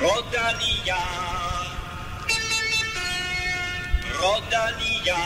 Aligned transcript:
Rodalia. 0.00 0.96
Rodalia. 4.18 5.20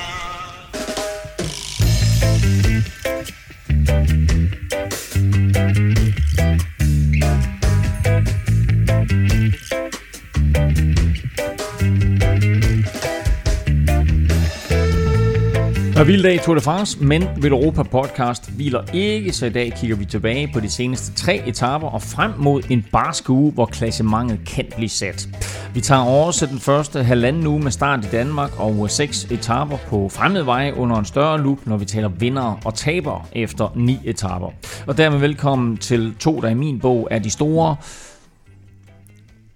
Der 16.05 16.11
er 16.11 16.13
vild 16.13 16.23
dag 16.23 16.35
i 16.35 16.39
Tour 16.39 16.55
de 16.55 16.61
France, 16.61 16.99
men 17.05 17.29
Vil 17.37 17.53
Europa 17.53 17.83
podcast 17.83 18.51
hviler 18.51 18.83
ikke, 18.95 19.33
så 19.33 19.47
i 19.47 19.51
dag 19.51 19.73
kigger 19.81 19.97
vi 19.97 20.05
tilbage 20.05 20.51
på 20.53 20.61
de 20.61 20.71
seneste 20.71 21.13
tre 21.13 21.43
etaper 21.49 21.87
og 21.89 22.03
frem 22.03 22.33
mod 22.39 22.63
en 22.71 22.87
barsk 22.93 23.31
uge, 23.31 23.53
hvor 23.53 23.67
klassementet 23.67 24.39
kan 24.47 24.65
blive 24.77 24.89
sat. 24.89 25.29
Vi 25.75 25.81
tager 25.81 26.01
også 26.01 26.47
den 26.47 26.59
første 26.59 27.03
halvanden 27.05 27.47
uge 27.47 27.61
med 27.61 27.71
start 27.71 28.05
i 28.05 28.09
Danmark 28.13 28.61
og 28.61 28.91
seks 28.91 29.25
etaper 29.25 29.77
på 29.89 30.09
fremmede 30.09 30.47
veje 30.47 30.75
under 30.75 30.97
en 30.97 31.05
større 31.05 31.41
loop, 31.41 31.59
når 31.67 31.77
vi 31.77 31.85
taler 31.85 32.09
vinder 32.09 32.61
og 32.65 32.75
taber 32.75 33.29
efter 33.33 33.73
ni 33.77 33.99
etaper. 34.05 34.51
Og 34.87 34.97
dermed 34.97 35.19
velkommen 35.19 35.77
til 35.77 36.15
to, 36.21 36.41
der 36.41 36.49
i 36.49 36.55
min 36.55 36.81
bog 36.81 37.09
er 37.11 37.19
de 37.19 37.31
store 37.31 37.77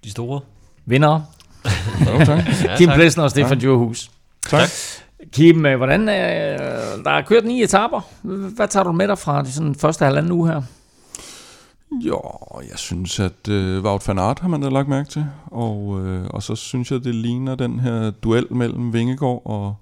De 0.04 0.10
store. 0.10 0.40
vinder. 0.86 1.20
Tak. 2.24 2.28
Ja, 2.64 2.76
Kim 2.76 2.88
tak. 2.88 2.96
Plesner 2.96 3.24
og 3.24 3.30
Stefan 3.30 3.58
Djurhus. 3.58 4.10
tak. 4.48 4.68
Kim, 5.32 5.66
øh, 5.66 5.76
hvordan, 5.76 6.00
øh, 6.00 7.04
der 7.04 7.10
er 7.10 7.22
kørt 7.22 7.44
ni 7.44 7.62
etaper. 7.62 8.00
Hvad 8.56 8.68
tager 8.68 8.84
du 8.84 8.92
med 8.92 9.08
dig 9.08 9.18
fra 9.18 9.42
de 9.42 9.52
sådan 9.52 9.74
første 9.74 10.04
halvanden 10.04 10.32
uge 10.32 10.48
her? 10.48 10.62
Jo, 12.06 12.20
jeg 12.70 12.78
synes, 12.78 13.20
at 13.20 13.48
øh, 13.50 13.84
Wout 13.84 14.08
van 14.08 14.18
Aert 14.18 14.38
har 14.38 14.48
man 14.48 14.62
da 14.62 14.68
lagt 14.68 14.88
mærke 14.88 15.08
til. 15.08 15.26
Og, 15.46 16.00
øh, 16.06 16.26
og 16.30 16.42
så 16.42 16.54
synes 16.54 16.90
jeg, 16.92 17.04
det 17.04 17.14
ligner 17.14 17.54
den 17.54 17.80
her 17.80 18.10
duel 18.10 18.46
mellem 18.50 18.92
Vingegaard 18.92 19.42
og, 19.44 19.74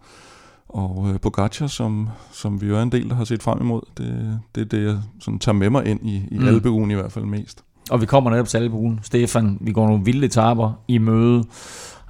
og 0.69 1.07
øh, 1.13 1.21
Pogacar, 1.21 1.67
som, 1.67 2.09
som 2.33 2.61
vi 2.61 2.67
jo 2.67 2.77
er 2.77 2.83
en 2.83 2.93
del, 2.93 3.09
der 3.09 3.15
har 3.15 3.25
set 3.25 3.43
frem 3.43 3.61
imod. 3.61 3.81
Det, 3.99 4.41
det 4.55 4.61
er 4.61 4.65
det, 4.65 4.87
jeg 4.87 4.97
sådan, 5.21 5.39
tager 5.39 5.57
med 5.57 5.71
mig 5.71 5.87
ind 5.87 6.01
i, 6.09 6.17
i 6.31 6.39
Mm. 6.39 6.49
Alpeugen 6.49 6.91
i 6.91 6.95
hvert 6.95 7.13
fald 7.13 7.25
mest. 7.25 7.63
Og 7.91 8.01
vi 8.01 8.07
kommer 8.07 8.31
netop 8.31 8.49
til 8.49 8.59
albuen. 8.59 9.01
Stefan, 9.03 9.59
vi 9.61 9.73
går 9.73 9.87
nogle 9.87 10.05
vilde 10.05 10.27
etaper 10.27 10.73
i 10.89 10.99
møde. 10.99 11.39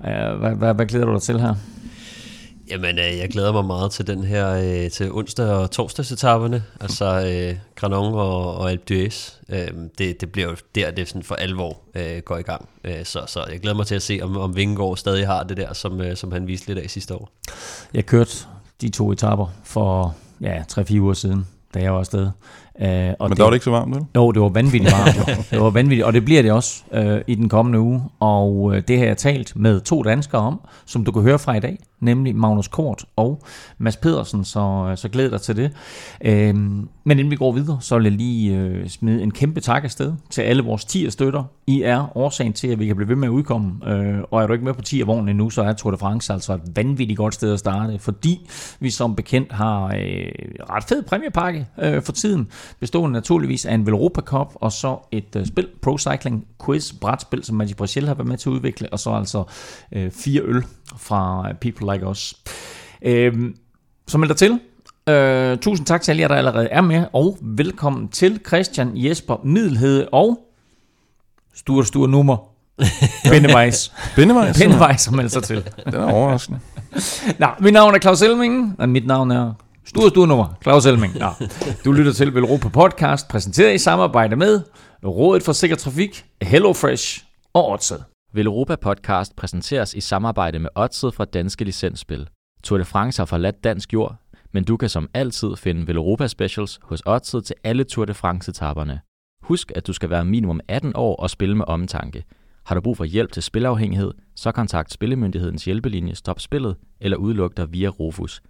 Uh, 0.01 0.39
hvad, 0.41 0.55
hvad, 0.55 0.75
hvad 0.75 0.87
glæder 0.87 1.07
du 1.07 1.13
dig 1.13 1.23
til 1.23 1.41
her? 1.41 1.55
Jamen, 2.71 2.99
øh, 2.99 3.19
jeg 3.19 3.29
glæder 3.29 3.53
mig 3.53 3.65
meget 3.65 3.91
til 3.91 4.07
den 4.07 4.25
her, 4.25 4.51
øh, 4.51 4.91
til 4.91 5.13
onsdag 5.13 5.47
og 5.47 5.71
torsdagsetapperne, 5.71 6.63
altså 6.81 7.05
øh, 7.05 7.59
Granon 7.75 8.15
og, 8.15 8.57
og 8.57 8.71
Alpe 8.71 8.85
d'Huez. 8.95 9.35
Øh, 9.49 9.69
det, 9.99 10.21
det 10.21 10.33
bliver 10.33 10.49
jo 10.49 10.57
der, 10.75 10.91
det 10.91 11.09
sådan 11.09 11.23
for 11.23 11.35
alvor 11.35 11.79
øh, 11.95 12.19
går 12.19 12.37
i 12.37 12.43
gang. 12.43 12.69
Øh, 12.85 13.05
så, 13.05 13.23
så 13.27 13.45
jeg 13.53 13.61
glæder 13.61 13.77
mig 13.77 13.87
til 13.87 13.95
at 13.95 14.03
se, 14.03 14.19
om, 14.23 14.37
om 14.37 14.57
Vingegaard 14.57 14.97
stadig 14.97 15.27
har 15.27 15.43
det 15.43 15.57
der, 15.57 15.73
som, 15.73 16.01
øh, 16.01 16.17
som 16.17 16.33
han 16.33 16.47
viste 16.47 16.67
lidt 16.67 16.79
af 16.79 16.91
sidste 16.91 17.15
år. 17.15 17.31
Jeg 17.95 18.07
kørte 18.07 18.33
de 18.81 18.89
to 18.89 19.13
etaper 19.13 19.47
for 19.65 20.15
ja, 20.41 20.63
3-4 20.73 20.99
uger 20.99 21.15
siden, 21.15 21.47
da 21.75 21.81
jeg 21.81 21.93
var 21.93 21.99
afsted. 21.99 22.31
Uh, 22.81 22.83
og 23.19 23.29
Men 23.29 23.37
der 23.37 23.43
var 23.43 23.51
det 23.51 23.55
ikke 23.55 23.65
så 23.65 23.71
varmt, 23.71 23.95
vel? 23.95 24.05
Jo, 24.17 24.33
det 24.33 24.43
var 24.43 24.49
vanvittigt 24.49 24.93
varmt. 24.93 25.27
det 25.51 25.61
var 25.61 25.71
vanvittigt, 25.71 26.07
og 26.07 26.13
det 26.13 26.25
bliver 26.25 26.43
det 26.43 26.53
også 26.53 26.83
øh, 26.93 27.21
i 27.27 27.35
den 27.35 27.49
kommende 27.49 27.81
uge. 27.81 28.03
Og 28.21 28.77
øh, 28.77 28.83
det 28.89 28.99
har 28.99 29.07
jeg 29.07 29.17
talt 29.17 29.57
med 29.57 29.81
to 29.81 30.03
danskere 30.03 30.41
om, 30.41 30.61
som 30.87 31.05
du 31.05 31.13
kan 31.13 31.23
høre 31.23 31.39
fra 31.39 31.57
i 31.57 31.61
dag, 31.61 31.79
nemlig 32.01 32.37
Magnus 32.37 32.69
Kort 32.69 33.05
og 33.17 33.43
Mads 33.79 33.97
Pedersen, 33.97 34.45
så, 34.45 34.89
øh, 34.91 34.97
så 34.97 35.09
glæder 35.09 35.31
dig 35.31 35.41
til 35.41 35.57
det. 35.57 35.73
Øhm, 36.25 36.89
men 37.05 37.19
inden 37.19 37.31
vi 37.31 37.37
går 37.37 37.53
videre, 37.53 37.79
så 37.81 37.97
vil 37.97 38.05
jeg 38.05 38.13
lige 38.13 38.57
øh, 38.57 38.89
smide 38.89 39.23
en 39.23 39.31
kæmpe 39.31 39.61
tak 39.61 39.85
afsted 39.85 40.13
til 40.31 40.43
alle 40.43 40.63
vores 40.63 40.85
10 40.85 41.11
støtter. 41.11 41.45
I 41.67 41.83
er 41.83 42.17
årsagen 42.17 42.53
til, 42.53 42.69
at 42.69 42.79
vi 42.79 42.87
kan 42.87 42.97
blive 42.97 43.09
ved 43.09 43.17
med 43.17 43.29
at 43.29 43.33
udkomme. 43.33 43.91
Øh, 43.91 44.19
og 44.31 44.43
er 44.43 44.47
du 44.47 44.53
ikke 44.53 44.65
med 44.65 44.75
på 44.75 44.83
10 44.83 45.03
vognen 45.03 45.29
endnu, 45.29 45.51
så 45.51 45.63
er 45.63 45.73
Tour 45.73 45.91
de 45.91 45.99
France 45.99 46.33
altså 46.33 46.55
et 46.55 46.61
vanvittigt 46.75 47.17
godt 47.17 47.35
sted 47.35 47.53
at 47.53 47.59
starte, 47.59 47.99
fordi 47.99 48.51
vi 48.81 48.91
som 48.91 49.17
bekendt 49.17 49.53
har 49.53 49.85
øh, 49.85 49.93
ret 50.71 50.85
fed 50.85 51.03
præmiepakke 51.03 51.67
øh, 51.83 52.03
for 52.03 52.13
tiden 52.13 52.49
bestående 52.81 53.13
naturligvis 53.13 53.67
af 53.67 53.75
en 53.75 53.87
Velropa 53.87 54.21
Cup, 54.21 54.53
og 54.55 54.73
så 54.73 54.99
et 55.13 55.37
øh, 55.37 55.47
spil, 55.47 55.69
Pro 55.83 55.99
Cycling 55.99 56.47
Quiz, 56.67 56.93
brætspil, 57.01 57.45
som 57.45 57.57
Magic 57.57 57.77
Brachel 57.77 58.07
har 58.07 58.15
været 58.15 58.29
med 58.29 58.37
til 58.37 58.49
at 58.49 58.53
udvikle, 58.53 58.93
og 58.93 58.99
så 58.99 59.11
altså 59.11 59.45
øh, 59.93 60.11
fire 60.11 60.43
øl 60.43 60.65
fra 60.99 61.53
People 61.61 61.93
Like 61.93 62.07
Us. 62.07 62.35
Øh, 63.03 63.33
så 64.07 64.19
meld 64.19 64.29
dig 64.29 64.37
til. 64.37 64.61
Øh, 65.09 65.59
tusind 65.59 65.87
tak 65.87 66.03
til 66.03 66.11
alle 66.13 66.21
jer, 66.21 66.29
der 66.29 66.35
allerede 66.35 66.69
er 66.69 66.81
med, 66.81 67.05
og 67.13 67.39
velkommen 67.43 68.09
til 68.09 68.41
Christian 68.47 68.93
Jesper 68.95 69.37
Middelhede 69.45 70.09
og 70.13 70.39
Sture 71.55 71.85
Sture 71.85 72.09
Nummer. 72.09 72.37
Bindevejs. 73.31 73.93
Bindevejs? 74.17 74.59
Bindevejs, 74.59 75.01
som 75.01 75.15
melder 75.15 75.31
sig 75.31 75.43
til. 75.43 75.57
Den 75.85 75.95
er 75.95 76.13
overraskende. 76.13 76.61
Nå, 77.39 77.47
mit 77.61 77.73
navn 77.73 77.95
er 77.95 77.99
Claus 77.99 78.23
Elming, 78.23 78.77
og 78.79 78.89
mit 78.89 79.07
navn 79.07 79.31
er 79.31 79.53
Sture 79.85 80.11
Sture 80.11 80.27
Nummer, 80.27 80.55
Claus 80.63 80.87
Elming. 80.87 81.19
Nå, 81.19 81.29
du 81.85 81.93
lytter 81.93 82.13
til 82.13 82.35
Velropa 82.35 82.69
Podcast, 82.69 83.29
præsenteret 83.29 83.75
i 83.75 83.79
samarbejde 83.79 84.37
med 84.37 84.61
Rådet 85.05 85.43
for 85.43 85.53
Sikker 85.53 85.77
Trafik, 85.77 86.25
HelloFresh 86.43 87.25
og 87.55 87.71
Odset. 87.71 88.05
Velropa 88.37 88.77
Podcast 88.77 89.37
præsenteres 89.37 89.95
i 89.95 90.01
samarbejde 90.01 90.59
med 90.59 90.71
Odset 90.75 91.15
fra 91.15 91.25
Danske 91.25 91.65
Licensspil. 91.65 92.29
Tour 92.63 92.79
de 92.79 92.85
France 92.85 93.21
har 93.21 93.27
forladt 93.27 93.65
dansk 93.65 93.93
jord, 93.93 94.17
men 94.53 94.65
du 94.65 94.77
kan 94.77 94.89
som 94.89 95.09
altid 95.15 95.57
finde 95.57 95.87
Velropa 95.87 96.27
Specials 96.27 96.81
hos 96.83 97.03
Odset 97.07 97.45
til 97.45 97.57
alle 97.65 97.85
Tour 97.85 98.05
de 98.05 98.15
France-etaperne. 98.15 99.01
Husk, 99.43 99.73
at 99.75 99.87
du 99.87 99.93
skal 99.93 100.11
være 100.11 100.25
minimum 100.25 100.61
18 100.69 100.93
år 100.95 101.17
og 101.17 101.31
spille 101.31 101.57
med 101.57 101.65
omtanke. 101.69 102.25
Har 102.67 102.75
du 102.75 102.81
brug 102.81 102.97
for 102.97 103.05
hjælp 103.05 103.33
til 103.33 103.43
spilafhængighed, 103.43 104.13
så 104.35 104.53
kontakt 104.53 104.93
Spillemyndighedens 104.93 105.65
hjælpelinje 105.65 106.15
Stop 106.15 106.41
Spillet 106.41 106.77
eller 107.01 107.17
udluk 107.17 107.57
dig 107.57 107.73
via 107.73 107.89
Rufus. 107.89 108.43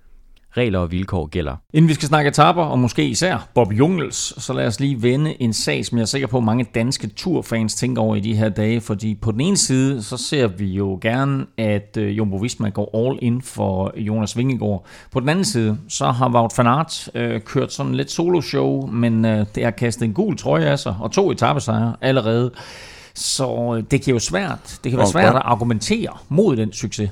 Regler 0.56 0.78
og 0.78 0.90
vilkår 0.90 1.26
gælder. 1.26 1.56
Inden 1.74 1.88
vi 1.88 1.94
skal 1.94 2.08
snakke 2.08 2.28
etaper, 2.28 2.62
og 2.62 2.78
måske 2.78 3.04
især 3.04 3.48
Bob 3.54 3.72
Jungels, 3.72 4.42
så 4.42 4.52
lad 4.52 4.66
os 4.66 4.80
lige 4.80 5.02
vende 5.02 5.42
en 5.42 5.52
sag, 5.52 5.86
som 5.86 5.98
jeg 5.98 6.02
er 6.02 6.06
sikker 6.06 6.28
på, 6.28 6.38
at 6.38 6.44
mange 6.44 6.66
danske 6.74 7.06
turfans 7.06 7.74
tænker 7.74 8.02
over 8.02 8.16
i 8.16 8.20
de 8.20 8.34
her 8.34 8.48
dage. 8.48 8.80
Fordi 8.80 9.14
på 9.14 9.32
den 9.32 9.40
ene 9.40 9.56
side, 9.56 10.02
så 10.02 10.16
ser 10.16 10.46
vi 10.46 10.66
jo 10.66 10.98
gerne, 11.02 11.46
at 11.58 11.96
øh, 11.96 12.18
Jumbo 12.18 12.36
Visma 12.36 12.68
går 12.68 13.06
all 13.08 13.18
in 13.22 13.42
for 13.42 13.92
Jonas 13.96 14.36
Vingegaard. 14.36 14.86
På 15.12 15.20
den 15.20 15.28
anden 15.28 15.44
side, 15.44 15.78
så 15.88 16.06
har 16.10 16.28
Wout 16.28 16.52
van 16.58 16.66
Aert 16.66 17.08
øh, 17.14 17.40
kørt 17.40 17.72
sådan 17.72 17.94
lidt 17.94 18.10
solo-show, 18.10 18.86
men 18.86 19.24
øh, 19.24 19.46
det 19.54 19.64
har 19.64 19.70
kastet 19.70 20.04
en 20.04 20.12
gul 20.12 20.36
trøje 20.36 20.66
af 20.66 20.78
sig, 20.78 20.96
og 21.00 21.12
to 21.12 21.30
etappesejre 21.30 21.96
allerede. 22.00 22.50
Så 23.14 23.74
øh, 23.76 23.84
det 23.90 24.02
kan 24.02 24.12
jo 24.12 24.18
svært, 24.18 24.78
det 24.84 24.92
kan 24.92 24.98
være 24.98 25.06
svært 25.06 25.34
at 25.34 25.42
argumentere 25.44 26.16
mod 26.28 26.56
den 26.56 26.72
succes, 26.72 27.10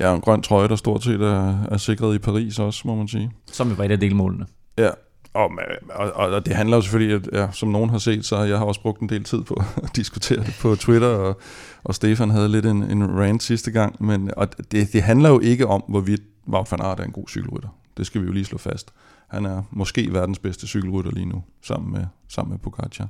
Ja, 0.00 0.14
en 0.14 0.20
grøn 0.20 0.42
trøje, 0.42 0.68
der 0.68 0.76
stort 0.76 1.04
set 1.04 1.20
er, 1.20 1.64
er 1.64 1.76
sikret 1.76 2.14
i 2.14 2.18
Paris 2.18 2.58
også, 2.58 2.82
må 2.84 2.94
man 2.94 3.08
sige. 3.08 3.30
som 3.52 3.68
jo 3.68 3.74
var 3.74 3.84
et 3.84 3.90
af 3.90 4.00
delmålene. 4.00 4.46
Ja, 4.78 4.90
og, 5.34 5.50
og, 5.94 6.12
og, 6.14 6.46
det 6.46 6.54
handler 6.56 6.76
jo 6.76 6.80
selvfølgelig, 6.82 7.14
at, 7.14 7.40
ja, 7.40 7.52
som 7.52 7.68
nogen 7.68 7.90
har 7.90 7.98
set, 7.98 8.24
så 8.24 8.42
jeg 8.42 8.58
har 8.58 8.64
også 8.64 8.80
brugt 8.80 9.00
en 9.00 9.08
del 9.08 9.24
tid 9.24 9.42
på 9.42 9.54
at 9.82 9.96
diskutere 9.96 10.38
det 10.38 10.58
på 10.60 10.76
Twitter, 10.76 11.08
og, 11.08 11.40
og 11.84 11.94
Stefan 11.94 12.30
havde 12.30 12.48
lidt 12.48 12.66
en, 12.66 12.82
en 12.82 13.18
rant 13.20 13.42
sidste 13.42 13.70
gang, 13.70 14.04
men 14.04 14.30
og 14.36 14.48
det, 14.72 14.92
det 14.92 15.02
handler 15.02 15.28
jo 15.28 15.40
ikke 15.40 15.66
om, 15.66 15.84
hvorvidt 15.88 16.22
Wout 16.48 16.72
van 16.72 16.80
Aert 16.80 17.00
er 17.00 17.04
en 17.04 17.12
god 17.12 17.28
cykelrytter. 17.28 17.68
Det 17.96 18.06
skal 18.06 18.20
vi 18.20 18.26
jo 18.26 18.32
lige 18.32 18.44
slå 18.44 18.58
fast. 18.58 18.92
Han 19.28 19.46
er 19.46 19.62
måske 19.70 20.12
verdens 20.12 20.38
bedste 20.38 20.66
cykelrytter 20.66 21.10
lige 21.10 21.26
nu, 21.26 21.42
sammen 21.62 21.92
med, 21.92 22.04
sammen 22.28 22.50
med 22.50 22.58
Pogacar. 22.58 23.08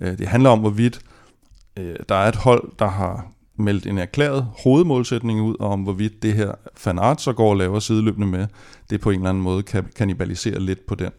Øh, 0.00 0.18
Det 0.18 0.28
handler 0.28 0.50
om, 0.50 0.58
hvorvidt 0.60 1.00
øh, 1.76 1.96
der 2.08 2.14
er 2.14 2.28
et 2.28 2.36
hold, 2.36 2.72
der 2.78 2.88
har 2.88 3.26
meldt 3.60 3.86
en 3.86 3.98
erklæret 3.98 4.46
hovedmålsætning 4.64 5.42
ud, 5.42 5.56
og 5.60 5.68
om 5.70 5.82
hvorvidt 5.82 6.22
det 6.22 6.34
her 6.34 6.52
fanart 6.76 7.20
så 7.20 7.32
går 7.32 7.50
og 7.50 7.56
laver 7.56 7.78
sideløbende 7.78 8.26
med, 8.26 8.46
det 8.90 9.00
på 9.00 9.10
en 9.10 9.16
eller 9.16 9.30
anden 9.30 9.42
måde 9.42 9.62
kan 9.62 9.84
kanibalisere 9.96 10.60
lidt 10.60 10.86
på 10.86 10.94
den 10.94 11.10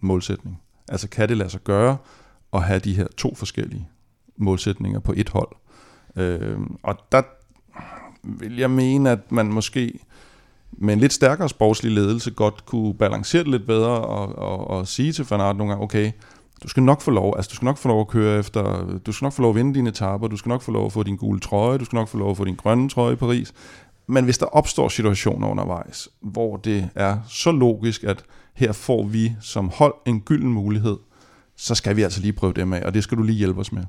målsætning. 0.00 0.60
Altså 0.88 1.08
kan 1.08 1.28
det 1.28 1.36
lade 1.36 1.50
sig 1.50 1.60
gøre 1.64 1.96
at 2.52 2.62
have 2.62 2.78
de 2.78 2.96
her 2.96 3.06
to 3.16 3.34
forskellige 3.34 3.88
målsætninger 4.36 5.00
på 5.00 5.14
et 5.16 5.28
hold? 5.28 5.56
Øh, 6.16 6.58
og 6.82 6.96
der 7.12 7.22
vil 8.22 8.56
jeg 8.56 8.70
mene, 8.70 9.10
at 9.10 9.32
man 9.32 9.46
måske 9.46 9.98
med 10.72 10.94
en 10.94 11.00
lidt 11.00 11.12
stærkere 11.12 11.48
sportslig 11.48 11.92
ledelse 11.92 12.30
godt 12.30 12.66
kunne 12.66 12.94
balancere 12.94 13.42
det 13.42 13.50
lidt 13.50 13.66
bedre 13.66 13.90
og, 13.90 14.38
og, 14.38 14.70
og 14.70 14.88
sige 14.88 15.12
til 15.12 15.24
Fanart 15.24 15.56
nogle 15.56 15.72
gange, 15.72 15.84
okay, 15.84 16.12
du 16.62 16.68
skal 16.68 16.82
nok 16.82 17.00
få 17.00 17.10
lov, 17.10 17.34
altså 17.36 17.48
du 17.48 17.54
skal 17.54 17.66
nok 17.66 17.78
få 17.78 17.88
lov 17.88 18.00
at 18.00 18.08
køre 18.08 18.38
efter, 18.38 18.86
du 19.06 19.12
skal 19.12 19.24
nok 19.24 19.32
få 19.32 19.42
lov 19.42 19.50
at 19.50 19.56
vinde 19.56 19.74
dine 19.74 19.88
etaper, 19.88 20.28
du 20.28 20.36
skal 20.36 20.48
nok 20.48 20.62
få 20.62 20.72
lov 20.72 20.86
at 20.86 20.92
få 20.92 21.02
din 21.02 21.16
gule 21.16 21.40
trøje, 21.40 21.78
du 21.78 21.84
skal 21.84 21.96
nok 21.96 22.08
få 22.08 22.18
lov 22.18 22.30
at 22.30 22.36
få 22.36 22.44
din 22.44 22.54
grønne 22.54 22.88
trøje 22.88 23.12
i 23.12 23.16
Paris. 23.16 23.52
Men 24.06 24.24
hvis 24.24 24.38
der 24.38 24.46
opstår 24.46 24.88
situationer 24.88 25.48
undervejs, 25.48 26.08
hvor 26.20 26.56
det 26.56 26.88
er 26.94 27.18
så 27.28 27.52
logisk, 27.52 28.04
at 28.04 28.24
her 28.54 28.72
får 28.72 29.06
vi 29.06 29.32
som 29.40 29.70
hold 29.74 29.94
en 30.06 30.20
gylden 30.20 30.52
mulighed, 30.52 30.96
så 31.56 31.74
skal 31.74 31.96
vi 31.96 32.02
altså 32.02 32.20
lige 32.20 32.32
prøve 32.32 32.52
dem 32.52 32.72
af, 32.72 32.82
og 32.86 32.94
det 32.94 33.02
skal 33.02 33.18
du 33.18 33.22
lige 33.22 33.38
hjælpe 33.38 33.60
os 33.60 33.72
med. 33.72 33.84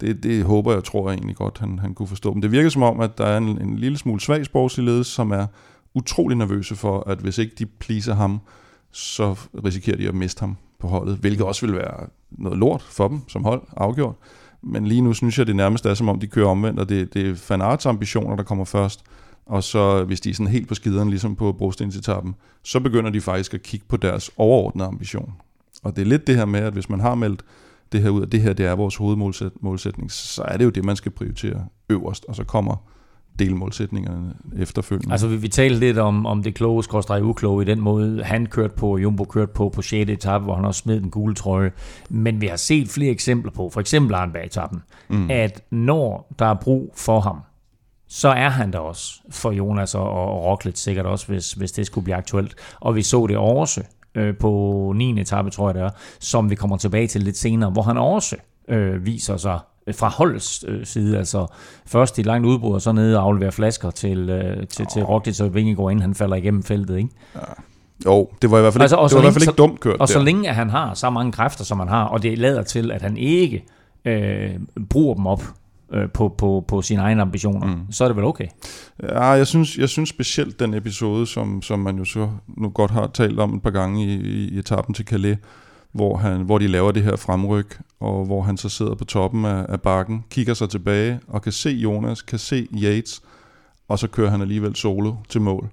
Det, 0.00 0.22
det 0.22 0.44
håber 0.44 0.72
jeg, 0.72 0.84
tror 0.84 1.10
jeg 1.10 1.16
egentlig 1.16 1.36
godt, 1.36 1.58
han, 1.58 1.78
han 1.78 1.94
kunne 1.94 2.08
forstå. 2.08 2.32
Men 2.32 2.42
det 2.42 2.52
virker 2.52 2.68
som 2.68 2.82
om, 2.82 3.00
at 3.00 3.18
der 3.18 3.24
er 3.26 3.38
en, 3.38 3.62
en 3.62 3.76
lille 3.76 3.98
smule 3.98 4.20
svag 4.20 4.44
sportslig 4.46 4.86
ledelse, 4.86 5.12
som 5.12 5.30
er 5.30 5.46
utrolig 5.94 6.38
nervøse 6.38 6.76
for, 6.76 7.04
at 7.06 7.18
hvis 7.18 7.38
ikke 7.38 7.54
de 7.58 7.66
pleaser 7.66 8.14
ham, 8.14 8.40
så 8.92 9.34
risikerer 9.64 9.96
de 9.96 10.08
at 10.08 10.14
miste 10.14 10.40
ham 10.40 10.56
på 10.82 10.88
holdet, 10.88 11.16
hvilket 11.16 11.46
også 11.46 11.66
vil 11.66 11.74
være 11.74 12.06
noget 12.30 12.58
lort 12.58 12.82
for 12.82 13.08
dem 13.08 13.20
som 13.28 13.44
hold, 13.44 13.62
afgjort. 13.76 14.14
Men 14.62 14.86
lige 14.86 15.00
nu 15.00 15.12
synes 15.12 15.38
jeg, 15.38 15.46
det 15.46 15.56
nærmest 15.56 15.86
er, 15.86 15.94
som 15.94 16.08
om 16.08 16.20
de 16.20 16.26
kører 16.26 16.48
omvendt, 16.48 16.80
og 16.80 16.88
det, 16.88 17.14
det 17.14 17.30
er 17.30 17.34
fanarts 17.34 17.86
ambitioner, 17.86 18.36
der 18.36 18.42
kommer 18.42 18.64
først. 18.64 19.04
Og 19.46 19.62
så 19.62 20.04
hvis 20.04 20.20
de 20.20 20.30
er 20.30 20.34
sådan 20.34 20.52
helt 20.52 20.68
på 20.68 20.74
skideren, 20.74 21.10
ligesom 21.10 21.36
på 21.36 21.52
brostensetappen, 21.52 22.34
så 22.62 22.80
begynder 22.80 23.10
de 23.10 23.20
faktisk 23.20 23.54
at 23.54 23.62
kigge 23.62 23.86
på 23.88 23.96
deres 23.96 24.30
overordnede 24.36 24.88
ambition. 24.88 25.32
Og 25.82 25.96
det 25.96 26.02
er 26.02 26.06
lidt 26.06 26.26
det 26.26 26.36
her 26.36 26.44
med, 26.44 26.60
at 26.60 26.72
hvis 26.72 26.88
man 26.88 27.00
har 27.00 27.14
meldt 27.14 27.44
det 27.92 28.02
her 28.02 28.10
ud, 28.10 28.22
at 28.22 28.32
det 28.32 28.42
her 28.42 28.52
det 28.52 28.66
er 28.66 28.74
vores 28.74 28.96
hovedmålsætning, 28.96 30.12
så 30.12 30.42
er 30.42 30.56
det 30.56 30.64
jo 30.64 30.70
det, 30.70 30.84
man 30.84 30.96
skal 30.96 31.12
prioritere 31.12 31.66
øverst, 31.88 32.24
og 32.28 32.36
så 32.36 32.44
kommer 32.44 32.76
delmålsætningerne 33.38 34.34
efterfølgende. 34.58 35.12
Altså 35.12 35.28
vi, 35.28 35.36
vi 35.36 35.48
talte 35.48 35.78
lidt 35.78 35.98
om, 35.98 36.26
om 36.26 36.42
det 36.42 36.54
kloge, 36.54 36.84
skråstrej 36.84 37.20
ukloge 37.20 37.62
i 37.62 37.66
den 37.66 37.80
måde, 37.80 38.24
han 38.24 38.46
kørte 38.46 38.74
på, 38.74 38.98
Jumbo 38.98 39.24
kørte 39.24 39.52
på 39.52 39.68
på 39.68 39.82
6. 39.82 40.10
etape, 40.10 40.44
hvor 40.44 40.54
han 40.54 40.64
også 40.64 40.78
smed 40.78 41.00
den 41.00 41.10
gule 41.10 41.34
trøje. 41.34 41.72
Men 42.08 42.40
vi 42.40 42.46
har 42.46 42.56
set 42.56 42.88
flere 42.88 43.10
eksempler 43.10 43.52
på, 43.52 43.70
for 43.70 43.80
eksempel 43.80 44.14
Arnberg-etappen, 44.14 44.82
mm. 45.08 45.30
at 45.30 45.62
når 45.70 46.34
der 46.38 46.46
er 46.46 46.54
brug 46.54 46.92
for 46.96 47.20
ham, 47.20 47.36
så 48.08 48.28
er 48.28 48.48
han 48.48 48.72
der 48.72 48.78
også 48.78 49.20
for 49.30 49.50
Jonas 49.50 49.94
og, 49.94 50.10
og 50.10 50.44
Roglic 50.44 50.78
sikkert 50.78 51.06
også, 51.06 51.26
hvis, 51.26 51.52
hvis 51.52 51.72
det 51.72 51.86
skulle 51.86 52.04
blive 52.04 52.16
aktuelt. 52.16 52.54
Og 52.80 52.96
vi 52.96 53.02
så 53.02 53.26
det 53.26 53.36
også 53.36 53.82
øh, 54.14 54.36
på 54.36 54.92
9. 54.96 55.20
etape, 55.20 55.50
tror 55.50 55.68
jeg 55.68 55.74
det 55.74 55.82
er, 55.82 55.90
som 56.20 56.50
vi 56.50 56.54
kommer 56.54 56.76
tilbage 56.76 57.06
til 57.06 57.22
lidt 57.22 57.36
senere, 57.36 57.70
hvor 57.70 57.82
han 57.82 57.98
også 57.98 58.36
øh, 58.68 59.06
viser 59.06 59.36
sig 59.36 59.58
fra 59.92 60.08
holdets 60.08 60.64
øh, 60.68 60.86
side, 60.86 61.18
altså 61.18 61.46
først 61.86 62.18
i 62.18 62.22
langt 62.22 62.46
udbrud, 62.46 62.74
og 62.74 62.82
så 62.82 62.92
nede 62.92 63.18
og 63.18 63.24
aflevere 63.24 63.52
flasker 63.52 63.90
til, 63.90 64.30
øh, 64.30 64.66
til, 64.66 64.86
til 64.86 65.02
Roglic 65.02 65.40
og 65.40 65.54
Vingegaard, 65.54 65.90
inden 65.90 66.02
han 66.02 66.14
falder 66.14 66.36
igennem 66.36 66.62
feltet, 66.62 66.96
ikke? 66.96 67.08
Ja. 67.34 67.40
Jo, 68.06 68.28
det 68.42 68.50
var 68.50 68.58
i 68.58 68.60
hvert 68.60 68.72
fald 68.72 68.82
altså, 68.82 68.96
ikke, 68.96 69.08
det 69.08 69.16
var 69.16 69.20
længe, 69.20 69.22
i 69.22 69.32
hvert 69.32 69.34
fald 69.34 69.42
ikke 69.42 69.56
dumt 69.56 69.80
kørt 69.80 70.00
Og 70.00 70.08
der. 70.08 70.12
så 70.12 70.18
længe 70.22 70.48
at 70.48 70.54
han 70.54 70.70
har 70.70 70.94
så 70.94 71.10
mange 71.10 71.32
kræfter, 71.32 71.64
som 71.64 71.78
han 71.78 71.88
har, 71.88 72.04
og 72.04 72.22
det 72.22 72.38
lader 72.38 72.62
til, 72.62 72.90
at 72.90 73.02
han 73.02 73.16
ikke 73.16 73.64
øh, 74.04 74.50
bruger 74.90 75.14
dem 75.14 75.26
op 75.26 75.42
øh, 75.92 76.08
på, 76.08 76.28
på, 76.28 76.64
på 76.68 76.82
sine 76.82 77.02
egne 77.02 77.22
ambitioner, 77.22 77.66
mm. 77.66 77.92
så 77.92 78.04
er 78.04 78.08
det 78.08 78.16
vel 78.16 78.24
okay? 78.24 78.46
Ja, 79.02 79.24
jeg 79.24 79.46
synes, 79.46 79.78
jeg 79.78 79.88
synes 79.88 80.08
specielt 80.08 80.60
den 80.60 80.74
episode, 80.74 81.26
som, 81.26 81.62
som 81.62 81.78
man 81.78 81.98
jo 81.98 82.04
så 82.04 82.28
nu 82.56 82.68
godt 82.68 82.90
har 82.90 83.06
talt 83.14 83.40
om 83.40 83.54
et 83.54 83.62
par 83.62 83.70
gange 83.70 84.04
i, 84.04 84.14
i 84.14 84.58
etappen 84.58 84.94
til 84.94 85.04
Calais, 85.04 85.38
hvor, 85.92 86.16
han, 86.16 86.40
hvor 86.40 86.58
de 86.58 86.66
laver 86.66 86.92
det 86.92 87.02
her 87.02 87.16
fremryk, 87.16 87.80
og 88.00 88.24
hvor 88.24 88.42
han 88.42 88.56
så 88.56 88.68
sidder 88.68 88.94
på 88.94 89.04
toppen 89.04 89.44
af, 89.44 89.66
af 89.68 89.80
bakken, 89.80 90.24
kigger 90.30 90.54
sig 90.54 90.68
tilbage 90.68 91.20
og 91.26 91.42
kan 91.42 91.52
se 91.52 91.70
Jonas, 91.70 92.22
kan 92.22 92.38
se 92.38 92.68
Yates, 92.82 93.22
og 93.88 93.98
så 93.98 94.08
kører 94.08 94.30
han 94.30 94.40
alligevel 94.40 94.76
solo 94.76 95.14
til 95.28 95.40
mål. 95.40 95.68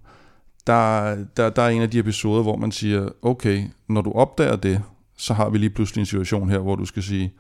Der, 0.67 1.15
der, 1.37 1.49
der 1.49 1.61
er 1.61 1.69
en 1.69 1.81
af 1.81 1.89
de 1.89 1.99
episoder, 1.99 2.41
hvor 2.41 2.55
man 2.55 2.71
siger, 2.71 3.09
okay, 3.21 3.63
når 3.87 4.01
du 4.01 4.11
opdager 4.11 4.55
det, 4.55 4.81
så 5.17 5.33
har 5.33 5.49
vi 5.49 5.57
lige 5.57 5.69
pludselig 5.69 6.01
en 6.01 6.05
situation 6.05 6.49
her, 6.49 6.59
hvor 6.59 6.75
du 6.75 6.85
skal 6.85 7.03
sige, 7.03 7.33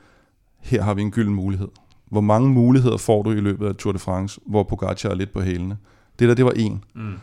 her 0.59 0.83
har 0.83 0.93
vi 0.93 1.01
en 1.01 1.11
gylden 1.11 1.33
mulighed. 1.33 1.67
Hvor 2.09 2.21
mange 2.21 2.49
muligheder 2.49 2.97
får 2.97 3.23
du 3.23 3.31
i 3.31 3.39
løbet 3.39 3.67
af 3.67 3.75
Tour 3.75 3.93
de 3.93 3.99
France, 3.99 4.39
hvor 4.45 4.63
Pogacar 4.63 5.09
er 5.09 5.15
lidt 5.15 5.33
på 5.33 5.41
hælene? 5.41 5.77
Det 6.19 6.29
der, 6.29 6.35
det 6.35 6.45
var 6.45 6.51
en. 6.51 6.83
Mm. 6.95 7.13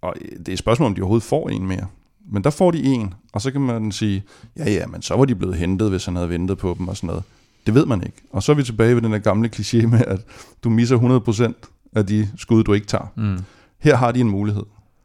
Og 0.00 0.14
det 0.38 0.48
er 0.48 0.52
et 0.52 0.58
spørgsmål, 0.58 0.86
om 0.86 0.94
de 0.94 1.00
overhovedet 1.00 1.24
får 1.24 1.48
en 1.48 1.66
mere. 1.66 1.86
Men 2.30 2.44
der 2.44 2.50
får 2.50 2.70
de 2.70 2.84
en, 2.84 3.14
og 3.32 3.40
så 3.40 3.50
kan 3.50 3.60
man 3.60 3.92
sige, 3.92 4.24
ja 4.56 4.70
ja, 4.70 4.86
men 4.86 5.02
så 5.02 5.16
var 5.16 5.24
de 5.24 5.34
blevet 5.34 5.56
hentet, 5.56 5.90
hvis 5.90 6.04
han 6.04 6.16
havde 6.16 6.28
ventet 6.28 6.58
på 6.58 6.76
dem 6.78 6.88
og 6.88 6.96
sådan 6.96 7.06
noget. 7.06 7.22
Det 7.66 7.74
ved 7.74 7.86
man 7.86 8.02
ikke. 8.02 8.22
Og 8.30 8.42
så 8.42 8.52
er 8.52 8.56
vi 8.56 8.62
tilbage 8.62 8.94
ved 8.94 9.02
den 9.02 9.12
der 9.12 9.18
gamle 9.18 9.50
kliché 9.56 9.86
med, 9.86 10.00
at 10.06 10.20
du 10.64 10.70
misser 10.70 11.52
100% 11.52 11.52
af 11.96 12.06
de 12.06 12.28
skud, 12.36 12.64
du 12.64 12.72
ikke 12.72 12.86
tager. 12.86 13.12
Mm. 13.16 13.38
Her 13.78 13.96
har 13.96 14.12
de 14.12 14.20
en 14.20 14.30
mulighed. 14.30 14.62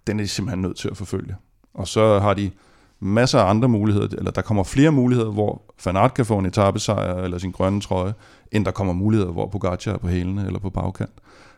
Den 0.07 0.19
er 0.19 0.23
de 0.23 0.27
simpelthen 0.27 0.61
nødt 0.61 0.77
til 0.77 0.89
at 0.89 0.97
forfølge. 0.97 1.35
Og 1.73 1.87
så 1.87 2.19
har 2.19 2.33
de 2.33 2.51
masser 2.99 3.39
af 3.39 3.49
andre 3.49 3.69
muligheder, 3.69 4.07
eller 4.17 4.31
der 4.31 4.41
kommer 4.41 4.63
flere 4.63 4.91
muligheder, 4.91 5.31
hvor 5.31 5.61
Fanart 5.77 6.13
kan 6.13 6.25
få 6.25 6.37
en 6.37 6.45
etappesejr 6.45 7.15
eller 7.15 7.37
sin 7.37 7.51
grønne 7.51 7.81
trøje, 7.81 8.13
end 8.51 8.65
der 8.65 8.71
kommer 8.71 8.93
muligheder, 8.93 9.31
hvor 9.31 9.47
Pogacar 9.47 9.93
er 9.93 9.97
på 9.97 10.07
hælene 10.07 10.45
eller 10.45 10.59
på 10.59 10.69
bagkant. 10.69 11.11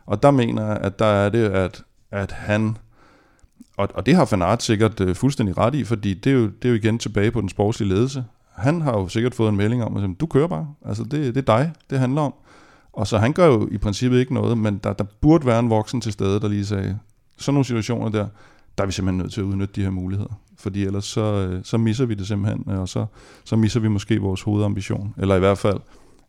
Og 0.06 0.22
der 0.22 0.30
mener 0.30 0.66
jeg, 0.66 0.76
at 0.76 0.98
der 0.98 1.06
er 1.06 1.28
det, 1.28 1.44
at, 1.44 1.82
at 2.10 2.32
han 2.32 2.76
og, 3.80 3.88
og 3.94 4.06
det 4.06 4.16
har 4.16 4.24
Fanart 4.24 4.62
sikkert 4.62 5.00
øh, 5.00 5.14
fuldstændig 5.14 5.58
ret 5.58 5.74
i, 5.74 5.84
fordi 5.84 6.14
det 6.14 6.30
er, 6.30 6.34
jo, 6.34 6.44
det 6.44 6.64
er 6.64 6.68
jo 6.68 6.74
igen 6.74 6.98
tilbage 6.98 7.30
på 7.30 7.40
den 7.40 7.48
sportslige 7.48 7.88
ledelse. 7.88 8.24
Han 8.54 8.80
har 8.80 8.92
jo 8.92 9.08
sikkert 9.08 9.34
fået 9.34 9.48
en 9.48 9.56
melding 9.56 9.84
om, 9.84 9.96
at 9.96 10.10
du 10.20 10.26
kører 10.26 10.46
bare. 10.46 10.68
Altså 10.86 11.02
det, 11.02 11.34
det 11.34 11.36
er 11.36 11.56
dig, 11.56 11.72
det 11.90 11.98
handler 11.98 12.22
om. 12.22 12.34
Og 12.92 13.06
så 13.06 13.18
han 13.18 13.32
gør 13.32 13.46
jo 13.46 13.68
i 13.70 13.78
princippet 13.78 14.18
ikke 14.18 14.34
noget, 14.34 14.58
men 14.58 14.78
der, 14.84 14.92
der 14.92 15.04
burde 15.20 15.46
være 15.46 15.58
en 15.58 15.70
voksen 15.70 16.00
til 16.00 16.12
stede, 16.12 16.40
der 16.40 16.48
lige 16.48 16.66
sagde, 16.66 16.98
sådan 17.38 17.54
nogle 17.54 17.64
situationer 17.64 18.08
der, 18.08 18.26
der 18.78 18.84
er 18.84 18.86
vi 18.86 18.92
simpelthen 18.92 19.18
nødt 19.18 19.32
til 19.32 19.40
at 19.40 19.44
udnytte 19.44 19.74
de 19.74 19.82
her 19.82 19.90
muligheder. 19.90 20.40
Fordi 20.58 20.84
ellers 20.84 21.04
så, 21.04 21.20
øh, 21.20 21.60
så 21.64 21.78
misser 21.78 22.06
vi 22.06 22.14
det 22.14 22.26
simpelthen, 22.26 22.68
og 22.68 22.88
så, 22.88 23.06
så 23.44 23.56
misser 23.56 23.80
vi 23.80 23.88
måske 23.88 24.20
vores 24.20 24.42
hovedambition. 24.42 25.14
Eller 25.18 25.36
i 25.36 25.38
hvert 25.38 25.58
fald 25.58 25.80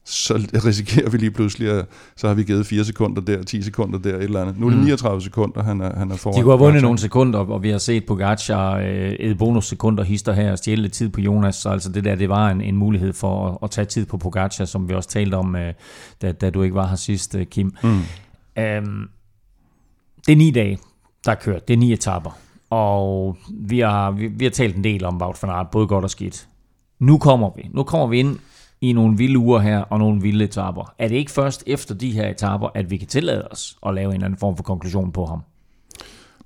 så 0.05 0.33
risikerer 0.65 1.09
vi 1.09 1.17
lige 1.17 1.31
pludselig, 1.31 1.69
at 1.69 1.85
så 2.17 2.27
har 2.27 2.33
vi 2.33 2.43
givet 2.43 2.65
4 2.65 2.85
sekunder 2.85 3.21
der, 3.21 3.43
10 3.43 3.61
sekunder 3.61 3.99
der, 3.99 4.15
et 4.15 4.23
eller 4.23 4.41
andet. 4.41 4.59
Nu 4.59 4.65
er 4.65 4.69
det 4.69 4.79
39 4.79 5.15
mm. 5.15 5.21
sekunder, 5.21 5.63
han 5.63 5.81
er, 5.81 5.99
han 5.99 6.11
er 6.11 6.15
foran. 6.15 6.37
De 6.37 6.43
kunne 6.43 6.51
have 6.51 6.59
vundet 6.59 6.81
nogle 6.81 6.97
sekunder, 6.97 7.39
og 7.39 7.63
vi 7.63 7.69
har 7.69 7.77
set 7.77 8.05
Pogacar 8.05 8.77
øh, 8.77 9.11
et 9.11 9.37
bonus 9.37 9.65
sekunder 9.65 10.03
hister 10.03 10.33
her 10.33 10.51
og 10.51 10.57
stjæle 10.57 10.81
lidt 10.81 10.93
tid 10.93 11.09
på 11.09 11.21
Jonas, 11.21 11.55
så 11.55 11.69
altså 11.69 11.91
det 11.91 12.03
der, 12.03 12.15
det 12.15 12.29
var 12.29 12.49
en, 12.49 12.61
en 12.61 12.75
mulighed 12.75 13.13
for 13.13 13.47
at, 13.47 13.57
at 13.63 13.71
tage 13.71 13.85
tid 13.85 14.05
på 14.05 14.17
Pogacar, 14.17 14.65
som 14.65 14.89
vi 14.89 14.93
også 14.93 15.09
talte 15.09 15.35
om, 15.35 15.55
øh, 15.55 15.73
da, 16.21 16.31
da 16.31 16.49
du 16.49 16.61
ikke 16.61 16.75
var 16.75 16.87
her 16.87 16.95
sidst, 16.95 17.35
øh, 17.35 17.45
Kim. 17.45 17.75
Mm. 17.83 17.99
Øhm, 18.57 19.07
det 20.27 20.31
er 20.31 20.37
ni 20.37 20.51
dage, 20.51 20.79
der 21.25 21.31
er 21.31 21.35
kørt. 21.35 21.67
Det 21.67 21.73
er 21.73 21.77
ni 21.77 21.93
etapper. 21.93 22.37
Og 22.69 23.37
vi 23.49 23.79
har, 23.79 24.11
vi, 24.11 24.27
vi 24.27 24.45
har 24.45 24.51
talt 24.51 24.75
en 24.75 24.83
del 24.83 25.05
om 25.05 25.21
Wout 25.21 25.43
van 25.43 25.51
Aert, 25.51 25.67
både 25.71 25.87
godt 25.87 26.03
og 26.03 26.09
skidt. 26.09 26.47
Nu 26.99 27.17
kommer 27.17 27.49
vi. 27.55 27.69
Nu 27.73 27.83
kommer 27.83 28.07
vi 28.07 28.19
ind 28.19 28.37
i 28.81 28.93
nogle 28.93 29.17
vilde 29.17 29.39
uger 29.39 29.59
her 29.59 29.79
og 29.79 29.99
nogle 29.99 30.21
vilde 30.21 30.43
etaper. 30.43 30.93
Er 30.99 31.07
det 31.07 31.15
ikke 31.15 31.31
først 31.31 31.63
efter 31.67 31.95
de 31.95 32.11
her 32.11 32.29
etaper, 32.29 32.69
at 32.75 32.91
vi 32.91 32.97
kan 32.97 33.07
tillade 33.07 33.47
os 33.51 33.77
at 33.85 33.93
lave 33.93 34.07
en 34.07 34.13
eller 34.13 34.25
anden 34.25 34.39
form 34.39 34.57
for 34.57 34.63
konklusion 34.63 35.11
på 35.11 35.25
ham? 35.25 35.41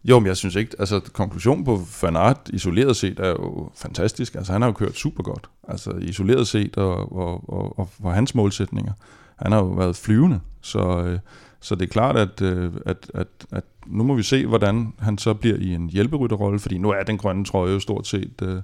Jo, 0.03 0.19
men 0.19 0.27
jeg 0.27 0.37
synes 0.37 0.55
ikke, 0.55 0.75
altså 0.79 0.99
konklusionen 1.13 1.65
på 1.65 1.79
Van 2.01 2.15
Aert 2.15 2.49
isoleret 2.53 2.95
set 2.95 3.19
er 3.19 3.29
jo 3.29 3.69
fantastisk. 3.75 4.35
Altså 4.35 4.51
han 4.51 4.61
har 4.61 4.69
jo 4.69 4.73
kørt 4.73 4.95
super 4.95 5.23
godt, 5.23 5.49
altså 5.67 5.91
isoleret 5.91 6.47
set 6.47 6.77
og, 6.77 7.15
og, 7.15 7.49
og, 7.49 7.79
og 7.79 7.89
for 7.89 8.09
hans 8.09 8.35
målsætninger. 8.35 8.93
Han 9.35 9.51
har 9.51 9.59
jo 9.59 9.65
været 9.65 9.95
flyvende, 9.95 10.39
så, 10.61 11.03
øh, 11.05 11.19
så 11.59 11.75
det 11.75 11.81
er 11.81 11.91
klart, 11.91 12.17
at, 12.17 12.41
øh, 12.41 12.71
at, 12.85 13.11
at, 13.13 13.27
at 13.51 13.63
nu 13.85 14.03
må 14.03 14.13
vi 14.13 14.23
se, 14.23 14.45
hvordan 14.45 14.93
han 14.99 15.17
så 15.17 15.33
bliver 15.33 15.57
i 15.57 15.73
en 15.73 15.89
hjælperytterrolle, 15.89 16.59
fordi 16.59 16.77
nu 16.77 16.89
er 16.89 17.03
den 17.03 17.17
grønne 17.17 17.45
trøje 17.45 17.73
jo 17.73 17.79
stort 17.79 18.07
set 18.07 18.41
øh, 18.41 18.61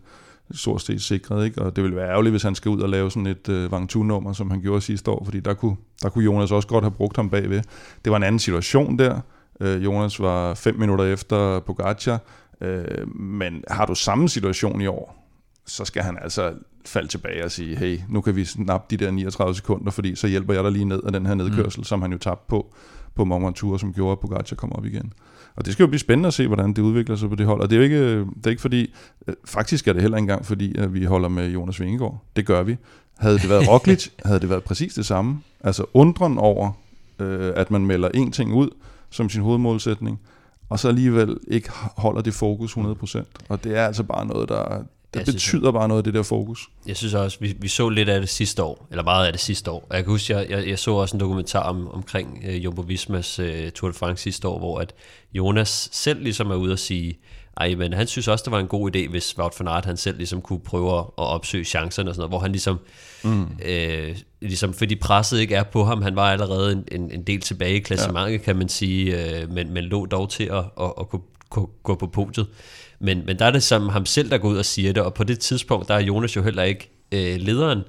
stort 0.54 0.82
set 0.82 1.02
sikret, 1.02 1.46
ikke? 1.46 1.62
og 1.62 1.76
det 1.76 1.84
vil 1.84 1.96
være 1.96 2.10
ærgerligt, 2.10 2.34
hvis 2.34 2.44
han 2.44 2.56
skal 2.56 2.70
ud 2.70 2.82
og 2.82 2.90
lave 2.90 3.12
sådan 3.12 3.28
et 3.28 3.50
øh, 3.50 3.72
Vang 3.72 3.96
nummer 3.96 4.34
som 4.34 4.52
han 4.52 4.62
gjorde 4.62 4.82
sidste 4.82 5.12
år, 5.12 5.24
fordi 5.26 5.40
der 5.40 5.54
kunne, 5.54 5.76
der 6.04 6.10
kunne 6.10 6.24
Jonas 6.24 6.52
også 6.52 6.68
godt 6.68 6.84
have 6.84 6.92
brugt 6.92 7.16
ham 7.16 7.30
bagved. 7.30 7.62
Det 8.06 8.12
var 8.12 8.18
en 8.18 8.24
anden 8.24 8.40
situation 8.40 9.00
der. 9.00 9.20
Øh, 9.60 9.84
Jonas 9.84 10.20
var 10.20 10.54
fem 10.54 10.80
minutter 10.80 11.06
efter 11.06 11.60
Pogacar, 11.60 12.20
øh, 12.62 13.16
men 13.16 13.64
har 13.68 13.86
du 13.86 13.96
samme 13.96 14.30
situation 14.30 14.82
i 14.82 14.88
år, 14.88 15.28
så 15.68 15.86
skal 15.86 16.04
han 16.04 16.18
altså 16.22 16.54
falde 16.86 17.08
tilbage 17.08 17.46
og 17.46 17.52
sige, 17.52 17.76
hey, 17.76 18.00
nu 18.10 18.22
kan 18.22 18.36
vi 18.36 18.46
snappe 18.46 18.98
de 18.98 19.06
der 19.06 19.12
39 19.12 19.56
sekunder, 19.56 19.92
fordi 19.92 20.16
så 20.16 20.28
hjælper 20.28 20.54
jeg 20.54 20.64
dig 20.64 20.72
lige 20.72 20.86
ned 20.86 21.02
af 21.04 21.12
den 21.12 21.26
her 21.26 21.34
nedkørsel, 21.34 21.80
mm. 21.80 21.84
som 21.84 22.02
han 22.02 22.12
jo 22.12 22.18
tabte 22.18 22.46
på 22.48 22.74
på 23.16 23.24
Mont 23.24 23.56
Tour, 23.56 23.78
som 23.78 23.94
gjorde, 23.94 24.12
at 24.12 24.20
Pogacar 24.20 24.56
kom 24.56 24.74
op 24.74 24.86
igen. 24.86 25.14
Og 25.56 25.66
det 25.66 25.74
skal 25.74 25.84
jo 25.84 25.88
blive 25.88 26.00
spændende 26.00 26.28
at 26.28 26.34
se, 26.34 26.48
hvordan 26.48 26.74
det 26.74 26.82
udvikler 26.82 27.16
sig 27.16 27.30
på 27.30 27.36
det 27.36 27.46
hold. 27.46 27.62
Og 27.62 27.70
det 27.70 27.76
er 27.76 27.78
jo 27.78 27.84
ikke, 27.84 28.20
det 28.20 28.46
er 28.46 28.50
ikke 28.50 28.62
fordi, 28.62 28.94
øh, 29.28 29.34
faktisk 29.46 29.88
er 29.88 29.94
det 29.94 30.02
heller 30.02 30.18
ikke 30.18 30.24
engang 30.24 30.46
fordi, 30.46 30.78
at 30.78 30.94
vi 30.94 31.06
holder 31.06 31.30
med 31.30 31.50
Jonas 31.50 31.80
Vingegaard. 31.80 32.24
Det 32.36 32.46
gør 32.46 32.64
vi. 32.64 32.78
Havde 33.18 33.40
det 33.40 33.50
været 33.50 33.68
Roglic, 33.68 34.08
havde 34.26 34.40
det 34.40 34.50
været 34.50 34.64
præcis 34.64 34.94
det 34.94 35.06
samme. 35.06 35.42
Altså 35.60 35.86
undren 35.94 36.38
over, 36.38 36.72
øh, 37.20 37.54
at 37.56 37.72
man 37.72 37.86
melder 37.86 38.10
en 38.14 38.32
ting 38.32 38.54
ud 38.54 38.70
som 39.10 39.30
sin 39.30 39.42
hovedmålsætning, 39.42 40.20
og 40.70 40.80
så 40.80 40.88
alligevel 40.88 41.38
ikke 41.48 41.70
holder 41.98 42.22
det 42.22 42.34
fokus 42.34 42.78
100%. 42.78 43.24
Og 43.50 43.64
det 43.64 43.78
er 43.78 43.86
altså 43.86 44.04
bare 44.04 44.26
noget, 44.26 44.50
der, 44.50 44.84
det 45.14 45.20
jeg 45.20 45.26
betyder 45.26 45.62
synes, 45.62 45.74
bare 45.74 45.88
noget, 45.88 46.06
det 46.06 46.14
der 46.14 46.24
fokus. 46.24 46.70
Jeg 46.88 46.98
synes 46.98 47.14
også, 47.14 47.38
vi, 47.42 47.56
vi 47.60 47.68
så 47.68 47.90
lidt 47.90 48.10
af 48.10 48.20
det 48.20 48.30
sidste 48.30 48.64
år, 48.64 48.88
eller 48.92 49.04
meget 49.04 49.26
af 49.26 49.34
det 49.34 49.42
sidste 49.42 49.72
år. 49.72 49.88
Jeg 49.92 50.04
kan 50.04 50.12
huske, 50.12 50.34
jeg, 50.34 50.50
jeg, 50.50 50.68
jeg 50.68 50.80
så 50.80 50.92
også 50.92 51.16
en 51.16 51.20
dokumentar 51.20 51.64
om, 51.64 51.88
omkring 51.92 52.44
uh, 52.48 52.64
Jumbo 52.64 52.82
Vismas 52.82 53.40
uh, 53.40 53.46
Tour 53.76 53.92
de 53.92 53.98
France 53.98 54.24
sidste 54.24 54.48
år, 54.48 54.60
hvor 54.60 54.80
at 54.80 54.94
Jonas 55.34 55.90
selv 55.92 56.24
ligesom 56.24 56.52
er 56.52 56.56
ude 56.56 56.74
og 56.74 56.80
sige, 56.80 57.20
ej, 57.58 57.76
men 57.76 57.94
han 57.94 58.08
synes 58.08 58.28
også, 58.28 58.44
det 58.44 58.52
var 58.52 58.60
en 58.60 58.68
god 58.68 58.96
idé, 58.96 59.10
hvis 59.10 59.38
Wout 59.38 59.54
van 59.60 59.68
Aert, 59.68 59.86
han 59.86 59.98
selv 59.98 60.18
ligesom 60.18 60.42
kunne 60.42 60.60
prøve 60.60 60.98
at 60.98 61.06
opsøge 61.18 61.66
chancerne 61.66 62.10
og 62.10 62.16
sådan 62.16 62.22
noget, 62.22 62.32
hvor 62.32 62.40
han 62.40 62.52
ligesom, 62.52 62.80
mm. 63.24 63.48
øh, 63.66 64.18
ligesom 64.42 64.74
fordi 64.74 64.96
presset 64.96 65.40
ikke 65.40 65.56
er 65.56 65.64
på 65.64 65.84
ham, 65.84 66.02
han 66.02 66.16
var 66.16 66.32
allerede 66.32 66.72
en, 66.72 66.84
en, 66.92 67.12
en 67.12 67.24
del 67.24 67.42
tilbage 67.42 67.76
i 67.76 67.80
klassementet, 67.80 68.32
ja. 68.32 68.38
kan 68.38 68.56
man 68.56 68.70
sige, 68.70 69.40
øh, 69.42 69.52
men, 69.52 69.74
men 69.74 69.84
lå 69.84 70.06
dog 70.06 70.30
til 70.30 70.44
at, 70.44 70.64
at, 70.82 70.94
at 71.00 71.10
kunne, 71.10 71.22
kunne 71.50 71.68
gå 71.84 71.96
på 71.96 72.08
podiet. 72.08 72.48
Men, 73.02 73.26
men 73.26 73.40
der 73.40 73.46
er 73.46 73.52
det 73.52 73.64
som 73.64 73.90
ham 73.90 74.06
selv, 74.06 74.30
der 74.30 74.38
går 74.38 74.50
ud 74.50 74.58
og 74.58 74.66
siger 74.66 74.94
det, 74.94 75.04
og 75.04 75.14
på 75.14 75.24
det 75.24 75.40
tidspunkt, 75.40 75.88
der 75.88 75.94
er 75.94 76.00
Jonas 76.00 76.36
jo 76.36 76.44
heller 76.44 76.64
ikke 76.64 76.92
øh, 77.12 77.36
lederen 77.36 77.82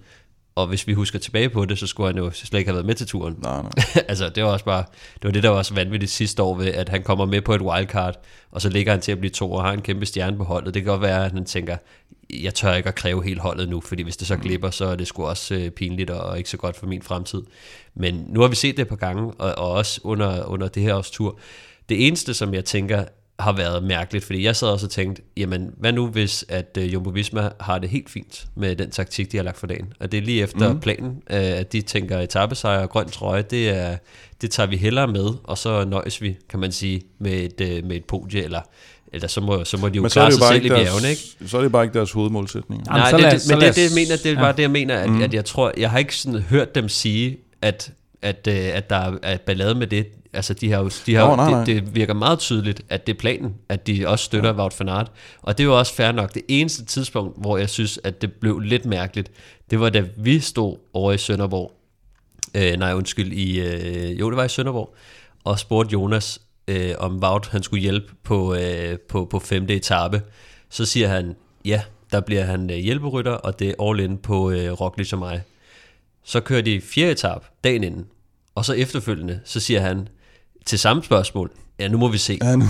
Og 0.54 0.66
hvis 0.66 0.86
vi 0.86 0.92
husker 0.92 1.18
tilbage 1.18 1.48
på 1.50 1.64
det, 1.64 1.78
så 1.78 1.86
skulle 1.86 2.06
han 2.06 2.16
jo 2.16 2.30
slet 2.30 2.58
ikke 2.58 2.68
have 2.68 2.74
været 2.74 2.86
med 2.86 2.94
til 2.94 3.06
turen. 3.06 3.36
Nej, 3.42 3.62
nej. 3.62 3.70
altså, 4.08 4.28
det 4.28 4.44
var 4.44 4.50
også 4.50 4.64
bare, 4.64 4.84
det 5.14 5.24
var 5.24 5.30
det, 5.30 5.42
der 5.42 5.48
var 5.48 5.62
så 5.62 5.74
vanvittigt 5.74 6.12
sidste 6.12 6.42
år 6.42 6.54
ved, 6.56 6.66
at 6.66 6.88
han 6.88 7.02
kommer 7.02 7.24
med 7.24 7.40
på 7.40 7.54
et 7.54 7.62
wildcard, 7.62 8.14
og 8.50 8.62
så 8.62 8.68
ligger 8.68 8.92
han 8.92 9.00
til 9.00 9.12
at 9.12 9.18
blive 9.18 9.30
to 9.30 9.52
og 9.52 9.62
har 9.64 9.72
en 9.72 9.82
kæmpe 9.82 10.06
stjerne 10.06 10.36
på 10.36 10.44
holdet. 10.44 10.74
Det 10.74 10.82
kan 10.82 10.90
godt 10.90 11.02
være, 11.02 11.24
at 11.24 11.32
han 11.32 11.44
tænker, 11.44 11.76
jeg 12.30 12.54
tør 12.54 12.74
ikke 12.74 12.88
at 12.88 12.94
kræve 12.94 13.24
helt 13.24 13.40
holdet 13.40 13.68
nu, 13.68 13.80
fordi 13.80 14.02
hvis 14.02 14.16
det 14.16 14.26
så 14.26 14.36
glipper, 14.36 14.70
så 14.70 14.84
er 14.84 14.96
det 14.96 15.06
sgu 15.06 15.24
også 15.24 15.54
øh, 15.54 15.70
pinligt 15.70 16.10
og 16.10 16.38
ikke 16.38 16.50
så 16.50 16.56
godt 16.56 16.76
for 16.76 16.86
min 16.86 17.02
fremtid. 17.02 17.42
Men 17.94 18.24
nu 18.28 18.40
har 18.40 18.48
vi 18.48 18.56
set 18.56 18.76
det 18.76 18.82
et 18.82 18.88
par 18.88 18.96
gange, 18.96 19.32
og, 19.38 19.54
og 19.58 19.72
også 19.72 20.00
under, 20.04 20.44
under 20.44 20.68
det 20.68 20.82
her 20.82 20.94
års 20.94 21.10
tur. 21.10 21.38
Det 21.88 22.06
eneste, 22.06 22.34
som 22.34 22.54
jeg 22.54 22.64
tænker, 22.64 23.04
har 23.38 23.52
været 23.52 23.82
mærkeligt, 23.82 24.24
fordi 24.24 24.44
jeg 24.44 24.56
sad 24.56 24.68
også 24.68 24.86
og 24.86 24.90
tænkte, 24.90 25.22
jamen 25.36 25.70
hvad 25.78 25.92
nu 25.92 26.06
hvis, 26.06 26.44
at 26.48 26.78
uh, 26.80 26.92
Jumbo 26.92 27.10
Visma 27.10 27.50
har 27.60 27.78
det 27.78 27.88
helt 27.90 28.10
fint 28.10 28.46
med 28.54 28.76
den 28.76 28.90
taktik, 28.90 29.32
de 29.32 29.36
har 29.36 29.44
lagt 29.44 29.58
for 29.58 29.66
dagen, 29.66 29.92
og 30.00 30.12
det 30.12 30.18
er 30.18 30.22
lige 30.22 30.42
efter 30.42 30.72
mm. 30.72 30.80
planen, 30.80 31.10
uh, 31.10 31.36
at 31.36 31.72
de 31.72 31.80
tænker 31.80 32.18
etappesejr 32.18 32.78
og 32.78 32.90
grøn 32.90 33.08
trøje, 33.08 33.42
det, 33.42 33.68
er, 33.68 33.96
det 34.40 34.50
tager 34.50 34.66
vi 34.66 34.76
hellere 34.76 35.06
med, 35.06 35.28
og 35.44 35.58
så 35.58 35.84
nøjes 35.84 36.22
vi, 36.22 36.36
kan 36.48 36.60
man 36.60 36.72
sige, 36.72 37.02
med 37.18 37.32
et, 37.32 37.78
uh, 37.78 37.88
med 37.88 37.96
et 37.96 38.04
podie, 38.04 38.42
eller 38.42 38.60
eller 39.12 39.28
så 39.28 39.40
må, 39.40 39.64
så 39.64 39.76
må 39.76 39.88
de 39.88 39.96
jo 39.96 40.02
Men 40.02 40.10
klare 40.10 40.26
det 40.26 40.32
jo 40.32 40.36
sig 40.36 40.40
bare 40.40 40.54
selv 40.54 40.64
i 40.64 40.68
bjergene, 40.68 41.10
ikke? 41.10 41.22
så 41.46 41.58
er 41.58 41.62
det 41.62 41.72
bare 41.72 41.84
ikke 41.84 41.94
deres 41.94 42.12
hovedmålsætning. 42.12 42.82
Jamen, 42.86 43.00
Nej, 43.00 43.10
så 43.10 43.16
det, 43.16 43.32
det, 43.32 43.42
men 43.50 43.60
det, 43.60 43.76
det, 43.76 43.82
jeg 43.82 43.90
mener, 43.94 44.16
det 44.16 44.26
er 44.26 44.32
ja. 44.32 44.40
bare 44.40 44.52
det, 44.52 44.62
jeg 44.62 44.70
mener, 44.70 44.96
at, 44.96 45.10
mm. 45.10 45.22
at 45.22 45.34
jeg 45.34 45.44
tror, 45.44 45.72
jeg 45.76 45.90
har 45.90 45.98
ikke 45.98 46.16
sådan 46.16 46.40
hørt 46.40 46.74
dem 46.74 46.88
sige, 46.88 47.38
at, 47.62 47.92
at, 48.22 48.46
øh, 48.48 48.54
at 48.54 48.90
der 48.90 49.18
er 49.22 49.36
ballade 49.36 49.74
med 49.74 49.86
det. 49.86 50.06
Altså, 50.32 50.54
de 50.54 50.70
har 50.70 50.78
jo, 50.78 50.90
de 51.06 51.14
har, 51.14 51.28
Nå, 51.28 51.36
nej, 51.36 51.50
nej. 51.50 51.64
det, 51.64 51.66
det 51.66 51.94
virker 51.94 52.14
meget 52.14 52.38
tydeligt, 52.38 52.82
at 52.88 53.06
det 53.06 53.14
er 53.14 53.18
planen, 53.18 53.54
at 53.68 53.86
de 53.86 54.08
også 54.08 54.24
støtter 54.24 54.50
ja. 54.50 54.56
Wout 54.56 54.80
van 54.80 54.88
Aert. 54.88 55.12
Og 55.42 55.58
det 55.58 55.64
jo 55.64 55.78
også 55.78 55.94
fair 55.94 56.12
nok. 56.12 56.34
Det 56.34 56.42
eneste 56.48 56.84
tidspunkt, 56.84 57.40
hvor 57.40 57.58
jeg 57.58 57.70
synes, 57.70 58.00
at 58.04 58.22
det 58.22 58.32
blev 58.32 58.58
lidt 58.58 58.86
mærkeligt, 58.86 59.30
det 59.70 59.80
var 59.80 59.90
da 59.90 60.04
vi 60.16 60.40
stod 60.40 60.76
over 60.92 61.12
i 61.12 61.18
Sønderborg. 61.18 61.72
Øh, 62.54 62.72
nej, 62.78 62.94
undskyld, 62.94 63.32
i, 63.32 63.60
øh, 63.60 64.20
jo, 64.20 64.30
det 64.30 64.36
var 64.36 64.44
i 64.44 64.48
Sønderborg. 64.48 64.94
Og 65.44 65.58
spurgte 65.58 65.92
Jonas, 65.92 66.40
øh, 66.68 66.94
om 66.98 67.22
Wout 67.22 67.48
han 67.48 67.62
skulle 67.62 67.82
hjælpe 67.82 68.12
på, 68.22 68.54
øh, 68.54 68.98
på, 68.98 69.24
på 69.24 69.38
femte 69.38 69.74
etape. 69.74 70.22
Så 70.70 70.84
siger 70.84 71.08
han, 71.08 71.36
ja, 71.64 71.82
der 72.12 72.20
bliver 72.20 72.42
han 72.42 72.70
øh, 72.70 72.76
hjælperytter, 72.76 73.32
og 73.32 73.58
det 73.58 73.68
er 73.68 73.88
all 73.88 74.00
in 74.00 74.18
på 74.18 74.50
øh, 74.50 74.72
Roglic 74.72 75.12
og 75.12 75.18
mig. 75.18 75.42
Så 76.24 76.40
kører 76.40 76.62
de 76.62 76.80
fjerde 76.80 77.12
etape 77.12 77.46
dagen 77.64 77.84
inden, 77.84 78.06
og 78.54 78.64
så 78.64 78.72
efterfølgende, 78.72 79.40
så 79.44 79.60
siger 79.60 79.80
han 79.80 80.08
til 80.66 80.78
samme 80.78 81.02
spørgsmål, 81.02 81.50
ja, 81.78 81.88
nu 81.88 81.98
må 81.98 82.08
vi 82.08 82.18
se. 82.18 82.38
Ja, 82.42 82.56
nu, 82.56 82.64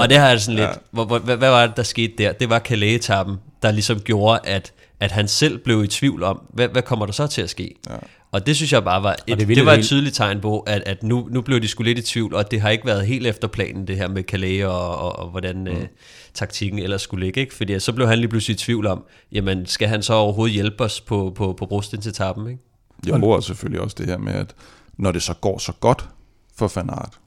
Og 0.00 0.08
det 0.08 0.18
har 0.18 0.28
jeg 0.28 0.40
sådan 0.40 0.56
lidt, 0.56 0.68
Ja. 0.68 0.74
hvor, 0.90 1.04
hvor, 1.04 1.18
hvad, 1.18 1.36
hvad 1.36 1.50
var 1.50 1.66
det, 1.66 1.76
der 1.76 1.82
skete 1.82 2.12
der? 2.18 2.32
Det 2.32 2.50
var 2.50 2.58
Calais-etappen, 2.58 3.36
der 3.62 3.70
ligesom 3.70 4.00
gjorde, 4.00 4.40
at, 4.44 4.72
at 5.00 5.10
han 5.12 5.28
selv 5.28 5.58
blev 5.58 5.84
i 5.84 5.86
tvivl 5.86 6.22
om, 6.22 6.40
hvad, 6.52 6.68
hvad 6.68 6.82
kommer 6.82 7.06
der 7.06 7.12
så 7.12 7.26
til 7.26 7.42
at 7.42 7.50
ske? 7.50 7.74
Ja. 7.90 7.96
Og 8.32 8.46
det 8.46 8.56
synes 8.56 8.72
jeg 8.72 8.84
bare 8.84 9.02
var 9.02 9.12
et, 9.12 9.38
det 9.38 9.48
det, 9.48 9.56
det 9.56 9.66
var 9.66 9.72
et 9.72 9.84
tydeligt 9.84 10.14
tegn 10.14 10.40
på, 10.40 10.60
at, 10.60 10.82
at 10.86 11.02
nu, 11.02 11.28
nu 11.30 11.40
blev 11.40 11.60
de 11.60 11.68
sgu 11.68 11.82
lidt 11.82 11.98
i 11.98 12.02
tvivl, 12.02 12.34
og 12.34 12.50
det 12.50 12.60
har 12.60 12.70
ikke 12.70 12.86
været 12.86 13.06
helt 13.06 13.26
efter 13.26 13.48
planen, 13.48 13.86
det 13.86 13.96
her 13.96 14.08
med 14.08 14.22
Calais 14.22 14.64
og, 14.64 14.98
og, 14.98 15.18
og 15.18 15.30
hvordan 15.30 15.56
mm. 15.60 15.66
øh, 15.66 15.86
taktikken 16.34 16.78
ellers 16.78 17.02
skulle 17.02 17.24
ligge. 17.24 17.40
Ikke? 17.40 17.54
Fordi 17.54 17.80
så 17.80 17.92
blev 17.92 18.08
han 18.08 18.18
lige 18.18 18.28
pludselig 18.28 18.54
i 18.54 18.58
tvivl 18.58 18.86
om, 18.86 19.04
jamen 19.32 19.66
skal 19.66 19.88
han 19.88 20.02
så 20.02 20.14
overhovedet 20.14 20.54
hjælpe 20.54 20.84
os 20.84 21.00
på, 21.00 21.32
på, 21.36 21.52
på 21.52 21.66
brostensetappen? 21.66 22.50
Ikke? 22.50 22.62
Jeg 23.06 23.20
bruger 23.20 23.40
selvfølgelig 23.40 23.80
også 23.80 23.96
det 23.98 24.06
her 24.06 24.18
med, 24.18 24.32
at 24.32 24.54
når 24.98 25.12
det 25.12 25.22
så 25.22 25.34
går 25.34 25.58
så 25.58 25.72
godt 25.80 26.08
for 26.56 26.72
Van 26.74 26.90
Aert, 26.90 27.18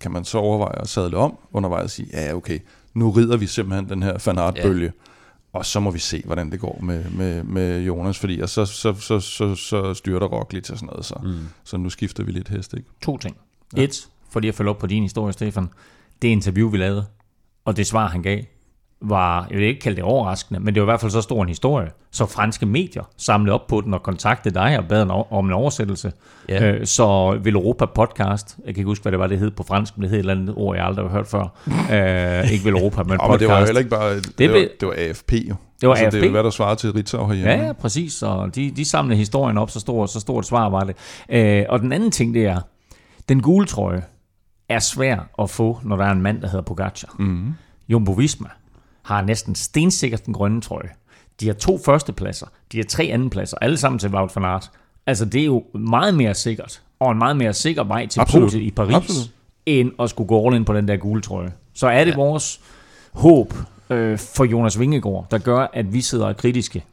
kan 0.00 0.12
man 0.12 0.24
så 0.24 0.38
overveje 0.38 0.80
at 0.80 0.88
sadle 0.88 1.16
om 1.16 1.38
undervejs 1.52 1.84
og 1.84 1.90
sige, 1.90 2.08
ja 2.12 2.34
okay, 2.34 2.58
nu 2.94 3.10
rider 3.10 3.36
vi 3.36 3.46
simpelthen 3.46 3.88
den 3.88 4.02
her 4.02 4.18
Van 4.26 4.38
Aert-bølge, 4.38 4.84
ja. 4.84 5.58
og 5.58 5.66
så 5.66 5.80
må 5.80 5.90
vi 5.90 5.98
se, 5.98 6.22
hvordan 6.24 6.50
det 6.50 6.60
går 6.60 6.78
med, 6.82 7.10
med, 7.10 7.44
med 7.44 7.80
Jonas, 7.80 8.18
fordi 8.18 8.40
og 8.40 8.48
så, 8.48 8.64
så, 8.64 8.94
så, 8.94 9.20
så, 9.20 9.54
så 9.54 9.94
styrter 9.94 10.26
Roglic 10.26 10.70
og 10.70 10.78
sådan 10.78 10.86
noget, 10.86 11.04
så, 11.04 11.14
mm. 11.22 11.48
så 11.64 11.76
nu 11.76 11.90
skifter 11.90 12.24
vi 12.24 12.32
lidt 12.32 12.48
hest, 12.48 12.74
ikke? 12.74 12.88
To 13.02 13.16
ting. 13.16 13.36
Ja. 13.76 13.82
Et, 13.82 14.08
for 14.30 14.40
lige 14.40 14.48
at 14.48 14.54
følge 14.54 14.70
op 14.70 14.78
på 14.78 14.86
din 14.86 15.02
historie, 15.02 15.32
Stefan. 15.32 15.68
Det 16.22 16.28
interview, 16.28 16.70
vi 16.70 16.76
lavede, 16.76 17.06
og 17.64 17.76
det 17.76 17.86
svar, 17.86 18.08
han 18.08 18.22
gav, 18.22 18.42
var, 19.02 19.46
jeg 19.50 19.58
vil 19.58 19.66
ikke 19.66 19.80
kalde 19.80 19.96
det 19.96 20.04
overraskende, 20.04 20.60
men 20.60 20.74
det 20.74 20.80
var 20.82 20.84
i 20.86 20.90
hvert 20.90 21.00
fald 21.00 21.12
så 21.12 21.20
stor 21.20 21.42
en 21.42 21.48
historie, 21.48 21.90
så 22.10 22.26
franske 22.26 22.66
medier 22.66 23.02
samlede 23.16 23.54
op 23.54 23.66
på 23.66 23.80
den 23.80 23.94
og 23.94 24.02
kontaktede 24.02 24.54
dig 24.54 24.78
og 24.78 24.84
bad 24.88 25.02
en 25.02 25.10
om 25.10 25.46
en 25.46 25.52
oversættelse. 25.52 26.12
Ja. 26.48 26.72
Øh, 26.72 26.86
så 26.86 27.38
Vil 27.42 27.54
Europa 27.54 27.86
podcast, 27.86 28.56
jeg 28.66 28.74
kan 28.74 28.80
ikke 28.80 28.88
huske, 28.88 29.02
hvad 29.02 29.12
det 29.12 29.18
var, 29.20 29.26
det 29.26 29.38
hed 29.38 29.50
på 29.50 29.62
fransk, 29.62 29.96
men 29.98 30.02
det 30.02 30.10
hed 30.10 30.16
et 30.18 30.20
eller 30.20 30.34
andet 30.34 30.54
ord, 30.56 30.76
jeg 30.76 30.84
aldrig 30.84 31.04
har 31.04 31.12
hørt 31.12 31.26
før. 31.26 31.42
øh, 32.44 32.52
ikke 32.52 32.64
Vil 32.64 32.72
Europa, 32.72 33.02
men 33.02 33.12
Og 33.20 33.28
podcast. 33.28 33.30
men 33.30 33.40
det 33.40 33.48
var 33.48 33.64
heller 33.64 33.78
ikke 33.78 33.90
bare, 33.90 34.14
det, 34.16 34.38
det, 34.38 34.50
var, 34.50 34.56
det 34.80 34.88
var 34.88 34.94
AFP 34.98 35.32
jo. 35.32 35.54
Det 35.80 35.88
var 35.88 35.94
altså, 35.94 36.10
Det 36.10 36.18
er 36.18 36.22
AFP. 36.22 36.32
hvad 36.32 36.44
der 36.44 36.50
svarer 36.50 36.74
til 36.74 36.92
Ritzau 36.92 37.26
herhjemme. 37.26 37.52
Ja, 37.52 37.66
ja, 37.66 37.72
præcis. 37.72 38.22
Og 38.22 38.54
de, 38.54 38.70
de 38.76 38.84
samlede 38.84 39.16
historien 39.18 39.58
op, 39.58 39.70
så 39.70 39.80
stort, 39.80 40.10
så 40.10 40.20
stort 40.20 40.46
svar 40.46 40.68
var 40.68 40.80
det. 40.84 40.96
Øh, 41.30 41.64
og 41.68 41.80
den 41.80 41.92
anden 41.92 42.10
ting, 42.10 42.34
det 42.34 42.46
er, 42.46 42.60
den 43.28 43.42
gule 43.42 43.66
trøje 43.66 44.02
er 44.68 44.78
svær 44.78 45.18
at 45.42 45.50
få, 45.50 45.78
når 45.82 45.96
der 45.96 46.04
er 46.04 46.12
en 46.12 46.22
mand, 46.22 46.40
der 46.42 46.48
hedder 46.48 46.62
Pogacar. 46.64 47.14
Mm. 47.18 47.54
Jumbo 47.88 48.12
Visma 48.12 48.48
har 49.08 49.22
næsten 49.22 49.54
stensikkert 49.54 50.26
den 50.26 50.34
grønne 50.34 50.60
trøje. 50.60 50.88
De 51.40 51.46
har 51.46 51.54
to 51.54 51.78
førstepladser, 51.84 52.46
de 52.72 52.76
har 52.76 52.84
tre 52.84 53.04
andenpladser, 53.04 53.56
alle 53.60 53.76
sammen 53.76 53.98
til 53.98 54.10
Wout 54.10 54.36
van 54.36 54.44
Aert. 54.44 54.70
Altså, 55.06 55.24
det 55.24 55.40
er 55.40 55.44
jo 55.44 55.64
meget 55.74 56.14
mere 56.14 56.34
sikkert, 56.34 56.82
og 57.00 57.12
en 57.12 57.18
meget 57.18 57.36
mere 57.36 57.54
sikker 57.54 57.84
vej 57.84 58.06
til 58.06 58.22
podiet 58.32 58.62
i 58.62 58.70
Paris, 58.70 58.94
Absolut. 58.94 59.30
end 59.66 59.92
at 60.00 60.10
skulle 60.10 60.28
gå 60.28 60.46
all 60.46 60.56
in 60.56 60.64
på 60.64 60.72
den 60.72 60.88
der 60.88 60.96
gule 60.96 61.22
trøje. 61.22 61.52
Så 61.74 61.86
er 61.86 62.04
det 62.04 62.10
ja. 62.10 62.16
vores 62.16 62.60
håb 63.12 63.54
øh, 63.90 64.18
for 64.18 64.44
Jonas 64.44 64.80
Vingegaard, 64.80 65.26
der 65.30 65.38
gør, 65.38 65.66
at 65.72 65.92
vi 65.92 66.00
sidder 66.00 66.32
kritiske 66.32 66.84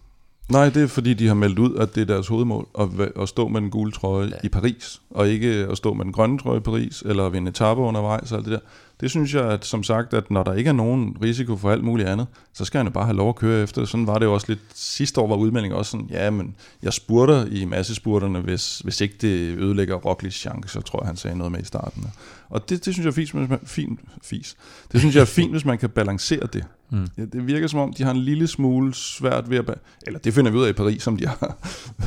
Nej, 0.49 0.69
det 0.69 0.83
er 0.83 0.87
fordi, 0.87 1.13
de 1.13 1.27
har 1.27 1.33
meldt 1.33 1.59
ud, 1.59 1.75
at 1.75 1.95
det 1.95 2.01
er 2.01 2.05
deres 2.05 2.27
hovedmål 2.27 2.67
at, 2.79 2.87
at 3.21 3.29
stå 3.29 3.47
med 3.47 3.61
den 3.61 3.69
gule 3.69 3.91
trøje 3.91 4.27
ja. 4.27 4.35
i 4.43 4.49
Paris, 4.49 5.01
og 5.09 5.27
ikke 5.27 5.47
at 5.71 5.77
stå 5.77 5.93
med 5.93 6.05
den 6.05 6.13
grønne 6.13 6.39
trøje 6.39 6.57
i 6.57 6.61
Paris, 6.61 7.03
eller 7.05 7.29
vinde 7.29 7.49
etape 7.49 7.81
undervejs 7.81 8.31
og 8.31 8.37
alt 8.37 8.45
det 8.45 8.53
der. 8.53 8.59
Det 8.99 9.09
synes 9.09 9.33
jeg, 9.33 9.51
at 9.51 9.65
som 9.65 9.83
sagt, 9.83 10.13
at 10.13 10.31
når 10.31 10.43
der 10.43 10.53
ikke 10.53 10.67
er 10.67 10.73
nogen 10.73 11.17
risiko 11.21 11.57
for 11.57 11.71
alt 11.71 11.83
muligt 11.83 12.09
andet, 12.09 12.27
så 12.53 12.65
skal 12.65 12.79
han 12.79 12.87
jo 12.87 12.91
bare 12.91 13.05
have 13.05 13.17
lov 13.17 13.29
at 13.29 13.35
køre 13.35 13.63
efter. 13.63 13.85
Sådan 13.85 14.07
var 14.07 14.19
det 14.19 14.25
jo 14.25 14.33
også 14.33 14.45
lidt, 14.49 14.59
sidste 14.73 15.21
år 15.21 15.27
var 15.27 15.35
udmeldingen 15.35 15.77
også 15.77 15.91
sådan, 15.91 16.07
ja, 16.09 16.29
men 16.29 16.55
jeg 16.83 16.93
spurter 16.93 17.45
i 17.45 17.65
massespurterne, 17.65 18.39
hvis, 18.39 18.79
hvis 18.79 19.01
ikke 19.01 19.15
det 19.21 19.57
ødelægger 19.57 19.95
Roglic 19.95 20.33
chance, 20.33 20.69
så 20.69 20.81
tror 20.81 21.01
jeg, 21.01 21.07
han 21.07 21.17
sagde 21.17 21.37
noget 21.37 21.51
med 21.51 21.61
i 21.61 21.65
starten. 21.65 22.05
Og 22.49 22.69
det, 22.69 22.85
det 22.85 22.93
synes 22.93 23.05
jeg 23.05 23.11
er 23.11 23.15
fint, 23.15 23.31
hvis 23.31 23.49
man, 23.49 23.59
fint, 23.63 23.99
fis. 24.23 24.57
Det 24.91 24.99
synes 24.99 25.15
jeg 25.15 25.21
er 25.21 25.25
fint, 25.25 25.51
hvis 25.51 25.65
man 25.65 25.77
kan 25.77 25.89
balancere 25.89 26.47
det. 26.53 26.65
Mm. 26.89 27.07
Ja, 27.17 27.25
det 27.25 27.47
virker 27.47 27.67
som 27.67 27.79
om, 27.79 27.93
de 27.93 28.03
har 28.03 28.11
en 28.11 28.21
lille 28.21 28.47
smule 28.47 28.93
svært 28.93 29.49
ved 29.49 29.57
at... 29.57 29.65
Eller 30.07 30.19
det 30.19 30.33
finder 30.33 30.51
vi 30.51 30.57
ud 30.57 30.63
af 30.65 30.69
i 30.69 30.73
Paris, 30.73 31.03
som 31.03 31.17
de 31.17 31.27
har. 31.27 31.57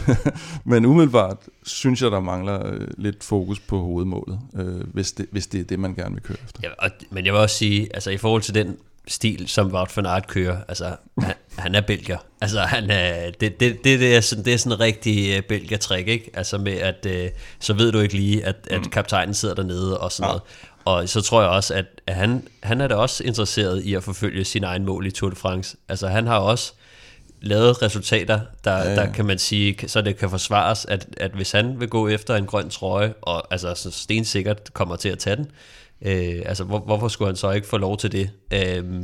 Men 0.71 0.85
umiddelbart 0.85 1.39
synes 1.69 2.03
jeg, 2.03 2.11
der 2.11 2.21
mangler 2.21 2.67
øh, 2.67 2.89
lidt 2.99 3.25
fokus 3.25 3.61
på 3.61 3.81
hovedmålet, 3.81 4.39
øh, 4.57 4.81
hvis, 4.93 5.13
det, 5.13 5.27
hvis 5.31 5.47
det 5.47 5.61
er 5.61 5.65
det, 5.65 5.79
man 5.79 5.95
gerne 5.95 6.15
vil 6.15 6.23
køre 6.23 6.37
efter. 6.45 6.61
Ja, 6.63 6.69
og, 6.79 6.91
men 7.11 7.27
jeg 7.27 7.33
vil 7.33 7.41
også 7.41 7.57
sige, 7.57 7.89
altså 7.95 8.11
i 8.11 8.17
forhold 8.17 8.43
til 8.43 8.55
den 8.55 8.77
stil, 9.07 9.49
som 9.49 9.73
Wout 9.75 9.97
van 9.97 10.07
Aert 10.07 10.27
kører, 10.27 10.57
altså 10.69 10.97
han, 11.19 11.35
han 11.59 11.75
er 11.75 11.81
belgier. 11.81 12.19
Altså 12.41 12.61
han 12.61 12.91
er, 12.91 13.31
det, 13.31 13.61
det, 13.61 13.85
det, 13.85 14.01
det, 14.01 14.17
er 14.17 14.21
sådan, 14.21 14.45
det 14.45 14.55
er 14.55 14.59
sådan 14.59 14.73
en 14.73 14.81
rigtig 14.81 15.39
uh, 15.39 15.45
belgier-trick, 15.45 16.09
ikke? 16.09 16.31
Altså 16.35 16.59
med 16.59 16.73
at, 16.73 17.07
uh, 17.07 17.39
så 17.61 17.73
ved 17.73 17.93
du 17.93 17.99
ikke 17.99 18.15
lige, 18.15 18.45
at, 18.45 18.57
at 18.71 18.91
kaptajnen 18.91 19.35
sidder 19.35 19.55
dernede 19.55 20.01
og 20.01 20.13
sådan 20.13 20.27
Ja. 20.27 20.29
noget. 20.29 20.43
Og 20.85 21.09
så 21.09 21.21
tror 21.21 21.41
jeg 21.41 21.51
også, 21.51 21.75
at 21.75 21.87
han, 22.09 22.49
han 22.63 22.81
er 22.81 22.89
da 22.89 22.95
også 22.95 23.25
interesseret 23.25 23.83
i 23.83 23.95
at 23.95 24.05
forfølge 24.05 24.45
sin 24.45 24.65
egen 24.65 24.85
mål 24.85 25.07
i 25.07 25.11
Tour 25.11 25.31
de 25.31 25.37
France. 25.37 25.77
Altså 25.89 26.09
han 26.09 26.27
har 26.27 26.39
også 26.39 26.73
lavet 27.41 27.83
resultater, 27.83 28.41
der, 28.65 28.77
Ja, 28.77 28.89
ja, 28.89 28.95
der 28.95 29.13
kan 29.13 29.27
man 29.27 29.39
sige, 29.39 29.89
så 29.89 30.03
det 30.03 30.17
kan 30.17 30.31
forsvares, 30.31 30.85
at, 30.85 31.07
at 31.17 31.31
hvis 31.31 31.53
han 31.53 31.81
vil 31.81 31.89
gå 31.89 32.09
efter 32.09 32.37
en 32.37 32.47
grøn 32.47 32.71
trøje, 32.71 33.15
og 33.23 33.53
altså 33.53 33.75
så 33.75 33.91
stensikkert 33.91 34.75
kommer 34.75 34.97
til 34.97 35.09
at 35.09 35.19
tage 35.19 35.37
den, 35.37 35.47
øh, 36.03 36.43
altså 36.47 36.65
hvor, 36.65 36.79
hvorfor 36.79 37.09
skulle 37.09 37.29
han 37.29 37.37
så 37.37 37.51
ikke 37.51 37.67
få 37.67 37.79
lov 37.79 37.97
til 37.97 38.13
det? 38.13 38.31
Øh, 38.53 39.03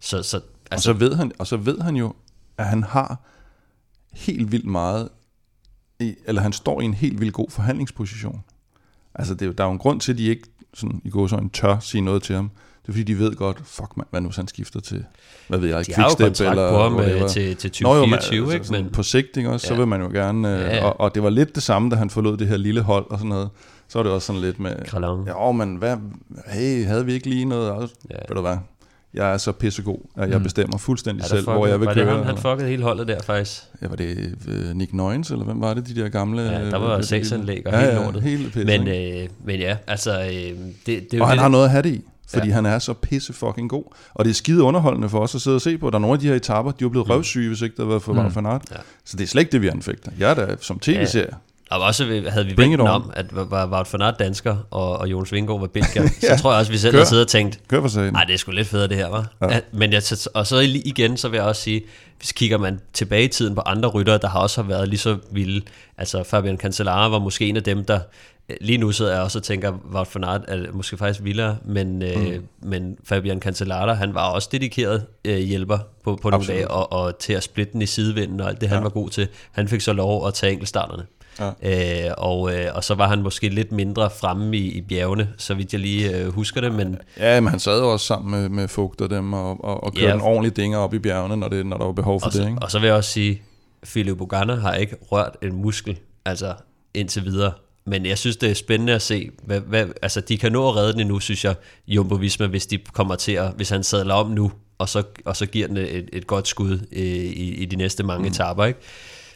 så, 0.00 0.22
så, 0.22 0.36
Og 0.36 0.42
altså, 0.70 0.84
så, 0.84 0.92
ved 0.92 1.14
han, 1.14 1.32
og 1.38 1.46
så 1.46 1.56
ved 1.56 1.80
han 1.80 1.96
jo, 1.96 2.14
at 2.58 2.66
han 2.66 2.82
har 2.82 3.20
helt 4.12 4.52
vildt 4.52 4.66
meget, 4.66 5.08
i, 6.00 6.14
eller 6.26 6.42
han 6.42 6.52
står 6.52 6.80
i 6.80 6.84
en 6.84 6.94
helt 6.94 7.20
vildt 7.20 7.34
god 7.34 7.50
forhandlingsposition. 7.50 8.44
Altså, 9.14 9.34
det, 9.34 9.48
er 9.48 9.52
der 9.52 9.64
er 9.64 9.68
jo 9.68 9.72
en 9.72 9.78
grund 9.78 10.00
til, 10.00 10.12
at 10.12 10.18
de 10.18 10.24
ikke 10.26 10.48
sådan, 10.74 11.00
i 11.04 11.10
går 11.10 11.26
så 11.26 11.36
en 11.36 11.50
tør 11.50 11.78
sige 11.78 12.00
noget 12.00 12.22
til 12.22 12.34
ham. 12.34 12.50
Det 12.86 12.88
er 12.88 12.92
fordi, 12.92 13.02
de 13.02 13.18
ved 13.18 13.34
godt, 13.36 13.58
fuck 13.64 13.96
mand, 13.96 14.06
hvad 14.10 14.20
nu 14.20 14.28
hvis 14.28 14.36
han 14.36 14.48
skifter 14.48 14.80
til, 14.80 15.04
hvad 15.48 15.58
ved 15.58 15.68
jeg, 15.68 15.86
de 15.86 15.92
har 15.94 16.02
jo 16.02 16.08
Quickstep 16.18 16.46
kontrakt 16.46 16.70
på 16.70 16.78
ham 16.82 17.00
øh, 17.00 17.28
til, 17.28 17.56
til 17.56 17.72
Nå, 17.82 17.94
jo, 17.94 18.00
men, 18.06 18.10
2024, 18.18 18.54
altså, 18.54 18.74
ikke? 18.74 18.82
Men, 18.84 18.92
på 18.92 19.02
sigt, 19.02 19.36
ikke 19.36 19.50
også, 19.50 19.66
så 19.66 19.72
Ja. 19.74 19.78
vil 19.78 19.88
man 19.88 20.00
jo 20.00 20.08
gerne, 20.08 20.54
øh, 20.54 20.60
Ja, 20.60 20.76
ja. 20.76 20.84
Og, 20.84 21.00
og 21.00 21.14
det 21.14 21.22
var 21.22 21.30
lidt 21.30 21.54
det 21.54 21.62
samme, 21.62 21.90
da 21.90 21.96
han 21.96 22.10
forlod 22.10 22.36
det 22.36 22.46
her 22.48 22.56
lille 22.56 22.80
hold 22.80 23.06
og 23.10 23.18
sådan 23.18 23.28
noget. 23.28 23.48
Så 23.88 23.98
var 23.98 24.02
det 24.02 24.12
også 24.12 24.26
sådan 24.26 24.42
lidt 24.42 24.60
med, 24.60 24.72
Kralon. 24.86 25.26
ja, 25.26 25.52
men 25.52 25.76
hvad, 25.76 25.96
hey, 26.46 26.86
havde 26.86 27.06
vi 27.06 27.12
ikke 27.12 27.28
lige 27.28 27.44
noget? 27.44 27.70
Også, 27.70 27.94
Ja. 28.10 28.16
Ved 28.28 28.36
du 28.36 28.40
hvad, 28.40 28.56
jeg 29.14 29.32
er 29.32 29.36
så 29.38 29.52
pissegod, 29.52 29.98
at 30.16 30.30
jeg 30.30 30.42
bestemmer 30.42 30.78
fuldstændig 30.78 31.22
Ja, 31.22 31.28
selv, 31.28 31.42
hvor 31.44 31.66
jeg 31.66 31.80
vil 31.80 31.86
var 31.86 31.94
køre. 31.94 32.04
det 32.04 32.12
ham, 32.12 32.22
han 32.22 32.28
eller- 32.28 32.40
fuckede 32.40 32.68
hele 32.68 32.82
holdet 32.82 33.08
der 33.08 33.22
faktisk? 33.22 33.62
Ja, 33.82 33.88
var 33.88 33.96
det 33.96 34.34
øh, 34.48 34.74
Nick 34.74 34.92
Noyens, 34.92 35.30
eller 35.30 35.44
hvem 35.44 35.60
var 35.60 35.74
det, 35.74 35.88
de 35.88 35.94
der 36.02 36.08
gamle? 36.08 36.42
Ja, 36.42 36.48
der 36.70 36.80
øh, 36.80 36.82
var 36.82 36.96
det- 36.96 37.08
sagsanlæg 37.08 37.66
og 37.66 37.72
ja, 37.72 37.78
hele 37.80 37.92
ja, 37.92 38.04
lortet. 38.04 38.22
hele 38.22 38.44
pisse, 38.50 38.64
Men, 38.64 38.88
øh, 38.88 39.28
men 39.44 39.60
ja, 39.60 39.76
altså, 39.86 40.20
øh, 40.20 40.58
det, 40.86 41.10
det 41.10 41.20
Og 41.20 41.28
han 41.28 41.36
det, 41.36 41.42
har 41.42 41.48
noget 41.48 41.64
at 41.64 41.70
have 41.70 41.82
det 41.82 41.88
i, 41.94 42.04
fordi 42.34 42.48
ja. 42.48 42.54
han 42.54 42.66
er 42.66 42.78
så 42.78 42.92
pisse 42.92 43.32
fucking 43.32 43.70
god. 43.70 43.84
Og 44.14 44.24
det 44.24 44.30
er 44.30 44.34
skide 44.34 44.62
underholdende 44.62 45.08
for 45.08 45.20
os 45.20 45.34
at 45.34 45.40
sidde 45.40 45.54
og 45.54 45.60
se 45.60 45.78
på. 45.78 45.90
Der 45.90 45.96
er 45.96 46.00
nogle 46.00 46.14
af 46.14 46.20
de 46.20 46.26
her 46.26 46.34
etaper, 46.34 46.70
de 46.70 46.84
er 46.84 46.88
blevet 46.88 47.06
mm. 47.06 47.10
røvsyge, 47.10 47.48
hvis 47.48 47.62
ikke 47.62 47.76
havde 47.78 47.88
været 47.88 48.02
for 48.02 48.12
mm. 48.12 48.36
Van 48.36 48.46
Aert. 48.46 48.62
Ja. 48.70 48.76
Så 49.04 49.16
det 49.16 49.24
er 49.24 49.28
slet 49.28 49.40
ikke 49.40 49.52
det, 49.52 49.62
vi 49.62 49.68
anfægter. 49.68 50.10
Jeg 50.18 50.30
er 50.30 50.34
da 50.34 50.56
som 50.60 50.78
tv-serie. 50.78 51.28
Ja. 51.30 51.36
Og 51.70 51.80
også 51.80 52.04
havde 52.28 52.46
vi 52.46 52.56
vendt 52.56 52.80
om, 52.80 53.10
at 53.14 53.26
var 53.30 53.66
Wout 53.66 53.92
van 53.92 54.02
Aert 54.02 54.18
dansker, 54.18 54.56
og, 54.70 54.98
og 54.98 55.10
Jonas 55.10 55.32
Vingård 55.32 55.60
var 55.60 55.66
belgier, 55.66 56.02
ja. 56.22 56.36
så 56.36 56.42
tror 56.42 56.52
jeg 56.52 56.60
også, 56.60 56.72
vi 56.72 56.78
selv 56.78 56.94
Kør. 56.94 57.04
siddet 57.04 57.24
og 57.24 57.30
tænkt, 57.30 57.60
Kør 57.68 57.80
for 57.80 57.88
sagen. 57.88 58.12
nej, 58.12 58.24
det 58.24 58.34
er 58.34 58.38
sgu 58.38 58.52
lidt 58.52 58.68
federe 58.68 58.88
det 58.88 58.96
her, 58.96 59.08
var. 59.08 59.26
Ja. 59.42 59.60
Men 59.72 59.92
jeg, 59.92 60.02
og 60.34 60.46
så 60.46 60.58
igen, 60.84 61.16
så 61.16 61.28
vil 61.28 61.36
jeg 61.36 61.46
også 61.46 61.62
sige, 61.62 61.82
hvis 62.18 62.32
kigger 62.32 62.58
man 62.58 62.80
tilbage 62.92 63.24
i 63.24 63.28
tiden 63.28 63.54
på 63.54 63.60
andre 63.66 63.88
ryttere, 63.88 64.18
der 64.18 64.28
har 64.28 64.38
også 64.38 64.62
har 64.62 64.68
været 64.68 64.88
lige 64.88 64.98
så 64.98 65.16
vilde, 65.30 65.64
altså 65.98 66.22
Fabian 66.22 66.56
Cancellara 66.56 67.08
var 67.08 67.18
måske 67.18 67.46
en 67.46 67.56
af 67.56 67.62
dem, 67.62 67.84
der 67.84 68.00
lige 68.60 68.78
nu 68.78 68.92
sidder 68.92 69.12
jeg 69.12 69.22
også 69.22 69.38
og 69.38 69.42
tænker, 69.42 69.72
Wout 69.94 70.14
van 70.14 70.24
Aert 70.24 70.44
er 70.48 70.72
måske 70.72 70.96
faktisk 70.96 71.24
vildere, 71.24 71.56
men, 71.64 72.02
øh, 72.02 72.16
mm. 72.16 72.26
øh, 72.26 72.40
men 72.62 72.96
Fabian 73.04 73.40
Cancellara, 73.40 73.92
han 73.92 74.14
var 74.14 74.30
også 74.30 74.48
dedikeret 74.52 75.06
øh, 75.24 75.38
hjælper 75.38 75.78
på, 76.04 76.18
på 76.22 76.30
nogle 76.30 76.46
dage, 76.46 76.70
og, 76.70 76.92
og 76.92 77.18
til 77.18 77.32
at 77.32 77.42
splitte 77.42 77.72
den 77.72 77.82
i 77.82 77.86
sidevinden 77.86 78.40
og 78.40 78.48
alt 78.48 78.60
det, 78.60 78.66
ja. 78.66 78.74
han 78.74 78.84
var 78.84 78.90
god 78.90 79.10
til. 79.10 79.28
Han 79.52 79.68
fik 79.68 79.80
så 79.80 79.92
lov 79.92 80.26
at 80.26 80.34
tage 80.34 80.52
enkeltstarterne. 80.52 81.06
Ja. 81.40 82.08
Øh, 82.08 82.14
og, 82.18 82.54
øh, 82.54 82.66
og 82.74 82.84
så 82.84 82.94
var 82.94 83.08
han 83.08 83.22
måske 83.22 83.48
lidt 83.48 83.72
mindre 83.72 84.10
fremme 84.10 84.56
i, 84.56 84.72
i 84.72 84.80
bjergene, 84.80 85.28
så 85.36 85.54
vidt 85.54 85.72
jeg 85.72 85.80
lige 85.80 86.18
øh, 86.18 86.28
husker 86.28 86.60
det. 86.60 86.74
Men... 86.74 86.98
Ja, 87.18 87.40
men 87.40 87.48
han 87.48 87.60
sad 87.60 87.80
jo 87.80 87.92
også 87.92 88.06
sammen 88.06 88.40
med, 88.40 88.48
med 88.48 88.68
Fugt 88.68 89.00
og 89.00 89.10
dem, 89.10 89.32
og, 89.32 89.64
og, 89.64 89.84
og 89.84 89.94
kørte 89.94 90.06
ja. 90.06 90.14
en 90.14 90.20
ordentlig 90.20 90.56
dinger 90.56 90.78
op 90.78 90.94
i 90.94 90.98
bjergene, 90.98 91.36
når, 91.36 91.48
det, 91.48 91.66
når 91.66 91.76
der 91.76 91.84
var 91.84 91.92
behov 91.92 92.20
for 92.20 92.26
og 92.26 92.32
så, 92.32 92.38
det. 92.40 92.48
Ikke? 92.48 92.62
Og 92.62 92.70
så 92.70 92.78
vil 92.78 92.86
jeg 92.86 92.96
også 92.96 93.10
sige, 93.10 93.42
Philip 93.84 94.18
Bogana 94.18 94.54
har 94.54 94.74
ikke 94.74 94.96
rørt 95.12 95.36
en 95.42 95.54
muskel, 95.54 95.98
altså 96.24 96.54
indtil 96.94 97.24
videre. 97.24 97.52
Men 97.86 98.06
jeg 98.06 98.18
synes, 98.18 98.36
det 98.36 98.50
er 98.50 98.54
spændende 98.54 98.92
at 98.92 99.02
se. 99.02 99.30
Hvad, 99.42 99.60
hvad, 99.60 99.86
altså, 100.02 100.20
de 100.20 100.38
kan 100.38 100.52
nå 100.52 100.68
at 100.68 100.76
redde 100.76 100.92
den 100.92 101.00
endnu, 101.00 101.20
synes 101.20 101.44
jeg, 101.44 101.54
Jumbo 101.88 102.14
Visma, 102.14 102.46
hvis 102.46 102.66
de 102.66 102.78
kommer 102.78 103.16
til 103.16 103.32
at, 103.32 103.52
hvis 103.56 103.68
han 103.68 103.84
sadler 103.84 104.14
om 104.14 104.30
nu, 104.30 104.52
og 104.78 104.88
så, 104.88 105.02
og 105.24 105.36
så 105.36 105.46
giver 105.46 105.66
den 105.66 105.76
et, 105.76 106.08
et 106.12 106.26
godt 106.26 106.48
skud 106.48 106.86
øh, 106.92 107.02
i, 107.02 107.54
i 107.54 107.64
de 107.64 107.76
næste 107.76 108.02
mange 108.02 108.22
mm. 108.22 108.32
etaper, 108.34 108.64
ikke? 108.64 108.80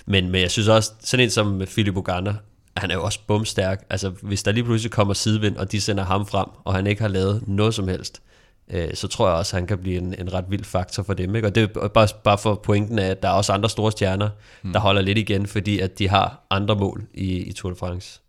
Men, 0.07 0.31
men 0.31 0.40
jeg 0.40 0.50
synes 0.50 0.69
også, 0.69 0.93
sådan 1.00 1.25
en 1.25 1.31
som 1.31 1.62
Philip 1.67 1.97
Ogana, 1.97 2.35
han 2.76 2.90
er 2.90 2.95
jo 2.95 3.05
også 3.05 3.21
bumstærk. 3.26 3.87
Altså, 3.90 4.09
hvis 4.23 4.43
der 4.43 4.52
lige 4.52 4.64
pludselig 4.64 4.93
kommer 4.93 5.14
sidevind, 5.14 5.57
og 5.57 5.73
de 5.73 5.81
sender 5.81 6.05
ham 6.05 6.26
frem, 6.26 6.49
og 6.64 6.75
han 6.75 6.87
ikke 6.87 7.02
har 7.02 7.09
lavet 7.09 7.49
noget 7.49 7.75
som 7.75 7.88
helst, 7.88 8.23
øh, 8.71 8.95
så 8.95 9.09
tror 9.09 9.28
jeg 9.28 9.37
også, 9.37 9.57
at 9.57 9.61
han 9.61 9.67
kan 9.67 9.78
blive 9.78 9.99
en, 9.99 10.14
en 10.19 10.33
ret 10.33 10.45
vild 10.49 10.64
faktor 10.64 11.02
for 11.02 11.14
dem. 11.14 11.37
Ikke? 11.37 11.49
Og 11.49 11.55
det 11.55 11.62
er 11.76 11.88
bare, 11.88 12.09
bare 12.25 12.38
for 12.38 12.55
pointen 12.55 12.99
af, 12.99 13.07
at 13.07 13.23
der 13.23 13.28
er 13.28 13.33
også 13.33 13.52
andre 13.52 13.71
store 13.71 13.93
stjerner, 13.93 14.28
mm. 14.62 14.73
der 14.73 14.81
holder 14.81 15.02
lidt 15.02 15.19
igen, 15.19 15.47
fordi 15.47 15.78
at 15.78 15.99
de 15.99 16.09
har 16.09 16.47
andre 16.50 16.76
mål 16.76 17.05
i, 17.14 17.37
i 17.37 17.52
Tour 17.52 17.73
de 17.73 17.78
France. 17.78 18.21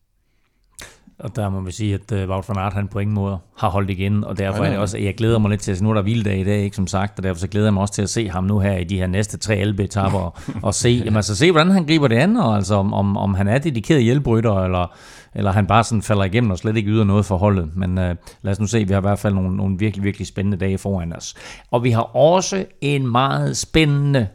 Og 1.20 1.36
der 1.36 1.50
må 1.50 1.62
vi 1.62 1.72
sige, 1.72 1.94
at 1.94 2.24
uh, 2.24 2.30
Wout 2.30 2.50
van 2.50 2.58
Aert, 2.58 2.74
han 2.74 2.88
på 2.88 3.00
ingen 3.00 3.14
måde 3.14 3.38
har 3.58 3.70
holdt 3.70 3.90
igen, 3.90 4.24
og 4.24 4.38
derfor 4.38 4.64
er 4.64 4.70
det 4.70 4.80
også, 4.80 4.98
jeg 4.98 5.16
glæder 5.16 5.40
mig 5.40 5.50
lidt 5.50 5.62
til, 5.62 5.72
at 5.72 5.82
nu 5.82 5.90
er 5.90 5.94
der 5.94 6.02
hviledag 6.02 6.40
i 6.40 6.44
dag, 6.44 6.64
ikke, 6.64 6.76
som 6.76 6.88
sagt, 6.88 7.20
og 7.20 7.24
derfor 7.24 7.40
så 7.40 7.48
glæder 7.48 7.66
jeg 7.66 7.74
mig 7.74 7.82
også 7.82 7.94
til 7.94 8.02
at 8.02 8.10
se 8.10 8.30
ham 8.30 8.44
nu 8.44 8.60
her 8.60 8.78
i 8.78 8.84
de 8.84 8.98
her 8.98 9.08
næste 9.08 9.38
tre 9.38 9.54
albeetapper, 9.54 10.20
og, 10.20 10.38
og 10.68 10.74
se, 10.74 10.90
jamen, 10.90 11.16
altså, 11.16 11.36
se, 11.36 11.52
hvordan 11.52 11.72
han 11.72 11.86
griber 11.86 12.08
det 12.08 12.16
an, 12.16 12.38
og 12.38 12.56
altså, 12.56 12.76
om, 12.76 12.94
om, 12.94 13.18
om 13.18 13.34
han 13.34 13.48
er 13.48 13.58
dedikeret 13.58 14.04
hjælprytter, 14.04 14.64
eller, 14.64 14.96
eller 15.36 15.52
han 15.52 15.68
bare 15.68 15.84
sådan 15.84 16.02
falder 16.02 16.24
igennem 16.24 16.52
og 16.52 16.58
slet 16.58 16.78
ikke 16.78 16.90
yder 16.90 17.04
noget 17.04 17.26
for 17.26 17.38
holdet. 17.38 17.70
Men 17.76 17.90
uh, 17.98 18.04
lad 18.42 18.52
os 18.52 18.60
nu 18.60 18.68
se, 18.68 18.88
vi 18.88 18.94
har 18.94 19.02
i 19.02 19.08
hvert 19.08 19.20
fald 19.20 19.34
nogle, 19.34 19.58
nogle 19.58 19.80
virkelig, 19.80 20.04
virkelig 20.04 20.28
spændende 20.28 20.58
dage 20.58 20.78
foran 20.78 21.16
os. 21.16 21.36
Og 21.72 21.84
vi 21.84 21.92
har 21.92 22.16
også 22.16 22.66
en 22.82 23.12
meget 23.12 23.58
spændende 23.58 24.28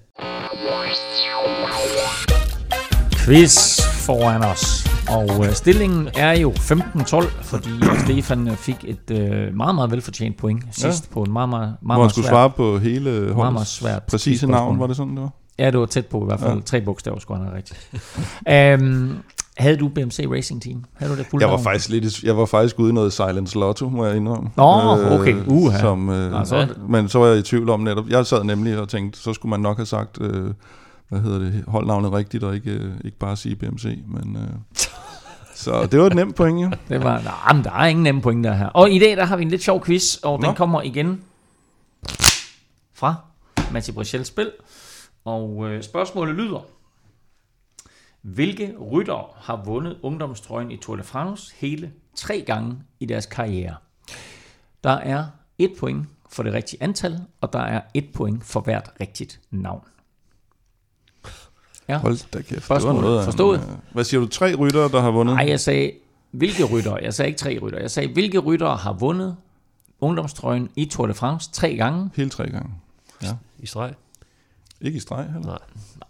quiz 3.24 3.93
foran 4.04 4.42
os. 4.42 4.86
Og 5.10 5.46
øh, 5.46 5.52
stillingen 5.52 6.08
er 6.14 6.38
jo 6.38 6.50
15-12, 6.50 7.42
fordi 7.42 7.70
Stefan 8.04 8.50
fik 8.56 8.76
et 8.84 9.10
øh, 9.10 9.56
meget, 9.56 9.74
meget 9.74 9.90
velfortjent 9.90 10.36
point 10.36 10.62
sidst 10.70 11.08
ja. 11.08 11.14
på 11.14 11.22
en 11.22 11.32
meget, 11.32 11.48
meget, 11.48 11.74
meget, 11.82 11.96
Hvor 11.96 12.04
han 12.04 12.10
skulle 12.10 12.28
svare 12.28 12.50
på 12.50 12.78
hele 12.78 13.10
holdets 13.10 13.36
meget, 13.36 13.52
meget 13.52 13.66
svært 13.66 14.02
præcise 14.02 14.46
navn, 14.46 14.80
var 14.80 14.86
det 14.86 14.96
sådan, 14.96 15.14
det 15.14 15.22
var? 15.22 15.30
Ja, 15.58 15.70
det 15.70 15.80
var 15.80 15.86
tæt 15.86 16.06
på 16.06 16.22
i 16.22 16.24
hvert 16.24 16.40
fald. 16.40 16.54
Ja. 16.54 16.60
Tre 16.60 16.80
bogstaver 16.80 17.18
skulle 17.18 17.38
han 17.38 17.48
have 17.48 17.56
rigtigt. 17.56 18.82
um, 18.82 19.16
havde 19.64 19.76
du 19.76 19.88
BMC 19.88 20.26
Racing 20.30 20.62
Team? 20.62 20.84
Havde 20.94 21.12
du 21.12 21.18
det 21.18 21.40
jeg 21.40 21.48
var 21.48 21.58
faktisk 21.58 21.88
lidt, 21.88 22.22
jeg 22.22 22.36
var 22.36 22.46
faktisk 22.46 22.78
ude 22.78 22.90
i 22.90 22.92
noget 22.92 23.12
Silence 23.12 23.58
Lotto, 23.58 23.88
må 23.88 24.06
jeg 24.06 24.16
indrømme. 24.16 24.50
Nå, 24.56 24.98
øh, 25.00 25.20
okay. 25.20 25.36
Uh, 25.46 25.78
som, 25.80 26.10
øh, 26.10 26.38
altså. 26.38 26.68
Men 26.88 27.08
så 27.08 27.18
var 27.18 27.26
jeg 27.26 27.38
i 27.38 27.42
tvivl 27.42 27.70
om 27.70 27.80
netop. 27.80 28.08
Jeg 28.08 28.26
sad 28.26 28.44
nemlig 28.44 28.78
og 28.78 28.88
tænkte, 28.88 29.20
så 29.20 29.32
skulle 29.32 29.50
man 29.50 29.60
nok 29.60 29.76
have 29.76 29.86
sagt, 29.86 30.18
øh, 30.20 30.50
hvad 31.14 31.22
hedder 31.22 31.38
det, 31.38 31.64
holdnavnet 31.68 32.12
rigtigt, 32.12 32.44
og 32.44 32.54
ikke, 32.54 32.70
øh, 32.70 32.92
ikke 33.04 33.18
bare 33.18 33.36
sige 33.36 33.56
BMC. 33.56 33.84
Men, 34.06 34.36
øh, 34.36 34.48
så 35.64 35.86
det 35.86 36.00
var 36.00 36.06
et 36.06 36.14
nemt 36.14 36.34
point, 36.36 36.62
jo. 36.62 36.70
Det 36.88 37.04
var, 37.04 37.22
nej, 37.22 37.52
men 37.52 37.64
der 37.64 37.70
er 37.70 37.86
ingen 37.86 38.02
nemme 38.02 38.22
point 38.22 38.44
der 38.44 38.52
her. 38.52 38.66
Og 38.66 38.90
i 38.90 38.98
dag, 38.98 39.16
der 39.16 39.24
har 39.24 39.36
vi 39.36 39.42
en 39.42 39.48
lidt 39.48 39.62
sjov 39.62 39.84
quiz, 39.84 40.16
og 40.16 40.40
Nå. 40.40 40.46
den 40.46 40.56
kommer 40.56 40.82
igen 40.82 41.22
fra 42.94 43.14
Matti 43.72 43.92
Brichels 43.92 44.28
spil. 44.28 44.50
Og 45.24 45.70
øh, 45.70 45.82
spørgsmålet 45.82 46.34
lyder, 46.34 46.66
hvilke 48.22 48.74
rytter 48.92 49.36
har 49.36 49.62
vundet 49.64 49.98
ungdomstrøjen 50.02 50.70
i 50.70 50.76
Tour 50.76 50.96
de 50.96 51.02
France 51.02 51.54
hele 51.56 51.92
tre 52.14 52.44
gange 52.46 52.76
i 53.00 53.06
deres 53.06 53.26
karriere? 53.26 53.74
Der 54.84 54.90
er 54.90 55.26
et 55.58 55.72
point 55.78 56.06
for 56.30 56.42
det 56.42 56.52
rigtige 56.52 56.82
antal, 56.82 57.20
og 57.40 57.52
der 57.52 57.60
er 57.60 57.80
et 57.94 58.06
point 58.14 58.44
for 58.44 58.60
hvert 58.60 58.90
rigtigt 59.00 59.40
navn. 59.50 59.80
Ja. 61.88 61.98
Hold 61.98 62.30
da 62.32 62.42
kæft. 62.42 62.68
Det 62.68 62.82
var 62.84 62.92
noget 62.92 63.24
forstået. 63.24 63.58
En, 63.60 63.66
hvad 63.92 64.04
siger 64.04 64.20
du? 64.20 64.26
Tre 64.26 64.54
ryttere, 64.54 64.88
der 64.88 65.00
har 65.00 65.10
vundet? 65.10 65.36
Nej, 65.36 65.48
jeg 65.48 65.60
sagde, 65.60 65.90
hvilke 66.30 66.64
ryttere? 66.64 66.98
Jeg 67.02 67.14
sagde 67.14 67.28
ikke 67.28 67.38
tre 67.38 67.58
ryttere. 67.62 67.82
Jeg 67.82 67.90
sagde, 67.90 68.12
hvilke 68.12 68.38
ryttere 68.38 68.76
har 68.76 68.92
vundet 68.92 69.36
ungdomstrøjen 70.00 70.68
i 70.76 70.84
Tour 70.84 71.06
de 71.06 71.14
France 71.14 71.50
tre 71.52 71.76
gange? 71.76 72.10
Hele 72.16 72.30
tre 72.30 72.50
gange. 72.50 72.70
Ja. 73.22 73.28
I 73.58 73.66
streg? 73.66 73.92
Ikke 74.80 74.96
i 74.96 75.00
streg 75.00 75.24
heller? 75.32 75.46
Nej. 75.48 75.58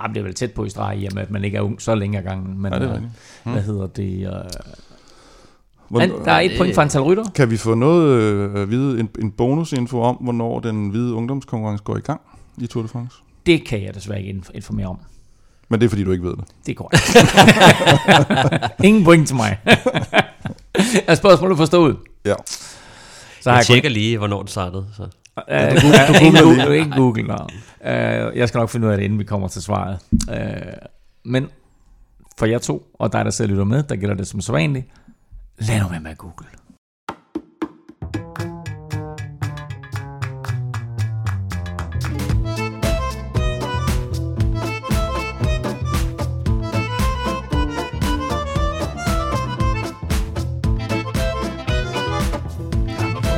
Ej, 0.01 0.07
det 0.07 0.17
er 0.17 0.23
vel 0.23 0.35
tæt 0.35 0.53
på 0.53 0.65
i 0.65 0.71
streg, 0.71 0.99
i 0.99 1.07
at 1.07 1.31
man 1.31 1.45
ikke 1.45 1.57
er 1.57 1.61
ung 1.63 1.83
så 1.83 1.95
længe 1.95 2.19
ad 2.19 2.23
gangen. 2.23 2.59
Men, 2.63 2.73
Nej, 2.73 2.79
det 2.79 2.89
er 2.89 2.93
rigtigt. 2.93 3.13
Hmm. 3.45 3.53
Hvad 3.53 3.63
hedder 3.63 3.87
det? 3.87 4.47
Hvorn, 5.89 6.25
der 6.25 6.33
er 6.33 6.41
et 6.41 6.53
point 6.59 6.75
for 6.75 6.83
antal 6.83 7.01
rytter. 7.03 7.25
Kan 7.35 7.51
vi 7.51 7.57
få 7.57 7.75
noget 7.75 8.21
øh, 8.23 8.63
at 8.63 8.71
vide, 8.71 9.01
en, 9.01 9.09
en 9.19 9.31
bonusinfo 9.31 10.03
om, 10.03 10.17
hvornår 10.17 10.61
den 10.61 10.89
hvide 10.89 11.15
ungdomskonkurrence 11.15 11.85
går 11.85 11.97
i 11.97 12.01
gang 12.01 12.21
i 12.59 12.67
Tour 12.67 12.83
de 12.83 12.89
France? 12.89 13.17
Det 13.47 13.65
kan 13.67 13.83
jeg 13.83 13.95
desværre 13.95 14.23
ikke 14.23 14.43
informere 14.55 14.87
om. 14.87 14.99
Men 15.69 15.81
det 15.81 15.87
er 15.87 15.89
fordi, 15.89 16.05
du 16.05 16.13
ikke 16.13 16.25
ved 16.25 16.37
det. 16.37 16.45
Det 16.67 16.77
går 16.77 16.91
ikke. 16.95 18.71
Ingen 18.89 19.05
point 19.05 19.27
til 19.29 19.37
mig. 19.37 19.59
er 21.09 21.15
spørgsmålet 21.15 21.57
forstået? 21.57 21.97
Ja. 22.25 22.35
Så 23.41 23.51
jeg, 23.51 23.57
jeg 23.57 23.67
tjekker 23.67 23.89
kun... 23.89 23.93
lige, 23.93 24.19
hvornår 24.19 24.43
det 24.43 24.51
startede. 24.51 24.87
Så. 24.97 25.03
Uh, 25.03 25.11
du, 25.71 25.75
du, 25.75 26.39
du, 26.39 26.45
Google, 26.45 26.67
du 26.67 26.71
ikke 26.71 26.91
Google, 26.97 27.23
no. 27.23 27.37
uh, 27.81 28.37
Jeg 28.39 28.49
skal 28.49 28.59
nok 28.59 28.71
finde 28.71 28.87
ud 28.87 28.93
af 28.93 28.99
det, 28.99 29.05
inden 29.05 29.19
vi 29.19 29.25
kommer 29.25 29.49
til 29.49 29.63
svaret. 29.63 29.99
Uh, 30.13 30.37
men 31.25 31.49
for 32.39 32.47
jer 32.47 32.59
to, 32.59 32.87
og 32.95 33.13
dig, 33.13 33.25
der 33.25 33.31
selv 33.31 33.51
lytter 33.51 33.65
med, 33.65 33.83
der 33.83 33.97
gælder 33.97 34.15
det 34.15 34.27
som 34.27 34.41
så 34.41 34.53
vanligt. 34.53 34.87
Lad 35.59 35.81
nu 35.81 35.89
være 35.89 36.01
med 36.01 36.11
at 36.11 36.19
google. 36.19 36.47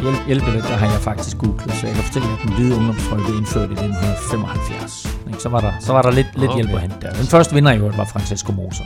Hjælp, 0.06 0.26
hjælpe 0.26 0.50
lidt, 0.50 0.64
der 0.64 0.76
har 0.76 0.86
jeg 0.92 1.00
faktisk 1.00 1.38
googlet, 1.38 1.74
så 1.74 1.86
jeg 1.86 1.94
kan 1.94 2.04
fortælle, 2.04 2.28
at 2.28 2.38
den 2.42 2.52
hvide 2.54 2.76
ungdomstrøje 2.76 3.24
blev 3.24 3.36
indført 3.36 3.68
i 3.70 3.72
1975. 3.72 5.16
Så 5.38 5.48
var 5.48 5.60
der, 5.60 5.72
så 5.80 5.92
var 5.92 6.02
der 6.02 6.10
lidt, 6.10 6.26
lidt 6.36 6.50
okay. 6.50 6.56
hjælp 6.56 6.74
at 6.74 6.80
hente 6.80 6.96
der. 7.02 7.12
Den 7.12 7.26
første 7.26 7.54
vinder 7.54 7.72
i 7.72 7.76
øvrigt 7.76 7.98
var 7.98 8.04
Francesco 8.04 8.52
Moser. 8.52 8.84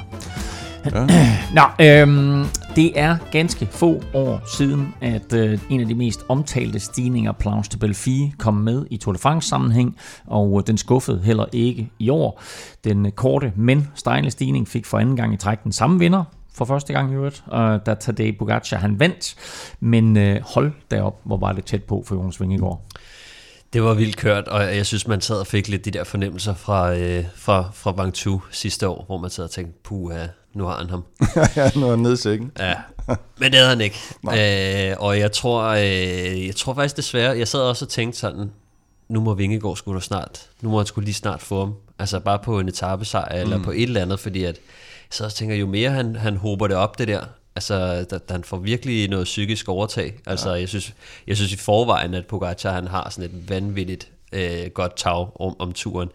Ja. 0.85 1.07
Nå, 1.59 1.63
øhm, 1.81 2.45
det 2.77 3.01
er 3.01 3.17
ganske 3.33 3.67
få 3.71 4.03
år 4.15 4.43
siden, 4.57 4.95
at 5.01 5.33
øh, 5.33 5.59
en 5.71 5.81
af 5.81 5.87
de 5.87 5.95
mest 5.95 6.25
omtalte 6.29 6.81
stigninger, 6.81 7.33
Planche 7.33 7.73
de 7.73 7.79
Belfi, 7.79 8.33
kom 8.39 8.55
med 8.55 8.87
i 8.91 8.97
Tour 8.97 9.13
de 9.13 9.19
France 9.19 9.49
sammenhæng, 9.49 9.97
og 10.27 10.59
øh, 10.59 10.67
den 10.67 10.77
skuffede 10.77 11.21
heller 11.25 11.47
ikke 11.53 11.91
i 11.99 12.11
år. 12.11 12.43
Den 12.85 13.13
korte, 13.13 13.53
men 13.57 13.89
stejle 13.95 14.31
stigning 14.31 14.69
fik 14.69 14.87
for 14.87 14.99
anden 14.99 15.17
gang 15.17 15.35
i 15.35 15.37
træk 15.37 15.65
den 15.65 15.73
samme 15.73 15.99
vinder, 15.99 16.25
for 16.55 16.65
første 16.65 16.93
gang 16.93 17.13
i 17.13 17.15
øvrigt, 17.15 17.43
og 17.47 17.87
da 17.87 17.95
Tadej 17.95 18.33
Pogacar 18.39 18.77
han 18.77 19.01
vandt, 19.01 19.35
men 19.81 20.17
øh, 20.17 20.41
hold 20.43 20.73
derop, 20.91 21.21
hvor 21.25 21.37
var 21.37 21.53
det 21.53 21.65
tæt 21.65 21.85
på 21.85 22.05
for 22.07 22.15
Jonas 22.15 22.41
Vingegaard. 22.41 22.83
Det 23.73 23.83
var 23.83 23.95
vildt 23.95 24.17
kørt, 24.17 24.49
og 24.49 24.77
jeg 24.77 24.87
synes, 24.87 25.07
man 25.07 25.21
sad 25.21 25.37
og 25.37 25.47
fik 25.47 25.69
lidt 25.69 25.85
de 25.85 25.91
der 25.91 26.05
fornemmelser 26.05 26.55
fra, 26.55 26.95
øh, 26.95 27.25
fra, 27.37 27.71
fra 27.75 27.93
Bangtu 27.93 28.41
sidste 28.51 28.89
år, 28.89 29.05
hvor 29.07 29.19
man 29.19 29.31
sad 29.31 29.45
og 29.45 29.51
tænkte, 29.51 29.79
puh, 29.85 30.13
nu 30.55 30.65
har 30.65 30.77
han 30.79 30.91
ham. 30.91 31.05
ja, 31.57 31.71
nu 31.77 31.87
er 31.87 31.91
han 31.91 31.99
nede 31.99 32.15
i 32.15 32.17
sækken. 32.17 32.53
Ja, 32.59 32.75
men 33.39 33.53
det 33.53 33.55
havde 33.55 33.69
han 33.69 33.81
ikke. 33.81 33.99
Øh, 34.93 34.97
og 34.99 35.19
jeg 35.19 35.33
tror, 35.33 35.63
øh, 35.63 36.47
jeg 36.47 36.57
tror 36.57 36.75
faktisk 36.75 36.97
desværre, 36.97 37.39
jeg 37.39 37.49
sad 37.49 37.61
også 37.61 37.85
og 37.85 37.89
tænkte 37.89 38.19
sådan, 38.19 38.51
nu 39.09 39.21
må 39.21 39.35
Vingegaard 39.35 39.77
skulle 39.77 40.01
snart, 40.01 40.49
nu 40.61 40.71
må 40.71 40.77
han 40.77 40.87
skulle 40.87 41.05
lige 41.05 41.15
snart 41.15 41.43
få 41.43 41.59
ham. 41.59 41.75
Altså 41.99 42.21
bare 42.21 42.39
på 42.39 42.59
en 42.59 42.69
etappesejr, 42.69 43.35
mm. 43.35 43.41
eller 43.41 43.63
på 43.63 43.71
et 43.71 43.83
eller 43.83 44.03
andet, 44.03 44.21
fordi 44.21 44.45
at 44.45 44.59
så 45.11 45.25
jeg 45.25 45.33
tænker, 45.33 45.57
jo 45.57 45.67
mere 45.67 45.91
han, 45.91 46.17
han 46.17 46.37
håber 46.37 46.67
det 46.67 46.77
op, 46.77 46.99
det 46.99 47.09
der, 47.09 47.25
Altså, 47.57 48.05
da, 48.11 48.19
da 48.19 48.33
han 48.35 48.45
får 48.45 48.57
virkelig 48.57 49.09
noget 49.09 49.25
psykisk 49.25 49.69
overtag. 49.69 50.21
Altså, 50.27 50.51
ja. 50.51 50.61
jeg, 50.61 50.69
synes, 50.69 50.95
jeg 51.27 51.37
synes 51.37 51.53
i 51.53 51.57
forvejen, 51.57 52.15
at 52.15 52.27
Pogacar 52.27 52.73
han 52.73 52.87
har 52.87 53.11
sådan 53.11 53.31
et 53.31 53.49
vanvittigt 53.49 54.11
øh, 54.33 54.71
godt 54.75 54.97
tag 54.97 55.41
om, 55.41 55.57
om 55.59 55.73
turen. 55.73 56.09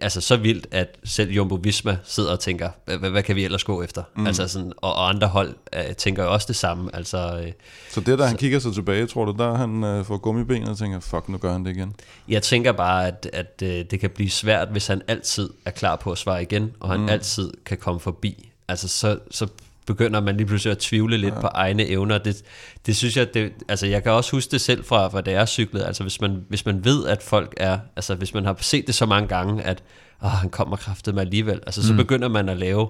Altså 0.00 0.20
så 0.20 0.36
vildt, 0.36 0.66
at 0.70 0.96
selv 1.04 1.30
Jumbo 1.30 1.54
Visma 1.54 1.96
sidder 2.04 2.32
og 2.32 2.40
tænker, 2.40 2.70
hvad, 2.84 3.10
hvad 3.10 3.22
kan 3.22 3.36
vi 3.36 3.44
ellers 3.44 3.64
gå 3.64 3.82
efter? 3.82 4.02
Mm. 4.16 4.26
Altså 4.26 4.48
sådan, 4.48 4.72
og, 4.76 4.94
og 4.94 5.08
andre 5.08 5.26
hold 5.26 5.54
øh, 5.76 5.94
tænker 5.96 6.24
jo 6.24 6.32
også 6.32 6.46
det 6.46 6.56
samme. 6.56 6.96
Altså, 6.96 7.42
øh, 7.46 7.52
så 7.90 8.00
det, 8.00 8.18
der 8.18 8.26
han 8.26 8.36
kigger 8.36 8.58
sig 8.58 8.74
tilbage, 8.74 9.06
tror 9.06 9.24
du, 9.24 9.34
der 9.38 9.54
han 9.54 9.84
øh, 9.84 10.04
får 10.04 10.16
gummibenet 10.16 10.68
og 10.68 10.78
tænker, 10.78 11.00
fuck, 11.00 11.28
nu 11.28 11.38
gør 11.38 11.52
han 11.52 11.64
det 11.64 11.76
igen? 11.76 11.94
Jeg 12.28 12.42
tænker 12.42 12.72
bare, 12.72 13.06
at, 13.06 13.28
at 13.32 13.62
øh, 13.62 13.84
det 13.90 14.00
kan 14.00 14.10
blive 14.10 14.30
svært, 14.30 14.68
hvis 14.68 14.86
han 14.86 15.02
altid 15.08 15.50
er 15.64 15.70
klar 15.70 15.96
på 15.96 16.12
at 16.12 16.18
svare 16.18 16.42
igen, 16.42 16.72
og 16.80 16.90
han 16.90 17.00
mm. 17.00 17.08
altid 17.08 17.52
kan 17.66 17.78
komme 17.78 18.00
forbi. 18.00 18.48
Altså 18.68 18.88
så, 18.88 19.18
så 19.30 19.46
begynder 19.86 20.20
man 20.20 20.36
lige 20.36 20.46
pludselig 20.46 20.70
at 20.70 20.78
tvivle 20.78 21.16
lidt 21.16 21.34
ja. 21.34 21.40
på 21.40 21.46
egne 21.46 21.86
evner. 21.86 22.18
Det, 22.18 22.42
det 22.86 22.96
synes 22.96 23.16
jeg, 23.16 23.34
det, 23.34 23.52
altså 23.68 23.86
jeg 23.86 24.02
kan 24.02 24.12
også 24.12 24.30
huske 24.30 24.50
det 24.50 24.60
selv 24.60 24.84
fra, 24.84 25.08
fra 25.08 25.20
da 25.20 25.30
jeg 25.30 25.48
cyklede, 25.48 25.86
altså 25.86 26.02
hvis 26.02 26.20
man, 26.20 26.44
hvis 26.48 26.66
man 26.66 26.84
ved, 26.84 27.06
at 27.06 27.22
folk 27.22 27.54
er, 27.56 27.78
altså 27.96 28.14
hvis 28.14 28.34
man 28.34 28.44
har 28.44 28.56
set 28.60 28.86
det 28.86 28.94
så 28.94 29.06
mange 29.06 29.28
gange, 29.28 29.62
at 29.62 29.82
åh, 30.24 30.30
han 30.30 30.50
kommer 30.50 30.76
kraftet 30.76 31.14
med 31.14 31.22
alligevel, 31.22 31.60
altså 31.66 31.80
mm. 31.80 31.86
så 31.86 31.94
begynder 31.94 32.28
man 32.28 32.48
at 32.48 32.56
lave, 32.56 32.88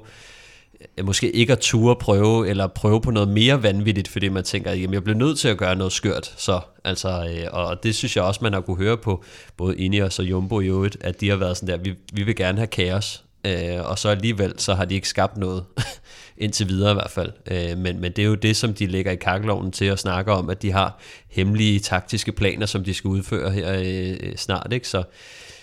øh, 0.99 1.07
måske 1.07 1.31
ikke 1.31 1.53
at 1.53 1.59
ture 1.59 1.97
prøve, 1.97 2.49
eller 2.49 2.67
prøve 2.67 3.01
på 3.01 3.11
noget 3.11 3.29
mere 3.29 3.63
vanvittigt, 3.63 4.09
fordi 4.09 4.29
man 4.29 4.45
tænker, 4.45 4.73
jamen 4.73 4.95
jeg 4.95 5.05
bliver 5.05 5.19
nødt 5.19 5.39
til 5.39 5.49
at 5.49 5.59
gøre 5.59 5.77
noget 5.77 5.93
skørt, 5.93 6.35
så, 6.37 6.61
altså, 6.85 7.09
øh, 7.09 7.49
og 7.53 7.83
det 7.83 7.95
synes 7.95 8.17
jeg 8.17 8.25
også, 8.25 8.41
man 8.43 8.53
har 8.53 8.61
kunne 8.61 8.77
høre 8.77 8.97
på 8.97 9.25
både 9.57 9.77
Ineos 9.79 10.19
og 10.19 10.25
Jumbo 10.25 10.61
i 10.61 10.67
øvrigt, 10.67 10.97
at 11.01 11.21
de 11.21 11.29
har 11.29 11.37
været 11.37 11.57
sådan 11.57 11.79
der, 11.79 11.85
vi, 11.85 11.95
vi 12.13 12.23
vil 12.23 12.37
gerne 12.37 12.59
have 12.59 12.67
kaos, 12.67 13.25
øh, 13.47 13.91
og 13.91 13.99
så 13.99 14.09
alligevel, 14.09 14.55
så 14.59 14.75
har 14.75 14.85
de 14.85 14.95
ikke 14.95 15.09
skabt 15.09 15.37
noget, 15.37 15.65
indtil 16.39 16.69
videre 16.69 16.91
i 16.91 16.95
hvert 16.95 17.11
fald. 17.11 17.33
Øh, 17.51 17.79
men, 17.79 18.01
men 18.01 18.13
det 18.13 18.23
er 18.23 18.27
jo 18.27 18.35
det, 18.35 18.57
som 18.57 18.75
de 18.75 18.87
lægger 18.87 19.13
i 19.13 19.17
kakkeloven 19.17 19.73
til 19.73 19.85
at 19.85 19.99
snakke 19.99 20.33
om, 20.33 20.51
at 20.51 20.63
de 20.63 20.73
har 20.73 20.99
hemmelige 21.29 21.81
taktiske 21.81 22.33
planer, 22.33 22.67
som 22.67 22.85
de 22.85 22.95
skal 22.95 23.09
udføre 23.09 23.51
her 23.51 23.75
øh, 23.79 24.37
snart. 24.37 24.73
Ikke? 24.73 24.89
Så, 24.89 25.03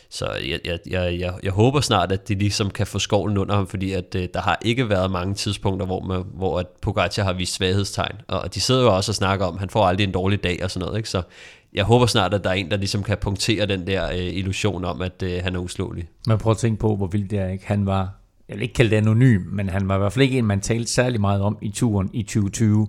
så 0.09 0.31
jeg, 0.31 0.59
jeg, 0.65 0.79
jeg, 0.89 1.19
jeg, 1.19 1.33
jeg 1.43 1.51
håber 1.51 1.81
snart, 1.81 2.11
at 2.11 2.27
de 2.27 2.35
ligesom 2.35 2.71
kan 2.71 2.87
få 2.87 2.99
skovlen 2.99 3.37
under 3.37 3.55
ham, 3.55 3.67
fordi 3.67 3.93
at, 3.93 4.15
øh, 4.15 4.27
der 4.33 4.41
har 4.41 4.59
ikke 4.65 4.89
været 4.89 5.11
mange 5.11 5.33
tidspunkter, 5.33 5.85
hvor, 5.85 5.99
man, 5.99 6.23
hvor 6.33 6.59
at 6.59 6.67
Pogacar 6.81 7.23
har 7.23 7.33
vist 7.33 7.53
svaghedstegn. 7.53 8.15
Og 8.27 8.55
de 8.55 8.61
sidder 8.61 8.81
jo 8.81 8.95
også 8.95 9.11
og 9.11 9.15
snakker 9.15 9.45
om, 9.45 9.53
at 9.53 9.59
han 9.59 9.69
får 9.69 9.85
aldrig 9.85 10.03
en 10.03 10.11
dårlig 10.11 10.43
dag 10.43 10.59
og 10.63 10.71
sådan 10.71 10.85
noget. 10.85 10.97
Ikke? 10.97 11.09
Så 11.09 11.21
jeg 11.73 11.84
håber 11.86 12.05
snart, 12.05 12.34
at 12.34 12.43
der 12.43 12.49
er 12.49 12.53
en, 12.53 12.71
der 12.71 12.77
ligesom 12.77 13.03
kan 13.03 13.17
punktere 13.21 13.65
den 13.65 13.88
der 13.88 14.12
øh, 14.12 14.17
illusion 14.17 14.86
om, 14.86 15.01
at 15.01 15.23
øh, 15.23 15.43
han 15.43 15.55
er 15.55 15.60
uslåelig. 15.60 16.08
Men 16.27 16.38
prøv 16.38 16.51
at 16.51 16.58
tænke 16.58 16.79
på, 16.79 16.95
hvor 16.95 17.08
vildt 17.08 17.32
det 17.32 17.39
er, 17.39 17.49
ikke? 17.49 17.67
Han 17.67 17.86
var 17.86 18.19
jeg 18.49 18.58
vil 18.58 18.63
ikke 18.63 18.73
kalde 18.73 18.91
det 18.91 18.95
anonym, 18.95 19.41
men 19.51 19.69
han 19.69 19.88
var 19.88 19.95
i 19.95 19.97
hvert 19.97 20.13
fald 20.13 20.23
ikke 20.23 20.38
en, 20.38 20.45
man 20.45 20.62
talte 20.62 20.91
særlig 20.91 21.21
meget 21.21 21.41
om 21.41 21.58
i 21.62 21.69
turen 21.69 22.10
i 22.13 22.23
2020, 22.23 22.88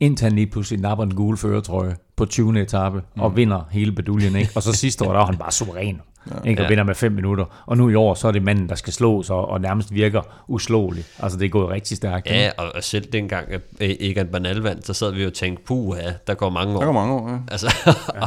indtil 0.00 0.24
han 0.24 0.32
lige 0.32 0.46
pludselig 0.46 0.80
napper 0.80 1.04
en 1.04 1.14
gule 1.14 1.36
føretrøje 1.36 1.96
på 2.16 2.26
20. 2.26 2.60
etape 2.62 3.02
mm. 3.16 3.22
og 3.22 3.36
vinder 3.36 3.68
hele 3.70 3.92
beduljen. 3.92 4.36
Ikke? 4.36 4.50
Og 4.54 4.62
så 4.62 4.72
sidste 4.72 5.04
år, 5.04 5.12
der 5.12 5.18
var 5.18 5.26
han 5.26 5.36
bare 5.36 5.52
suveræn. 5.52 6.00
Ja. 6.30 6.48
Ikke? 6.50 6.60
Og 6.60 6.64
ja. 6.64 6.68
vinder 6.68 6.84
med 6.84 6.94
5 6.94 7.12
minutter. 7.12 7.44
Og 7.66 7.76
nu 7.76 7.88
i 7.88 7.94
år, 7.94 8.14
så 8.14 8.28
er 8.28 8.32
det 8.32 8.42
manden, 8.42 8.68
der 8.68 8.74
skal 8.74 8.92
slås 8.92 9.30
og, 9.30 9.48
og 9.48 9.60
nærmest 9.60 9.94
virker 9.94 10.22
uslåelig. 10.48 11.04
Altså 11.18 11.38
det 11.38 11.44
er 11.44 11.48
gået 11.48 11.68
rigtig 11.68 11.96
stærkt. 11.96 12.26
Ja, 12.26 12.50
og 12.58 12.84
selv 12.84 13.04
dengang 13.04 13.52
at 13.52 13.60
Egan 13.80 14.28
Bernal 14.28 14.56
vandt, 14.56 14.86
så 14.86 14.94
sad 14.94 15.12
vi 15.12 15.20
jo 15.20 15.26
og 15.26 15.34
tænkte, 15.34 15.64
puh, 15.64 15.96
ja, 15.98 16.12
der 16.26 16.34
går 16.34 16.50
mange 16.50 16.74
år. 16.74 16.78
Der 16.78 16.86
går 16.86 16.92
mange 16.92 17.14
år, 17.14 17.30
ja. 17.30 17.36
Altså, 17.50 17.74
ja. 18.20 18.26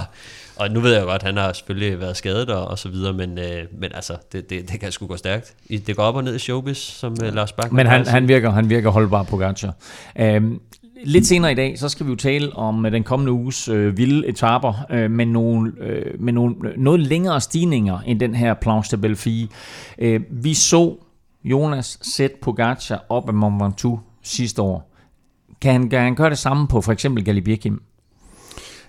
Og 0.56 0.72
nu 0.72 0.80
ved 0.80 0.94
jeg 0.94 1.04
godt, 1.04 1.22
at 1.22 1.24
han 1.24 1.38
har 1.38 1.54
selvfølgelig 1.54 2.00
været 2.00 2.18
skadet 2.18 2.50
og, 2.50 2.68
og 2.68 2.80
så 2.80 2.90
videre, 2.90 3.14
men, 3.14 3.40
øh, 3.40 3.64
men 3.80 3.92
altså, 3.94 4.14
det, 4.32 4.50
det, 4.50 4.72
det 4.72 4.80
kan 4.80 4.92
sgu 4.92 5.08
gå 5.08 5.18
stærkt. 5.18 5.54
Det 5.70 5.96
går 5.96 6.04
op 6.04 6.16
og 6.16 6.24
ned 6.24 6.36
i 6.36 6.40
showbiz, 6.40 6.78
som 6.78 7.16
øh, 7.24 7.34
Lars 7.34 7.52
Bak. 7.52 7.72
Men 7.72 7.88
han, 7.88 8.08
han, 8.08 8.28
virker, 8.28 8.52
han 8.52 8.70
virker 8.70 8.90
holdbar 8.90 9.24
på 9.24 9.38
Gacha. 9.38 9.72
Øhm, 10.20 10.60
Lidt 11.04 11.26
senere 11.26 11.52
i 11.52 11.56
dag, 11.56 11.80
så 11.80 11.90
skal 11.90 12.06
vi 12.06 12.12
jo 12.12 12.16
tale 12.16 12.56
om 12.56 12.86
øh, 12.86 12.92
den 12.92 13.04
kommende 13.04 13.32
uges 13.32 13.70
øh, 13.70 13.98
vilde 13.98 14.28
etaper 14.28 14.86
øh, 14.90 15.12
med, 15.12 15.26
nogle, 15.26 15.74
øh, 15.80 16.22
med 16.22 16.34
nogle 16.34 16.56
øh, 16.64 16.78
noget 16.78 17.00
længere 17.00 17.42
stigninger 17.42 18.00
end 18.00 18.20
den 18.20 18.36
her 18.36 18.54
Planche 18.54 18.98
de 18.98 19.02
Belfi. 19.02 19.50
Øh, 20.00 20.22
vi 20.32 20.54
så 20.54 20.96
Jonas 21.44 22.00
sætte 22.02 22.38
Pogacar 22.42 23.06
op 23.10 23.28
af 23.28 23.34
Mont 23.34 23.64
Ventoux 23.64 24.00
sidste 24.22 24.62
år. 24.62 24.94
Kan 25.62 25.72
han, 25.72 25.90
kan 25.90 26.00
han 26.00 26.16
gøre 26.16 26.30
det 26.30 26.38
samme 26.38 26.68
på 26.68 26.82
for 26.82 26.92
eksempel 26.92 27.26
Galibierkin. 27.26 27.80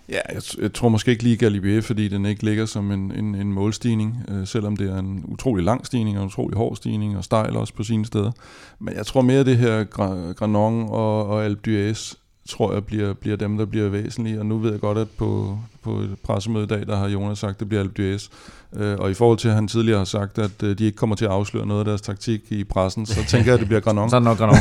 Ja, 0.09 0.21
jeg, 0.35 0.43
jeg 0.59 0.73
tror 0.73 0.89
måske 0.89 1.11
ikke 1.11 1.23
lige 1.23 1.37
Galibier, 1.37 1.81
fordi 1.81 2.09
den 2.09 2.27
ikke 2.27 2.45
ligger 2.45 2.67
som 2.67 2.91
en, 2.91 3.13
en, 3.13 3.35
en 3.35 3.53
målstigning, 3.53 4.25
øh, 4.29 4.47
selvom 4.47 4.77
det 4.77 4.91
er 4.91 4.99
en 4.99 5.25
utrolig 5.29 5.65
lang 5.65 5.87
stigning 5.87 6.17
og 6.17 6.23
en 6.23 6.29
utrolig 6.29 6.57
hård 6.57 6.77
stigning 6.77 7.17
og 7.17 7.25
stejl 7.25 7.57
også 7.57 7.75
på 7.75 7.83
sine 7.83 8.07
steder. 8.07 8.31
Men 8.79 8.95
jeg 8.95 9.07
tror 9.07 9.23
mere, 9.23 9.41
at 9.41 9.47
det 9.47 9.57
her 9.57 9.85
Granon 10.33 10.89
og, 10.89 11.27
og 11.27 11.45
Alpe 11.45 11.91
d'Huez, 11.91 12.15
tror 12.49 12.73
jeg 12.73 12.85
bliver, 12.85 13.13
bliver 13.13 13.37
dem, 13.37 13.59
der 13.59 13.65
bliver 13.65 13.89
væsentlige. 13.89 14.39
Og 14.39 14.47
nu 14.47 14.59
ved 14.59 14.71
jeg 14.71 14.81
godt, 14.81 14.99
at 14.99 15.09
på, 15.11 15.59
på 15.83 15.99
et 16.01 16.17
pressemøde 16.23 16.65
i 16.65 16.67
dag, 16.67 16.87
der 16.87 16.97
har 16.97 17.09
Jonas 17.09 17.39
sagt, 17.39 17.55
at 17.55 17.61
det 17.61 17.69
bliver 17.69 17.83
Alpe 17.83 18.15
d'Huez. 18.15 18.29
Øh, 18.77 18.99
og 18.99 19.11
i 19.11 19.15
forhold 19.15 19.39
til, 19.39 19.49
at 19.49 19.55
han 19.55 19.69
tidligere 19.69 19.99
har 19.99 20.05
sagt, 20.05 20.39
at 20.39 20.63
øh, 20.63 20.79
de 20.79 20.85
ikke 20.85 20.97
kommer 20.97 21.17
til 21.17 21.25
at 21.25 21.31
afsløre 21.31 21.67
noget 21.67 21.81
af 21.81 21.85
deres 21.85 22.01
taktik 22.01 22.41
i 22.53 22.65
pressen, 22.65 23.07
så 23.07 23.25
tænker 23.29 23.47
jeg, 23.47 23.55
at 23.55 23.61
det 23.61 23.69
bliver 23.69 23.81
Granon. 23.81 24.11
så 24.11 24.17
er 24.17 24.21
det 24.21 24.25
nok 24.25 24.39
Granon. 24.39 24.57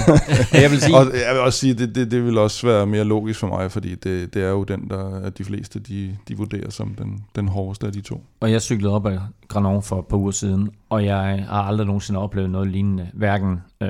jeg 0.64 0.72
vil 0.72 0.82
sige... 0.82 0.96
og 0.96 1.06
jeg 1.06 1.34
vil 1.34 1.42
også 1.42 1.60
sige, 1.60 1.72
at 1.72 1.80
det, 1.80 1.96
det, 1.96 2.12
det 2.12 2.26
vil 2.26 2.38
også 2.38 2.68
være 2.68 2.86
mere 2.86 3.04
logisk 3.04 3.40
for 3.40 3.48
mig, 3.48 3.72
fordi 3.72 3.96
det, 3.96 4.34
det 4.34 4.44
er 4.44 4.50
jo 4.50 4.64
den, 4.64 4.90
der 4.90 5.20
at 5.20 5.38
de 5.38 5.44
fleste 5.44 5.80
de, 5.80 6.18
de 6.28 6.38
vurderer 6.38 6.70
som 6.70 6.96
den, 6.96 7.24
den 7.36 7.48
hårdeste 7.48 7.88
af 7.88 7.94
de 7.94 8.02
to. 8.02 8.24
Og 8.40 8.52
jeg 8.52 8.62
cyklede 8.62 8.94
op 8.94 9.06
af 9.06 9.20
Granon 9.48 9.84
for 9.84 10.00
et 10.00 10.06
par 10.06 10.18
uger 10.18 10.32
siden, 10.32 10.70
og 10.90 11.06
jeg 11.06 11.46
har 11.50 11.64
aldrig 11.64 11.88
nogensinde 11.88 12.20
oplevet 12.20 12.50
noget 12.50 12.68
lignende, 12.68 13.08
hverken 13.14 13.62
øh, 13.82 13.90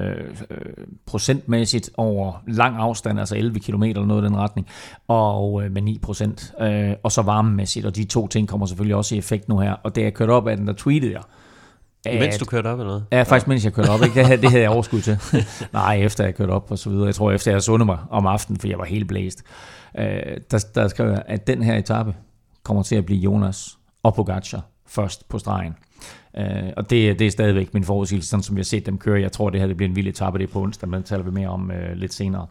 øh, 0.49 0.57
procentmæssigt 1.05 1.89
over 1.97 2.43
lang 2.47 2.75
afstand, 2.75 3.19
altså 3.19 3.35
11 3.37 3.59
km 3.59 3.83
eller 3.83 4.05
noget 4.05 4.23
i 4.23 4.25
den 4.25 4.37
retning, 4.37 4.67
og 5.07 5.63
øh, 5.63 5.71
med 5.71 5.81
9 5.81 5.99
procent, 6.01 6.53
øh, 6.61 6.93
og 7.03 7.11
så 7.11 7.21
varmemæssigt, 7.21 7.85
og 7.85 7.95
de 7.95 8.03
to 8.03 8.27
ting 8.27 8.47
kommer 8.47 8.65
selvfølgelig 8.65 8.95
også 8.95 9.15
i 9.15 9.17
effekt 9.17 9.49
nu 9.49 9.59
her, 9.59 9.73
og 9.73 9.95
det 9.95 10.01
jeg 10.01 10.13
kørte 10.13 10.31
op 10.31 10.47
af 10.47 10.57
den, 10.57 10.67
der 10.67 10.73
tweetede 10.73 11.11
jeg. 11.11 11.21
At, 12.05 12.19
mens 12.19 12.37
du 12.37 12.45
kørte 12.45 12.67
op 12.67 12.79
eller 12.79 12.91
noget? 12.91 13.05
Ja, 13.11 13.23
faktisk 13.23 13.47
mens 13.47 13.65
jeg 13.65 13.73
kørte 13.73 13.89
op. 13.89 14.01
Ikke? 14.03 14.15
Det, 14.15 14.25
havde, 14.25 14.41
det 14.41 14.49
havde 14.49 14.63
jeg 14.63 14.71
overskud 14.71 15.01
til. 15.01 15.17
Nej, 15.73 15.95
efter 15.95 16.23
jeg 16.23 16.35
kørte 16.35 16.51
op 16.51 16.71
og 16.71 16.77
så 16.77 16.89
videre. 16.89 17.05
Jeg 17.05 17.15
tror, 17.15 17.31
efter 17.31 17.51
jeg 17.51 17.61
sundet 17.61 17.85
mig 17.85 17.97
om 18.09 18.25
aftenen, 18.25 18.59
for 18.59 18.67
jeg 18.67 18.77
var 18.77 18.85
helt 18.85 19.07
blæst. 19.07 19.43
Øh, 19.99 20.05
der, 20.51 20.65
der 20.75 20.87
skrev 20.87 21.09
jeg, 21.09 21.23
at 21.25 21.47
den 21.47 21.63
her 21.63 21.75
etape 21.75 22.13
kommer 22.63 22.83
til 22.83 22.95
at 22.95 23.05
blive 23.05 23.19
Jonas 23.19 23.77
og 24.03 24.13
Pogacar 24.13 24.61
først 24.87 25.29
på 25.29 25.39
stregen. 25.39 25.75
Uh, 26.39 26.69
og 26.77 26.89
det, 26.89 27.19
det 27.19 27.27
er 27.27 27.31
stadigvæk 27.31 27.73
min 27.73 27.83
forudsigelse, 27.83 28.29
sådan 28.29 28.43
som 28.43 28.55
jeg 28.55 28.59
har 28.59 28.65
set 28.65 28.85
dem 28.85 28.97
køre. 28.97 29.21
Jeg 29.21 29.31
tror, 29.31 29.49
det 29.49 29.59
her 29.59 29.67
det 29.67 29.77
bliver 29.77 29.89
en 29.89 29.95
vild 29.95 30.07
etape, 30.07 30.37
det 30.37 30.43
er 30.43 30.53
på 30.53 30.61
onsdag, 30.61 30.89
men 30.89 30.99
det 30.99 31.05
taler 31.05 31.23
vi 31.23 31.31
mere 31.31 31.47
om 31.47 31.71
uh, 31.71 31.97
lidt 31.97 32.13
senere. 32.13 32.47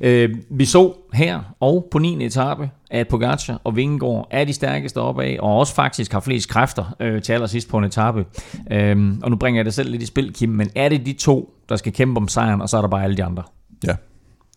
Øh, 0.00 0.36
vi 0.50 0.64
så 0.64 0.94
her 1.12 1.54
og 1.60 1.88
på 1.90 1.98
9. 1.98 2.26
etape, 2.26 2.70
at 2.90 3.08
Pogacar 3.08 3.60
og 3.64 3.76
Vingegaard 3.76 4.28
er 4.30 4.44
de 4.44 4.52
stærkeste 4.52 5.00
opad, 5.00 5.38
og 5.38 5.58
også 5.58 5.74
faktisk 5.74 6.12
har 6.12 6.20
flest 6.20 6.48
kræfter 6.48 6.96
øh, 7.00 7.22
til 7.22 7.32
allersidst 7.32 7.68
på 7.68 7.78
en 7.78 7.84
etape. 7.84 8.24
Øh, 8.70 9.14
og 9.22 9.30
nu 9.30 9.36
bringer 9.36 9.58
jeg 9.58 9.64
det 9.64 9.74
selv 9.74 9.90
lidt 9.90 10.02
i 10.02 10.06
spil, 10.06 10.32
Kim, 10.32 10.48
men 10.48 10.70
er 10.74 10.88
det 10.88 11.06
de 11.06 11.12
to, 11.12 11.54
der 11.68 11.76
skal 11.76 11.92
kæmpe 11.92 12.18
om 12.18 12.28
sejren, 12.28 12.60
og 12.60 12.68
så 12.68 12.76
er 12.76 12.80
der 12.80 12.88
bare 12.88 13.04
alle 13.04 13.16
de 13.16 13.24
andre? 13.24 13.42
Ja. 13.86 13.94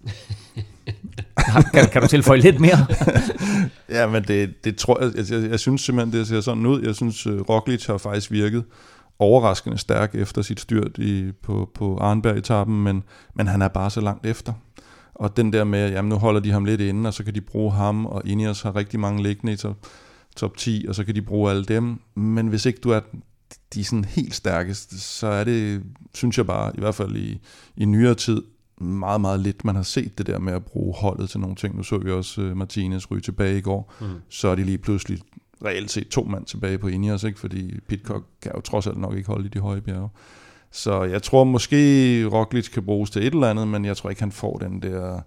kan, 1.74 1.89
kan 1.89 2.02
du 2.02 2.08
tilføje 2.08 2.39
lidt 2.39 2.60
mere? 2.60 2.86
ja, 3.98 4.08
men 4.08 4.24
det, 4.24 4.63
det 4.63 4.76
tror 4.76 5.04
jeg, 5.04 5.12
jeg, 5.15 5.26
jeg, 5.32 5.50
jeg 5.50 5.60
synes 5.60 5.82
simpelthen, 5.82 6.19
det 6.19 6.28
ser 6.28 6.41
sådan 6.41 6.65
ud. 6.65 6.82
Jeg 6.82 6.96
synes, 6.96 7.28
øh, 7.28 7.41
Roglic 7.41 7.86
har 7.86 7.98
faktisk 7.98 8.32
virket 8.32 8.63
overraskende 9.19 9.78
stærk 9.78 10.15
efter 10.15 10.41
sit 10.41 10.60
styrt 10.60 10.98
i, 10.98 11.32
på, 11.43 11.69
på 11.74 11.98
Arnberg-etappen, 11.98 12.84
men, 12.84 13.04
men 13.36 13.48
han 13.48 13.62
er 13.62 13.67
bare 13.67 13.89
så 13.89 14.02
langt 14.02 14.26
efter. 14.26 14.54
Og 15.15 15.38
den 15.38 15.54
der 15.54 15.63
med, 15.63 15.80
at 15.80 15.91
jamen, 15.91 16.10
nu 16.10 16.15
holder 16.15 16.39
de 16.39 16.52
ham 16.52 16.65
lidt 16.65 16.82
inde, 16.82 17.08
og 17.08 17.13
så 17.13 17.24
kan 17.24 17.36
de 17.36 17.41
bruge 17.41 17.72
ham, 17.72 18.06
og 18.06 18.22
Ineos 18.26 18.62
har 18.62 18.76
rigtig 18.76 19.00
mange 19.00 19.24
liggende 19.24 19.54
i 19.54 19.56
top, 19.56 19.78
top 20.36 20.58
10, 20.58 20.86
og 20.89 20.96
så 20.96 21.04
kan 21.04 21.15
de 21.15 21.22
bruge 21.22 21.52
alle 21.52 21.65
dem. 21.65 22.00
Men 22.15 22.48
hvis 22.48 22.65
ikke 22.65 22.80
du 22.84 22.89
er 22.89 23.00
de 23.74 23.84
sådan 23.84 24.06
helt 24.06 24.36
stærkeste, 24.36 25.00
så 25.00 25.28
er 25.28 25.43
det, 25.43 25.84
synes 26.13 26.38
jeg 26.38 26.48
bare, 26.48 26.72
i 26.76 26.80
hvert 26.80 26.96
fald 26.96 27.15
i, 27.15 27.39
i 27.78 27.86
nyere 27.86 28.15
tid, 28.15 28.41
meget, 28.86 29.22
meget 29.22 29.39
lidt, 29.39 29.65
man 29.65 29.76
har 29.76 29.84
set 29.84 30.17
det 30.17 30.28
der 30.28 30.39
med 30.39 30.54
at 30.54 30.65
bruge 30.65 30.96
holdet 30.96 31.30
til 31.30 31.39
nogle 31.39 31.56
ting. 31.56 31.78
Nu 31.78 31.84
så 31.84 31.98
vi 31.98 32.12
også 32.12 32.41
uh, 32.41 32.58
Martinez 32.58 33.12
ryge 33.12 33.22
tilbage 33.22 33.58
i 33.58 33.62
går, 33.62 33.93
mm. 34.02 34.08
så 34.30 34.48
er 34.48 34.56
de 34.56 34.63
lige 34.63 34.78
pludselig 34.78 35.19
reelt 35.65 35.91
set 35.91 36.08
to 36.08 36.24
mand 36.24 36.46
tilbage 36.46 36.78
på 36.78 36.88
Ineos, 36.88 37.24
ikke? 37.24 37.39
fordi 37.39 37.80
Pitcock 37.88 38.26
kan 38.41 38.52
jo 38.56 38.62
trods 38.62 38.88
alt 38.88 38.98
nok 38.98 39.15
ikke 39.15 39.28
holde 39.28 39.46
i 39.46 39.50
de 39.50 39.60
høje 39.60 39.82
bjerge. 39.82 40.10
Så 40.72 41.04
jeg 41.04 41.24
tror 41.24 41.43
måske 41.43 41.86
Roglic 42.26 42.72
kan 42.72 42.86
bruges 42.86 43.10
til 43.10 43.28
et 43.28 43.34
eller 43.34 43.50
andet, 43.50 43.67
men 43.67 43.86
jeg 43.86 43.98
tror 43.98 44.10
ikke, 44.10 44.22
han 44.22 44.32
får 44.32 44.58
den 44.58 44.82
der 44.82 45.22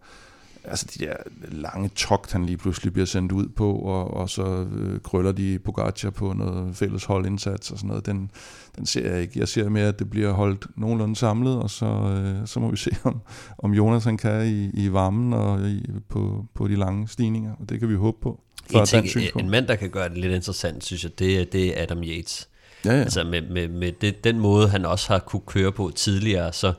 altså 0.68 0.86
de 0.98 1.04
der 1.04 1.12
lange 1.48 1.88
togt, 1.88 2.32
han 2.32 2.46
lige 2.46 2.56
pludselig 2.56 2.92
bliver 2.92 3.06
sendt 3.06 3.32
ud 3.32 3.48
på, 3.48 3.72
og, 3.74 4.14
og 4.14 4.30
så 4.30 4.66
øh, 4.76 5.00
krøller 5.00 5.32
de 5.32 5.58
Pogacar 5.58 6.10
på 6.10 6.32
noget 6.32 6.76
fælles 6.76 7.04
holdindsats 7.04 7.70
og 7.70 7.78
sådan 7.78 7.88
noget, 7.88 8.06
den, 8.06 8.30
den 8.76 8.86
ser 8.86 9.10
jeg 9.12 9.22
ikke. 9.22 9.40
Jeg 9.40 9.48
ser 9.48 9.68
mere, 9.68 9.88
at 9.88 9.98
det 9.98 10.10
bliver 10.10 10.32
holdt 10.32 10.66
nogenlunde 10.76 11.16
samlet, 11.16 11.56
og 11.56 11.70
så, 11.70 11.86
øh, 11.86 12.46
så 12.46 12.60
må 12.60 12.70
vi 12.70 12.76
se, 12.86 12.90
om, 13.04 13.20
om 13.58 13.74
Jonas 13.74 14.04
han 14.04 14.16
kan 14.16 14.46
i, 14.46 14.70
i 14.84 14.92
varmen 14.92 15.32
og 15.32 15.68
i, 15.68 15.86
på, 16.08 16.46
på 16.54 16.68
de 16.68 16.76
lange 16.76 17.08
stigninger, 17.08 17.54
og 17.60 17.68
det 17.68 17.80
kan 17.80 17.88
vi 17.88 17.94
håbe 17.94 18.18
på. 18.22 18.40
En, 18.74 18.86
ting, 18.86 19.06
en 19.38 19.50
mand, 19.50 19.66
der 19.66 19.76
kan 19.76 19.90
gøre 19.90 20.08
det 20.08 20.18
lidt 20.18 20.32
interessant, 20.32 20.84
synes 20.84 21.04
jeg, 21.04 21.18
det, 21.18 21.52
det 21.52 21.78
er 21.78 21.82
Adam 21.82 22.02
Yates. 22.02 22.48
Ja, 22.84 22.92
ja. 22.92 23.00
Altså 23.00 23.24
med, 23.24 23.42
med, 23.42 23.68
med 23.68 23.92
det, 24.00 24.24
den 24.24 24.38
måde, 24.38 24.68
han 24.68 24.86
også 24.86 25.12
har 25.12 25.18
kunne 25.18 25.42
køre 25.46 25.72
på 25.72 25.92
tidligere, 25.94 26.52
så, 26.52 26.72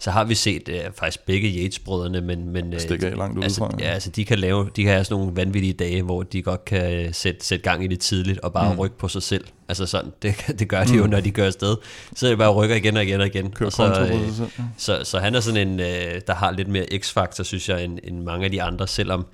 så 0.00 0.10
har 0.10 0.24
vi 0.24 0.34
set 0.34 0.68
øh, 0.68 0.80
faktisk 0.94 1.26
begge 1.26 1.48
Yates-brødrene, 1.48 2.20
men, 2.20 2.48
men 2.48 2.72
øh, 2.74 2.80
Stikker 2.80 3.16
langt 3.16 3.44
altså, 3.44 3.68
ja. 3.78 3.86
ja, 3.86 3.92
altså 3.92 4.10
de 4.10 4.24
kan 4.24 4.38
lave, 4.38 4.70
de 4.76 4.82
kan 4.82 4.92
have 4.92 5.04
sådan 5.04 5.20
nogle 5.20 5.36
vanvittige 5.36 5.72
dage, 5.72 6.02
hvor 6.02 6.22
de 6.22 6.42
godt 6.42 6.64
kan 6.64 6.92
øh, 6.92 7.14
sætte, 7.14 7.46
sætte 7.46 7.62
gang 7.62 7.84
i 7.84 7.86
det 7.86 8.00
tidligt 8.00 8.38
og 8.38 8.52
bare 8.52 8.72
mm. 8.72 8.78
rykke 8.78 8.98
på 8.98 9.08
sig 9.08 9.22
selv. 9.22 9.44
Altså 9.68 9.86
sådan, 9.86 10.12
det, 10.22 10.34
det 10.58 10.68
gør 10.68 10.84
de 10.84 10.96
jo, 10.96 11.06
når 11.06 11.20
de 11.20 11.30
gør 11.30 11.46
afsted. 11.46 11.76
Så 12.14 12.26
er 12.26 12.30
det 12.30 12.38
bare 12.38 12.52
rykker 12.52 12.76
igen 12.76 12.96
og 12.96 13.04
igen 13.04 13.20
og 13.20 13.26
igen. 13.26 13.50
Kører 13.50 13.66
og 13.66 13.72
så, 13.72 13.84
øh, 13.84 14.26
sig 14.26 14.36
selv, 14.36 14.48
ja. 14.58 14.64
så, 14.76 15.00
så 15.04 15.18
han 15.18 15.34
er 15.34 15.40
sådan 15.40 15.68
en, 15.68 15.80
øh, 15.80 16.20
der 16.26 16.34
har 16.34 16.50
lidt 16.50 16.68
mere 16.68 16.86
x-faktor, 16.98 17.44
synes 17.44 17.68
jeg, 17.68 17.84
end, 17.84 17.98
end 18.04 18.22
mange 18.22 18.44
af 18.44 18.50
de 18.50 18.62
andre, 18.62 18.86
selvom 18.86 19.26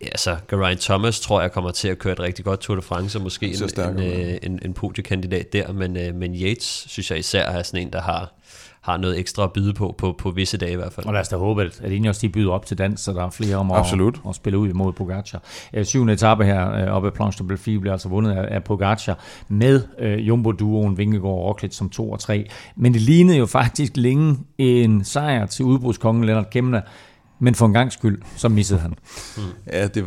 altså, 0.00 0.36
Geraint 0.50 0.80
Thomas 0.80 1.20
tror 1.20 1.40
jeg 1.40 1.52
kommer 1.52 1.70
til 1.70 1.88
at 1.88 1.98
køre 1.98 2.12
et 2.12 2.20
rigtig 2.20 2.44
godt 2.44 2.60
Tour 2.60 2.76
de 2.76 2.82
France, 2.82 3.18
og 3.18 3.22
måske 3.22 3.46
en, 3.46 3.54
en, 3.62 3.98
ja. 3.98 4.32
øh, 4.32 4.38
en, 4.42 4.58
en 4.64 4.74
podiekandidat 4.74 5.52
der, 5.52 5.72
men, 5.72 5.96
øh, 5.96 6.14
men 6.14 6.34
Yates 6.34 6.84
synes 6.88 7.10
jeg 7.10 7.18
især 7.18 7.46
er 7.46 7.62
sådan 7.62 7.86
en, 7.86 7.92
der 7.92 8.00
har, 8.00 8.34
har 8.80 8.96
noget 8.96 9.18
ekstra 9.18 9.44
at 9.44 9.52
byde 9.52 9.74
på, 9.74 9.94
på, 9.98 10.14
på 10.18 10.30
visse 10.30 10.56
dage 10.56 10.72
i 10.72 10.76
hvert 10.76 10.92
fald. 10.92 11.06
Og 11.06 11.12
lad 11.12 11.20
os 11.20 11.28
da 11.28 11.36
håbe, 11.36 11.62
at, 11.62 11.92
Ineos 11.92 12.18
de 12.18 12.28
byder 12.28 12.52
op 12.52 12.66
til 12.66 12.78
dans, 12.78 13.00
så 13.00 13.12
der 13.12 13.24
er 13.24 13.30
flere 13.30 13.56
om 13.56 13.70
Absolut. 13.70 14.20
at, 14.24 14.28
at 14.28 14.34
spille 14.34 14.58
ud 14.58 14.68
imod 14.68 14.92
Pogacar. 14.92 15.42
Øh, 15.74 15.84
syvende 15.84 16.12
etape 16.12 16.44
her 16.44 16.72
øh, 16.72 16.94
oppe 16.94 17.08
af 17.08 17.14
Planche 17.14 17.42
de 17.42 17.48
Belfi 17.48 17.78
bliver 17.78 17.92
altså 17.92 18.08
vundet 18.08 18.32
af, 18.32 18.54
af 18.54 18.64
Pogacar 18.64 19.18
med 19.48 19.82
øh, 19.98 20.28
Jumbo-duoen 20.28 20.98
Vingegaard 20.98 21.34
og 21.34 21.44
Roglic 21.44 21.74
som 21.74 21.90
2 21.90 22.10
og 22.10 22.20
3. 22.20 22.48
Men 22.76 22.94
det 22.94 23.02
lignede 23.02 23.38
jo 23.38 23.46
faktisk 23.46 23.96
længe 23.96 24.36
en 24.58 25.04
sejr 25.04 25.46
til 25.46 25.64
udbrudskongen 25.64 26.24
Lennart 26.24 26.50
Kemna, 26.50 26.82
men 27.38 27.54
for 27.54 27.66
en 27.66 27.72
gang 27.72 27.92
skyld, 27.92 28.22
så 28.36 28.48
missede 28.48 28.80
han. 28.80 28.94
Ja, 29.72 29.86
det, 29.86 30.04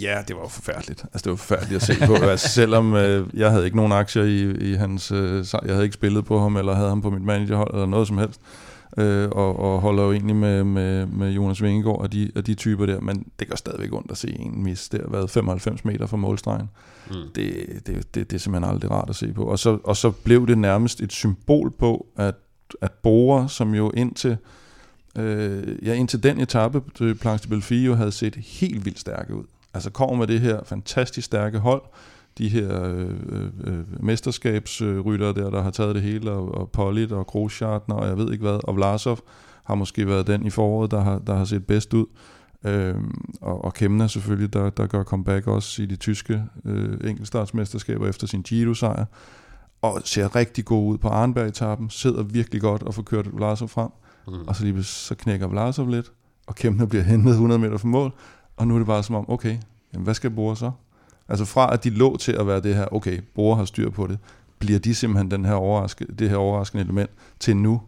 ja, 0.00 0.22
det 0.28 0.36
var 0.36 0.42
jo 0.42 0.48
forfærdeligt. 0.48 1.02
Altså, 1.02 1.20
det 1.24 1.30
var 1.30 1.36
forfærdeligt 1.36 1.76
at 1.76 1.82
se 1.82 2.06
på. 2.06 2.14
altså, 2.30 2.48
selvom 2.48 2.94
øh, 2.94 3.26
jeg 3.34 3.50
havde 3.50 3.64
ikke 3.64 3.76
nogen 3.76 3.92
aktier 3.92 4.22
i, 4.22 4.70
i 4.70 4.74
hans... 4.74 5.12
Øh, 5.12 5.44
jeg 5.52 5.72
havde 5.74 5.84
ikke 5.84 5.94
spillet 5.94 6.24
på 6.24 6.38
ham, 6.38 6.56
eller 6.56 6.74
havde 6.74 6.88
ham 6.88 7.02
på 7.02 7.10
mit 7.10 7.22
managerhold, 7.22 7.74
eller 7.74 7.86
noget 7.86 8.08
som 8.08 8.18
helst. 8.18 8.40
Øh, 8.98 9.28
og, 9.28 9.58
og 9.58 9.80
holder 9.80 10.02
jo 10.02 10.12
egentlig 10.12 10.36
med, 10.36 10.64
med, 10.64 11.06
med 11.06 11.30
Jonas 11.30 11.62
Vingegaard 11.62 12.00
og 12.00 12.12
de, 12.12 12.30
og 12.36 12.46
de 12.46 12.54
typer 12.54 12.86
der, 12.86 13.00
men 13.00 13.26
det 13.38 13.48
gør 13.48 13.56
stadigvæk 13.56 13.92
ondt 13.92 14.10
at 14.10 14.16
se 14.16 14.36
en 14.40 14.64
mis. 14.64 14.88
Det 14.88 15.00
har 15.00 15.10
været 15.10 15.30
95 15.30 15.84
meter 15.84 16.06
fra 16.06 16.16
målstregen. 16.16 16.68
Mm. 17.10 17.14
Det, 17.34 17.66
det, 17.86 18.14
det, 18.14 18.30
det 18.30 18.32
er 18.32 18.38
simpelthen 18.38 18.74
aldrig 18.74 18.90
rart 18.90 19.10
at 19.10 19.16
se 19.16 19.32
på. 19.32 19.44
Og 19.44 19.58
så, 19.58 19.78
og 19.84 19.96
så 19.96 20.10
blev 20.10 20.46
det 20.46 20.58
nærmest 20.58 21.00
et 21.00 21.12
symbol 21.12 21.70
på, 21.70 22.06
at, 22.16 22.34
at 22.80 22.92
Bora, 22.92 23.48
som 23.48 23.74
jo 23.74 23.90
indtil 23.90 24.36
øh, 25.18 25.86
ja, 25.86 25.94
indtil 25.94 26.22
den 26.22 26.40
etape, 26.40 26.82
til 26.94 27.14
Planche 27.14 27.44
de 27.44 27.48
Belfi, 27.48 27.84
jo 27.84 27.94
havde 27.94 28.12
set 28.12 28.36
helt 28.36 28.84
vildt 28.84 29.00
stærke 29.00 29.34
ud. 29.34 29.44
Altså 29.74 29.90
kommer 29.90 30.16
med 30.16 30.26
det 30.26 30.40
her 30.40 30.60
fantastisk 30.64 31.24
stærke 31.24 31.58
hold, 31.58 31.82
de 32.38 32.48
her 32.48 32.84
øh, 32.84 33.10
øh, 33.64 34.04
mesterskabsryttere 34.04 35.34
der, 35.34 35.50
der 35.50 35.62
har 35.62 35.70
taget 35.70 35.94
det 35.94 36.02
hele, 36.02 36.30
og, 36.30 36.54
og 36.54 36.70
Pollitt 36.70 37.12
og 37.12 37.26
Grosjean 37.26 37.80
og 37.88 38.06
jeg 38.06 38.18
ved 38.18 38.32
ikke 38.32 38.42
hvad, 38.42 38.60
og 38.64 38.76
Vlasov 38.76 39.18
har 39.64 39.74
måske 39.74 40.06
været 40.06 40.26
den 40.26 40.46
i 40.46 40.50
foråret, 40.50 40.90
der 40.90 41.00
har, 41.00 41.18
der 41.18 41.34
har 41.34 41.44
set 41.44 41.66
bedst 41.66 41.94
ud. 41.94 42.06
Øh, 42.64 42.94
og, 43.40 43.64
og 43.64 43.74
Kemna 43.74 44.06
selvfølgelig, 44.06 44.52
der, 44.52 44.70
der 44.70 44.86
gør 44.86 45.02
comeback 45.02 45.46
også 45.46 45.82
i 45.82 45.86
de 45.86 45.96
tyske 45.96 46.44
øh, 46.64 46.98
enkeltstartsmesterskaber 47.10 48.08
efter 48.08 48.26
sin 48.26 48.42
Giro-sejr, 48.42 49.04
og 49.82 50.02
ser 50.04 50.36
rigtig 50.36 50.64
god 50.64 50.92
ud 50.92 50.98
på 50.98 51.08
Arnberg-etappen, 51.08 51.90
sidder 51.90 52.22
virkelig 52.22 52.60
godt 52.60 52.82
og 52.82 52.94
får 52.94 53.02
kørt 53.02 53.36
Vlasov 53.36 53.68
frem, 53.68 53.88
mm. 54.26 54.34
og 54.46 54.56
så 54.56 54.64
lige 54.64 54.84
så 54.84 55.14
knækker 55.14 55.46
Vlasov 55.46 55.88
lidt, 55.88 56.12
og 56.46 56.54
Kemna 56.54 56.84
bliver 56.84 57.04
hentet 57.04 57.30
100 57.30 57.60
meter 57.60 57.78
fra 57.78 57.88
mål, 57.88 58.12
og 58.62 58.68
nu 58.68 58.74
er 58.74 58.78
det 58.78 58.86
bare 58.86 59.02
som 59.02 59.14
om, 59.14 59.30
okay, 59.30 59.56
jamen 59.92 60.04
hvad 60.04 60.14
skal 60.14 60.30
Bore 60.30 60.56
så? 60.56 60.70
Altså 61.28 61.44
fra 61.44 61.72
at 61.72 61.84
de 61.84 61.90
lå 61.90 62.16
til 62.16 62.32
at 62.32 62.46
være 62.46 62.60
det 62.60 62.74
her, 62.74 62.94
okay, 62.94 63.20
Bore 63.34 63.56
har 63.56 63.64
styr 63.64 63.90
på 63.90 64.06
det, 64.06 64.18
bliver 64.58 64.78
de 64.78 64.94
simpelthen 64.94 65.30
den 65.30 65.44
her 65.44 65.54
overraske, 65.54 66.06
det 66.18 66.30
her 66.30 66.36
overraskende 66.36 66.84
element 66.84 67.10
til 67.40 67.56
nu, 67.56 67.80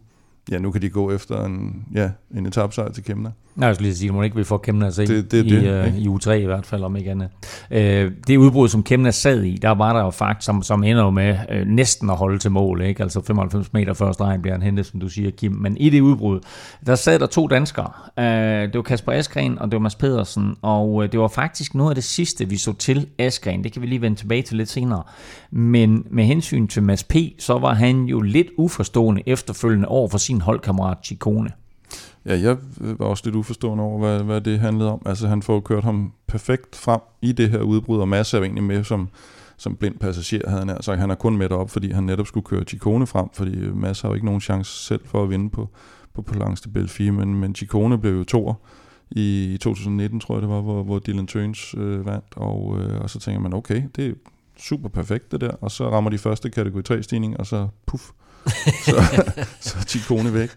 ja, 0.50 0.59
nu 0.59 0.70
kan 0.70 0.83
de 0.83 0.88
gå 0.88 1.11
efter 1.12 1.44
en, 1.44 1.85
ja, 1.94 2.11
en 2.37 2.46
etapsejr 2.46 2.92
til 2.92 3.04
Kemna. 3.04 3.30
Nej, 3.57 3.66
jeg 3.66 3.74
skulle 3.76 3.87
lige 3.88 3.96
sige, 3.96 4.09
at 4.09 4.14
man 4.14 4.24
ikke 4.24 4.37
vil 4.37 4.44
få 4.44 4.59
Kemna 4.59 4.87
at 4.87 4.94
se 4.94 5.07
Det- 5.07 5.30
det 5.33 5.46
i, 5.46 5.48
det, 5.48 5.66
øh, 5.66 5.87
ikke? 5.87 5.98
i 5.98 6.09
U3 6.09 6.30
i 6.30 6.44
hvert 6.44 6.66
fald, 6.66 6.83
om 6.83 6.96
ikke 6.96 7.11
andet. 7.11 7.28
Øh, 7.70 8.12
det 8.26 8.37
udbrud, 8.37 8.68
som 8.68 8.83
Kemna 8.83 9.11
sad 9.11 9.42
i, 9.42 9.59
der 9.62 9.70
var 9.70 9.92
der 9.92 10.00
jo 10.04 10.11
faktisk, 10.11 10.46
som, 10.46 10.62
som 10.62 10.85
ender 10.85 11.02
jo 11.02 11.11
med 11.11 11.37
øh, 11.50 11.66
næsten 11.66 12.11
at 12.11 12.16
holde 12.16 12.38
til 12.38 12.50
mål, 12.50 12.83
ikke? 12.83 13.02
altså 13.02 13.20
95 13.26 13.72
meter 13.72 13.92
før 13.94 14.12
stregen 14.12 14.42
bliver 14.42 14.54
han 14.54 14.62
hentet, 14.62 14.87
som 14.87 15.00
du 15.00 15.09
siger, 15.09 15.30
Kim. 15.30 15.52
Men 15.52 15.76
i 15.76 15.90
det 15.90 16.00
udbrud, 16.00 16.40
der 16.87 16.94
sad 16.94 17.18
der 17.18 17.26
to 17.26 17.46
danskere. 17.46 17.90
Øh, 18.18 18.24
det 18.68 18.74
var 18.74 18.83
Kasper 18.83 19.12
Askren, 19.12 19.59
og 19.59 19.66
det 19.70 19.72
var 19.76 19.80
Mads 19.80 19.94
Pedersen, 19.94 20.57
og 20.62 21.04
øh, 21.04 21.12
det 21.12 21.20
var 21.20 21.28
faktisk 21.28 21.74
noget 21.74 21.90
af 21.90 21.94
det 21.94 22.04
sidste, 22.04 22.48
vi 22.48 22.57
så 22.57 22.72
til 22.72 23.07
Askren. 23.18 23.64
Det 23.64 23.72
kan 23.72 23.83
vi 23.83 23.87
lige 23.87 24.00
vende 24.00 24.16
tilbage 24.18 24.42
til 24.42 24.57
lidt 24.57 24.68
senere. 24.68 25.02
Men 25.50 26.04
med 26.11 26.24
hensyn 26.24 26.66
til 26.66 26.83
Mads 26.83 27.04
P., 27.04 27.14
så 27.38 27.59
var 27.59 27.74
han 27.74 28.04
jo 28.04 28.20
lidt 28.20 28.46
uforstående 28.59 29.22
efterfølgende 29.26 29.88
over 29.88 30.09
for 30.09 30.18
sin 30.18 30.34
holdkammerat 30.40 30.99
Chikone. 31.05 31.51
Ja, 32.27 32.40
jeg 32.40 32.57
var 32.79 33.07
også 33.07 33.23
lidt 33.27 33.37
uforstående 33.37 33.85
over, 33.85 33.99
hvad, 33.99 34.23
hvad 34.23 34.40
det 34.40 34.61
handlede 34.61 34.92
om. 34.92 35.03
Altså, 35.07 35.29
han 35.29 35.42
får 35.42 35.61
kørt 35.61 35.85
ham 35.85 36.12
perfekt 36.27 36.77
frem 36.77 37.01
i 37.23 37.33
det 37.33 37.51
her 37.51 37.61
udbrud, 37.61 38.01
og 38.01 38.09
masser 38.09 38.38
af 38.38 38.42
egentlig 38.42 38.64
med 38.64 38.85
som, 38.85 39.09
som 39.57 39.77
blind 39.77 39.99
passager, 39.99 40.49
havde 40.49 40.59
han 40.59 40.66
nær. 40.66 40.97
Han 40.97 41.11
er 41.11 41.14
kun 41.14 41.37
med 41.37 41.51
op, 41.51 41.70
fordi 41.70 41.90
han 41.90 42.05
netop 42.05 42.27
skulle 42.27 42.44
køre 42.44 42.64
Chikone 42.64 43.07
frem, 43.07 43.29
fordi 43.33 43.57
Mads 43.57 44.01
har 44.01 44.09
jo 44.09 44.14
ikke 44.14 44.27
nogen 44.27 44.40
chance 44.40 44.85
selv 44.85 45.01
for 45.05 45.23
at 45.23 45.31
vinde 45.31 45.51
på, 45.51 45.68
på 46.14 46.23
Polance 46.23 46.64
de 46.64 46.68
Belfi, 46.68 47.11
men, 47.11 47.35
men 47.35 47.55
Chikone 47.55 47.99
blev 47.99 48.16
jo 48.16 48.25
toer 48.25 48.55
i, 49.11 49.55
i 49.55 49.59
2019, 49.59 50.20
tror 50.20 50.35
jeg 50.35 50.42
det 50.42 50.51
var, 50.51 50.61
hvor, 50.61 50.83
hvor 50.83 50.99
Dylan 50.99 51.27
Tøns 51.27 51.75
øh, 51.79 52.07
vandt, 52.07 52.25
og, 52.37 52.81
øh, 52.81 53.01
og 53.01 53.11
så 53.11 53.20
tænker 53.20 53.40
man, 53.40 53.55
okay, 53.55 53.83
det 53.97 54.07
er 54.07 54.12
super 54.59 54.88
perfekt 54.88 55.33
det 55.33 55.40
der, 55.40 55.53
og 55.61 55.70
så 55.70 55.90
rammer 55.90 56.11
de 56.11 56.18
første 56.18 56.51
kategori 56.51 56.83
3-stigning, 56.99 57.37
og 57.37 57.47
så 57.47 57.68
puff, 57.87 58.11
så, 58.87 59.22
så 59.61 59.76
er 59.78 59.83
Chikone 59.83 60.35
væk. 60.35 60.50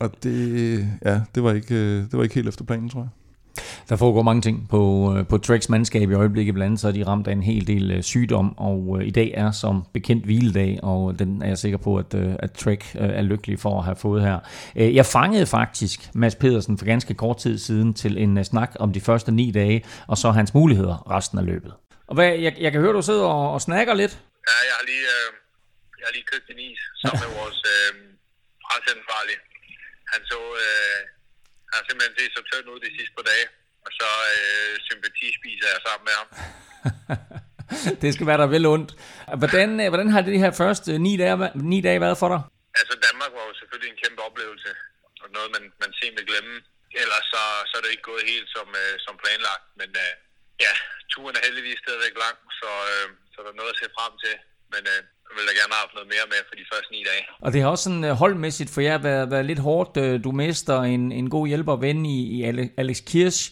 Og 0.00 0.10
det, 0.22 0.88
ja, 1.04 1.20
det 1.34 1.42
var, 1.42 1.52
ikke, 1.52 1.74
øh, 1.74 2.02
det 2.02 2.12
var 2.12 2.22
ikke 2.22 2.34
helt 2.34 2.48
efter 2.48 2.64
planen, 2.64 2.88
tror 2.88 3.00
jeg. 3.00 3.08
Der 3.88 3.96
foregår 3.96 4.22
mange 4.22 4.42
ting 4.42 4.68
på, 4.68 5.14
øh, 5.16 5.26
på 5.26 5.38
Treks 5.38 5.68
mandskab 5.68 6.10
i 6.10 6.14
øjeblikket. 6.14 6.54
Blandt 6.54 6.66
andet 6.66 6.80
så 6.80 6.88
er 6.88 6.92
de 6.92 7.06
ramt 7.06 7.28
af 7.28 7.32
en 7.32 7.42
hel 7.42 7.66
del 7.66 7.90
øh, 7.90 8.02
sygdom, 8.02 8.58
og 8.58 9.04
i 9.04 9.10
dag 9.10 9.32
er 9.36 9.50
som 9.50 9.84
bekendt 9.92 10.24
hviledag, 10.24 10.78
og 10.82 11.18
den 11.18 11.42
er 11.42 11.48
jeg 11.48 11.58
sikker 11.58 11.78
på, 11.78 11.96
at, 11.96 12.14
at 12.14 12.52
Trek 12.52 12.84
er 12.94 13.22
lykkelig 13.22 13.58
for 13.58 13.78
at 13.78 13.84
have 13.84 13.96
fået 13.96 14.22
her. 14.22 14.38
Jeg 14.74 15.06
fangede 15.06 15.46
faktisk 15.46 16.10
Mads 16.14 16.34
Pedersen 16.34 16.78
for 16.78 16.84
ganske 16.84 17.14
kort 17.14 17.36
tid 17.36 17.58
siden 17.58 17.94
til 17.94 18.22
en 18.22 18.44
snak 18.44 18.76
om 18.80 18.92
de 18.92 19.00
første 19.00 19.32
ni 19.32 19.50
dage, 19.50 19.84
og 20.06 20.18
så 20.18 20.30
hans 20.30 20.54
muligheder 20.54 21.10
resten 21.10 21.38
af 21.38 21.46
løbet. 21.46 21.72
Og 22.08 22.14
hvad, 22.14 22.28
jeg, 22.28 22.54
jeg 22.60 22.72
kan 22.72 22.80
høre, 22.80 22.92
du 22.92 23.02
sidder 23.02 23.24
og, 23.24 23.52
og 23.52 23.60
snakker 23.60 23.94
lidt. 23.94 24.20
Ja, 24.48 24.56
jeg 24.68 24.74
har 24.78 24.84
lige, 24.86 25.00
øh, 25.00 25.40
jeg 26.00 26.06
har 26.08 26.16
lige 26.18 26.30
købt 26.32 26.46
en 26.52 26.60
is 26.68 26.82
sammen 27.00 27.20
med 27.24 27.30
vores 27.40 27.60
øh, 27.74 27.90
presseansvarlige. 28.64 29.40
Han 30.12 30.20
så, 30.30 30.40
øh, 30.64 30.98
han 31.68 31.74
har 31.78 31.84
simpelthen 31.86 32.14
set 32.18 32.32
så 32.36 32.42
tynd 32.50 32.66
ud 32.72 32.78
de 32.86 32.90
sidste 32.98 33.14
par 33.18 33.26
dage, 33.32 33.46
og 33.84 33.90
så 33.98 34.08
øh, 34.36 34.72
sympatispiser 34.88 35.68
jeg 35.74 35.80
sammen 35.86 36.04
med 36.08 36.14
ham. 36.20 36.28
det 38.02 38.10
skal 38.14 38.28
være 38.30 38.40
der 38.42 38.54
vel 38.54 38.66
ondt. 38.74 38.90
Hvordan, 39.42 39.68
øh, 39.82 39.88
hvordan 39.92 40.08
har 40.12 40.20
det 40.22 40.32
de 40.36 40.44
her 40.44 40.54
første 40.62 40.90
ni 41.06 41.12
dage, 41.22 41.36
ni 41.72 41.78
dage 41.86 42.00
været 42.06 42.20
for 42.22 42.28
dig? 42.34 42.40
Altså 42.80 42.94
Danmark 43.06 43.30
var 43.36 43.44
jo 43.48 43.54
selvfølgelig 43.60 43.90
en 43.90 44.00
kæmpe 44.02 44.20
oplevelse, 44.28 44.70
og 45.22 45.28
noget 45.36 45.48
man, 45.56 45.64
man 45.82 45.90
sent 45.98 46.14
vil 46.18 46.28
glemme. 46.30 46.54
Ellers 47.02 47.26
så, 47.34 47.42
så 47.68 47.74
er 47.78 47.82
det 47.82 47.92
ikke 47.94 48.08
gået 48.10 48.30
helt 48.32 48.48
som, 48.56 48.68
øh, 48.82 48.94
som 49.04 49.14
planlagt, 49.22 49.66
men 49.80 49.90
øh, 50.04 50.12
ja, 50.64 50.72
turen 51.12 51.36
er 51.38 51.46
heldigvis 51.46 51.80
stadigvæk 51.84 52.14
lang, 52.24 52.36
så, 52.60 52.70
øh, 52.92 53.06
så 53.32 53.36
der 53.44 53.50
er 53.52 53.58
noget 53.60 53.74
at 53.74 53.80
se 53.82 53.96
frem 53.98 54.14
til. 54.24 54.34
Men 54.74 54.82
øh, 54.92 55.00
jeg 55.28 55.34
ville 55.36 55.48
da 55.50 55.54
gerne 55.60 55.72
have 55.74 55.82
haft 55.84 55.94
noget 55.98 56.08
mere 56.14 56.26
med 56.32 56.40
for 56.48 56.54
de 56.60 56.64
første 56.72 56.90
ni 56.94 57.00
dage. 57.10 57.24
Og 57.44 57.48
det 57.52 57.58
har 57.62 57.68
også 57.74 57.84
sådan 57.88 58.04
øh, 58.08 58.12
holdmæssigt 58.22 58.70
for 58.74 58.80
jer 58.88 58.98
været, 59.08 59.26
været 59.34 59.46
lidt 59.50 59.62
hårdt. 59.68 59.92
Øh, 60.04 60.14
Du 60.26 60.30
mister 60.42 60.76
en, 60.94 61.02
en 61.20 61.26
god 61.36 61.44
hjælper 61.52 61.76
ven 61.86 61.98
i, 62.16 62.18
i 62.36 62.36
Ale- 62.48 62.72
Alex 62.82 62.98
Kirsch, 63.10 63.42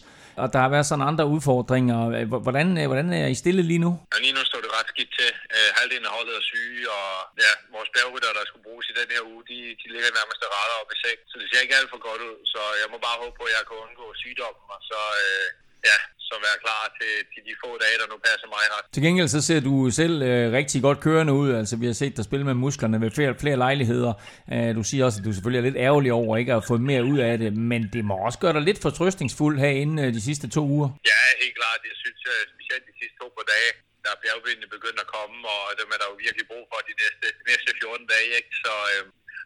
og 0.43 0.47
der 0.53 0.59
har 0.63 0.69
været 0.75 0.87
sådan 0.89 1.07
andre 1.11 1.25
udfordringer. 1.35 1.99
Øh, 2.15 2.23
hvor- 2.31 2.43
Hvordan, 2.45 2.67
hvordan 2.91 3.07
er 3.21 3.27
I 3.33 3.37
stille 3.43 3.61
lige 3.71 3.83
nu? 3.85 3.91
Og 4.13 4.19
lige 4.25 4.33
nu 4.37 4.41
står 4.49 4.59
det 4.65 4.71
ret 4.77 4.89
skidt 4.93 5.11
til. 5.19 5.29
Halvdelen 5.77 6.05
af 6.09 6.13
holdet 6.17 6.33
er 6.41 6.43
syge, 6.51 6.83
og 6.97 7.07
ja, 7.45 7.51
vores 7.75 7.89
bjergrytter, 7.93 8.31
der 8.37 8.43
skulle 8.49 8.65
bruges 8.69 8.85
i 8.91 8.93
den 8.99 9.07
her 9.15 9.21
uge, 9.31 9.41
de, 9.51 9.57
de 9.81 9.85
ligger 9.93 10.11
nærmest 10.19 10.39
og 10.45 10.49
retter 10.57 10.75
op 10.81 10.89
i 10.95 10.97
seng. 11.03 11.19
Så 11.31 11.35
det 11.41 11.47
ser 11.49 11.61
ikke 11.65 11.77
alt 11.79 11.89
for 11.93 12.01
godt 12.09 12.21
ud, 12.29 12.35
så 12.53 12.61
jeg 12.81 12.87
må 12.93 12.97
bare 13.07 13.17
håbe 13.23 13.35
på, 13.39 13.43
at 13.49 13.53
jeg 13.57 13.63
kan 13.69 13.77
undgå 13.85 14.05
sygdommen, 14.23 14.65
og 14.75 14.81
så, 14.91 14.99
øh, 15.25 15.45
ja, 15.89 15.97
så 16.29 16.35
være 16.47 16.57
klar 16.65 16.83
til, 16.99 17.11
til 17.31 17.41
de 17.47 17.53
få 17.63 17.69
dage, 17.83 17.97
der 18.01 18.07
nu 18.13 18.17
passer 18.27 18.47
mig 18.55 18.65
ret. 18.73 18.85
Til 18.95 19.03
gengæld 19.05 19.29
så 19.35 19.41
ser 19.47 19.59
du 19.69 19.73
selv 20.01 20.15
øh, 20.29 20.45
rigtig 20.59 20.79
godt 20.87 20.99
kørende 21.07 21.33
ud. 21.41 21.49
Altså 21.61 21.75
vi 21.81 21.85
har 21.89 21.97
set 22.01 22.13
dig 22.17 22.25
spille 22.29 22.45
med 22.49 22.55
musklerne 22.65 22.97
ved 23.03 23.09
flere, 23.17 23.31
flere 23.43 23.57
lejligheder. 23.65 24.11
Øh, 24.53 24.69
du 24.77 24.83
siger 24.89 25.01
også, 25.07 25.17
at 25.19 25.25
du 25.27 25.31
selvfølgelig 25.33 25.59
er 25.61 25.67
lidt 25.69 25.79
ærgerlig 25.87 26.11
over 26.21 26.33
ikke 26.41 26.53
at 26.59 26.63
få 26.69 26.75
mere 26.91 27.03
ud 27.11 27.19
af 27.29 27.35
det, 27.43 27.51
men 27.71 27.81
det 27.93 28.01
må 28.09 28.15
også 28.27 28.39
gøre 28.43 28.53
dig 28.57 28.63
lidt 28.69 28.79
fortrøstningsfuld 28.85 29.55
herinde 29.63 29.95
øh, 30.03 30.09
de 30.17 30.21
sidste 30.29 30.45
to 30.55 30.61
uger. 30.75 30.89
Ja, 31.11 31.21
helt 31.43 31.55
klart. 31.61 31.79
Jeg 31.91 31.97
synes 32.03 32.21
øh, 32.33 32.41
specielt 32.53 32.83
de 32.89 32.93
sidste 32.99 33.15
to 33.21 33.27
par 33.37 33.47
dage, 33.53 33.71
der 34.03 34.09
er 34.15 34.19
bjergbindene 34.23 34.67
begyndt 34.75 34.99
at 35.05 35.09
komme, 35.17 35.37
og 35.55 35.61
dem 35.79 35.87
er 35.93 35.97
der 36.01 36.07
jo 36.11 36.15
virkelig 36.25 36.45
brug 36.51 36.63
for 36.71 36.79
de 36.89 36.93
næste, 37.01 37.25
de 37.39 37.43
næste 37.51 37.69
14 37.81 38.07
dage. 38.13 38.29
Ikke? 38.39 38.51
Så, 38.63 38.73
øh, 38.93 39.03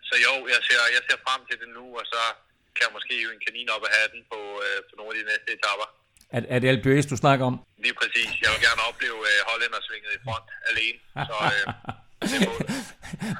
så 0.09 0.15
jo, 0.25 0.33
jeg 0.53 0.61
ser, 0.67 0.81
jeg 0.95 1.03
ser 1.07 1.17
frem 1.25 1.41
til 1.49 1.57
det 1.61 1.69
nu, 1.77 1.85
og 1.99 2.05
så 2.13 2.21
kan 2.75 2.83
jeg 2.85 2.95
måske 2.97 3.13
hive 3.19 3.33
en 3.35 3.43
kanin 3.45 3.73
op 3.75 3.83
af 3.87 3.91
hatten 3.97 4.21
på, 4.31 4.39
øh, 4.65 4.79
på 4.87 4.93
nogle 4.97 5.11
af 5.13 5.17
de 5.19 5.29
næste 5.31 5.49
etapper. 5.57 5.87
Er, 6.33 6.41
er 6.49 6.59
det 6.59 6.67
du 7.05 7.15
snakker 7.17 7.45
om? 7.45 7.59
Lige 7.83 7.93
præcis. 8.01 8.29
Jeg 8.43 8.49
vil 8.53 8.61
gerne 8.67 8.81
opleve 8.89 9.17
øh, 9.31 9.39
hollændersvinget 9.49 10.09
i 10.17 10.19
front 10.25 10.47
alene. 10.71 10.97
Så, 11.29 11.35
øh, 11.55 11.73
Det 12.21 12.47
er. 12.47 12.83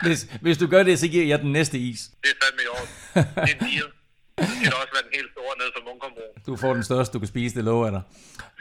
Hvis, 0.08 0.28
hvis 0.42 0.58
du 0.58 0.68
gør 0.68 0.84
det, 0.84 1.00
så 1.00 1.08
giver 1.08 1.26
jeg 1.26 1.40
den 1.40 1.52
næste 1.52 1.78
is. 1.78 2.00
Det 2.24 2.30
er 2.30 2.46
fandme 2.46 2.62
i 2.64 2.68
orden. 2.68 2.90
Det 3.46 3.52
er 3.52 3.66
en 3.66 3.72
deal. 3.72 3.92
Det 4.50 4.58
skal 4.60 4.74
også 4.84 4.94
være 4.98 5.06
den 5.08 5.14
helt 5.20 5.32
store 5.36 5.54
nede 5.60 5.72
fra 5.76 5.82
Munkombroen. 5.88 6.36
Du 6.48 6.54
får 6.64 6.72
den 6.80 6.84
største, 6.90 7.14
du 7.14 7.20
kan 7.24 7.32
spise, 7.36 7.56
det 7.58 7.64
lover 7.70 7.86
jeg 7.88 7.94
dig. 7.98 8.04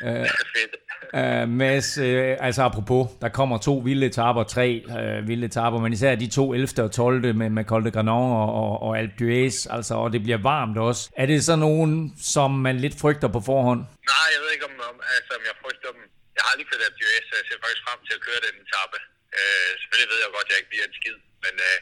Er 0.09 0.47
fedt. 0.57 0.75
Uh, 1.21 1.49
Mads, 1.61 1.89
uh, 1.99 2.47
altså 2.47 2.63
apropos, 2.69 3.03
der 3.23 3.29
kommer 3.39 3.57
to 3.69 3.75
vilde 3.87 4.07
etaper, 4.07 4.43
tre 4.57 4.69
uh, 4.95 5.29
vilde 5.29 5.45
etaper, 5.51 5.79
men 5.85 5.93
især 5.97 6.15
de 6.23 6.29
to 6.39 6.45
11. 6.55 6.85
og 6.87 6.91
12. 6.93 7.35
med, 7.41 7.49
med 7.57 7.65
Col 7.71 7.85
de 7.87 7.91
Granon 7.97 8.31
og, 8.43 8.49
og, 8.63 8.73
og 8.87 8.91
Alpe 9.01 9.15
d'Huez, 9.21 9.57
altså, 9.77 9.95
og 10.03 10.09
det 10.15 10.21
bliver 10.27 10.41
varmt 10.53 10.77
også. 10.89 11.03
Er 11.23 11.27
det 11.33 11.39
så 11.51 11.57
nogen, 11.67 11.93
som 12.35 12.51
man 12.67 12.75
lidt 12.85 12.97
frygter 13.03 13.29
på 13.37 13.41
forhånd? 13.51 13.81
Nej, 14.15 14.27
jeg 14.35 14.41
ved 14.43 14.51
ikke, 14.55 14.67
om, 14.71 14.75
om, 14.91 14.97
altså, 15.17 15.31
om 15.39 15.43
jeg 15.49 15.55
frygter 15.65 15.91
dem. 15.97 16.03
Jeg 16.37 16.41
har 16.45 16.49
aldrig 16.53 16.67
kørt 16.71 16.83
FDS, 16.95 17.25
så 17.29 17.33
jeg 17.41 17.45
ser 17.49 17.59
faktisk 17.65 17.83
frem 17.89 17.99
til 18.07 18.15
at 18.19 18.23
køre 18.27 18.41
den 18.47 18.55
etape. 18.65 18.99
Øh, 19.39 19.71
selvfølgelig 19.81 20.11
ved 20.13 20.21
jeg 20.25 20.31
godt, 20.37 20.47
at 20.49 20.53
jeg 20.53 20.59
ikke 20.61 20.73
bliver 20.73 20.87
en 20.91 20.97
skid, 21.01 21.17
men, 21.45 21.55
øh, 21.69 21.79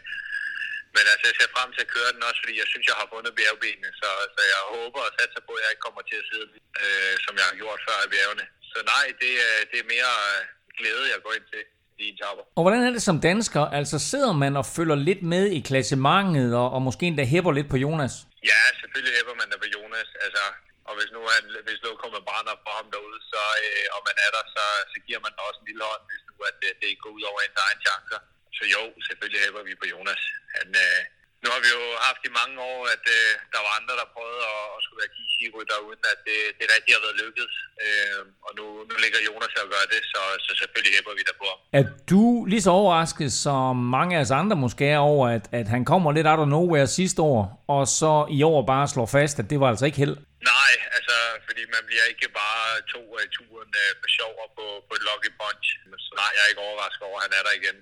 men 0.97 1.05
altså, 1.13 1.25
jeg 1.31 1.37
ser 1.39 1.51
frem 1.57 1.69
til 1.75 1.83
at 1.87 1.93
køre 1.97 2.11
den 2.15 2.23
også, 2.29 2.41
fordi 2.43 2.55
jeg 2.63 2.69
synes, 2.73 2.87
jeg 2.91 2.97
har 3.01 3.09
fundet 3.15 3.33
bjergbenene, 3.39 3.91
så, 4.01 4.11
så 4.35 4.41
jeg 4.55 4.61
håber 4.77 5.01
og 5.09 5.13
satser 5.19 5.43
på, 5.47 5.53
at 5.57 5.63
jeg 5.63 5.71
ikke 5.73 5.87
kommer 5.87 6.03
til 6.11 6.17
at 6.23 6.27
sidde, 6.31 6.47
øh, 6.83 7.15
som 7.25 7.33
jeg 7.41 7.47
har 7.51 7.57
gjort 7.63 7.81
før 7.87 7.99
i 8.07 8.09
bjergene. 8.15 8.45
Så 8.71 8.79
nej, 8.95 9.07
det, 9.23 9.33
er, 9.49 9.57
det 9.71 9.79
er 9.83 9.87
mere 9.95 10.13
øh, 10.31 10.41
glæde, 10.79 11.05
jeg 11.13 11.21
går 11.25 11.33
ind 11.39 11.47
til 11.53 11.63
de 11.99 12.05
etaper. 12.13 12.45
Og 12.59 12.63
hvordan 12.65 12.83
er 12.89 12.93
det 12.97 13.05
som 13.09 13.17
dansker? 13.31 13.63
Altså 13.79 13.97
sidder 14.11 14.33
man 14.45 14.53
og 14.61 14.67
følger 14.77 14.99
lidt 15.09 15.23
med 15.35 15.45
i 15.59 15.61
klassementet, 15.69 16.49
og, 16.61 16.67
og 16.75 16.81
måske 16.89 17.05
endda 17.11 17.25
hæpper 17.35 17.53
lidt 17.59 17.69
på 17.75 17.79
Jonas? 17.85 18.15
Ja, 18.51 18.61
selvfølgelig 18.81 19.15
hæpper 19.19 19.35
man 19.41 19.47
der 19.53 19.59
på 19.65 19.69
Jonas. 19.77 20.09
Altså, 20.25 20.45
og 20.89 20.93
hvis 20.99 21.11
nu, 21.15 21.21
han, 21.35 21.45
hvis 21.67 21.81
nu 21.85 21.91
kommer 22.03 22.21
brænder 22.29 22.55
på 22.65 22.71
ham 22.79 22.87
derude, 22.95 23.21
så, 23.33 23.43
øh, 23.65 23.87
og 23.95 24.01
man 24.09 24.17
er 24.25 24.31
der, 24.37 24.45
så, 24.57 24.65
så 24.93 24.99
giver 25.07 25.21
man 25.27 25.33
også 25.47 25.59
en 25.63 25.69
lille 25.71 25.85
hånd, 25.91 26.03
hvis 26.11 26.23
nu 26.29 26.33
at 26.51 26.57
det, 26.63 26.71
det 26.81 26.87
ikke 26.93 27.05
går 27.05 27.13
ud 27.19 27.25
over 27.31 27.39
ens 27.41 27.61
egen 27.67 27.81
chancer. 27.87 28.21
Så 28.57 28.63
jo, 28.75 28.83
selvfølgelig 29.07 29.41
hæpper 29.45 29.63
vi 29.69 29.75
på 29.81 29.87
Jonas. 29.93 30.23
Han, 30.57 30.69
øh, 30.85 31.01
nu 31.43 31.49
har 31.55 31.61
vi 31.65 31.71
jo 31.77 31.83
haft 32.09 32.23
i 32.29 32.37
mange 32.41 32.57
år, 32.73 32.81
at 32.95 33.05
øh, 33.19 33.31
der 33.55 33.61
var 33.65 33.73
andre, 33.79 33.95
der 34.01 34.07
prøvede 34.17 34.43
at, 34.55 34.65
at 34.77 34.81
skulle 34.85 35.01
være 35.03 35.15
kiserytter, 35.17 35.77
uden 35.89 36.03
at 36.13 36.19
det, 36.29 36.41
det 36.59 36.67
rigtig 36.75 36.93
har 36.97 37.03
været 37.07 37.21
lykkedes. 37.23 37.55
Øh, 37.85 38.21
og 38.47 38.51
nu, 38.59 38.65
nu 38.89 38.95
ligger 39.05 39.21
Jonas 39.29 39.55
og 39.63 39.69
gør 39.75 39.85
det, 39.95 40.01
så, 40.13 40.21
så 40.47 40.51
selvfølgelig 40.61 40.93
hæpper 40.97 41.15
vi 41.19 41.23
der 41.29 41.37
på 41.43 41.47
ham. 41.53 41.59
Er 41.81 41.85
du 42.11 42.23
lige 42.53 42.65
så 42.67 42.71
overrasket 42.81 43.31
som 43.47 43.71
mange 43.97 44.13
af 44.17 44.21
os 44.25 44.33
andre 44.41 44.57
måske 44.65 44.85
er 44.97 45.03
over, 45.13 45.25
at, 45.37 45.45
at 45.61 45.67
han 45.75 45.83
kommer 45.91 46.09
lidt 46.17 46.29
out 46.33 46.43
of 46.45 46.49
nowhere 46.57 46.89
sidste 47.01 47.21
år, 47.35 47.43
og 47.77 47.83
så 48.01 48.13
i 48.39 48.41
år 48.53 48.59
bare 48.73 48.87
slår 48.95 49.09
fast, 49.19 49.35
at 49.43 49.47
det 49.51 49.59
var 49.63 49.69
altså 49.73 49.87
ikke 49.89 50.01
held? 50.05 50.17
Nej, 50.53 50.73
altså, 50.97 51.17
fordi 51.47 51.63
man 51.75 51.83
bliver 51.89 52.05
ikke 52.13 52.27
bare 52.43 52.65
to 52.95 53.03
af 53.23 53.27
turen 53.37 53.71
øh, 53.83 53.91
for 54.01 54.09
sjov 54.19 54.33
og 54.45 54.49
på, 54.59 54.67
på 54.89 54.93
et 54.99 55.03
lucky 55.09 55.31
punch. 55.41 55.67
Så 56.05 56.11
nej, 56.21 56.31
jeg 56.35 56.43
er 56.45 56.51
ikke 56.53 56.65
overrasket 56.69 57.03
over, 57.09 57.19
at 57.21 57.25
han 57.27 57.33
er 57.39 57.43
der 57.49 57.55
igen. 57.63 57.77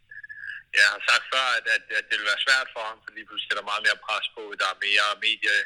Jeg 0.78 0.86
har 0.92 1.00
sagt 1.08 1.24
før, 1.32 1.46
at, 1.58 1.66
at, 1.76 1.84
at 1.98 2.04
det 2.08 2.16
vil 2.18 2.30
være 2.32 2.44
svært 2.46 2.68
for 2.74 2.82
ham, 2.88 2.98
fordi 3.06 3.20
pludselig 3.28 3.52
er 3.52 3.58
der 3.60 3.70
meget 3.70 3.84
mere 3.86 4.02
pres 4.06 4.26
på, 4.36 4.42
der 4.60 4.68
er 4.72 4.82
mere 4.86 5.06
medie, 5.26 5.56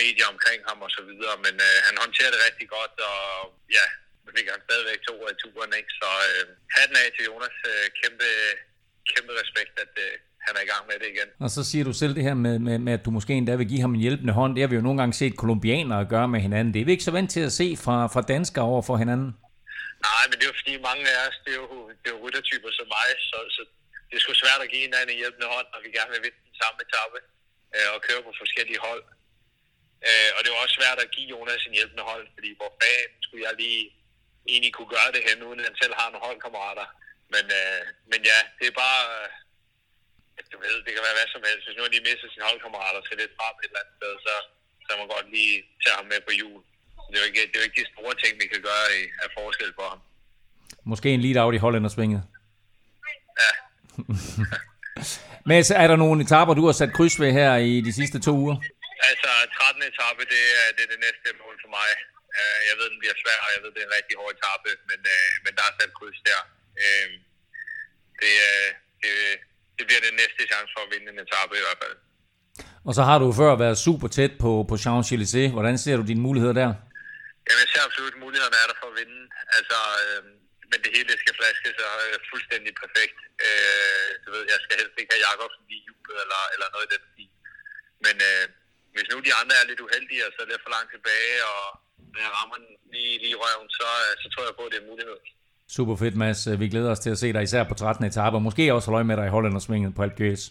medie 0.00 0.24
omkring 0.32 0.60
ham 0.68 0.78
og 0.86 0.90
så 0.96 1.02
videre, 1.10 1.36
men 1.44 1.54
øh, 1.68 1.76
han 1.86 1.94
håndterer 2.02 2.32
det 2.34 2.40
rigtig 2.48 2.66
godt, 2.76 2.94
og 3.12 3.24
ja, 3.76 3.86
nu 4.24 4.28
fik 4.36 4.46
han 4.54 4.62
stadigvæk 4.68 5.00
to 5.08 5.14
af 5.30 5.34
turen, 5.42 5.72
ikke? 5.80 5.92
Så 6.00 6.08
øh, 6.28 6.44
hatten 6.76 6.96
af 7.02 7.08
til 7.16 7.24
Jonas, 7.30 7.56
øh, 7.72 7.84
kæmpe, 8.00 8.28
kæmpe 9.10 9.32
respekt, 9.42 9.74
at 9.84 9.94
øh, 10.06 10.12
han 10.46 10.52
er 10.58 10.62
i 10.66 10.70
gang 10.72 10.84
med 10.90 10.96
det 11.02 11.08
igen. 11.14 11.28
Og 11.44 11.50
så 11.56 11.60
siger 11.70 11.84
du 11.88 11.92
selv 11.92 12.14
det 12.18 12.24
her 12.28 12.36
med, 12.46 12.56
med, 12.66 12.76
med, 12.86 12.92
at 12.98 13.04
du 13.06 13.10
måske 13.16 13.32
endda 13.32 13.54
vil 13.60 13.70
give 13.72 13.84
ham 13.84 13.94
en 13.94 14.04
hjælpende 14.06 14.32
hånd. 14.40 14.52
Det 14.54 14.62
har 14.62 14.70
vi 14.72 14.78
jo 14.80 14.86
nogle 14.86 15.00
gange 15.00 15.14
set 15.20 15.34
kolumbianere 15.42 16.10
gøre 16.14 16.28
med 16.34 16.40
hinanden. 16.46 16.74
Det 16.74 16.80
er 16.80 16.84
vi 16.88 16.92
ikke 16.96 17.08
så 17.08 17.16
vant 17.18 17.30
til 17.36 17.42
at 17.48 17.52
se 17.60 17.68
fra, 17.84 17.96
fra 18.14 18.22
danskere 18.34 18.64
over 18.72 18.82
for 18.88 18.96
hinanden. 19.02 19.30
Nej, 20.08 20.24
men 20.28 20.34
det 20.36 20.44
er 20.44 20.50
jo 20.52 20.58
fordi 20.62 20.74
mange 20.90 21.04
af 21.12 21.18
os, 21.28 21.36
det 21.44 21.52
er 21.56 21.60
jo, 21.64 21.68
det 22.00 22.06
er 22.10 22.14
jo 22.16 22.20
ryttertyper 22.24 22.70
som 22.78 22.86
mig, 22.96 23.08
så, 23.30 23.38
så 23.56 23.62
det 24.10 24.16
er 24.16 24.22
sgu 24.22 24.32
svært 24.34 24.60
at 24.64 24.70
give 24.72 24.84
hinanden 24.86 25.10
en 25.12 25.20
hjælpende 25.22 25.48
hånd, 25.54 25.66
når 25.72 25.80
vi 25.84 25.88
gerne 25.98 26.10
vil 26.12 26.22
vinde 26.24 26.40
den 26.48 26.56
samme 26.62 26.78
etape 26.86 27.18
øh, 27.74 27.88
og 27.94 27.98
køre 28.06 28.22
på 28.26 28.32
forskellige 28.42 28.80
hold. 28.88 29.04
Øh, 30.08 30.30
og 30.34 30.38
det 30.40 30.48
er 30.48 30.62
også 30.64 30.76
svært 30.80 30.98
at 31.04 31.12
give 31.14 31.30
Jonas 31.32 31.66
en 31.66 31.76
hjælpende 31.78 32.04
hold, 32.10 32.24
fordi 32.36 32.50
hvor 32.58 32.70
fanden 32.80 33.22
skulle 33.24 33.44
jeg 33.48 33.54
lige 33.62 33.82
egentlig 34.52 34.72
kunne 34.74 34.92
gøre 34.96 35.10
det 35.14 35.22
hen, 35.28 35.38
uden 35.46 35.60
at 35.60 35.66
han 35.68 35.76
selv 35.82 35.94
har 36.00 36.08
nogle 36.10 36.26
holdkammerater. 36.26 36.86
Men, 37.34 37.44
øh, 37.60 37.82
men 38.10 38.20
ja, 38.30 38.38
det 38.58 38.66
er 38.66 38.76
bare, 38.84 39.02
øh, 39.16 39.28
du 40.52 40.56
ved, 40.64 40.76
det 40.84 40.92
kan 40.94 41.06
være 41.06 41.16
hvad 41.18 41.28
som 41.34 41.46
helst. 41.48 41.64
Hvis 41.66 41.76
nu 41.76 41.82
han 41.84 41.92
lige 41.94 42.06
mister 42.08 42.28
sine 42.28 42.48
holdkammerater 42.50 43.00
til 43.02 43.16
lidt 43.22 43.32
frem 43.38 43.54
et 43.56 43.68
eller 43.68 43.80
andet 43.82 43.96
sted, 43.98 44.12
så, 44.26 44.34
så 44.86 44.90
må 44.92 45.00
man 45.02 45.12
godt 45.16 45.28
lige 45.36 45.54
tage 45.82 45.96
ham 45.98 46.06
med 46.12 46.20
på 46.28 46.32
jul. 46.40 46.60
Det 47.08 47.14
er 47.16 47.22
jo 47.22 47.28
ikke, 47.30 47.42
det 47.50 47.56
er 47.56 47.62
jo 47.62 47.68
ikke 47.68 47.80
de 47.82 47.92
store 47.94 48.14
ting, 48.22 48.32
vi 48.42 48.46
kan 48.52 48.62
gøre 48.68 48.86
i, 49.00 49.02
af 49.24 49.28
forskel 49.38 49.72
for 49.78 49.86
ham. 49.92 50.00
Måske 50.92 51.08
en 51.16 51.22
lead 51.24 51.38
out 51.42 51.54
i 51.54 51.62
hollændersvinget. 51.64 52.22
Ja, 53.42 53.52
Men 55.48 55.56
er 55.82 55.86
der 55.92 55.98
nogle 56.04 56.18
etaper, 56.24 56.52
du 56.60 56.64
har 56.68 56.74
sat 56.80 56.92
kryds 56.96 57.16
ved 57.22 57.30
her 57.40 57.52
i 57.70 57.72
de 57.86 57.92
sidste 57.98 58.18
to 58.26 58.32
uger? 58.44 58.56
Altså, 59.10 59.30
13. 59.58 59.82
etape, 59.92 60.22
det 60.34 60.42
er, 60.60 60.66
det 60.76 60.82
er 60.86 60.90
det 60.94 61.00
næste 61.06 61.28
mål 61.42 61.54
for 61.64 61.70
mig. 61.78 61.90
Øh, 62.38 62.58
Jeg 62.68 62.74
ved, 62.78 62.86
den 62.92 62.98
bliver 63.02 63.16
svær, 63.22 63.38
og 63.44 63.50
jeg 63.54 63.60
ved, 63.62 63.70
det 63.74 63.80
er 63.82 63.88
en 63.90 63.96
rigtig 63.98 64.14
hård 64.20 64.32
etape, 64.38 64.70
men, 64.90 65.00
øh, 65.14 65.30
men 65.44 65.52
der 65.56 65.64
er 65.68 65.72
sat 65.78 65.92
kryds 65.98 66.20
der. 66.28 66.40
Øh, 66.82 67.08
Det, 68.22 68.34
det, 69.02 69.12
det 69.76 69.84
bliver 69.88 70.02
den 70.08 70.14
næste 70.22 70.40
chance 70.50 70.70
for 70.74 70.82
at 70.86 70.90
vinde 70.94 71.06
en 71.12 71.18
etape 71.26 71.52
i 71.60 71.64
hvert 71.66 71.80
fald. 71.84 71.96
Og 72.88 72.92
så 72.98 73.02
har 73.08 73.18
du 73.22 73.26
før 73.40 73.52
været 73.64 73.78
super 73.86 74.08
tæt 74.16 74.32
på, 74.44 74.50
på 74.70 74.74
Champs-Élysées. 74.84 75.50
Hvordan 75.56 75.76
ser 75.84 75.96
du 76.00 76.04
dine 76.10 76.22
muligheder 76.26 76.56
der? 76.62 76.70
Jamen, 77.46 77.60
jeg 77.64 77.70
ser 77.72 77.82
absolut, 77.88 78.14
mulighederne 78.24 78.56
er 78.62 78.66
der 78.70 78.76
for 78.80 78.88
at 78.92 78.96
vinde. 79.00 79.20
Altså, 79.58 79.78
øh, 80.04 80.20
men 80.70 80.78
det 80.84 80.90
hele 80.96 81.12
skal 81.22 81.34
flaskes 81.40 81.76
og 81.86 81.94
er 82.14 82.22
fuldstændig 82.32 82.72
perfekt. 82.82 83.18
Øh, 83.46 84.10
du 84.24 84.28
ved, 84.34 84.42
jeg 84.52 84.60
skal 84.64 84.76
helst 84.80 84.96
ikke 85.00 85.12
have 85.14 85.24
Jakobsen 85.26 85.64
lige 85.70 85.84
jublet 85.88 86.18
eller, 86.24 86.42
eller 86.54 86.68
noget 86.74 86.86
i 86.88 86.92
den 86.94 87.04
stil. 87.12 87.30
Men 88.06 88.16
øh, 88.30 88.44
hvis 88.94 89.06
nu 89.12 89.16
de 89.26 89.32
andre 89.40 89.54
er 89.60 89.66
lidt 89.70 89.84
uheldige, 89.86 90.22
og 90.26 90.30
så 90.32 90.38
er 90.44 90.48
lidt 90.52 90.64
for 90.64 90.72
langt 90.76 90.90
tilbage, 90.96 91.36
og 91.52 91.64
når 92.12 92.20
jeg 92.26 92.32
rammer 92.38 92.56
den 92.62 92.70
lige, 92.92 93.14
lige 93.22 93.34
i 93.36 93.40
røven, 93.42 93.68
så, 93.78 93.88
øh, 94.04 94.12
så 94.22 94.26
tror 94.32 94.42
jeg 94.48 94.54
på, 94.58 94.64
at 94.66 94.70
det 94.72 94.78
er 94.78 94.84
en 94.84 94.90
mulighed. 94.92 95.18
Super 95.76 95.96
fedt, 96.02 96.16
Mads. 96.22 96.40
Vi 96.62 96.66
glæder 96.72 96.90
os 96.94 97.02
til 97.04 97.10
at 97.14 97.18
se 97.22 97.28
dig 97.36 97.42
især 97.48 97.62
på 97.70 97.74
13. 97.74 98.04
etape, 98.10 98.36
og 98.38 98.42
måske 98.48 98.74
også 98.76 98.88
holde 98.90 99.08
med 99.10 99.16
dig 99.16 99.26
i 99.26 99.34
Hollændersvinget 99.34 99.90
på 99.96 100.02
Alpe 100.04 100.16
d'Huez. 100.18 100.42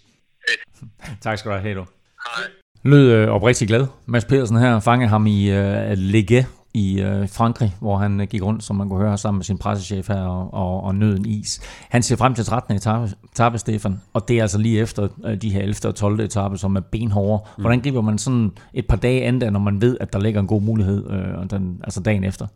Fedt. 0.45 0.61
Tak 1.25 1.35
skal 1.37 1.49
du 1.49 1.55
have, 1.55 1.65
hej 1.67 1.73
du. 1.81 1.85
Hej. 2.27 2.45
Lød 2.91 3.05
øh, 3.11 3.27
oprigtig 3.35 3.67
glad. 3.67 3.83
Mads 4.13 4.25
Pedersen 4.25 4.57
her 4.57 4.79
fangede 4.79 5.09
ham 5.09 5.27
i 5.27 5.39
øh, 5.51 5.91
Legue 6.15 6.58
i 6.73 7.01
øh, 7.01 7.29
Frankrig, 7.29 7.75
hvor 7.79 7.97
han 7.97 8.21
øh, 8.21 8.27
gik 8.27 8.43
rundt, 8.43 8.63
som 8.63 8.75
man 8.75 8.89
kunne 8.89 8.99
høre, 8.99 9.17
sammen 9.17 9.37
med 9.37 9.45
sin 9.45 9.57
pressechef 9.57 10.07
her 10.07 10.21
og, 10.21 10.53
og, 10.53 10.83
og 10.83 10.95
nød 10.95 11.17
en 11.17 11.25
is. 11.25 11.61
Han 11.89 12.03
ser 12.03 12.15
frem 12.15 12.35
til 12.35 12.45
13. 12.45 12.75
etape, 12.75 13.09
etape, 13.31 13.57
Stefan, 13.57 14.01
og 14.13 14.27
det 14.27 14.37
er 14.37 14.41
altså 14.41 14.57
lige 14.57 14.79
efter 14.79 15.07
øh, 15.25 15.41
de 15.41 15.49
her 15.49 15.61
11. 15.61 15.75
og 15.85 15.95
12. 15.95 16.19
etape, 16.19 16.57
som 16.57 16.75
er 16.75 16.79
benhårde. 16.79 17.43
Hvordan 17.57 17.81
griber 17.81 18.01
man 18.01 18.17
sådan 18.17 18.51
et 18.73 18.87
par 18.87 18.97
dage 18.97 19.25
andet, 19.25 19.53
når 19.53 19.59
man 19.59 19.81
ved, 19.81 19.97
at 19.99 20.13
der 20.13 20.19
ligger 20.19 20.41
en 20.41 20.47
god 20.47 20.61
mulighed, 20.61 21.11
øh, 21.11 21.49
den, 21.49 21.81
altså 21.83 21.99
dagen 21.99 22.23
efter? 22.23 22.47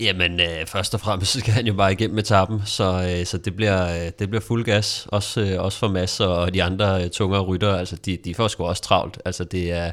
Jamen, 0.00 0.40
øh, 0.40 0.66
først 0.66 0.94
og 0.94 1.00
fremmest 1.00 1.32
skal 1.40 1.52
han 1.52 1.66
jo 1.66 1.74
bare 1.74 1.92
igennem 1.92 2.18
etappen, 2.18 2.62
så, 2.64 3.16
øh, 3.18 3.26
så 3.26 3.38
det, 3.38 3.56
bliver, 3.56 4.04
øh, 4.04 4.10
det 4.18 4.28
bliver 4.28 4.40
fuld 4.40 4.64
gas, 4.64 5.06
også, 5.12 5.40
øh, 5.40 5.64
også 5.64 5.78
for 5.78 5.88
Mads 5.88 6.20
og 6.20 6.54
de 6.54 6.62
andre 6.62 7.04
øh, 7.04 7.10
tungere 7.10 7.40
ryttere, 7.40 7.78
altså 7.78 7.96
de, 7.96 8.18
de 8.24 8.34
får 8.34 8.48
sgu 8.48 8.64
også 8.64 8.82
travlt, 8.82 9.18
altså 9.24 9.44
det 9.44 9.72
er, 9.72 9.92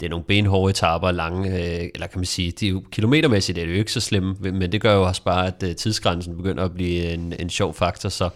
det 0.00 0.06
er 0.06 0.10
nogle 0.10 0.24
benhårde 0.24 0.70
etaper, 0.70 1.10
lange, 1.10 1.50
øh, 1.50 1.88
eller 1.94 2.06
kan 2.06 2.18
man 2.18 2.26
sige, 2.26 2.50
de 2.50 2.66
er 2.66 2.70
jo, 2.70 2.82
kilometermæssigt 2.92 3.58
er 3.58 3.64
det 3.64 3.72
jo 3.72 3.78
ikke 3.78 3.92
så 3.92 4.00
slemme, 4.00 4.36
men 4.40 4.72
det 4.72 4.80
gør 4.80 4.94
jo 4.94 5.02
også 5.02 5.22
bare, 5.22 5.46
at 5.46 5.62
øh, 5.62 5.76
tidsgrænsen 5.76 6.36
begynder 6.36 6.64
at 6.64 6.74
blive 6.74 7.12
en, 7.12 7.34
en 7.38 7.50
sjov 7.50 7.74
faktor, 7.74 8.08
så 8.08 8.30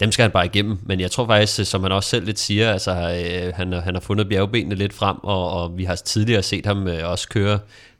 dem 0.00 0.12
skal 0.12 0.22
han 0.22 0.30
bare 0.30 0.46
igennem, 0.46 0.78
men 0.82 1.00
jeg 1.00 1.10
tror 1.10 1.26
faktisk, 1.26 1.60
øh, 1.60 1.66
som 1.66 1.82
han 1.82 1.92
også 1.92 2.08
selv 2.08 2.26
lidt 2.26 2.38
siger, 2.38 2.72
altså 2.72 2.90
øh, 2.90 3.54
han, 3.54 3.72
han 3.72 3.94
har 3.94 4.00
fundet 4.00 4.28
bjergbenene 4.28 4.74
lidt 4.74 4.92
frem, 4.92 5.16
og, 5.22 5.50
og 5.50 5.78
vi 5.78 5.84
har 5.84 5.94
tidligere 5.94 6.42
set 6.42 6.66
ham 6.66 6.88
øh, 6.88 7.10
også 7.10 7.28
køre 7.28 7.58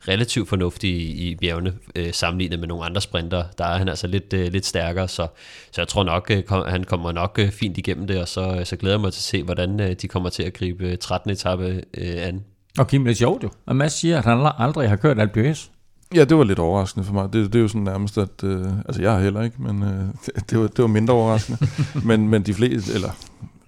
relativt 0.09 0.49
fornuftigt 0.49 0.97
i, 0.97 1.29
i 1.31 1.35
bjergene, 1.35 1.75
øh, 1.95 2.13
sammenlignet 2.13 2.59
med 2.59 2.69
nogle 2.69 2.85
andre 2.85 3.01
sprinter. 3.01 3.45
Der 3.59 3.65
er 3.65 3.79
han 3.79 3.89
altså 3.89 4.07
lidt, 4.07 4.33
øh, 4.33 4.53
lidt 4.53 4.67
stærkere, 4.67 5.09
så, 5.09 5.27
så 5.73 5.81
jeg 5.81 5.89
tror 5.89 6.05
nok, 6.05 6.31
øh, 6.31 6.43
kom, 6.43 6.67
han 6.69 6.85
kommer 6.85 7.13
nok 7.13 7.39
øh, 7.39 7.51
fint 7.51 7.79
igennem 7.79 8.07
det, 8.07 8.21
og 8.21 8.29
så, 8.29 8.57
øh, 8.59 8.67
så 8.67 8.77
glæder 8.77 8.95
jeg 8.95 9.01
mig 9.01 9.13
til 9.13 9.21
at 9.21 9.23
se, 9.23 9.43
hvordan 9.43 9.81
øh, 9.81 9.93
de 9.93 10.09
kommer 10.09 10.29
til 10.29 10.43
at 10.43 10.53
gribe 10.53 10.97
13. 10.97 11.31
etape 11.31 11.85
øh, 11.95 12.27
an. 12.27 12.45
Og 12.79 12.87
Kim, 12.87 13.05
det 13.05 13.11
er 13.11 13.15
sjovt 13.15 13.43
jo. 13.43 13.51
Og 13.67 13.77
Mads 13.77 13.93
siger, 13.93 14.19
at 14.19 14.25
han 14.25 14.51
aldrig 14.59 14.89
har 14.89 14.97
kørt 14.97 15.19
Alpe 15.19 15.51
d'Huez. 15.51 15.71
Ja, 16.15 16.25
det 16.25 16.37
var 16.37 16.45
lidt 16.45 16.59
overraskende 16.59 17.07
for 17.07 17.15
mig. 17.15 17.33
Det, 17.33 17.53
det 17.53 17.59
er 17.59 17.63
jo 17.63 17.69
sådan 17.69 17.83
nærmest, 17.83 18.19
at... 18.19 18.45
Øh, 18.45 18.67
altså, 18.87 19.03
jeg 19.03 19.13
har 19.13 19.21
heller 19.21 19.43
ikke, 19.43 19.63
men 19.63 19.83
øh, 19.83 19.89
det, 20.27 20.51
det, 20.51 20.59
var, 20.59 20.67
det 20.67 20.79
var 20.79 20.87
mindre 20.87 21.15
overraskende. 21.15 21.59
men, 22.09 22.29
men 22.29 22.43
de 22.43 22.55
fleste, 22.55 22.95
eller 22.95 23.11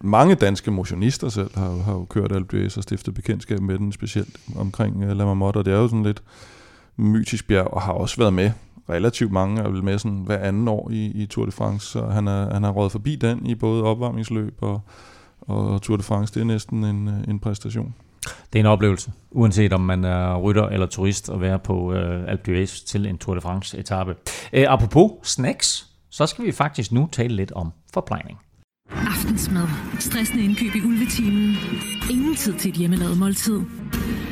mange 0.00 0.34
danske 0.34 0.70
motionister 0.70 1.28
selv 1.28 1.50
har, 1.54 1.82
har 1.82 1.92
jo 1.92 2.04
kørt 2.04 2.32
Alpe 2.32 2.56
d'Huez 2.56 2.76
og 2.76 2.82
stiftet 2.82 3.14
bekendtskab 3.14 3.60
med 3.60 3.78
den, 3.78 3.92
specielt 3.92 4.36
omkring 4.56 5.14
La 5.14 5.24
Marmotte, 5.24 5.58
og 5.58 5.64
det 5.64 5.74
er 5.74 5.78
jo 5.78 5.88
sådan 5.88 6.02
lidt 6.02 6.22
mytisk 6.96 7.48
bjerg, 7.48 7.66
og 7.66 7.82
har 7.82 7.92
også 7.92 8.16
været 8.16 8.32
med 8.32 8.50
relativt 8.90 9.32
mange, 9.32 9.62
er 9.62 9.68
vel 9.68 9.84
med 9.84 9.98
sådan 9.98 10.22
hver 10.26 10.38
anden 10.38 10.68
år 10.68 10.90
i, 10.90 11.06
i 11.06 11.26
Tour 11.26 11.46
de 11.46 11.52
France, 11.52 11.86
så 11.86 12.06
han, 12.06 12.28
er, 12.28 12.54
han 12.54 12.62
har 12.62 12.70
rådet 12.70 12.92
forbi 12.92 13.16
den 13.16 13.46
i 13.46 13.54
både 13.54 13.82
opvarmningsløb 13.82 14.54
og, 14.60 14.80
og 15.40 15.82
Tour 15.82 15.96
de 15.96 16.02
France. 16.02 16.34
Det 16.34 16.40
er 16.40 16.44
næsten 16.44 16.84
en, 16.84 17.10
en 17.28 17.38
præstation. 17.38 17.94
Det 18.52 18.58
er 18.58 18.60
en 18.60 18.66
oplevelse, 18.66 19.12
uanset 19.30 19.72
om 19.72 19.80
man 19.80 20.04
er 20.04 20.36
rytter 20.36 20.68
eller 20.68 20.86
turist, 20.86 21.28
at 21.28 21.40
være 21.40 21.58
på 21.58 21.92
øh, 21.92 22.28
Alpe 22.28 22.52
d'Huez 22.52 22.86
til 22.86 23.06
en 23.06 23.18
Tour 23.18 23.34
de 23.34 23.40
France 23.40 23.78
etape. 23.78 24.14
Øh, 24.52 24.64
apropos 24.68 25.10
snacks, 25.22 25.86
så 26.10 26.26
skal 26.26 26.44
vi 26.44 26.52
faktisk 26.52 26.92
nu 26.92 27.08
tale 27.12 27.36
lidt 27.36 27.52
om 27.52 27.72
forplejning. 27.94 28.38
aftensmad, 28.90 29.68
stressende 29.98 30.44
indkøb 30.44 30.74
i 30.74 30.80
ulvetimen, 30.80 31.56
ingen 32.10 32.34
tid 32.36 32.54
til 32.54 32.70
et 32.70 32.76
hjemmelavet 32.76 33.18
måltid. 33.18 33.60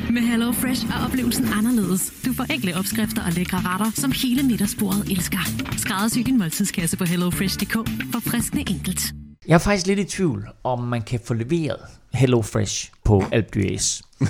Med 0.09 0.21
Hello 0.21 0.51
Fresh 0.51 0.85
er 0.85 1.05
oplevelsen 1.05 1.45
anderledes. 1.57 2.13
Du 2.25 2.33
får 2.33 2.53
enkle 2.53 2.75
opskrifter 2.79 3.25
og 3.25 3.31
lækre 3.31 3.57
retter, 3.57 3.91
som 3.93 4.11
hele 4.11 4.43
middagsbordet 4.43 5.11
elsker. 5.11 5.39
Skræddersy 5.77 6.19
din 6.19 6.37
måltidskasse 6.37 6.97
på 6.97 7.05
hellofresh.dk 7.05 7.73
for 8.13 8.19
friskende 8.19 8.63
enkelt. 8.69 9.24
Jeg 9.47 9.53
er 9.53 9.57
faktisk 9.57 9.87
lidt 9.87 9.99
i 9.99 10.03
tvivl, 10.03 10.47
om 10.63 10.79
man 10.79 11.01
kan 11.01 11.19
få 11.25 11.33
leveret 11.33 11.77
Hello 12.13 12.41
Fresh 12.41 12.91
på 13.03 13.23
Alpe 13.31 13.59
d'Huez. 13.59 14.01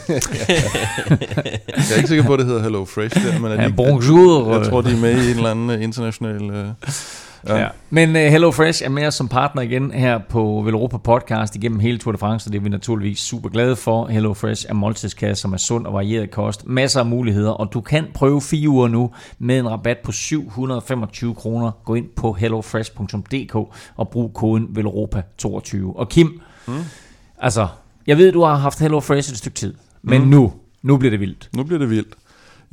Jeg 1.77 1.91
er 1.91 1.95
ikke 1.95 2.07
sikker 2.07 2.23
på, 2.25 2.33
at 2.33 2.39
det 2.39 2.47
hedder 2.47 2.61
Hello 2.63 2.85
Fresh 2.85 3.25
der, 3.25 3.39
men 3.39 3.51
er 3.51 3.55
de 3.55 3.61
Ja, 3.61 3.69
bonjour. 3.69 4.57
jeg 4.57 4.69
tror, 4.69 4.81
de 4.81 4.91
er 4.91 4.97
med 4.97 5.11
i 5.27 5.31
en 5.31 5.37
eller 5.37 5.51
anden 5.51 5.81
international... 5.81 6.49
Øh, 6.49 6.67
ja. 7.47 7.57
Ja. 7.57 7.67
Men 7.89 8.09
uh, 8.09 8.15
Hello 8.15 8.51
Fresh 8.51 8.83
er 8.85 8.89
med 8.89 9.07
os 9.07 9.13
som 9.15 9.27
partner 9.27 9.61
igen 9.61 9.91
her 9.91 10.17
på 10.29 10.61
Velropa 10.65 10.97
Podcast 10.97 11.55
igennem 11.55 11.79
hele 11.79 11.97
Tour 11.97 12.11
de 12.11 12.17
France, 12.17 12.47
og 12.47 12.51
det 12.53 12.59
er 12.59 12.63
vi 12.63 12.69
naturligvis 12.69 13.19
super 13.19 13.49
glade 13.49 13.75
for. 13.75 14.07
Hello 14.07 14.33
Fresh 14.33 14.65
er 14.69 14.73
måltidskasse, 14.73 15.41
som 15.41 15.53
er 15.53 15.57
sund 15.57 15.85
og 15.87 15.93
varieret 15.93 16.31
kost. 16.31 16.67
Masser 16.67 16.99
af 16.99 17.05
muligheder, 17.05 17.51
og 17.51 17.73
du 17.73 17.81
kan 17.81 18.05
prøve 18.13 18.41
fire 18.41 18.69
uger 18.69 18.87
nu 18.87 19.11
med 19.39 19.59
en 19.59 19.69
rabat 19.69 19.97
på 20.03 20.11
725 20.11 21.35
kroner. 21.35 21.71
Gå 21.85 21.95
ind 21.95 22.05
på 22.15 22.33
hellofresh.dk 22.33 23.55
og 23.95 24.09
brug 24.09 24.33
koden 24.33 24.63
VELROPA22. 24.77 25.77
Og 25.97 26.09
Kim, 26.09 26.41
mm. 26.67 26.73
altså, 27.39 27.67
jeg 28.07 28.17
ved, 28.17 28.31
du 28.31 28.43
har 28.43 28.55
haft 28.55 28.79
Hello 28.79 28.99
Fresh 28.99 29.31
et 29.31 29.37
stykke 29.37 29.55
tid, 29.55 29.73
men 30.01 30.21
Mm. 30.21 30.27
nu, 30.27 30.53
nu 30.81 30.97
bliver 30.97 31.09
det 31.11 31.19
vildt. 31.19 31.49
Nu 31.55 31.63
bliver 31.63 31.79
det 31.79 31.89
vildt. 31.89 32.15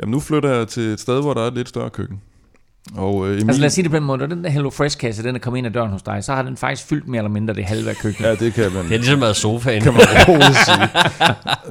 Jamen, 0.01 0.11
nu 0.13 0.21
flytter 0.21 0.51
jeg 0.51 0.69
til 0.69 0.83
et 0.83 1.01
sted, 1.01 1.21
hvor 1.21 1.35
der 1.35 1.43
er 1.43 1.47
et 1.47 1.55
lidt 1.55 1.69
større 1.69 1.91
køkken. 1.91 2.21
Og 2.97 3.27
øh, 3.29 3.33
Emil, 3.35 3.45
Altså 3.49 3.61
lad 3.61 3.67
os 3.67 3.73
sige 3.73 3.83
det 3.83 3.91
på 3.91 3.97
den 3.97 4.05
måde, 4.05 4.19
når 4.19 4.27
den 4.27 4.45
der 4.45 4.51
Hello 4.51 4.71
Fresh-kasse, 4.71 5.23
den 5.23 5.35
er 5.35 5.39
kommet 5.39 5.59
ind 5.59 5.67
ad 5.67 5.73
døren 5.73 5.91
hos 5.91 6.03
dig, 6.03 6.25
så 6.25 6.35
har 6.35 6.43
den 6.43 6.57
faktisk 6.57 6.89
fyldt 6.89 7.09
mere 7.09 7.19
eller 7.19 7.31
mindre 7.31 7.55
det 7.55 7.65
halve 7.65 7.91
af 7.91 7.97
køkkenet. 7.97 8.29
Ja, 8.29 8.35
det 8.35 8.55
kan 8.55 8.73
man, 8.73 8.85
Det 8.85 8.93
er 8.93 8.97
ligesom 8.99 9.21
været 9.21 9.37
sofaen. 9.37 9.83
kan 9.83 9.93
man 9.93 10.03
roligt 10.29 10.57
sige. 10.65 10.89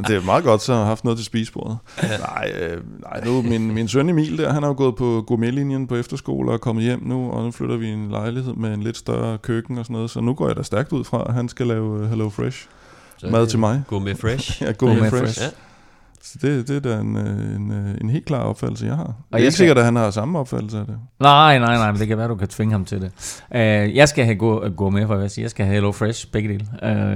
Det 0.07 0.15
er 0.15 0.25
meget 0.25 0.43
godt, 0.43 0.61
så 0.61 0.71
jeg 0.73 0.79
har 0.79 0.85
haft 0.87 1.03
noget 1.03 1.17
til 1.17 1.25
spisebordet. 1.25 1.77
Nej, 2.01 2.51
øh, 2.61 2.81
nej 3.01 3.21
nu, 3.25 3.41
min, 3.41 3.71
min 3.73 3.87
søn 3.87 4.09
Emil 4.09 4.37
der, 4.37 4.53
han 4.53 4.63
har 4.63 4.69
jo 4.69 4.75
gået 4.77 4.95
på 4.95 5.23
gourmetlinjen 5.27 5.87
på 5.87 5.95
efterskole 5.95 6.49
og 6.49 6.53
er 6.53 6.57
kommet 6.57 6.83
hjem 6.83 6.99
nu, 7.05 7.31
og 7.31 7.43
nu 7.43 7.51
flytter 7.51 7.77
vi 7.77 7.87
i 7.87 7.91
en 7.91 8.09
lejlighed 8.11 8.53
med 8.53 8.73
en 8.73 8.83
lidt 8.83 8.97
større 8.97 9.37
køkken 9.37 9.77
og 9.77 9.85
sådan 9.85 9.93
noget, 9.93 10.09
så 10.11 10.21
nu 10.21 10.33
går 10.33 10.47
jeg 10.47 10.55
da 10.55 10.63
stærkt 10.63 10.91
ud 10.91 11.03
fra, 11.03 11.25
at 11.27 11.33
han 11.33 11.49
skal 11.49 11.67
lave 11.67 12.03
øh, 12.03 12.09
Hello 12.09 12.29
Fresh. 12.29 12.65
Så 13.17 13.27
Mad 13.27 13.47
til 13.47 13.59
mig. 13.59 13.83
Gå 13.87 13.99
med 13.99 14.15
fresh. 14.15 14.61
Ja, 14.63 14.71
gourmet 14.71 14.97
Gourmet 14.97 15.09
fresh. 15.09 15.23
fresh. 15.23 15.41
Ja. 15.41 15.47
Så 16.23 16.37
det, 16.41 16.67
det 16.67 16.75
er 16.75 16.79
da 16.79 16.99
en, 17.01 17.17
øh, 17.17 17.55
en, 17.55 17.71
øh, 17.71 17.95
en 18.01 18.09
helt 18.09 18.25
klar 18.25 18.39
opfattelse, 18.39 18.85
jeg 18.85 18.95
har. 18.95 19.03
Og 19.03 19.13
jeg 19.31 19.37
er 19.37 19.37
ikke 19.37 19.51
skal- 19.51 19.57
sikkert, 19.57 19.77
at 19.77 19.85
han 19.85 19.95
har 19.95 20.11
samme 20.11 20.39
opfattelse 20.39 20.79
af 20.79 20.85
det. 20.85 20.95
Nej, 21.19 21.59
nej, 21.59 21.75
nej, 21.75 21.91
men 21.91 21.99
det 21.99 22.07
kan 22.07 22.17
være, 22.17 22.27
du 22.27 22.35
kan 22.35 22.47
tvinge 22.47 22.71
ham 22.71 22.85
til 22.85 23.01
det. 23.01 23.11
Uh, 23.51 23.95
jeg 23.95 24.09
skal 24.09 24.25
have 24.25 24.35
gå, 24.35 24.69
gå 24.69 24.89
med, 24.89 25.07
for 25.07 25.19
jeg 25.19 25.31
sige. 25.31 25.43
Jeg 25.43 25.51
skal 25.51 25.65
have 25.65 25.73
Hello 25.73 25.91
Fresh, 25.91 26.27
begge 26.31 26.49
dele, 26.49 26.67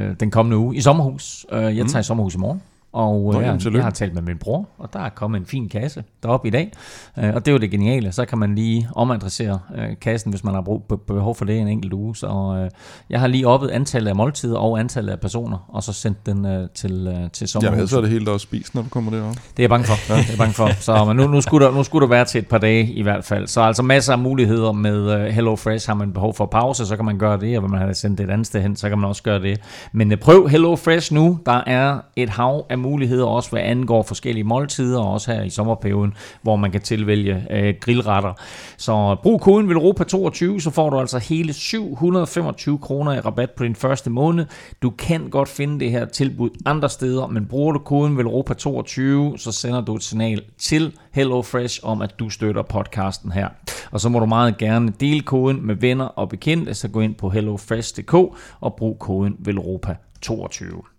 uh, 0.09 0.15
den 0.19 0.31
kommende 0.31 0.57
uge 0.57 0.75
i 0.75 0.81
sommerhus. 0.81 1.45
Uh, 1.51 1.57
jeg 1.57 1.73
Mm. 1.83 1.87
tager 1.89 1.99
i 1.99 2.03
sommerhus 2.03 2.35
i 2.35 2.37
morgen. 2.37 2.61
Og 2.95 3.21
Nå, 3.33 3.39
uh, 3.39 3.45
jamen, 3.45 3.73
jeg, 3.73 3.83
har 3.83 3.89
talt 3.89 4.13
med 4.13 4.21
min 4.21 4.37
bror, 4.37 4.67
og 4.77 4.93
der 4.93 4.99
er 4.99 5.09
kommet 5.09 5.39
en 5.39 5.45
fin 5.45 5.69
kasse 5.69 6.03
deroppe 6.23 6.47
i 6.47 6.51
dag. 6.51 6.71
Uh, 7.17 7.23
og 7.23 7.45
det 7.45 7.47
er 7.47 7.51
jo 7.51 7.57
det 7.57 7.71
geniale. 7.71 8.11
Så 8.11 8.25
kan 8.25 8.37
man 8.37 8.55
lige 8.55 8.89
omadressere 8.95 9.59
uh, 9.69 9.83
kassen, 10.01 10.31
hvis 10.31 10.43
man 10.43 10.53
har 10.53 10.61
brug, 10.61 10.83
be- 10.83 10.97
behov 10.97 11.35
for 11.35 11.45
det 11.45 11.59
en 11.59 11.67
enkelt 11.67 11.93
uge. 11.93 12.15
Så 12.15 12.69
jeg 13.09 13.19
har 13.19 13.27
lige 13.27 13.47
oppet 13.47 13.69
antallet 13.69 14.09
af 14.09 14.15
måltider 14.15 14.57
og 14.57 14.79
antallet 14.79 15.11
af 15.11 15.19
personer, 15.19 15.65
og 15.67 15.83
så 15.83 15.93
sendt 15.93 16.25
den 16.25 16.43
til, 16.43 16.69
til 16.73 16.89
Jamen, 16.89 17.29
sommerhus. 17.47 17.77
ellers 17.77 17.93
er 17.93 18.01
det 18.01 18.09
helt 18.09 18.29
også 18.29 18.43
spist, 18.43 18.75
når 18.75 18.81
du 18.81 18.89
kommer 18.89 19.11
derop. 19.11 19.33
Det 19.33 19.39
er 19.39 19.63
jeg 19.63 19.69
bange 19.69 19.85
for. 19.85 20.15
Det 20.15 20.33
er 20.33 20.37
bange 20.37 20.53
for. 20.53 20.69
Så 20.81 21.05
men 21.05 21.17
nu, 21.17 21.27
nu, 21.27 21.41
skulle 21.41 21.65
der, 21.65 21.73
nu 21.73 21.83
skulle 21.83 22.03
der 22.03 22.09
være 22.09 22.25
til 22.25 22.39
et 22.39 22.47
par 22.47 22.57
dage 22.57 22.85
i 22.93 23.01
hvert 23.01 23.25
fald. 23.25 23.47
Så 23.47 23.61
altså 23.61 23.83
masser 23.83 24.13
af 24.13 24.19
muligheder 24.19 24.71
med 24.71 25.31
Hello 25.31 25.55
Fresh. 25.55 25.87
Har 25.87 25.95
man 25.95 26.13
behov 26.13 26.33
for 26.33 26.45
pause, 26.45 26.85
så 26.85 26.95
kan 26.95 27.05
man 27.05 27.17
gøre 27.17 27.39
det. 27.39 27.57
Og 27.57 27.63
vil 27.63 27.71
man 27.71 27.79
have 27.79 27.93
sendt 27.93 28.17
det 28.17 28.23
et 28.23 28.29
andet 28.31 28.47
sted 28.47 28.61
hen, 28.61 28.75
så 28.75 28.89
kan 28.89 28.97
man 28.97 29.09
også 29.09 29.23
gøre 29.23 29.41
det. 29.41 29.61
Men 29.91 30.13
prøv 30.21 30.47
Hello 30.47 30.75
Fresh 30.75 31.13
nu. 31.13 31.39
Der 31.45 31.61
er 31.67 31.99
et 32.15 32.29
hav 32.29 32.65
af 32.69 32.77
muligheder, 32.85 33.25
også 33.25 33.49
hvad 33.49 33.61
angår 33.61 34.03
forskellige 34.03 34.43
måltider, 34.43 34.99
og 34.99 35.11
også 35.11 35.33
her 35.33 35.43
i 35.43 35.49
sommerperioden, 35.49 36.13
hvor 36.41 36.55
man 36.55 36.71
kan 36.71 36.81
tilvælge 36.81 37.45
øh, 37.51 37.73
grillretter. 37.81 38.33
Så 38.77 39.15
brug 39.23 39.41
koden 39.41 39.71
VELROPA22, 39.71 40.59
så 40.59 40.71
får 40.73 40.89
du 40.89 40.99
altså 40.99 41.17
hele 41.17 41.53
725 41.53 42.77
kroner 42.77 43.13
i 43.13 43.19
rabat 43.19 43.51
på 43.51 43.63
din 43.63 43.75
første 43.75 44.09
måned. 44.09 44.45
Du 44.81 44.89
kan 44.89 45.29
godt 45.29 45.49
finde 45.49 45.79
det 45.79 45.91
her 45.91 46.05
tilbud 46.05 46.49
andre 46.65 46.89
steder, 46.89 47.27
men 47.27 47.45
bruger 47.45 47.71
du 47.71 47.79
koden 47.79 48.19
VELROPA22, 48.19 49.37
så 49.37 49.51
sender 49.51 49.81
du 49.81 49.95
et 49.95 50.03
signal 50.03 50.41
til 50.57 50.93
HelloFresh 51.11 51.79
om, 51.83 52.01
at 52.01 52.19
du 52.19 52.29
støtter 52.29 52.61
podcasten 52.61 53.31
her. 53.31 53.47
Og 53.91 53.99
så 53.99 54.09
må 54.09 54.19
du 54.19 54.25
meget 54.25 54.57
gerne 54.57 54.93
dele 54.99 55.21
koden 55.21 55.67
med 55.67 55.75
venner 55.75 56.05
og 56.05 56.29
bekendte, 56.29 56.73
så 56.73 56.87
gå 56.87 56.99
ind 56.99 57.15
på 57.15 57.29
hellofresh.dk 57.29 58.13
og 58.59 58.75
brug 58.77 58.99
koden 58.99 59.37
VELROPA22. 59.47 60.91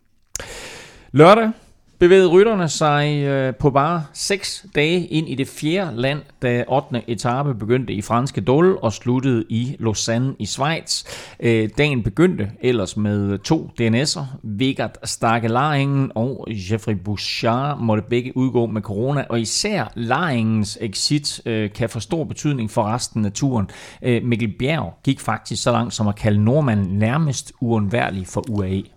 Lørdag 1.12 1.51
bevægede 1.99 2.26
rytterne 2.26 2.68
sig 2.68 3.22
øh, 3.22 3.55
på 3.55 3.70
bare 3.70 4.05
6 4.12 4.66
dage 4.74 5.07
ind 5.07 5.28
i 5.28 5.34
det 5.34 5.49
fjerde 5.49 6.01
land, 6.01 6.22
da 6.42 6.64
8. 6.68 7.03
etape 7.11 7.55
begyndte 7.55 7.92
i 7.92 8.03
franske 8.03 8.40
Dole 8.40 8.78
og 8.78 8.92
sluttede 8.92 9.44
i 9.49 9.76
Lausanne 9.78 10.34
i 10.38 10.47
Schweiz. 10.47 11.05
Øh, 11.40 11.68
dagen 11.78 12.03
begyndte 12.03 12.51
ellers 12.61 12.97
med 12.97 13.38
to 13.38 13.70
DNS'er. 13.80 14.24
Vigard 14.42 14.97
Starke 15.05 15.49
Laringen 15.49 16.12
og 16.14 16.47
Jeffrey 16.70 16.94
Bouchard 16.94 17.80
måtte 17.80 18.03
begge 18.11 18.36
udgå 18.36 18.66
med 18.66 18.82
corona, 18.82 19.24
og 19.28 19.40
især 19.40 19.92
Laringens 19.94 20.78
exit 20.80 21.40
øh, 21.47 21.70
kan 21.72 21.88
få 21.88 22.01
stor 22.01 22.24
betydning 22.24 22.70
for 22.70 22.82
resten 22.82 23.24
af 23.24 23.32
turen. 23.32 23.70
Øh, 24.03 24.24
Mikkel 24.24 24.55
Bjerg 24.59 24.94
gik 25.05 25.20
faktisk 25.20 25.62
så 25.62 25.72
langt 25.72 25.94
som 25.94 26.09
at 26.09 26.16
kalde 26.16 26.44
nordmanden 26.44 26.99
nærmest 26.99 27.53
uundværlig 27.61 28.26
for 28.26 28.51
UAE. 28.51 28.95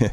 Ja, 0.00 0.08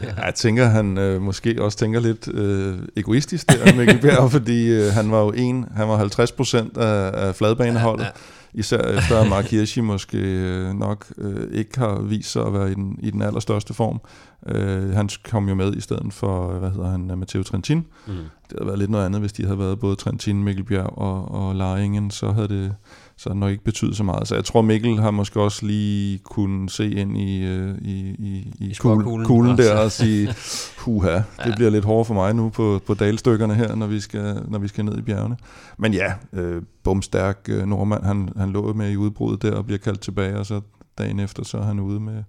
jeg 0.26 0.34
tænker, 0.34 0.64
han 0.66 0.98
øh, 0.98 1.22
måske 1.22 1.62
også 1.62 1.78
tænker 1.78 2.00
lidt 2.00 2.28
øh, 2.28 2.78
egoistisk 2.96 3.50
der, 3.50 3.74
Mikkel 3.76 4.00
Bjerg, 4.00 4.30
fordi 4.32 4.68
øh, 4.68 4.92
han 4.92 5.10
var 5.10 5.20
jo 5.20 5.32
en, 5.32 5.66
han 5.76 5.88
var 5.88 5.96
50 5.96 6.32
procent 6.32 6.76
af, 6.76 7.26
af 7.26 7.34
fladbaneholdet, 7.34 8.04
ja, 8.04 8.08
ja. 8.54 8.60
især 8.60 8.98
efter 8.98 9.20
at 9.20 9.28
Mark 9.28 9.44
Hirschi 9.44 9.80
måske 9.80 10.18
øh, 10.18 10.74
nok 10.74 11.06
øh, 11.18 11.48
ikke 11.52 11.78
har 11.78 12.00
vist 12.00 12.32
sig 12.32 12.46
at 12.46 12.52
være 12.52 12.70
i 12.70 12.74
den, 12.74 12.98
i 13.02 13.10
den 13.10 13.22
allerstørste 13.22 13.74
form. 13.74 14.00
Øh, 14.46 14.90
han 14.90 15.08
kom 15.30 15.48
jo 15.48 15.54
med 15.54 15.74
i 15.76 15.80
stedet 15.80 16.12
for, 16.12 16.58
hvad 16.58 16.70
hedder 16.70 16.90
han, 16.90 17.18
Matteo 17.18 17.42
Trentin. 17.42 17.86
Mm. 18.06 18.12
Det 18.48 18.58
havde 18.58 18.66
været 18.66 18.78
lidt 18.78 18.90
noget 18.90 19.06
andet, 19.06 19.20
hvis 19.20 19.32
de 19.32 19.44
havde 19.44 19.58
været 19.58 19.78
både 19.78 19.96
Trentin, 19.96 20.44
Mikkel 20.44 20.64
Bjerg 20.64 20.98
og, 20.98 21.30
og 21.30 21.54
Laringen, 21.54 22.10
så 22.10 22.32
havde 22.32 22.48
det 22.48 22.74
så 23.18 23.28
det 23.28 23.36
nok 23.36 23.50
ikke 23.50 23.64
betydet 23.64 23.96
så 23.96 24.04
meget. 24.04 24.28
Så 24.28 24.34
jeg 24.34 24.44
tror, 24.44 24.62
Mikkel 24.62 24.98
har 24.98 25.10
måske 25.10 25.40
også 25.40 25.66
lige 25.66 26.18
kunne 26.18 26.70
se 26.70 26.90
ind 26.90 27.18
i, 27.18 27.44
øh, 27.44 27.74
i, 27.82 27.90
i, 27.90 28.52
i, 28.58 28.70
I 28.70 28.74
kuglen, 28.74 28.74
skråkuglen 28.74 29.26
kuglen 29.26 29.52
også. 29.52 29.62
der 29.62 29.78
og 29.78 29.92
sige, 29.92 30.34
huha, 30.78 31.12
det 31.14 31.24
Ja. 31.46 31.54
bliver 31.56 31.70
lidt 31.70 31.84
hårdere 31.84 32.04
for 32.04 32.14
mig 32.14 32.34
nu 32.34 32.48
på, 32.48 32.80
på 32.86 32.94
dalstykkerne 32.94 33.54
her, 33.54 33.74
når 33.74 33.86
vi 33.86 34.00
skal, 34.00 34.42
når 34.48 34.58
vi 34.58 34.68
skal 34.68 34.84
ned 34.84 34.98
i 34.98 35.02
bjergene. 35.02 35.36
Men 35.78 35.94
ja, 35.94 36.12
øh, 36.32 36.62
bumstærk 36.84 37.38
øh, 37.48 37.66
nordmand, 37.66 38.04
han, 38.04 38.28
han 38.36 38.50
lå 38.50 38.72
med 38.72 38.90
i 38.90 38.96
udbruddet 38.96 39.42
der 39.42 39.52
og 39.56 39.64
bliver 39.66 39.78
kaldt 39.78 40.00
tilbage, 40.00 40.38
og 40.38 40.46
så 40.46 40.60
dagen 40.98 41.20
efter, 41.20 41.44
så 41.44 41.58
er 41.58 41.62
han 41.62 41.80
ude 41.80 42.00
med, 42.00 42.22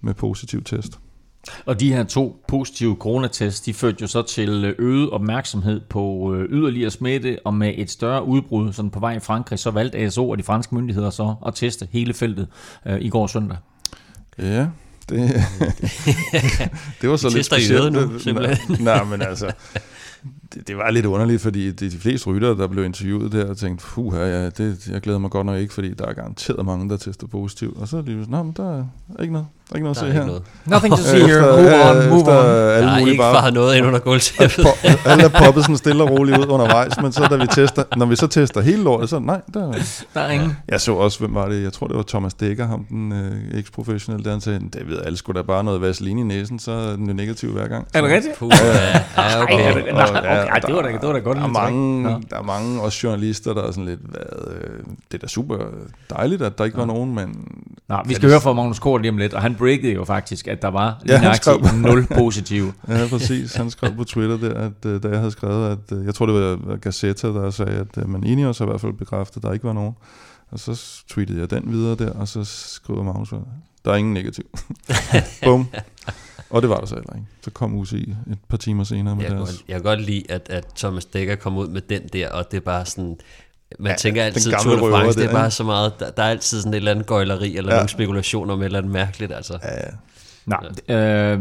med 0.00 0.14
positiv 0.14 0.62
test. 0.64 0.98
Og 1.66 1.80
de 1.80 1.92
her 1.92 2.04
to 2.04 2.44
positive 2.48 2.96
coronatests, 3.00 3.60
de 3.60 3.74
førte 3.74 3.96
jo 4.00 4.06
så 4.06 4.22
til 4.22 4.74
øget 4.78 5.10
opmærksomhed 5.10 5.80
på 5.80 6.34
øh, 6.34 6.48
yderligere 6.50 6.90
smitte, 6.90 7.38
og 7.44 7.54
med 7.54 7.74
et 7.76 7.90
større 7.90 8.24
udbrud 8.24 8.72
sådan 8.72 8.90
på 8.90 9.00
vej 9.00 9.16
i 9.16 9.20
Frankrig, 9.20 9.58
så 9.58 9.70
valgte 9.70 9.98
ASO 9.98 10.28
og 10.28 10.38
de 10.38 10.42
franske 10.42 10.74
myndigheder 10.74 11.10
så 11.10 11.34
at 11.46 11.54
teste 11.54 11.88
hele 11.90 12.14
feltet 12.14 12.48
øh, 12.86 13.00
i 13.00 13.08
går 13.08 13.26
søndag. 13.26 13.56
Ja, 14.38 14.66
det, 15.08 15.30
det 17.00 17.10
var 17.10 17.16
så 17.16 17.30
lidt 17.34 17.46
specielt. 17.46 17.92
nu, 17.92 18.18
simpelthen. 18.18 18.76
Nej, 18.84 19.04
men 19.04 19.22
altså, 19.22 19.52
det, 20.54 20.68
det 20.68 20.76
var 20.76 20.90
lidt 20.90 21.06
underligt, 21.06 21.42
fordi 21.42 21.70
de, 21.70 21.90
de 21.90 21.98
fleste 21.98 22.30
ryttere, 22.30 22.56
der 22.56 22.66
blev 22.66 22.84
interviewet 22.84 23.32
der, 23.32 23.54
tænkte, 23.54 23.84
puha, 23.86 24.18
ja, 24.20 24.50
det, 24.50 24.88
jeg 24.88 25.00
glæder 25.00 25.18
mig 25.18 25.30
godt 25.30 25.46
nok 25.46 25.58
ikke, 25.58 25.74
fordi 25.74 25.94
der 25.94 26.06
er 26.06 26.12
garanteret 26.12 26.66
mange, 26.66 26.88
der 26.88 26.96
tester 26.96 27.26
positivt. 27.26 27.76
Og 27.76 27.88
så 27.88 27.96
er 27.96 28.02
de 28.02 28.10
sådan, 28.12 28.26
"Nå, 28.28 28.42
men 28.42 28.52
der 28.56 28.78
er 28.78 28.84
ikke 29.22 29.32
noget, 29.32 29.46
der 29.72 29.78
er 29.86 29.90
ikke 29.90 29.92
noget 29.92 29.96
Der 29.98 30.02
at 30.02 30.08
er 30.08 30.12
se 30.12 30.18
her. 30.18 30.26
noget. 30.26 30.42
Nothing 30.66 30.96
to 30.96 31.02
see 31.02 31.26
here. 31.26 31.40
Move 31.40 31.90
on, 31.90 32.08
move 32.08 32.20
efter 32.20 32.38
on. 32.38 32.46
alle 32.46 32.88
Der 32.88 32.94
er 32.94 32.98
ikke 32.98 33.16
bare, 33.18 33.50
noget 33.52 33.76
ind 33.76 33.86
under 33.86 33.98
gulvtæppet. 33.98 34.66
Alle 35.06 35.24
er 35.24 35.28
poppet 35.28 35.62
sådan 35.64 35.76
stille 35.76 36.02
og 36.02 36.10
roligt 36.10 36.38
ud 36.38 36.46
undervejs, 36.48 37.00
men 37.02 37.12
så 37.12 37.26
da 37.30 37.36
vi 37.36 37.46
tester, 37.46 37.82
når 37.96 38.06
vi 38.06 38.16
så 38.16 38.26
tester 38.26 38.60
hele 38.60 38.82
lortet, 38.82 39.08
så 39.10 39.18
nej, 39.18 39.40
der, 39.54 39.72
Der 40.14 40.20
er 40.20 40.30
ingen. 40.30 40.56
jeg 40.68 40.80
så 40.80 40.94
også, 40.94 41.18
hvem 41.18 41.34
var 41.34 41.48
det? 41.48 41.62
Jeg 41.62 41.72
tror, 41.72 41.86
det 41.86 41.96
var 41.96 42.02
Thomas 42.08 42.34
Dækker, 42.34 42.66
ham 42.66 42.84
den 42.84 43.12
øh, 43.12 43.58
eks-professionelle, 43.58 44.24
der 44.24 44.30
han 44.30 44.40
sagde, 44.40 44.58
det 44.72 44.88
ved 44.88 44.98
alle 45.04 45.18
sgu 45.18 45.32
da 45.32 45.42
bare 45.42 45.64
noget 45.64 45.80
vaseline 45.80 46.20
i 46.20 46.24
næsen, 46.24 46.58
så 46.58 46.72
er 46.72 46.96
den 46.96 47.06
jo 47.06 47.12
negativ 47.14 47.52
hver 47.52 47.68
gang. 47.68 47.86
Er 47.94 48.00
det 48.00 48.10
Så- 48.10 48.14
rigtigt? 48.16 48.38
Puh, 48.38 48.50
ja, 48.52 48.66
ja, 49.22 49.42
okay. 49.42 49.54
Ej, 49.54 49.60
er 49.70 49.74
det- 49.74 49.84
nej, 49.94 50.04
okay, 50.04 50.60
det 50.66 50.74
var 50.74 50.82
da- 50.82 50.88
det 50.88 51.02
var 51.08 51.12
da 51.12 51.18
godt 51.18 51.36
Der 51.38 51.44
er, 51.44 51.46
mange, 51.48 52.04
der 52.30 52.38
er 52.38 52.42
mange 52.42 52.80
også 52.80 52.98
journalister, 53.02 53.54
der 53.54 53.62
er 53.62 53.70
sådan 53.70 53.84
lidt, 53.84 54.00
hvad, 54.04 54.54
øh, 54.56 54.70
det 55.12 55.14
er 55.14 55.18
da 55.18 55.26
super 55.26 55.56
dejligt, 56.10 56.42
at 56.42 56.58
der 56.58 56.64
ikke 56.64 56.76
var 56.78 56.84
nogen, 56.84 57.14
men... 57.14 57.36
Nå, 57.88 57.96
vi 58.06 58.14
skal 58.14 58.28
høre 58.28 58.40
fra 58.40 58.52
Magnus 58.52 58.78
Kort 58.78 59.00
lige 59.00 59.10
om 59.10 59.18
lidt, 59.18 59.34
og 59.34 59.42
han 59.42 59.54
breakede 59.62 59.92
jo 59.92 60.04
faktisk, 60.04 60.48
at 60.48 60.62
der 60.62 60.68
var 60.68 60.98
lige 61.02 61.14
Ja, 61.14 61.20
nøjagtigt 61.22 61.66
skrev- 61.66 61.76
nul 61.80 62.06
positive. 62.06 62.72
Ja, 62.88 63.06
præcis. 63.10 63.54
Han 63.54 63.70
skrev 63.70 63.94
på 63.96 64.04
Twitter 64.04 64.36
der, 64.36 64.54
at 64.54 64.86
øh, 64.86 65.02
da 65.02 65.08
jeg 65.08 65.18
havde 65.18 65.30
skrevet, 65.30 65.70
at 65.70 65.96
øh, 65.98 66.06
jeg 66.06 66.14
tror, 66.14 66.26
det 66.26 66.34
var 66.34 66.76
Gazzetta, 66.76 67.28
der 67.28 67.50
sagde, 67.50 67.72
at 67.72 67.98
øh, 67.98 68.08
man 68.08 68.24
Ineos 68.24 68.58
har 68.58 68.64
i 68.66 68.68
hvert 68.68 68.80
fald 68.80 68.92
bekræftet, 68.92 69.36
at 69.36 69.42
der 69.42 69.52
ikke 69.52 69.64
var 69.64 69.72
nogen. 69.72 69.92
Og 70.50 70.58
så 70.60 71.02
tweetede 71.08 71.40
jeg 71.40 71.50
den 71.50 71.72
videre 71.72 71.94
der, 71.96 72.10
og 72.12 72.28
så 72.28 72.44
skriver 72.44 73.02
Magnus, 73.02 73.30
der 73.84 73.90
er 73.92 73.96
ingen 73.96 74.14
negativ. 74.14 74.44
Bum. 75.44 75.66
Og 76.50 76.62
det 76.62 76.70
var 76.70 76.78
der 76.78 76.86
så 76.86 76.94
heller 76.94 77.12
ikke. 77.14 77.26
Så 77.44 77.50
kom 77.50 77.74
UCI 77.74 78.14
et 78.32 78.38
par 78.48 78.56
timer 78.56 78.84
senere 78.84 79.16
med 79.16 79.22
Jeg 79.22 79.30
kan, 79.30 79.38
deres... 79.38 79.50
godt, 79.50 79.64
jeg 79.68 79.74
kan 79.74 79.82
godt 79.82 80.00
lide, 80.00 80.22
at, 80.28 80.46
at 80.50 80.64
Thomas 80.76 81.04
Dekker 81.04 81.34
kom 81.36 81.56
ud 81.56 81.68
med 81.68 81.80
den 81.80 82.02
der, 82.12 82.28
og 82.30 82.50
det 82.50 82.56
er 82.56 82.60
bare 82.60 82.86
sådan... 82.86 83.16
Man 83.78 83.86
Ja, 83.86 83.90
ja, 83.92 83.96
tænker 83.96 84.22
altid, 84.22 84.52
Tour 84.62 84.74
de 84.76 84.80
røver 84.82 84.96
France, 84.96 85.20
det 85.20 85.28
der, 85.28 85.34
er 85.36 85.40
bare 85.40 85.50
så 85.50 85.64
meget... 85.64 85.92
Der, 86.00 86.10
der 86.10 86.22
er 86.22 86.28
altid 86.28 86.58
sådan 86.60 86.72
et 86.72 86.76
eller 86.76 86.90
andet 86.90 87.06
gøjleri, 87.06 87.56
eller 87.56 87.70
Ja. 87.70 87.74
ja. 87.74 87.80
nogle 87.80 87.88
spekulationer 87.88 88.54
om 88.54 88.60
et 88.60 88.64
eller 88.64 88.78
andet 88.78 88.92
mærkeligt, 88.92 89.32
altså. 89.32 89.58
Ja, 89.62 89.74
ja. 89.74 89.90
Nej, 90.46 90.60
øh, 90.88 91.38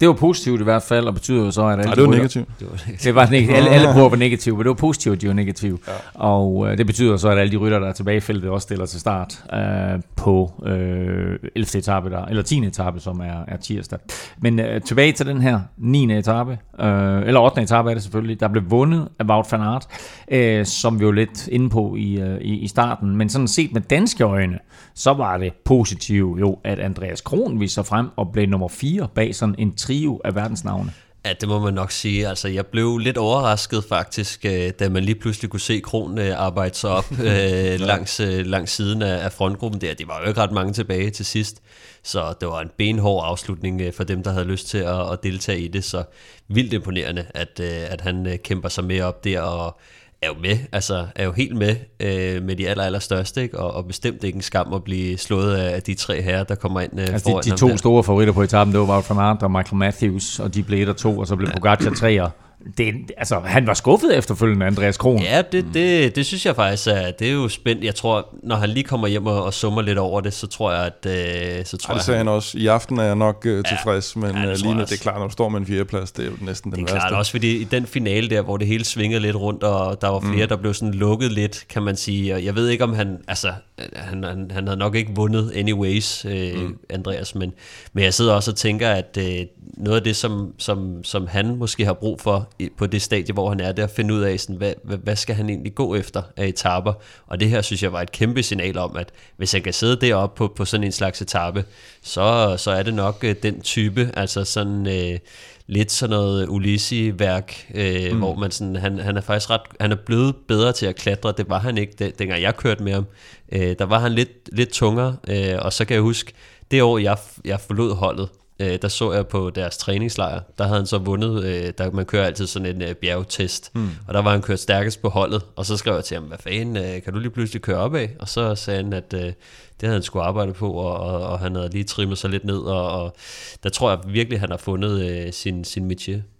det 0.00 0.08
var 0.08 0.14
positivt 0.14 0.60
i 0.60 0.64
hvert 0.64 0.82
fald, 0.82 1.06
og 1.06 1.14
betyder 1.14 1.44
jo 1.44 1.50
så, 1.50 1.62
at 1.66 1.72
alle 1.72 1.84
Nej, 1.84 1.94
de 1.94 2.00
det 2.00 2.02
var 2.02 2.08
rytter- 2.08 2.16
negativt. 2.16 2.48
Det 2.60 2.66
var, 2.70 2.94
Det 3.04 3.14
var 3.14 3.26
negativt. 3.30 3.56
Alle, 3.56 3.70
alle 3.70 3.88
prøver 3.92 4.06
at 4.06 4.12
være 4.12 4.18
negative, 4.18 4.56
men 4.56 4.62
det 4.64 4.68
var 4.68 4.74
positivt, 4.74 5.14
at 5.16 5.20
de 5.22 5.28
var 5.28 5.34
negative. 5.34 5.78
Ja. 5.88 5.92
Og 6.14 6.66
øh, 6.70 6.78
det 6.78 6.86
betyder 6.86 7.16
så, 7.16 7.28
at 7.28 7.38
alle 7.38 7.52
de 7.52 7.56
rytter, 7.56 7.78
der 7.78 7.88
er 7.88 7.92
tilbage 7.92 8.16
i 8.16 8.20
feltet, 8.20 8.50
også 8.50 8.62
stiller 8.64 8.86
til 8.86 9.00
start 9.00 9.44
øh, 9.54 10.00
på 10.16 10.52
øh, 10.66 11.38
11. 11.56 11.78
etape, 11.78 12.10
der, 12.10 12.24
eller 12.24 12.42
10. 12.42 12.58
etape, 12.66 13.00
som 13.00 13.20
er, 13.20 13.44
er 13.48 13.56
tirsdag. 13.56 13.98
Men 14.40 14.58
øh, 14.60 14.80
tilbage 14.80 15.12
til 15.12 15.26
den 15.26 15.40
her 15.42 15.60
9. 15.78 16.18
etape, 16.18 16.58
øh, 16.80 17.22
eller 17.26 17.40
8. 17.40 17.62
etape 17.62 17.90
er 17.90 17.94
det 17.94 18.02
selvfølgelig, 18.02 18.40
der 18.40 18.48
blev 18.48 18.70
vundet 18.70 19.08
af 19.18 19.24
Wout 19.24 19.46
van 19.52 19.60
Aert, 19.60 19.86
øh, 20.32 20.66
som 20.66 21.00
vi 21.00 21.04
jo 21.04 21.10
lidt 21.10 21.48
inde 21.48 21.70
på 21.70 21.96
i, 21.98 22.20
øh, 22.20 22.40
i, 22.40 22.58
i 22.58 22.68
starten. 22.68 23.16
Men 23.16 23.28
sådan 23.28 23.48
set 23.48 23.72
med 23.72 23.80
danske 23.80 24.24
øjne, 24.24 24.58
så 24.94 25.12
var 25.12 25.38
det 25.38 25.52
positivt 25.64 26.40
jo, 26.40 26.58
at 26.64 26.78
Andreas 26.78 27.20
Kron 27.20 27.60
viste 27.60 27.74
sig 27.74 27.86
frem 27.86 28.08
og 28.16 28.32
blev 28.32 28.48
nummer 28.48 28.68
4 28.68 29.08
bag 29.14 29.34
sådan 29.34 29.54
en 29.58 29.76
trio 29.76 30.20
af 30.24 30.34
verdensnavne. 30.34 30.92
Ja, 31.26 31.32
det 31.40 31.48
må 31.48 31.58
man 31.58 31.74
nok 31.74 31.90
sige. 31.90 32.28
Altså, 32.28 32.48
jeg 32.48 32.66
blev 32.66 32.98
lidt 32.98 33.16
overrasket 33.16 33.84
faktisk, 33.88 34.44
øh, 34.44 34.70
da 34.78 34.88
man 34.88 35.04
lige 35.04 35.14
pludselig 35.14 35.50
kunne 35.50 35.60
se 35.60 35.80
Kron 35.80 36.18
øh, 36.18 36.40
arbejde 36.40 36.74
sig 36.74 36.90
op 36.90 37.12
øh, 37.28 37.80
langs, 37.80 38.20
øh, 38.20 38.46
langs 38.46 38.72
siden 38.72 39.02
af, 39.02 39.32
frontgruppen 39.32 39.80
der. 39.80 39.94
De 39.94 40.08
var 40.08 40.20
jo 40.22 40.28
ikke 40.28 40.40
ret 40.40 40.52
mange 40.52 40.72
tilbage 40.72 41.10
til 41.10 41.24
sidst, 41.24 41.62
så 42.02 42.34
det 42.40 42.48
var 42.48 42.60
en 42.60 42.70
benhård 42.78 43.24
afslutning 43.26 43.94
for 43.94 44.04
dem, 44.04 44.22
der 44.22 44.32
havde 44.32 44.44
lyst 44.44 44.68
til 44.68 44.78
at, 44.78 45.12
at 45.12 45.22
deltage 45.22 45.60
i 45.60 45.68
det. 45.68 45.84
Så 45.84 46.04
vildt 46.48 46.72
imponerende, 46.72 47.26
at, 47.34 47.60
at 47.60 48.00
han 48.00 48.38
kæmper 48.44 48.68
sig 48.68 48.84
med 48.84 49.00
op 49.00 49.24
der 49.24 49.40
og 49.40 49.80
er 50.22 50.28
jo 50.28 50.34
med, 50.40 50.58
altså 50.72 51.06
er 51.16 51.24
jo 51.24 51.32
helt 51.32 51.56
med 51.56 51.76
øh, 52.00 52.42
med 52.42 52.56
de 52.56 52.68
aller, 52.68 52.84
aller 52.84 52.98
største, 52.98 53.42
ikke? 53.42 53.58
Og, 53.58 53.74
og 53.74 53.86
bestemt 53.86 54.24
ikke 54.24 54.36
en 54.36 54.42
skam 54.42 54.72
at 54.72 54.84
blive 54.84 55.18
slået 55.18 55.54
af 55.54 55.82
de 55.82 55.94
tre 55.94 56.22
herrer, 56.22 56.44
der 56.44 56.54
kommer 56.54 56.80
ind 56.80 56.92
øh, 57.00 57.00
Altså 57.00 57.24
foran 57.30 57.44
de, 57.44 57.50
de 57.50 57.56
to 57.56 57.68
der. 57.68 57.76
store 57.76 58.04
favoritter 58.04 58.34
på 58.34 58.42
etappen, 58.42 58.72
det 58.74 58.80
var 58.80 58.86
Wout 58.86 59.10
van 59.10 59.18
Aert 59.18 59.42
og 59.42 59.50
Michael 59.50 59.76
Matthews, 59.76 60.38
og 60.38 60.54
de 60.54 60.62
blev 60.62 60.82
et 60.82 60.88
og 60.88 60.96
to, 60.96 61.18
og 61.18 61.26
så 61.26 61.36
blev 61.36 61.48
Pogacar 61.50 61.90
treer. 61.94 62.30
Det, 62.78 62.94
altså, 63.16 63.40
han 63.40 63.66
var 63.66 63.74
skuffet 63.74 64.18
efterfølgende, 64.18 64.66
Andreas 64.66 64.96
Kron. 64.96 65.22
Ja, 65.22 65.42
det, 65.52 65.66
det, 65.74 66.16
det 66.16 66.26
synes 66.26 66.46
jeg 66.46 66.56
faktisk 66.56 66.88
er, 66.88 67.10
det 67.10 67.28
er 67.28 67.32
jo 67.32 67.48
spændt. 67.48 67.84
Jeg 67.84 67.94
tror, 67.94 68.28
når 68.42 68.56
han 68.56 68.68
lige 68.68 68.84
kommer 68.84 69.06
hjem 69.08 69.26
og, 69.26 69.44
og 69.44 69.54
summer 69.54 69.82
lidt 69.82 69.98
over 69.98 70.20
det, 70.20 70.32
så 70.32 70.46
tror 70.46 70.72
jeg, 70.72 70.86
at 70.86 71.06
øh, 71.06 71.64
så 71.64 71.76
tror 71.76 71.90
Ej, 71.90 71.94
det 71.94 71.98
jeg, 71.98 72.04
sagde 72.04 72.18
han 72.18 72.28
også. 72.28 72.58
I 72.58 72.66
aften 72.66 72.98
er 72.98 73.02
jeg 73.04 73.16
nok 73.16 73.46
uh, 73.48 73.62
tilfreds, 73.68 74.16
men 74.16 74.30
Ja, 74.30 74.40
ja, 74.40 74.46
det 74.46 74.52
uh, 74.52 74.58
tror 74.58 74.62
lige 74.62 74.68
jeg 74.68 74.76
nu, 74.76 74.82
det 74.82 74.92
er 74.92 74.96
klart, 74.96 75.18
når 75.18 75.26
du 75.26 75.32
står 75.32 75.48
med 75.48 75.60
en 75.60 75.66
fjerdeplads, 75.66 76.12
det 76.12 76.24
er 76.24 76.30
jo 76.30 76.36
næsten 76.40 76.72
den 76.72 76.80
det 76.80 76.90
er 76.90 76.94
værste. 76.94 77.08
klart, 77.08 77.18
også 77.18 77.30
fordi 77.30 77.56
i 77.56 77.64
den 77.64 77.86
finale 77.86 78.30
der, 78.30 78.42
hvor 78.42 78.56
det 78.56 78.66
hele 78.66 78.84
svingede 78.84 79.20
lidt 79.20 79.36
rundt, 79.36 79.62
og 79.62 80.00
der 80.00 80.08
var 80.08 80.20
flere, 80.20 80.44
mm. 80.44 80.48
der 80.48 80.56
blev 80.56 80.74
sådan 80.74 80.94
lukket 80.94 81.32
lidt, 81.32 81.64
kan 81.68 81.82
man 81.82 81.96
sige. 81.96 82.34
Og 82.34 82.44
jeg 82.44 82.54
ved 82.54 82.68
ikke, 82.68 82.84
om 82.84 82.94
han, 82.94 83.18
altså, 83.28 83.52
han, 83.96 84.24
han, 84.24 84.50
han 84.50 84.66
havde 84.66 84.78
nok 84.78 84.94
ikke 84.94 85.12
vundet 85.14 85.52
anyways, 85.56 86.24
øh, 86.24 86.54
mm. 86.54 86.78
Andreas, 86.90 87.34
men, 87.34 87.52
men 87.92 88.04
jeg 88.04 88.14
sidder 88.14 88.34
også 88.34 88.50
og 88.50 88.56
tænker, 88.56 88.90
at 88.90 89.18
øh, 89.20 89.46
noget 89.76 89.98
af 89.98 90.04
det, 90.04 90.16
som, 90.16 90.52
som, 90.58 91.04
som 91.04 91.26
han 91.26 91.56
måske 91.56 91.84
har 91.84 91.92
brug 91.92 92.20
for 92.20 92.48
på 92.76 92.86
det 92.86 93.02
stadie, 93.02 93.32
hvor 93.32 93.48
han 93.48 93.60
er, 93.60 93.72
det 93.72 93.78
er 93.78 93.86
at 93.86 93.90
finde 93.90 94.14
ud 94.14 94.20
af, 94.20 94.40
sådan, 94.40 94.56
hvad, 94.56 94.74
hvad, 94.84 94.98
hvad 94.98 95.16
skal 95.16 95.34
han 95.34 95.48
egentlig 95.48 95.74
gå 95.74 95.94
efter 95.94 96.22
af 96.36 96.46
etaper. 96.46 96.92
Og 97.26 97.40
det 97.40 97.50
her, 97.50 97.62
synes 97.62 97.82
jeg, 97.82 97.92
var 97.92 98.02
et 98.02 98.12
kæmpe 98.12 98.42
signal 98.42 98.78
om, 98.78 98.96
at 98.96 99.12
hvis 99.36 99.52
han 99.52 99.62
kan 99.62 99.72
sidde 99.72 99.96
deroppe 99.96 100.36
på, 100.36 100.54
på 100.56 100.64
sådan 100.64 100.84
en 100.84 100.92
slags 100.92 101.22
etape, 101.22 101.64
så, 102.02 102.54
så 102.58 102.70
er 102.70 102.82
det 102.82 102.94
nok 102.94 103.24
øh, 103.24 103.34
den 103.42 103.60
type, 103.60 104.10
altså 104.14 104.44
sådan... 104.44 104.86
Øh, 104.86 105.18
lidt 105.66 105.92
sådan 105.92 106.10
noget 106.10 106.46
Ulysses-værk, 106.48 107.66
øh, 107.74 108.12
mm. 108.12 108.18
hvor 108.18 108.34
man 108.34 108.50
sådan, 108.50 108.76
han, 108.76 108.98
han 108.98 109.16
er 109.16 109.20
faktisk 109.20 109.50
ret, 109.50 109.60
han 109.80 109.92
er 109.92 109.96
blevet 110.06 110.34
bedre 110.48 110.72
til 110.72 110.86
at 110.86 110.96
klatre, 110.96 111.34
det 111.36 111.48
var 111.48 111.58
han 111.58 111.78
ikke, 111.78 111.92
det, 111.98 112.18
dengang 112.18 112.42
jeg 112.42 112.56
kørte 112.56 112.82
med 112.82 112.92
ham. 112.92 113.06
Øh, 113.52 113.76
der 113.78 113.84
var 113.84 113.98
han 113.98 114.12
lidt, 114.12 114.30
lidt 114.52 114.72
tungere, 114.72 115.16
øh, 115.28 115.54
og 115.58 115.72
så 115.72 115.84
kan 115.84 115.94
jeg 115.94 116.02
huske, 116.02 116.32
det 116.70 116.82
år 116.82 116.98
jeg, 116.98 117.16
jeg 117.44 117.60
forlod 117.60 117.94
holdet, 117.94 118.28
øh, 118.62 118.78
der 118.82 118.88
så 118.88 119.12
jeg 119.12 119.26
på 119.26 119.50
deres 119.50 119.78
træningslejr, 119.78 120.40
der 120.58 120.64
havde 120.64 120.76
han 120.76 120.86
så 120.86 120.98
vundet, 120.98 121.44
øh, 121.44 121.72
der, 121.78 121.90
man 121.90 122.04
kører 122.04 122.26
altid 122.26 122.46
sådan 122.46 122.76
en 122.76 122.82
øh, 122.82 122.94
bjergtest, 122.94 123.70
mm. 123.74 123.90
og 124.08 124.14
der 124.14 124.22
var 124.22 124.30
han 124.30 124.42
kørt 124.42 124.60
stærkest 124.60 125.02
på 125.02 125.08
holdet, 125.08 125.42
og 125.56 125.66
så 125.66 125.76
skrev 125.76 125.94
jeg 125.94 126.04
til 126.04 126.14
ham, 126.14 126.24
hvad 126.24 126.38
fanden, 126.38 126.76
øh, 126.76 127.02
kan 127.02 127.12
du 127.12 127.18
lige 127.18 127.30
pludselig 127.30 127.62
køre 127.62 127.76
op 127.76 127.94
af? 127.94 128.10
Og 128.18 128.28
så 128.28 128.54
sagde 128.54 128.82
han, 128.82 128.92
at 128.92 129.14
øh, 129.14 129.20
det 129.20 129.34
havde 129.82 129.94
han 129.94 130.02
skulle 130.02 130.24
arbejde 130.24 130.52
på, 130.52 130.72
og, 130.72 130.96
og, 130.96 131.20
og 131.20 131.38
han 131.38 131.54
havde 131.54 131.70
lige 131.70 131.84
trimmet 131.84 132.18
sig 132.18 132.30
lidt 132.30 132.44
ned, 132.44 132.58
og, 132.58 133.02
og 133.02 133.16
der 133.62 133.68
tror 133.68 133.90
jeg 133.90 133.98
virkelig, 134.06 134.40
han 134.40 134.50
har 134.50 134.58
fundet 134.58 135.10
øh, 135.10 135.32
sin, 135.32 135.64
sin 135.64 135.90
métier. 135.90 136.31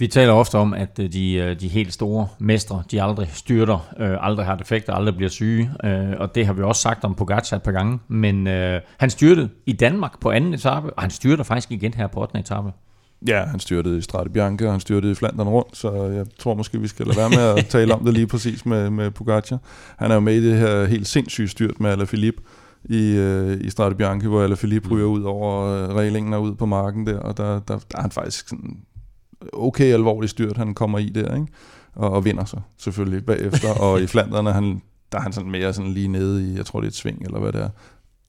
Vi 0.00 0.06
taler 0.06 0.32
ofte 0.32 0.58
om, 0.58 0.74
at 0.74 0.98
øh, 1.00 1.12
de, 1.12 1.34
øh, 1.34 1.60
de 1.60 1.68
helt 1.68 1.92
store 1.92 2.28
mestre, 2.38 2.82
de 2.90 3.02
aldrig 3.02 3.30
styrter, 3.32 3.88
øh, 4.00 4.16
aldrig 4.26 4.46
har 4.46 4.56
defekter, 4.56 4.92
aldrig 4.92 5.16
bliver 5.16 5.30
syge, 5.30 5.70
øh, 5.84 6.12
og 6.18 6.34
det 6.34 6.46
har 6.46 6.52
vi 6.52 6.62
også 6.62 6.82
sagt 6.82 7.04
om 7.04 7.14
Pogacar 7.14 7.56
et 7.56 7.62
par 7.62 7.72
gange, 7.72 7.98
men 8.08 8.46
øh, 8.46 8.80
han 8.96 9.10
styrtede 9.10 9.48
i 9.66 9.72
Danmark 9.72 10.20
på 10.20 10.30
anden 10.30 10.54
etape, 10.54 10.94
og 10.94 11.02
han 11.02 11.10
styrter 11.10 11.44
faktisk 11.44 11.70
igen 11.70 11.94
her 11.94 12.06
på 12.06 12.20
8. 12.20 12.38
etape. 12.38 12.72
Ja, 13.28 13.44
han 13.44 13.60
styrtede 13.60 13.98
i 13.98 14.00
Strade 14.00 14.30
Bianca, 14.30 14.66
og 14.66 14.72
han 14.72 14.80
styrtede 14.80 15.12
i 15.12 15.14
Flandern 15.14 15.48
rundt, 15.48 15.76
så 15.76 15.92
jeg 15.92 16.26
tror 16.38 16.54
måske, 16.54 16.80
vi 16.80 16.88
skal 16.88 17.06
lade 17.06 17.16
være 17.16 17.30
med 17.30 17.62
at 17.62 17.66
tale 17.76 17.94
om 17.94 18.04
det 18.04 18.14
lige 18.14 18.26
præcis 18.26 18.66
med, 18.66 18.90
med 18.90 19.10
Pogacar. 19.10 19.58
Han 19.98 20.10
er 20.10 20.14
jo 20.14 20.20
med 20.20 20.34
i 20.34 20.50
det 20.50 20.58
her 20.58 20.84
helt 20.84 21.06
sindssyge 21.06 21.48
styrt 21.48 21.80
med 21.80 21.90
Alaphilippe 21.90 22.42
i, 22.84 23.16
øh, 23.16 23.60
i 23.60 23.70
Strade 23.70 23.94
Bianca, 23.94 24.28
hvor 24.28 24.42
Alaphilippe 24.42 24.88
ryger 24.88 25.06
ud 25.06 25.22
over 25.22 25.64
øh, 25.64 25.94
reglingen 25.94 26.34
og 26.34 26.42
ud 26.42 26.54
på 26.54 26.66
marken 26.66 27.06
der, 27.06 27.18
og 27.18 27.36
der, 27.36 27.52
der, 27.52 27.78
der 27.90 27.98
er 27.98 28.02
han 28.02 28.10
faktisk 28.10 28.48
sådan 28.48 28.76
okay 29.52 29.92
alvorlig 29.92 30.30
styrt, 30.30 30.56
han 30.56 30.74
kommer 30.74 30.98
i 30.98 31.08
der, 31.08 31.34
ikke? 31.34 31.46
Og, 31.94 32.10
og 32.10 32.24
vinder 32.24 32.44
sig 32.44 32.60
selvfølgelig 32.78 33.26
bagefter, 33.26 33.74
og 33.80 34.00
i 34.00 34.06
Flandern 34.06 34.46
er 34.46 34.52
han, 34.52 34.82
der 35.12 35.18
er 35.18 35.22
han 35.22 35.32
sådan 35.32 35.50
mere 35.50 35.72
sådan 35.72 35.92
lige 35.92 36.08
nede 36.08 36.52
i, 36.52 36.56
jeg 36.56 36.66
tror 36.66 36.80
det 36.80 36.86
er 36.86 36.90
et 36.90 36.94
sving, 36.94 37.22
eller 37.24 37.38
hvad 37.38 37.52
det 37.52 37.60
er, 37.62 37.68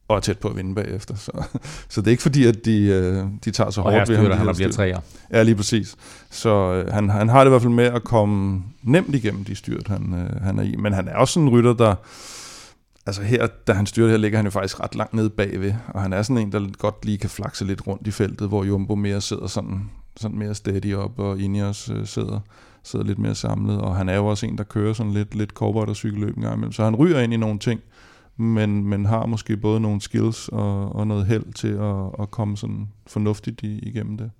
og 0.07 0.15
er 0.15 0.19
tæt 0.19 0.37
på 0.39 0.47
at 0.47 0.55
vinde 0.57 0.75
bagefter. 0.75 1.15
Så, 1.15 1.31
så 1.89 2.01
det 2.01 2.07
er 2.07 2.11
ikke 2.11 2.23
fordi, 2.23 2.45
at 2.45 2.65
de, 2.65 2.83
øh, 2.83 3.25
de 3.45 3.51
tager 3.51 3.69
så 3.69 3.81
Og 3.81 3.91
hårdt 3.91 4.09
ved 4.09 4.15
ham. 4.17 4.25
de 4.25 4.35
han 4.35 4.47
og 4.47 4.55
bliver 4.55 4.71
træer. 4.71 4.99
Ja, 5.31 5.43
lige 5.43 5.55
præcis. 5.55 5.95
Så 6.29 6.73
øh, 6.73 6.93
han, 6.93 7.09
han 7.09 7.29
har 7.29 7.39
det 7.39 7.45
i 7.45 7.49
hvert 7.49 7.61
fald 7.61 7.73
med 7.73 7.85
at 7.85 8.03
komme 8.03 8.63
nemt 8.83 9.15
igennem 9.15 9.43
de 9.43 9.55
styrt, 9.55 9.87
han, 9.87 10.13
øh, 10.13 10.41
han 10.41 10.59
er 10.59 10.63
i. 10.63 10.75
Men 10.75 10.93
han 10.93 11.07
er 11.07 11.15
også 11.15 11.33
sådan 11.33 11.47
en 11.47 11.53
rytter, 11.53 11.73
der... 11.73 11.95
Altså 13.05 13.21
her, 13.21 13.47
da 13.67 13.73
han 13.73 13.85
styrer 13.85 14.09
her, 14.09 14.17
ligger 14.17 14.37
han 14.37 14.45
jo 14.45 14.51
faktisk 14.51 14.79
ret 14.79 14.95
langt 14.95 15.13
nede 15.13 15.29
bagved. 15.29 15.73
Og 15.87 16.01
han 16.01 16.13
er 16.13 16.21
sådan 16.21 16.37
en, 16.37 16.51
der 16.51 16.77
godt 16.77 17.05
lige 17.05 17.17
kan 17.17 17.29
flakse 17.29 17.65
lidt 17.65 17.87
rundt 17.87 18.07
i 18.07 18.11
feltet, 18.11 18.47
hvor 18.47 18.63
Jumbo 18.63 18.95
mere 18.95 19.21
sidder 19.21 19.47
sådan, 19.47 19.89
sådan 20.17 20.37
mere 20.37 20.55
steady 20.55 20.95
op, 20.95 21.19
og 21.19 21.39
Ineos 21.39 21.89
øh, 21.89 22.05
sidder, 22.05 22.39
sidder 22.83 23.05
lidt 23.05 23.19
mere 23.19 23.35
samlet. 23.35 23.81
Og 23.81 23.95
han 23.95 24.09
er 24.09 24.15
jo 24.15 24.25
også 24.25 24.45
en, 24.45 24.57
der 24.57 24.63
kører 24.63 24.93
sådan 24.93 25.13
lidt, 25.13 25.35
lidt 25.35 25.51
cowboy 25.51 25.85
og 25.85 25.95
cykelløb 25.95 26.37
en 26.37 26.43
gang 26.43 26.55
imellem. 26.55 26.71
Så 26.71 26.83
han 26.83 26.95
ryger 26.95 27.19
ind 27.19 27.33
i 27.33 27.37
nogle 27.37 27.59
ting, 27.59 27.81
men, 28.37 28.83
men 28.83 29.05
har 29.05 29.25
måske 29.25 29.57
både 29.57 29.79
nogle 29.79 30.01
skills 30.01 30.47
og, 30.47 30.95
og 30.95 31.07
noget 31.07 31.25
held 31.25 31.53
til 31.53 31.73
at, 31.73 32.21
at 32.21 32.31
komme 32.31 32.57
sådan 32.57 32.89
fornuftigt 33.07 33.63
i, 33.63 33.79
igennem 33.79 34.17
det. 34.17 34.31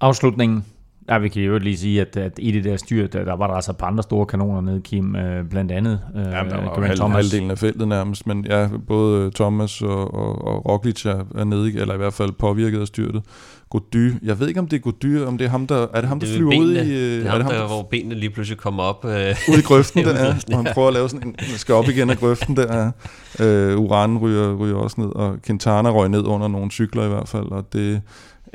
Afslutningen. 0.00 0.64
Ja, 1.08 1.18
vi 1.18 1.28
kan 1.28 1.42
jo 1.42 1.58
lige 1.58 1.78
sige, 1.78 2.00
at, 2.00 2.16
at 2.16 2.32
i 2.38 2.50
det 2.50 2.64
der 2.64 2.76
styr, 2.76 3.06
der, 3.06 3.24
der 3.24 3.36
var 3.36 3.46
der 3.46 3.54
altså 3.54 3.70
et 3.70 3.76
par 3.76 3.86
andre 3.86 4.02
store 4.02 4.26
kanoner 4.26 4.60
nede, 4.60 4.80
Kim, 4.80 5.16
øh, 5.16 5.44
blandt 5.44 5.72
andet 5.72 6.00
øh, 6.16 6.22
Ja, 6.22 6.28
der 6.30 6.34
var 6.76 6.86
halv, 6.86 6.96
Thomas. 6.96 7.16
halvdelen 7.16 7.50
af 7.50 7.58
feltet 7.58 7.88
nærmest, 7.88 8.26
men 8.26 8.46
ja, 8.50 8.68
både 8.88 9.30
Thomas 9.30 9.82
og, 9.82 10.14
og, 10.14 10.44
og 10.46 10.66
Roglic 10.68 11.06
er, 11.06 11.24
er 11.34 11.44
nede, 11.44 11.80
eller 11.80 11.94
i 11.94 11.96
hvert 11.96 12.14
fald 12.14 12.32
påvirket 12.32 12.80
af 12.80 12.86
styrtet. 12.86 13.22
Gody, 13.70 14.14
jeg 14.22 14.40
ved 14.40 14.48
ikke 14.48 14.60
om 14.60 14.66
det 14.68 14.76
er 14.76 14.80
Gody, 14.80 15.20
om 15.22 15.38
det 15.38 15.44
er 15.44 15.48
ham, 15.48 15.66
der, 15.66 15.86
er 15.94 16.00
det 16.00 16.08
ham, 16.08 16.20
der 16.20 16.26
Det 16.26 16.34
er 16.34 16.38
flyver 16.38 16.50
benene. 16.50 16.66
ud 16.66 16.74
i, 16.74 16.78
det 16.78 17.20
øh, 17.20 17.26
er 17.26 17.30
ham, 17.30 17.40
det 17.42 17.50
der, 17.50 17.66
hvor 17.66 17.82
benene 17.82 18.14
lige 18.14 18.30
pludselig 18.30 18.58
kommer 18.58 18.82
op. 18.82 19.04
Øh, 19.04 19.34
ud 19.52 19.58
i 19.58 19.62
grøften 19.62 20.04
der, 20.04 20.24
ja, 20.24 20.30
grøften, 20.32 20.54
og 20.54 20.64
han 20.64 20.72
prøver 20.74 20.88
at 20.88 20.94
lave 20.94 21.08
sådan 21.08 21.28
en, 21.28 21.36
skal 21.56 21.74
op 21.74 21.88
igen 21.88 22.10
af 22.10 22.16
grøften 22.16 22.56
der, 22.56 22.90
ja. 23.38 23.44
øh, 23.46 23.78
Uran 23.80 24.18
ryger, 24.18 24.54
ryger 24.56 24.76
også 24.76 25.00
ned, 25.00 25.08
og 25.08 25.36
Quintana 25.46 25.90
røg 25.90 26.08
ned 26.08 26.24
under 26.26 26.48
nogle 26.48 26.70
cykler 26.70 27.04
i 27.04 27.08
hvert 27.08 27.28
fald, 27.28 27.44
og 27.50 27.64
det, 27.72 28.00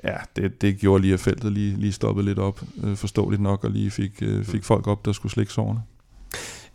ja, 0.03 0.17
det, 0.35 0.61
det 0.61 0.77
gjorde 0.77 1.01
lige, 1.01 1.13
at 1.13 1.19
feltet 1.19 1.51
lige, 1.51 1.75
lige 1.77 1.91
stoppede 1.91 2.25
lidt 2.25 2.39
op, 2.39 2.61
øh, 2.83 2.95
forståeligt 2.95 3.41
nok, 3.41 3.63
og 3.63 3.71
lige 3.71 3.91
fik, 3.91 4.21
øh, 4.21 4.45
fik 4.45 4.63
folk 4.63 4.87
op, 4.87 5.05
der 5.05 5.11
skulle 5.11 5.31
slikke 5.31 5.53
sårene. 5.53 5.81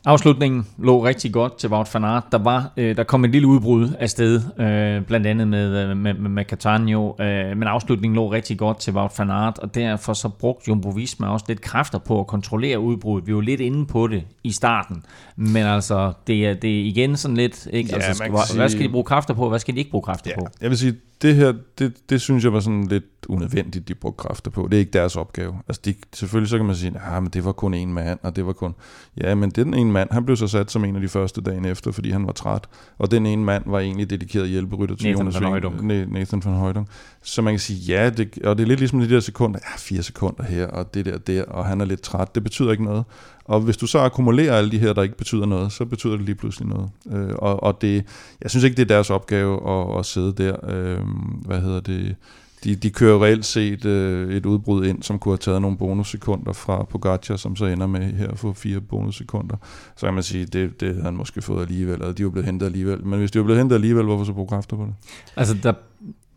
Afslutningen 0.08 0.66
lå 0.78 1.04
rigtig 1.04 1.32
godt 1.32 1.58
til 1.58 1.70
Wout 1.70 1.94
van 1.94 2.04
Aert. 2.04 2.24
Der, 2.32 2.38
var, 2.38 2.72
øh, 2.76 2.96
der 2.96 3.04
kom 3.04 3.24
et 3.24 3.30
lille 3.30 3.48
udbrud 3.48 3.88
af 3.98 4.10
sted, 4.10 4.40
øh, 4.58 5.02
blandt 5.06 5.26
andet 5.26 5.48
med, 5.48 5.76
øh, 5.90 5.96
med, 5.96 6.14
med, 6.14 6.30
med 6.30 6.44
Catania, 6.44 6.96
øh, 6.96 7.56
men 7.56 7.62
afslutningen 7.62 8.14
lå 8.16 8.32
rigtig 8.32 8.58
godt 8.58 8.78
til 8.80 8.94
Wout 8.94 9.12
van 9.18 9.30
Aert, 9.30 9.58
og 9.58 9.74
derfor 9.74 10.12
så 10.12 10.28
brugte 10.28 10.68
Jumbo 10.68 10.88
Visma 10.88 11.26
også 11.28 11.44
lidt 11.48 11.60
kræfter 11.60 11.98
på 11.98 12.20
at 12.20 12.26
kontrollere 12.26 12.80
udbruddet. 12.80 13.26
Vi 13.28 13.34
var 13.34 13.40
lidt 13.40 13.60
inde 13.60 13.86
på 13.86 14.06
det 14.06 14.22
i 14.44 14.52
starten, 14.52 15.02
men 15.36 15.66
altså, 15.66 16.12
det 16.26 16.46
er, 16.46 16.54
det 16.54 16.80
er 16.80 16.84
igen 16.84 17.16
sådan 17.16 17.36
lidt, 17.36 17.68
ikke? 17.72 17.90
Ja, 17.90 17.94
altså, 17.96 18.14
skal, 18.14 18.30
hvad, 18.30 18.40
sige- 18.46 18.56
hvad 18.58 18.68
skal 18.68 18.84
de 18.84 18.88
bruge 18.88 19.04
kræfter 19.04 19.34
på, 19.34 19.48
hvad 19.48 19.58
skal 19.58 19.74
de 19.74 19.78
ikke 19.78 19.90
bruge 19.90 20.02
kræfter 20.02 20.30
Ja, 20.30 20.40
på? 20.40 20.46
jeg 20.60 20.70
vil 20.70 20.78
sige, 20.78 20.94
det 21.22 21.34
her, 21.34 21.52
det, 21.78 22.10
det 22.10 22.20
synes 22.20 22.44
jeg 22.44 22.52
var 22.52 22.60
sådan 22.60 22.86
lidt 22.86 23.04
unødvendigt, 23.28 23.88
de 23.88 23.94
brugte 23.94 24.22
kræfter 24.22 24.50
på. 24.50 24.68
Det 24.70 24.74
er 24.74 24.78
ikke 24.78 24.90
deres 24.92 25.16
opgave. 25.16 25.54
Altså, 25.68 25.82
de, 25.84 25.94
selvfølgelig 26.14 26.50
så 26.50 26.56
kan 26.56 26.66
man 26.66 26.74
sige, 26.76 26.92
at 26.94 27.00
ah, 27.16 27.22
men 27.22 27.30
det 27.32 27.44
var 27.44 27.52
kun 27.52 27.74
en 27.74 27.92
mand, 27.92 28.18
og 28.22 28.36
det 28.36 28.46
var 28.46 28.52
kun... 28.52 28.74
Ja, 29.20 29.34
men 29.34 29.50
den 29.50 29.74
ene 29.74 29.92
mand, 29.92 29.97
han 30.10 30.24
blev 30.24 30.36
så 30.36 30.46
sat 30.46 30.70
som 30.70 30.84
en 30.84 30.94
af 30.96 31.02
de 31.02 31.08
første 31.08 31.40
dagen 31.40 31.64
efter, 31.64 31.92
fordi 31.92 32.10
han 32.10 32.26
var 32.26 32.32
træt. 32.32 32.64
Og 32.98 33.10
den 33.10 33.26
ene 33.26 33.44
mand 33.44 33.62
var 33.66 33.78
egentlig 33.80 34.10
dedikeret 34.10 34.48
hjælperytter 34.48 34.96
til 34.96 35.04
Nathan 35.10 35.26
Jonas 35.26 35.34
van. 35.34 35.42
Na- 35.90 36.12
Nathan 36.18 36.42
van 36.44 36.54
Højdung. 36.54 36.88
Så 37.22 37.42
man 37.42 37.52
kan 37.52 37.60
sige, 37.60 37.78
ja, 37.94 38.10
det, 38.10 38.38
og 38.44 38.56
det 38.58 38.62
er 38.62 38.68
lidt 38.68 38.80
ligesom 38.80 39.00
de 39.00 39.10
der 39.10 39.20
sekunder, 39.20 39.60
ja, 39.62 39.76
fire 39.78 40.02
sekunder 40.02 40.44
her, 40.44 40.66
og 40.66 40.94
det 40.94 41.04
der 41.04 41.18
der, 41.18 41.44
og 41.44 41.66
han 41.66 41.80
er 41.80 41.84
lidt 41.84 42.02
træt. 42.02 42.34
Det 42.34 42.42
betyder 42.42 42.70
ikke 42.70 42.84
noget. 42.84 43.04
Og 43.44 43.60
hvis 43.60 43.76
du 43.76 43.86
så 43.86 43.98
akkumulerer 43.98 44.54
alle 44.56 44.70
de 44.70 44.78
her, 44.78 44.92
der 44.92 45.02
ikke 45.02 45.16
betyder 45.16 45.46
noget, 45.46 45.72
så 45.72 45.84
betyder 45.84 46.16
det 46.16 46.24
lige 46.24 46.34
pludselig 46.34 46.68
noget. 46.68 46.90
Øh, 47.12 47.34
og, 47.38 47.62
og 47.62 47.78
det, 47.80 48.04
jeg 48.42 48.50
synes 48.50 48.64
ikke, 48.64 48.76
det 48.76 48.82
er 48.82 48.86
deres 48.94 49.10
opgave 49.10 49.70
at, 49.70 49.98
at 49.98 50.06
sidde 50.06 50.32
der. 50.32 50.56
Øh, 50.68 50.98
hvad 51.46 51.60
hedder 51.60 51.80
det? 51.80 52.16
De, 52.64 52.74
de 52.74 52.90
kører 52.90 53.24
reelt 53.24 53.44
set 53.44 53.84
øh, 53.84 54.36
et 54.36 54.46
udbrud 54.46 54.86
ind, 54.86 55.02
som 55.02 55.18
kunne 55.18 55.32
have 55.32 55.38
taget 55.38 55.62
nogle 55.62 55.76
bonussekunder 55.76 56.52
fra 56.52 56.84
Pogacar, 56.84 57.36
som 57.36 57.56
så 57.56 57.64
ender 57.64 57.86
med 57.86 58.00
her 58.00 58.28
at 58.28 58.38
få 58.38 58.52
fire 58.52 58.80
bonussekunder. 58.80 59.56
Så 59.96 60.06
kan 60.06 60.14
man 60.14 60.22
sige, 60.22 60.44
det, 60.44 60.80
det 60.80 60.88
havde 60.88 61.02
han 61.02 61.16
måske 61.16 61.42
fået 61.42 61.62
alligevel, 61.62 62.02
og 62.02 62.18
de 62.18 62.24
var 62.24 62.30
blevet 62.30 62.46
hentet 62.46 62.66
alligevel. 62.66 63.06
Men 63.06 63.18
hvis 63.18 63.30
de 63.30 63.38
var 63.38 63.44
blevet 63.44 63.58
hentet 63.60 63.76
alligevel, 63.76 64.04
hvorfor 64.04 64.24
så 64.24 64.32
bruge 64.32 64.48
kræfter 64.48 64.76
på 64.76 64.82
det? 64.82 64.94
Altså, 65.36 65.54
der... 65.62 65.72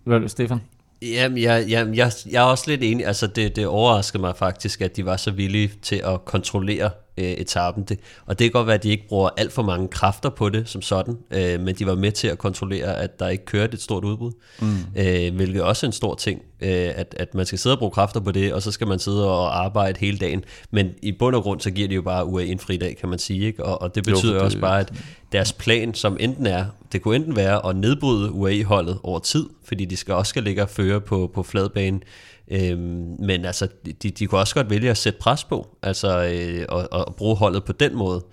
Hvad, 0.04 0.30
Stefan? 0.30 0.60
Jamen, 1.02 1.38
jeg, 1.38 1.66
jeg, 1.70 1.88
jeg, 1.96 2.12
jeg 2.32 2.42
er 2.42 2.46
også 2.46 2.64
lidt 2.68 2.84
enig. 2.84 3.06
Altså, 3.06 3.28
det, 3.28 3.56
det 3.56 3.68
overraskede 3.68 4.22
mig 4.22 4.36
faktisk, 4.36 4.82
at 4.82 4.98
de 4.98 5.06
var 5.06 5.18
så 5.18 5.32
villige 5.32 5.72
til 5.82 6.02
at 6.06 6.26
kontrollere 6.26 6.90
øh, 7.22 7.32
etappen. 7.32 7.84
Det, 7.84 8.00
og 8.26 8.40
det 8.40 8.46
kan 8.46 8.52
godt 8.52 8.68
være, 8.68 8.76
at 8.76 8.84
de 8.84 8.90
ikke 8.90 9.08
bruger 9.08 9.30
alt 9.38 9.52
for 9.54 9.62
mange 9.64 9.88
kræfter 9.88 10.30
på 10.30 10.50
det 10.50 10.70
som 10.70 10.82
sådan, 10.82 11.18
øh, 11.32 11.60
men 11.60 11.76
de 11.76 11.86
var 11.86 11.96
med 11.96 12.12
til 12.12 12.28
at 12.28 12.38
kontrollere, 12.38 12.98
at 12.98 13.20
der 13.20 13.28
ikke 13.28 13.46
kørte 13.46 13.74
et 13.74 13.82
stort 13.82 14.04
udbrud. 14.04 14.32
Mm. 14.62 14.76
Øh, 14.96 15.36
hvilket 15.36 15.62
også 15.64 15.86
er 15.86 15.88
en 15.90 15.94
stor 15.94 16.16
ting, 16.16 16.42
øh, 16.62 16.70
at, 16.96 17.16
at 17.20 17.36
man 17.36 17.46
skal 17.46 17.60
sidde 17.60 17.76
og 17.76 17.80
bruge 17.80 17.92
kræfter 17.92 18.20
på 18.20 18.32
det, 18.32 18.54
og 18.54 18.62
så 18.62 18.72
skal 18.72 18.88
man 18.88 19.00
sidde 19.00 19.30
og 19.30 19.64
arbejde 19.66 20.00
hele 20.00 20.18
dagen. 20.18 20.44
Men 20.72 20.90
i 21.02 21.12
bund 21.12 21.36
og 21.36 21.44
grund, 21.44 21.60
så 21.62 21.72
giver 21.72 21.88
de 21.88 21.96
jo 21.96 22.02
bare 22.02 22.26
UAE 22.26 22.46
en 22.46 22.60
fridag, 22.60 22.98
kan 23.00 23.10
man 23.10 23.20
sige. 23.20 23.46
Ikke? 23.46 23.64
Og, 23.66 23.82
og 23.82 23.96
det 23.96 24.04
betyder 24.04 24.32
jo, 24.32 24.38
det- 24.38 24.46
også 24.46 24.60
bare, 24.60 24.80
at 24.80 24.94
deres 25.32 25.54
plan, 25.54 25.94
som 25.94 26.18
enten 26.20 26.48
er, 26.48 26.66
det 26.92 27.02
kunne 27.02 27.16
enten 27.16 27.36
være 27.36 27.66
at 27.70 27.76
nedbryde 27.76 28.32
UAE-holdet 28.32 29.00
over 29.04 29.20
tid, 29.20 29.46
fordi 29.64 29.86
de 29.86 29.98
skal 29.98 30.14
også 30.14 30.30
skal 30.30 30.44
ligge 30.44 30.62
og 30.62 30.70
føre 30.70 31.02
på, 31.02 31.32
på 31.34 31.44
fladbanen, 31.44 32.04
Øhm, 32.52 33.16
men 33.20 33.46
altså, 33.46 33.68
de, 34.04 34.10
de 34.10 34.28
kunne 34.28 34.42
også 34.42 34.56
godt 34.56 34.70
vælge 34.70 34.90
at 34.90 34.98
sætte 34.98 35.20
pres 35.20 35.44
på, 35.44 35.78
altså 35.82 36.24
øh, 36.24 36.66
og, 36.70 36.88
og 36.92 37.16
bruge 37.16 37.36
holdet 37.36 37.64
på 37.64 37.74
den 37.74 37.96
måde. 37.96 38.24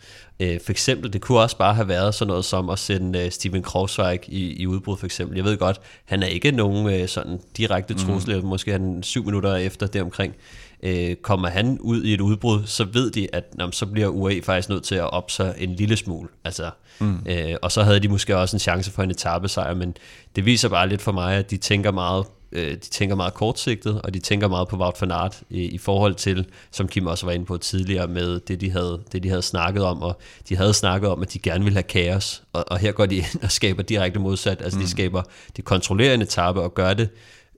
Øh, 0.41 0.61
for 0.65 0.71
eksempel, 0.71 1.13
det 1.13 1.21
kunne 1.21 1.41
også 1.41 1.57
bare 1.57 1.75
have 1.75 1.89
været 1.89 2.15
sådan 2.15 2.29
noget 2.29 2.45
som 2.45 2.71
at 2.71 2.79
sende 2.79 3.25
øh, 3.25 3.31
Steven 3.31 3.63
Krogsvejk 3.63 4.29
i, 4.29 4.63
i 4.63 4.67
udbrud 4.67 4.97
for 4.97 5.07
eksempel. 5.07 5.37
Jeg 5.37 5.45
ved 5.45 5.57
godt, 5.57 5.81
han 6.05 6.23
er 6.23 6.27
ikke 6.27 6.51
nogen 6.51 6.95
øh, 6.95 7.09
sådan 7.09 7.41
direkte 7.57 7.95
trussel, 7.95 8.41
mm. 8.41 8.47
måske 8.47 8.73
han 8.73 9.03
syv 9.03 9.25
minutter 9.25 9.55
efter 9.55 9.87
deromkring. 9.87 10.35
Øh, 10.83 11.17
kommer 11.17 11.49
han 11.49 11.79
ud 11.81 12.03
i 12.03 12.15
et 12.15 12.21
udbrud, 12.21 12.67
så 12.67 12.85
ved 12.85 13.11
de, 13.11 13.29
at 13.33 13.45
nå, 13.55 13.71
så 13.71 13.87
bliver 13.87 14.09
UAE 14.09 14.43
faktisk 14.43 14.69
nødt 14.69 14.85
til 14.85 14.95
at 14.95 15.11
op 15.11 15.31
sig 15.31 15.55
en 15.59 15.75
lille 15.75 15.97
smule. 15.97 16.29
Altså, 16.45 16.71
mm. 16.99 17.19
øh, 17.27 17.55
og 17.63 17.73
så 17.73 17.83
havde 17.83 18.01
de 18.01 18.09
måske 18.09 18.37
også 18.37 18.57
en 18.57 18.61
chance 18.61 18.91
for 18.91 19.03
en 19.03 19.11
etappesejr, 19.11 19.75
men 19.75 19.95
det 20.37 20.45
viser 20.45 20.69
bare 20.69 20.89
lidt 20.89 21.03
for 21.03 21.13
mig, 21.13 21.37
at 21.37 21.51
de 21.51 21.57
tænker 21.57 21.93
meget 21.93 22.25
øh, 22.53 22.71
de 22.71 22.77
tænker 22.77 23.17
meget 23.17 23.35
kortsigtet, 23.35 24.03
og 24.03 24.15
de 24.15 24.19
tænker 24.19 24.49
meget 24.49 24.69
på 24.69 24.77
Wout 24.77 24.95
van 25.01 25.11
Aert 25.11 25.43
i, 25.51 25.63
i 25.63 25.79
forhold 25.79 26.15
til, 26.15 26.47
som 26.71 26.89
Kim 26.89 27.07
også 27.07 27.27
var 27.27 27.33
inde 27.33 27.45
på 27.45 27.57
tidligere, 27.57 28.09
med 28.09 28.41
det 28.41 28.61
de, 28.61 28.71
havde, 28.71 29.01
det, 29.13 29.23
de 29.23 29.29
havde 29.29 29.43
snakket 29.43 29.85
om, 29.85 30.03
og 30.03 30.21
de 30.49 30.57
havde 30.57 30.75
snakket 30.75 31.11
om, 31.11 31.23
at 31.23 31.33
de 31.33 31.39
gerne 31.39 31.65
ville 31.65 31.77
have 31.77 31.83
kaos, 31.83 32.43
og, 32.53 32.65
og 32.71 32.79
her 32.79 32.93
går 32.93 33.07
de 33.07 33.17
ind 33.17 33.43
og 33.43 33.51
skaber 33.51 33.83
direkte 33.83 34.21
modsat, 34.21 34.63
altså 34.63 34.79
mm. 34.79 34.85
de 34.85 34.91
skaber, 34.91 35.23
de 35.57 35.63
kontrollerer 35.63 36.15
en 36.15 36.23
etape 36.23 36.61
og 36.61 36.75
gør 36.75 36.95
det, 36.95 37.09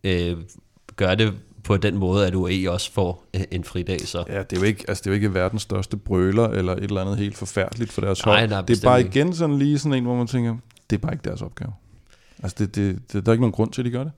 øh, 0.05 0.37
gør 0.97 1.15
det 1.15 1.33
på 1.65 1.77
den 1.77 1.99
måde, 1.99 2.27
at 2.27 2.35
UAE 2.35 2.71
også 2.71 2.93
får 2.93 3.25
øh, 3.35 3.41
en 3.51 3.65
fridag, 3.65 4.01
så 4.01 4.25
Ja, 4.29 4.39
det 4.43 4.57
er, 4.57 4.61
jo 4.61 4.67
ikke, 4.67 4.85
altså, 4.89 5.03
det 5.03 5.07
er 5.07 5.11
jo 5.11 5.15
ikke 5.15 5.35
verdens 5.35 5.63
største 5.63 5.97
brøler, 5.97 6.49
eller 6.49 6.73
et 6.73 6.85
eller 6.85 7.01
andet 7.01 7.17
helt 7.19 7.37
forfærdeligt 7.37 7.93
for 7.93 8.01
deres 8.01 8.27
Nej, 8.27 8.39
hold. 8.39 8.51
nej, 8.51 8.61
det 8.61 8.79
er 8.79 8.89
bare 8.89 8.99
ikke. 8.99 9.11
igen 9.11 9.35
sådan 9.35 9.59
lige 9.59 9.79
sådan 9.79 9.99
en, 9.99 10.05
hvor 10.05 10.17
man 10.17 10.27
tænker, 10.27 10.57
det 10.91 10.97
er 10.97 11.01
bare 11.01 11.13
ikke 11.13 11.25
deres 11.25 11.43
opgave. 11.43 11.73
Altså, 12.43 12.57
det, 12.59 12.75
det, 12.75 12.99
det, 13.13 13.27
der 13.27 13.31
er 13.31 13.35
ikke 13.35 13.43
nogen 13.43 13.53
grund 13.53 13.73
til, 13.73 13.81
at 13.81 13.85
de 13.85 13.91
gør 13.91 14.05
det. 14.05 14.13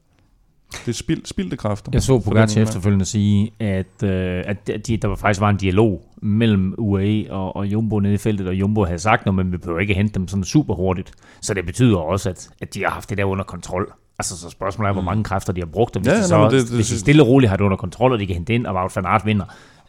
Det 0.73 0.89
er 0.89 0.93
spild, 0.93 1.27
spildte 1.27 1.57
kræfter. 1.57 1.91
Jeg 1.95 2.03
så 2.03 2.23
mand. 2.35 2.57
efterfølgende 2.57 3.05
sige, 3.05 3.53
at, 3.61 4.03
øh, 4.05 4.45
at 4.47 4.71
de, 4.87 4.97
der 4.97 5.15
faktisk 5.17 5.41
var 5.41 5.51
en 5.51 5.57
dialog 5.57 6.03
mellem 6.23 6.75
UAE 6.79 7.27
og, 7.31 7.57
og 7.57 7.67
Jumbo 7.67 8.01
nede 8.01 8.15
i 8.15 8.19
feltet, 8.19 8.49
og 8.49 8.55
Jumbo 8.55 8.85
havde 8.85 8.99
sagt 8.99 9.27
noget, 9.27 9.37
men 9.37 9.53
vi 9.53 9.57
behøver 9.57 9.81
ikke 9.81 9.95
hente 9.95 10.15
dem 10.15 10.29
sådan 10.29 10.45
super 10.45 10.75
hurtigt. 10.75 11.13
Så 11.41 11.55
det 11.55 11.67
betyder 11.67 11.97
også, 11.97 12.31
at, 12.31 12.49
at 12.61 12.75
de 12.75 12.83
har 12.85 12.91
haft 12.91 13.11
det 13.11 13.19
der 13.19 13.25
under 13.25 13.45
kontrol. 13.45 13.93
Altså, 14.19 14.39
så 14.39 14.51
spørgsmålet 14.51 14.89
er, 14.89 14.93
hvor 14.93 15.03
mange 15.03 15.25
kræfter 15.25 15.53
de 15.53 15.61
har 15.61 15.67
brugt, 15.67 15.97
og 15.97 16.03
hvis, 16.03 16.13
Ja, 16.13 16.17
de, 16.17 16.25
så, 16.25 16.39
nå, 16.39 16.45
det, 16.45 16.53
det, 16.53 16.75
hvis 16.75 16.89
de 16.89 16.99
stille 16.99 17.23
og 17.23 17.29
roligt 17.29 17.51
har 17.51 17.57
det 17.57 17.65
under 17.65 17.77
kontrol, 17.77 18.13
og 18.13 18.19
de 18.19 18.27
kan 18.27 18.35
hente 18.37 18.55
ind, 18.55 18.67
og 18.67 18.75
Wout 18.75 18.97
van 18.97 19.07
Aert 19.07 19.27
vinder, 19.27 19.45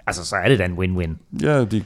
altså, 0.08 0.26
så 0.26 0.36
er 0.36 0.50
det 0.50 0.60
da 0.60 0.66
en 0.66 0.78
win-win. 0.78 1.40
Ja, 1.42 1.66
de, 1.66 1.84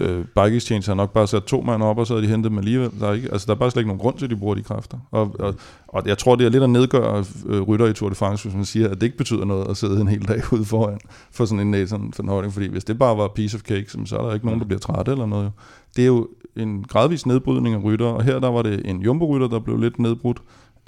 øh, 0.00 0.24
Bike 0.24 0.56
Exchange 0.56 0.86
har 0.86 0.94
nok 0.94 1.12
bare 1.12 1.26
sat 1.26 1.42
to 1.42 1.60
mand 1.60 1.82
op, 1.82 1.98
og 1.98 2.06
så 2.06 2.14
har 2.14 2.20
de 2.20 2.26
hentet 2.26 2.50
dem 2.50 2.58
alligevel. 2.58 2.90
Der 3.00 3.08
er, 3.08 3.12
ikke, 3.12 3.28
altså, 3.32 3.46
der 3.46 3.52
er 3.52 3.58
bare 3.58 3.70
slet 3.70 3.80
ikke 3.80 3.88
nogen 3.88 4.00
grund 4.00 4.18
til, 4.18 4.24
at 4.24 4.30
de 4.30 4.36
bruger 4.36 4.54
de 4.54 4.62
kræfter. 4.62 4.98
Og, 5.10 5.34
og, 5.38 5.54
og 5.88 6.02
jeg 6.06 6.18
tror, 6.18 6.36
det 6.36 6.46
er 6.46 6.50
lidt 6.50 6.62
at 6.62 6.70
nedgøre 6.70 7.24
øh, 7.46 7.62
rytter 7.62 7.86
i 7.86 7.92
Tour 7.92 8.08
de 8.08 8.14
France, 8.14 8.44
hvis 8.44 8.56
man 8.56 8.64
siger, 8.64 8.88
at 8.88 8.94
det 8.94 9.02
ikke 9.02 9.16
betyder 9.16 9.44
noget 9.44 9.70
at 9.70 9.76
sidde 9.76 10.00
en 10.00 10.08
hel 10.08 10.28
dag 10.28 10.52
ude 10.52 10.64
foran 10.64 10.98
for 11.30 11.44
sådan 11.44 11.60
en 11.60 11.70
Nathan 11.70 12.12
van 12.18 12.28
Holding, 12.28 12.52
Fordi 12.52 12.68
hvis 12.68 12.84
det 12.84 12.98
bare 12.98 13.16
var 13.16 13.28
piece 13.28 13.56
of 13.56 13.60
cake, 13.60 13.86
så 14.04 14.16
er 14.18 14.26
der 14.26 14.34
ikke 14.34 14.46
nogen, 14.46 14.60
der 14.60 14.66
bliver 14.66 14.80
træt 14.80 15.08
eller 15.08 15.26
noget. 15.26 15.52
Det 15.96 16.02
er 16.02 16.06
jo 16.06 16.28
en 16.56 16.84
gradvis 16.84 17.26
nedbrydning 17.26 17.74
af 17.74 17.84
rytter, 17.84 18.06
og 18.06 18.22
her 18.22 18.38
der 18.38 18.48
var 18.48 18.62
det 18.62 18.82
en 18.84 19.02
jumbo-rytter, 19.02 19.48
der 19.48 19.58
blev 19.58 19.78
lidt 19.78 19.98
nedbrudt. 19.98 20.42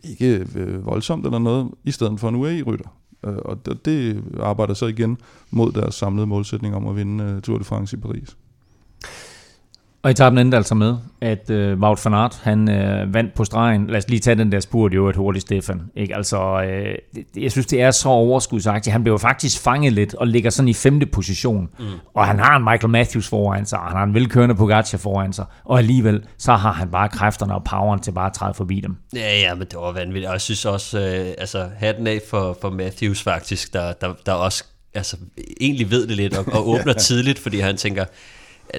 Ikke 0.05 0.47
øh, 0.57 0.87
voldsomt 0.87 1.27
eller 1.27 1.39
noget, 1.39 1.69
i 1.85 1.91
stedet 1.91 2.21
for 2.21 2.29
en 2.29 2.35
UAE-rytter. 2.35 2.89
Øh, 3.27 3.37
og 3.37 3.67
det, 3.85 4.25
arbejder 4.41 4.75
så 4.75 4.87
igen 4.87 5.19
mod 5.51 5.73
deres 5.73 5.95
samlede 5.95 6.27
målsætning 6.27 6.75
om 6.75 6.87
at 6.87 6.97
vinde 6.97 7.25
øh, 7.25 7.43
Tour 7.43 7.59
de 7.59 7.65
France 7.65 7.97
i 7.97 8.01
Paris. 8.01 8.37
Og 10.03 10.11
etappen 10.11 10.39
endte 10.39 10.57
altså 10.57 10.75
med, 10.75 10.97
at 11.21 11.51
øh, 11.51 11.79
Wout 11.79 12.05
van 12.05 12.15
Aert, 12.15 12.41
han 12.43 12.71
øh, 12.71 13.15
vandt 13.15 13.35
på 13.35 13.45
stregen. 13.45 13.87
Lad 13.87 13.99
os 13.99 14.09
lige 14.09 14.21
tage 14.21 14.37
den 14.37 14.53
der 14.53 14.61
spurt, 14.61 14.95
jo 14.95 15.09
et 15.09 15.17
hurtigt, 15.17 15.43
Stefan. 15.43 15.83
Ikke? 15.97 16.17
Altså, 16.17 16.63
øh, 16.63 16.95
det, 17.15 17.43
jeg 17.43 17.53
synes, 17.53 17.67
det 17.67 17.83
er 17.83 17.91
så 17.91 18.09
overskudsagtigt. 18.09 18.93
Han 18.93 19.03
blev 19.03 19.19
faktisk 19.19 19.63
fanget 19.63 19.93
lidt 19.93 20.15
og 20.15 20.27
ligger 20.27 20.51
sådan 20.51 20.69
i 20.69 20.75
femte 20.75 21.07
position. 21.07 21.69
Mm. 21.79 21.85
Og 22.15 22.27
han 22.27 22.39
har 22.39 22.57
en 22.57 22.65
Michael 22.65 22.91
Matthews 22.91 23.29
foran 23.29 23.67
sig, 23.67 23.79
og 23.79 23.87
han 23.87 23.97
har 23.97 24.05
en 24.05 24.15
velkørende 24.15 24.55
Pogacar 24.55 24.99
foran 24.99 25.33
sig. 25.33 25.45
Og 25.65 25.79
alligevel, 25.79 26.25
så 26.39 26.53
har 26.53 26.73
han 26.73 26.89
bare 26.89 27.09
kræfterne 27.09 27.55
og 27.55 27.65
poweren 27.65 28.01
til 28.01 28.13
bare 28.13 28.27
at 28.27 28.33
træde 28.33 28.55
forbi 28.55 28.81
dem. 28.81 28.97
Ja, 29.15 29.39
ja, 29.41 29.55
men 29.55 29.67
det 29.67 29.77
var 29.79 29.93
vanvittigt. 29.93 30.27
Og 30.27 30.33
jeg 30.33 30.41
synes 30.41 30.65
også, 30.65 30.99
øh, 30.99 31.35
altså 31.39 31.69
hatten 31.77 32.07
af 32.07 32.21
for, 32.31 32.59
for 32.61 32.71
Matthews 32.71 33.23
faktisk, 33.23 33.73
der, 33.73 33.93
der, 33.93 34.15
der 34.27 34.33
også 34.33 34.65
altså, 34.95 35.17
egentlig 35.61 35.91
ved 35.91 36.07
det 36.07 36.17
lidt 36.17 36.37
og, 36.37 36.45
og 36.53 36.69
åbner 36.73 36.93
tidligt, 36.93 37.39
fordi 37.39 37.61
han 37.61 37.77
tænker, 37.77 38.05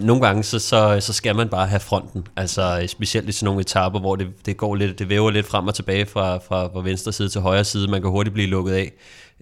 nogle 0.02 0.22
gange 0.22 0.44
så, 0.44 0.60
så, 0.60 0.98
så 1.00 1.14
skal 1.14 1.36
man 1.36 1.50
bare 1.50 1.68
have 1.68 1.80
fronten. 1.80 2.28
Altså 2.36 2.84
specielt 2.88 3.30
i 3.30 3.32
sådan 3.32 3.46
nogle 3.46 3.62
etaper, 3.62 4.00
hvor 4.00 4.16
det, 4.16 4.28
det 4.46 4.58
går 4.58 4.76
lidt, 4.76 5.00
det 5.00 5.10
væver 5.10 5.32
lidt 5.32 5.46
frem 5.46 5.68
og 5.68 5.76
tilbage 5.76 6.06
fra, 6.06 6.38
fra, 6.38 6.66
fra 6.68 6.82
venstre 6.82 7.12
side 7.12 7.30
til 7.30 7.42
højre 7.42 7.64
side. 7.64 7.88
Man 7.88 8.02
kan 8.02 8.10
hurtigt 8.10 8.34
blive 8.34 8.48
lukket 8.48 8.74
af. 8.74 8.92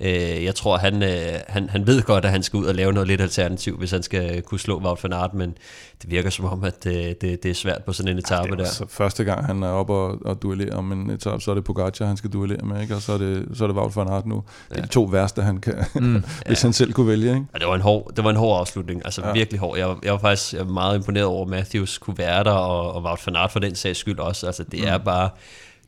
Øh, 0.01 0.43
jeg 0.43 0.55
tror, 0.55 0.77
han, 0.77 1.03
øh, 1.03 1.39
han, 1.47 1.69
han 1.69 1.87
ved 1.87 2.01
godt, 2.01 2.25
at 2.25 2.31
han 2.31 2.43
skal 2.43 2.57
ud 2.57 2.65
og 2.65 2.75
lave 2.75 2.93
noget 2.93 3.07
lidt 3.07 3.21
alternativ, 3.21 3.77
hvis 3.77 3.91
han 3.91 4.03
skal 4.03 4.41
kunne 4.41 4.59
slå 4.59 4.79
Wout 4.79 5.03
van 5.03 5.13
Aert, 5.13 5.33
men 5.33 5.57
det 6.01 6.11
virker 6.11 6.29
som 6.29 6.45
om, 6.45 6.63
at 6.63 6.85
øh, 6.85 6.93
det, 6.93 7.21
det 7.21 7.45
er 7.45 7.53
svært 7.53 7.83
på 7.85 7.93
sådan 7.93 8.11
en 8.11 8.17
etape 8.17 8.55
der. 8.55 8.63
er 8.63 8.67
så 8.67 8.85
første 8.89 9.23
gang, 9.23 9.45
han 9.45 9.63
er 9.63 9.67
oppe 9.67 9.93
og, 9.93 10.17
og 10.25 10.41
duellerer 10.41 10.75
om 10.75 10.91
en 10.91 11.09
etape, 11.09 11.41
så 11.41 11.51
er 11.51 11.55
det 11.55 11.63
Pogacar, 11.63 12.05
han 12.05 12.17
skal 12.17 12.29
duellere 12.29 12.65
med, 12.65 12.81
ikke? 12.81 12.95
og 12.95 13.01
så 13.01 13.13
er 13.13 13.17
det, 13.17 13.47
så 13.53 13.63
er 13.63 13.67
det 13.67 13.77
Wout 13.77 13.95
van 13.95 14.07
Aert 14.07 14.25
nu. 14.25 14.43
Det 14.69 14.77
er 14.77 14.81
de 14.81 14.87
to 14.87 15.03
værste, 15.03 15.41
han 15.41 15.57
kan, 15.57 15.75
mm, 15.95 16.23
hvis 16.47 16.61
han 16.61 16.73
selv 16.73 16.93
kunne 16.93 17.07
vælge. 17.07 17.29
Ikke? 17.29 17.45
Og 17.53 17.59
det 17.59 17.67
var 17.67 17.75
en 17.75 17.81
hård, 17.81 18.11
det 18.15 18.23
var 18.23 18.29
en 18.29 18.35
hård 18.35 18.59
afslutning, 18.59 19.01
altså 19.05 19.21
Ja. 19.21 19.27
ja. 19.27 19.33
virkelig 19.33 19.59
hård. 19.59 19.77
Jeg, 19.77 19.95
jeg 20.03 20.11
var 20.11 20.19
faktisk 20.19 20.53
jeg 20.53 20.65
var 20.65 20.73
meget 20.73 20.95
imponeret 20.95 21.25
over, 21.25 21.43
at 21.43 21.49
Matthews 21.49 21.97
kunne 21.97 22.17
være 22.17 22.43
der, 22.43 22.51
og, 22.51 22.93
og 22.93 23.03
Wout 23.03 23.27
van 23.27 23.35
Aert 23.35 23.51
for 23.51 23.59
den 23.59 23.75
sags 23.75 23.99
skyld 23.99 24.19
også. 24.19 24.45
Altså 24.45 24.63
det 24.63 24.87
er 24.87 24.97
bare 24.97 25.29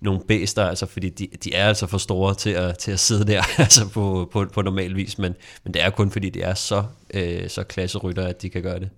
nogle 0.02 0.22
bæster, 0.28 0.66
altså 0.66 0.86
fordi 0.86 1.10
de, 1.10 1.28
de 1.44 1.54
er 1.54 1.68
altså 1.68 1.88
for 1.88 1.98
store 1.98 2.36
til 2.36 2.50
at, 2.50 2.78
til 2.78 2.92
at 2.92 3.00
sidde 3.00 3.26
der 3.32 3.44
altså 3.58 3.90
på, 3.90 4.30
på, 4.32 4.46
på 4.54 4.62
normal 4.62 4.96
vis, 4.96 5.18
men, 5.18 5.36
men 5.64 5.74
det 5.74 5.82
er 5.82 5.90
kun 5.90 6.12
fordi 6.12 6.30
de 6.30 6.42
er 6.42 6.54
så, 6.54 6.84
øh, 7.14 7.50
så 7.50 7.64
klasserytter, 7.64 8.28
at 8.28 8.42
de 8.42 8.50
kan 8.50 8.62
gøre 8.62 8.80
det. 8.80 8.90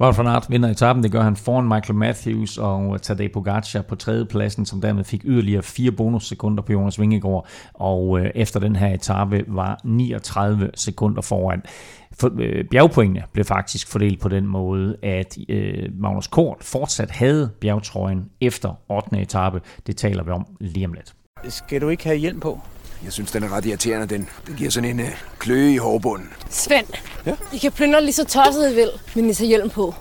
Wout 0.00 0.18
van 0.18 0.26
Aert 0.26 0.46
vinder 0.50 0.68
etappen, 0.68 1.02
det 1.02 1.12
gør 1.12 1.22
han 1.22 1.36
foran 1.36 1.68
Michael 1.68 1.94
Matthews 1.94 2.58
og 2.58 3.02
Tadej 3.02 3.28
Pogacar 3.32 3.82
på 3.82 3.94
tredjepladsen, 3.94 4.66
som 4.66 4.80
dermed 4.80 5.04
fik 5.04 5.22
yderligere 5.24 5.62
fire 5.62 5.92
bonussekunder 5.92 6.62
på 6.62 6.72
Jonas 6.72 7.00
Vingegaard, 7.00 7.46
og 7.74 8.20
øh, 8.20 8.30
efter 8.34 8.60
den 8.60 8.76
her 8.76 8.94
etape 8.94 9.44
var 9.48 9.80
39 9.84 10.70
sekunder 10.74 11.22
foran. 11.22 11.62
For, 12.12 12.30
øh, 12.38 12.64
bjergpoengene 12.64 13.22
blev 13.32 13.44
faktisk 13.44 13.88
fordelt 13.88 14.20
på 14.20 14.28
den 14.28 14.46
måde, 14.46 14.96
at 15.02 15.38
øh, 15.48 15.88
Magnus 15.94 16.26
Kort 16.26 16.56
fortsat 16.60 17.10
havde 17.10 17.50
bjergtrøjen 17.60 18.30
efter 18.40 18.74
8. 18.88 19.20
etape. 19.20 19.60
Det 19.86 19.96
taler 19.96 20.22
vi 20.22 20.30
om 20.30 20.46
lige 20.60 20.86
om 20.86 20.92
lidt. 20.92 21.14
Skal 21.48 21.80
du 21.80 21.88
ikke 21.88 22.04
have 22.04 22.16
hjelm 22.16 22.40
på? 22.40 22.60
Jeg 23.04 23.12
synes, 23.12 23.30
den 23.30 23.42
er 23.42 23.56
ret 23.56 23.66
irriterende, 23.66 24.06
den. 24.06 24.28
Den 24.46 24.54
giver 24.56 24.70
sådan 24.70 24.90
en 24.90 25.00
øh, 25.00 25.08
kløe 25.38 25.72
i 25.72 25.76
hårbunden. 25.76 26.28
Svend, 26.50 26.86
ja? 27.26 27.34
I 27.52 27.58
kan 27.58 27.72
plyndre 27.72 28.00
lige 28.00 28.12
så 28.12 28.24
tosset 28.24 28.72
I 28.72 28.74
vil, 28.74 28.90
men 29.14 29.30
I 29.30 29.34
tager 29.34 29.48
hjelm 29.48 29.70
på. 29.70 29.94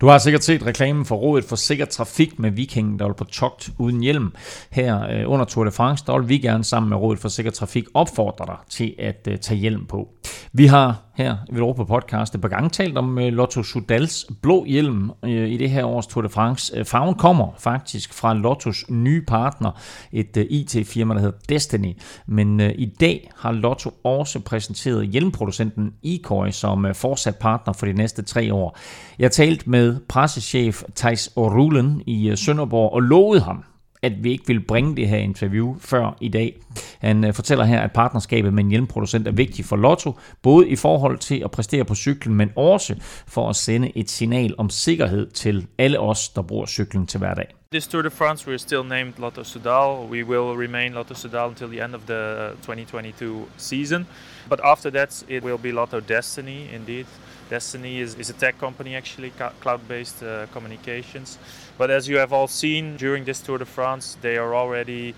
Du 0.00 0.06
har 0.06 0.18
sikkert 0.18 0.44
set 0.44 0.66
reklamen 0.66 1.04
for 1.04 1.16
rådet 1.16 1.44
for 1.44 1.56
sikker 1.56 1.84
trafik 1.84 2.38
med 2.38 2.50
vikingen, 2.50 2.98
der 2.98 3.04
var 3.04 3.12
på 3.12 3.24
togt 3.24 3.70
uden 3.78 4.00
hjelm. 4.00 4.32
Her 4.70 5.08
øh, 5.10 5.30
under 5.30 5.44
Tour 5.44 5.64
de 5.64 5.70
France, 5.70 6.04
der 6.06 6.18
vil 6.18 6.28
vi 6.28 6.38
gerne 6.38 6.64
sammen 6.64 6.88
med 6.88 6.96
rådet 6.96 7.20
for 7.20 7.28
sikker 7.28 7.52
trafik 7.52 7.84
opfordre 7.94 8.46
dig 8.46 8.56
til 8.70 8.94
at 8.98 9.28
øh, 9.30 9.38
tage 9.38 9.60
hjelm 9.60 9.86
på. 9.86 10.08
Vi 10.52 10.66
har 10.66 11.05
her 11.16 11.36
i 11.48 11.54
Europa 11.54 11.84
Podcast 11.84 12.34
et 12.34 12.40
par 12.40 12.48
gange 12.48 12.70
talt 12.70 12.98
om 12.98 13.18
øh, 13.18 13.32
Lotto 13.32 13.62
Sudals 13.62 14.26
blå 14.42 14.64
hjelm 14.64 15.10
øh, 15.24 15.50
i 15.50 15.56
det 15.56 15.70
her 15.70 15.84
års 15.84 16.06
Tour 16.06 16.22
de 16.22 16.28
France. 16.28 16.78
Øh, 16.78 16.84
farven 16.84 17.14
kommer 17.14 17.54
faktisk 17.58 18.14
fra 18.14 18.34
Lottos 18.34 18.84
nye 18.90 19.22
partner, 19.22 19.70
et 20.12 20.46
IT-firma, 20.50 21.14
der 21.14 21.20
hedder 21.20 21.38
Destiny. 21.48 21.96
Men 22.26 22.60
i 22.60 22.86
dag 23.00 23.30
har 23.36 23.52
Lotto 23.52 23.90
også 24.04 24.40
præsenteret 24.40 25.06
hjelmproducenten 25.06 25.92
Ecoy 26.02 26.50
som 26.50 26.86
fortsat 26.94 27.36
partner 27.36 27.72
for 27.72 27.86
de 27.86 27.92
næste 27.92 28.22
tre 28.22 28.54
år. 28.54 28.78
Jeg 29.18 29.32
talte 29.32 29.70
med 29.70 30.00
pressechef 30.08 30.82
Thijs 30.96 31.32
Orulen 31.36 32.02
i 32.06 32.32
Sønderborg 32.36 32.92
og 32.92 33.00
lovede 33.00 33.40
ham, 33.40 33.64
at 34.06 34.24
vi 34.24 34.32
ikke 34.32 34.46
vil 34.46 34.60
bringe 34.60 34.96
det 34.96 35.08
her 35.08 35.16
interview 35.16 35.76
før 35.80 36.16
i 36.20 36.28
dag. 36.28 36.56
Han 36.98 37.24
øh, 37.24 37.34
fortæller 37.34 37.64
her, 37.64 37.80
at 37.80 37.92
partnerskabet 37.92 38.54
med 38.54 38.64
en 38.64 38.70
hjelmproducent 38.70 39.28
er 39.28 39.32
vigtigt 39.32 39.68
for 39.68 39.76
Lotto, 39.76 40.18
både 40.42 40.68
i 40.68 40.76
forhold 40.76 41.18
til 41.18 41.42
at 41.44 41.50
præstere 41.50 41.84
på 41.84 41.94
cyklen, 41.94 42.34
men 42.34 42.52
også 42.56 42.94
for 43.26 43.48
at 43.48 43.56
sende 43.56 43.98
et 43.98 44.10
signal 44.10 44.54
om 44.58 44.70
sikkerhed 44.70 45.30
til 45.30 45.66
alle 45.78 46.00
os, 46.00 46.28
der 46.28 46.42
bruger 46.42 46.66
cyklen 46.66 47.06
til 47.06 47.18
hverdag. 47.18 47.46
This 47.72 47.86
Tour 47.86 48.02
de 48.02 48.10
France, 48.10 48.50
we're 48.50 48.58
still 48.58 48.84
named 48.84 49.12
Lotto 49.18 49.42
Sudal. 49.42 50.08
We 50.10 50.24
will 50.24 50.56
remain 50.64 50.92
Lotto 50.92 51.14
Sudal 51.14 51.48
until 51.48 51.68
the 51.68 51.84
end 51.84 51.94
of 51.94 52.00
the 52.06 52.50
uh, 52.50 52.56
2022 52.62 53.48
season. 53.56 54.06
But 54.48 54.60
after 54.64 54.90
that, 54.90 55.24
it 55.28 55.42
will 55.42 55.58
be 55.58 55.72
Lotto 55.72 56.00
Destiny, 56.00 56.68
indeed. 56.74 57.06
Destiny 57.50 58.00
is, 58.00 58.14
is 58.14 58.30
a 58.30 58.32
tech 58.32 58.58
company, 58.58 58.96
actually, 58.96 59.32
cloud 59.60 59.80
based 59.88 60.22
uh, 60.22 60.46
communications. 60.52 61.38
But 61.78 61.90
as 61.90 62.08
you 62.08 62.16
have 62.16 62.32
all 62.32 62.48
seen 62.48 62.96
during 62.96 63.24
this 63.24 63.40
Tour 63.40 63.58
de 63.58 63.66
France, 63.66 64.16
they 64.20 64.36
are 64.38 64.54
already 64.54 65.14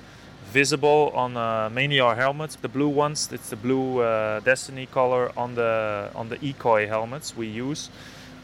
visible 0.52 1.12
on 1.14 1.36
uh, 1.36 1.70
mainly 1.70 2.00
our 2.00 2.16
helmets. 2.16 2.56
The 2.56 2.68
blue 2.68 2.88
ones, 2.88 3.30
it's 3.32 3.50
the 3.50 3.56
blue 3.56 4.00
uh, 4.00 4.40
Destiny 4.40 4.86
color 4.86 5.30
on 5.36 5.54
the 5.54 6.10
on 6.14 6.28
the 6.28 6.38
Ecoy 6.38 6.88
helmets 6.88 7.36
we 7.36 7.46
use. 7.46 7.90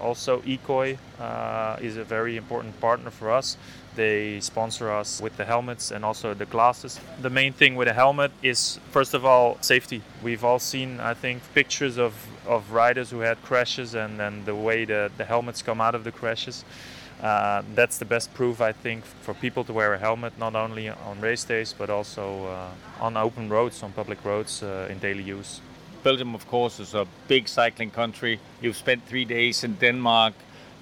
Also, 0.01 0.41
Ecoy 0.43 0.99
uh, 1.21 1.77
is 1.81 1.97
a 1.97 2.05
very 2.05 2.37
important 2.37 2.79
partner 2.81 3.11
for 3.11 3.31
us. 3.31 3.57
They 3.97 4.41
sponsor 4.41 4.91
us 4.91 5.21
with 5.21 5.37
the 5.37 5.45
helmets 5.45 5.93
and 5.93 6.05
also 6.05 6.35
the 6.35 6.47
glasses. 6.47 7.01
The 7.23 7.31
main 7.31 7.53
thing 7.53 7.77
with 7.77 7.87
a 7.87 7.93
helmet 7.93 8.33
is, 8.43 8.81
first 8.91 9.15
of 9.15 9.25
all, 9.25 9.57
safety. 9.61 10.03
We've 10.23 10.45
all 10.45 10.59
seen, 10.59 10.99
I 10.99 11.15
think, 11.15 11.43
pictures 11.55 11.97
of, 11.97 12.13
of 12.47 12.73
riders 12.73 13.11
who 13.11 13.21
had 13.21 13.41
crashes 13.43 13.95
and, 13.95 14.21
and 14.21 14.45
the 14.47 14.55
way 14.55 14.85
the, 14.85 15.13
the 15.17 15.25
helmets 15.25 15.63
come 15.63 15.81
out 15.81 15.95
of 15.95 16.03
the 16.03 16.11
crashes. 16.11 16.65
Uh, 17.25 17.63
that's 17.75 17.97
the 17.97 18.05
best 18.05 18.35
proof, 18.35 18.61
I 18.61 18.73
think, 18.73 19.03
for 19.23 19.33
people 19.33 19.65
to 19.65 19.73
wear 19.73 19.95
a 19.95 19.99
helmet, 19.99 20.35
not 20.39 20.55
only 20.55 20.91
on 20.91 21.23
race 21.23 21.43
days, 21.43 21.73
but 21.73 21.89
also 21.89 22.45
uh, 22.45 22.69
on 23.01 23.17
open 23.17 23.49
roads, 23.49 23.83
on 23.83 23.93
public 23.93 24.23
roads 24.27 24.63
uh, 24.63 24.89
in 24.91 24.99
daily 24.99 25.23
use. 25.23 25.63
Belgium, 26.03 26.35
of 26.35 26.47
course, 26.47 26.79
is 26.81 26.93
a 26.93 27.07
big 27.27 27.49
cycling 27.49 27.91
country. 27.91 28.39
You've 28.61 28.77
spent 28.77 29.09
three 29.09 29.25
days 29.25 29.65
in 29.65 29.77
Denmark. 29.77 30.35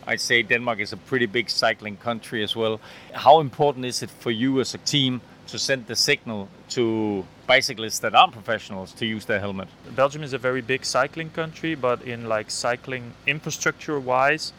I'd 0.04 0.20
say 0.20 0.42
Denmark 0.42 0.80
is 0.80 0.92
a 0.92 0.96
pretty 0.96 1.26
big 1.26 1.48
cycling 1.48 1.96
country 1.96 2.42
as 2.42 2.56
well. 2.56 2.80
How 3.14 3.38
important 3.38 3.84
is 3.84 4.02
it 4.02 4.10
for 4.10 4.32
you 4.32 4.60
as 4.60 4.74
a 4.74 4.78
team 4.78 5.20
to 5.46 5.60
send 5.60 5.86
the 5.86 5.94
signal 5.94 6.48
to 6.70 7.24
bicyclists 7.46 8.00
that 8.00 8.16
aren't 8.16 8.32
professionals 8.32 8.92
to 8.94 9.06
use 9.06 9.26
their 9.26 9.38
helmet? 9.38 9.68
Belgium 9.94 10.24
is 10.24 10.32
a 10.32 10.38
very 10.38 10.60
big 10.60 10.84
cycling 10.84 11.30
country, 11.30 11.76
but 11.76 12.02
in 12.02 12.28
like 12.28 12.50
cycling 12.50 13.12
infrastructure 13.28 14.00
wise, 14.00 14.52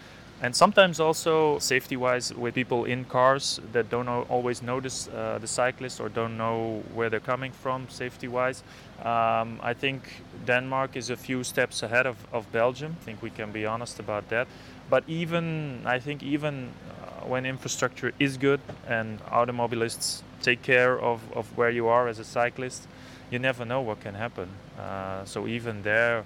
and 0.43 0.55
sometimes 0.55 0.99
also 0.99 1.57
safety 1.57 1.97
wise 1.97 2.33
with 2.33 2.53
people 2.53 2.85
in 2.85 3.05
cars 3.05 3.59
that 3.71 3.89
don't 3.89 4.07
always 4.07 4.61
notice 4.61 5.07
uh, 5.07 5.39
the 5.39 5.47
cyclist 5.47 5.99
or 5.99 6.09
don't 6.09 6.37
know 6.37 6.83
where 6.93 7.09
they're 7.09 7.19
coming 7.19 7.51
from 7.51 7.87
safety 7.89 8.27
wise 8.27 8.61
um, 9.03 9.59
i 9.63 9.73
think 9.73 10.03
denmark 10.45 10.95
is 10.95 11.09
a 11.09 11.15
few 11.15 11.43
steps 11.43 11.83
ahead 11.83 12.05
of, 12.05 12.17
of 12.31 12.51
belgium. 12.51 12.95
I 13.01 13.05
think 13.05 13.21
we 13.21 13.29
can 13.29 13.51
be 13.51 13.65
honest 13.65 13.99
about 13.99 14.29
that. 14.29 14.47
But 14.89 15.03
even 15.07 15.81
I 15.85 15.99
think 15.99 16.23
even 16.23 16.69
uh, 16.69 17.25
when 17.25 17.45
infrastructure 17.45 18.11
is 18.19 18.37
good 18.37 18.59
and 18.87 19.19
automobilists 19.25 20.21
take 20.41 20.61
care 20.61 20.99
of, 20.99 21.21
of 21.33 21.45
where 21.57 21.69
you 21.69 21.87
are 21.87 22.07
as 22.07 22.19
a 22.19 22.23
cyclist, 22.23 22.87
you 23.31 23.39
never 23.39 23.65
know 23.65 23.81
what 23.81 24.01
can 24.01 24.15
happen. 24.15 24.49
Uh, 24.77 25.25
so 25.25 25.47
even 25.47 25.83
there, 25.83 26.25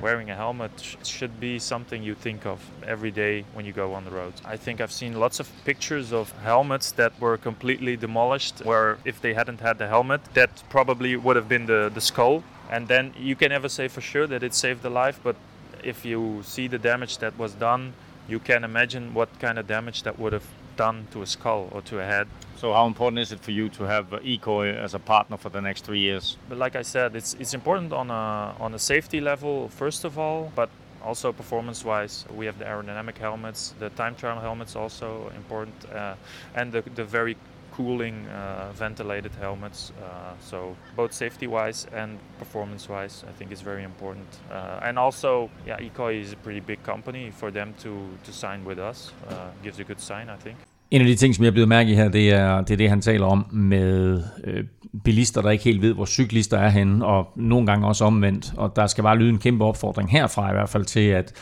wearing 0.00 0.30
a 0.30 0.34
helmet 0.34 0.70
sh- 0.80 0.96
should 1.04 1.38
be 1.40 1.58
something 1.58 2.02
you 2.02 2.14
think 2.14 2.46
of 2.46 2.60
every 2.86 3.10
day 3.10 3.44
when 3.54 3.64
you 3.64 3.72
go 3.72 3.94
on 3.94 4.04
the 4.04 4.10
road. 4.10 4.32
I 4.44 4.56
think 4.56 4.80
I've 4.80 4.92
seen 4.92 5.18
lots 5.18 5.40
of 5.40 5.50
pictures 5.64 6.12
of 6.12 6.32
helmets 6.42 6.92
that 6.92 7.12
were 7.20 7.36
completely 7.36 7.96
demolished, 7.96 8.60
where 8.64 8.98
if 9.04 9.20
they 9.20 9.34
hadn't 9.34 9.60
had 9.60 9.78
the 9.78 9.88
helmet, 9.88 10.20
that 10.34 10.62
probably 10.70 11.16
would 11.16 11.36
have 11.36 11.48
been 11.48 11.66
the, 11.66 11.90
the 11.94 12.00
skull. 12.00 12.42
And 12.70 12.88
then 12.88 13.12
you 13.18 13.36
can 13.36 13.50
never 13.50 13.68
say 13.68 13.88
for 13.88 14.00
sure 14.00 14.26
that 14.26 14.42
it 14.42 14.54
saved 14.54 14.82
the 14.82 14.90
life, 14.90 15.20
but 15.22 15.36
if 15.84 16.04
you 16.04 16.42
see 16.44 16.68
the 16.68 16.78
damage 16.78 17.18
that 17.18 17.36
was 17.38 17.52
done, 17.54 17.92
you 18.28 18.38
can 18.38 18.64
imagine 18.64 19.14
what 19.14 19.28
kind 19.40 19.58
of 19.58 19.66
damage 19.66 20.04
that 20.04 20.18
would 20.18 20.32
have 20.32 20.46
done 20.76 21.06
to 21.12 21.22
a 21.22 21.26
skull 21.26 21.68
or 21.72 21.82
to 21.82 22.00
a 22.00 22.04
head. 22.04 22.26
So 22.56 22.72
how 22.72 22.86
important 22.86 23.18
is 23.18 23.32
it 23.32 23.40
for 23.40 23.50
you 23.50 23.68
to 23.70 23.84
have 23.84 24.10
Ecoy 24.10 24.76
as 24.76 24.94
a 24.94 24.98
partner 24.98 25.36
for 25.36 25.50
the 25.50 25.60
next 25.60 25.84
three 25.84 25.98
years? 25.98 26.36
But 26.48 26.58
like 26.58 26.76
I 26.76 26.82
said, 26.82 27.16
it's 27.16 27.34
it's 27.40 27.54
important 27.54 27.92
on 27.92 28.10
a 28.10 28.54
on 28.60 28.74
a 28.74 28.78
safety 28.78 29.20
level 29.20 29.68
first 29.68 30.04
of 30.04 30.18
all, 30.18 30.52
but 30.54 30.68
also 31.04 31.32
performance-wise. 31.32 32.24
We 32.36 32.46
have 32.46 32.58
the 32.58 32.64
aerodynamic 32.64 33.18
helmets, 33.18 33.74
the 33.78 33.90
time 33.90 34.14
trial 34.14 34.40
helmets 34.40 34.76
also 34.76 35.32
important, 35.36 35.74
uh, 35.92 36.14
and 36.54 36.72
the 36.72 36.82
the 36.94 37.04
very 37.04 37.36
cooling 37.76 38.16
uh, 38.26 38.72
ventilated 38.78 39.32
helmets. 39.40 39.90
Uh, 39.90 40.34
so 40.50 40.76
both 40.96 41.12
safety-wise 41.12 41.86
and 41.96 42.10
performance-wise, 42.38 43.24
I 43.30 43.32
think 43.38 43.52
is 43.52 43.62
very 43.62 43.84
important. 43.84 44.40
Uh, 44.50 44.88
and 44.88 44.98
also, 44.98 45.50
yeah, 45.66 45.86
Ecoy 45.86 46.20
is 46.20 46.32
a 46.32 46.36
pretty 46.36 46.60
big 46.60 46.78
company. 46.82 47.30
For 47.30 47.50
them 47.50 47.74
to 47.84 47.90
to 48.26 48.32
sign 48.32 48.60
with 48.66 48.78
us 48.90 49.14
uh, 49.28 49.34
gives 49.64 49.78
a 49.80 49.84
good 49.84 50.00
sign, 50.00 50.26
I 50.36 50.38
think. 50.44 50.56
En 50.90 51.00
af 51.00 51.06
de 51.06 51.16
ting, 51.16 51.34
som 51.34 51.44
jeg 51.44 51.48
er 51.48 51.52
blevet 51.52 51.68
mærke 51.68 51.90
i 51.90 51.94
her, 51.94 52.08
det 52.08 52.32
er, 52.32 52.60
det 52.60 52.70
er 52.70 52.76
det, 52.76 52.88
han 52.88 53.00
taler 53.00 53.26
om 53.26 53.46
med 53.50 54.22
øh, 54.44 54.64
bilister, 55.04 55.42
der 55.42 55.50
ikke 55.50 55.64
helt 55.64 55.82
ved, 55.82 55.92
hvor 55.94 56.04
cyklister 56.04 56.58
er 56.58 56.68
henne, 56.68 57.06
og 57.06 57.28
nogle 57.36 57.66
gange 57.66 57.86
også 57.86 58.04
omvendt. 58.04 58.52
Og 58.56 58.76
der 58.76 58.86
skal 58.86 59.04
bare 59.04 59.16
lyde 59.16 59.30
en 59.30 59.38
kæmpe 59.38 59.64
opfordring 59.64 60.10
herfra 60.10 60.50
i 60.50 60.52
hvert 60.52 60.68
fald 60.68 60.84
til, 60.84 61.00
at 61.00 61.32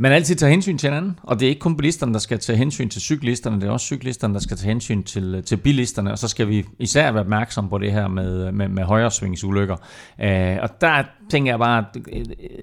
man 0.00 0.12
altid 0.12 0.36
tager 0.36 0.50
hensyn 0.50 0.78
til 0.78 0.90
hinanden, 0.90 1.18
og 1.22 1.40
det 1.40 1.46
er 1.46 1.48
ikke 1.48 1.60
kun 1.60 1.76
bilisterne, 1.76 2.12
der 2.12 2.18
skal 2.18 2.38
tage 2.38 2.56
hensyn 2.56 2.88
til 2.88 3.02
cyklisterne, 3.02 3.60
det 3.60 3.68
er 3.68 3.70
også 3.70 3.86
cyklisterne, 3.86 4.34
der 4.34 4.40
skal 4.40 4.56
tage 4.56 4.68
hensyn 4.68 5.02
til, 5.02 5.42
til 5.46 5.56
bilisterne, 5.56 6.12
og 6.12 6.18
så 6.18 6.28
skal 6.28 6.48
vi 6.48 6.64
især 6.78 7.12
være 7.12 7.22
opmærksom 7.22 7.68
på 7.68 7.78
det 7.78 7.92
her 7.92 8.08
med, 8.08 8.52
med, 8.52 8.68
med 8.68 8.84
højresvingsulykker. 8.84 9.74
Uh, 9.74 10.62
og 10.62 10.80
der 10.80 11.02
tænker 11.30 11.52
jeg 11.52 11.58
bare, 11.58 11.78
at, 11.78 11.96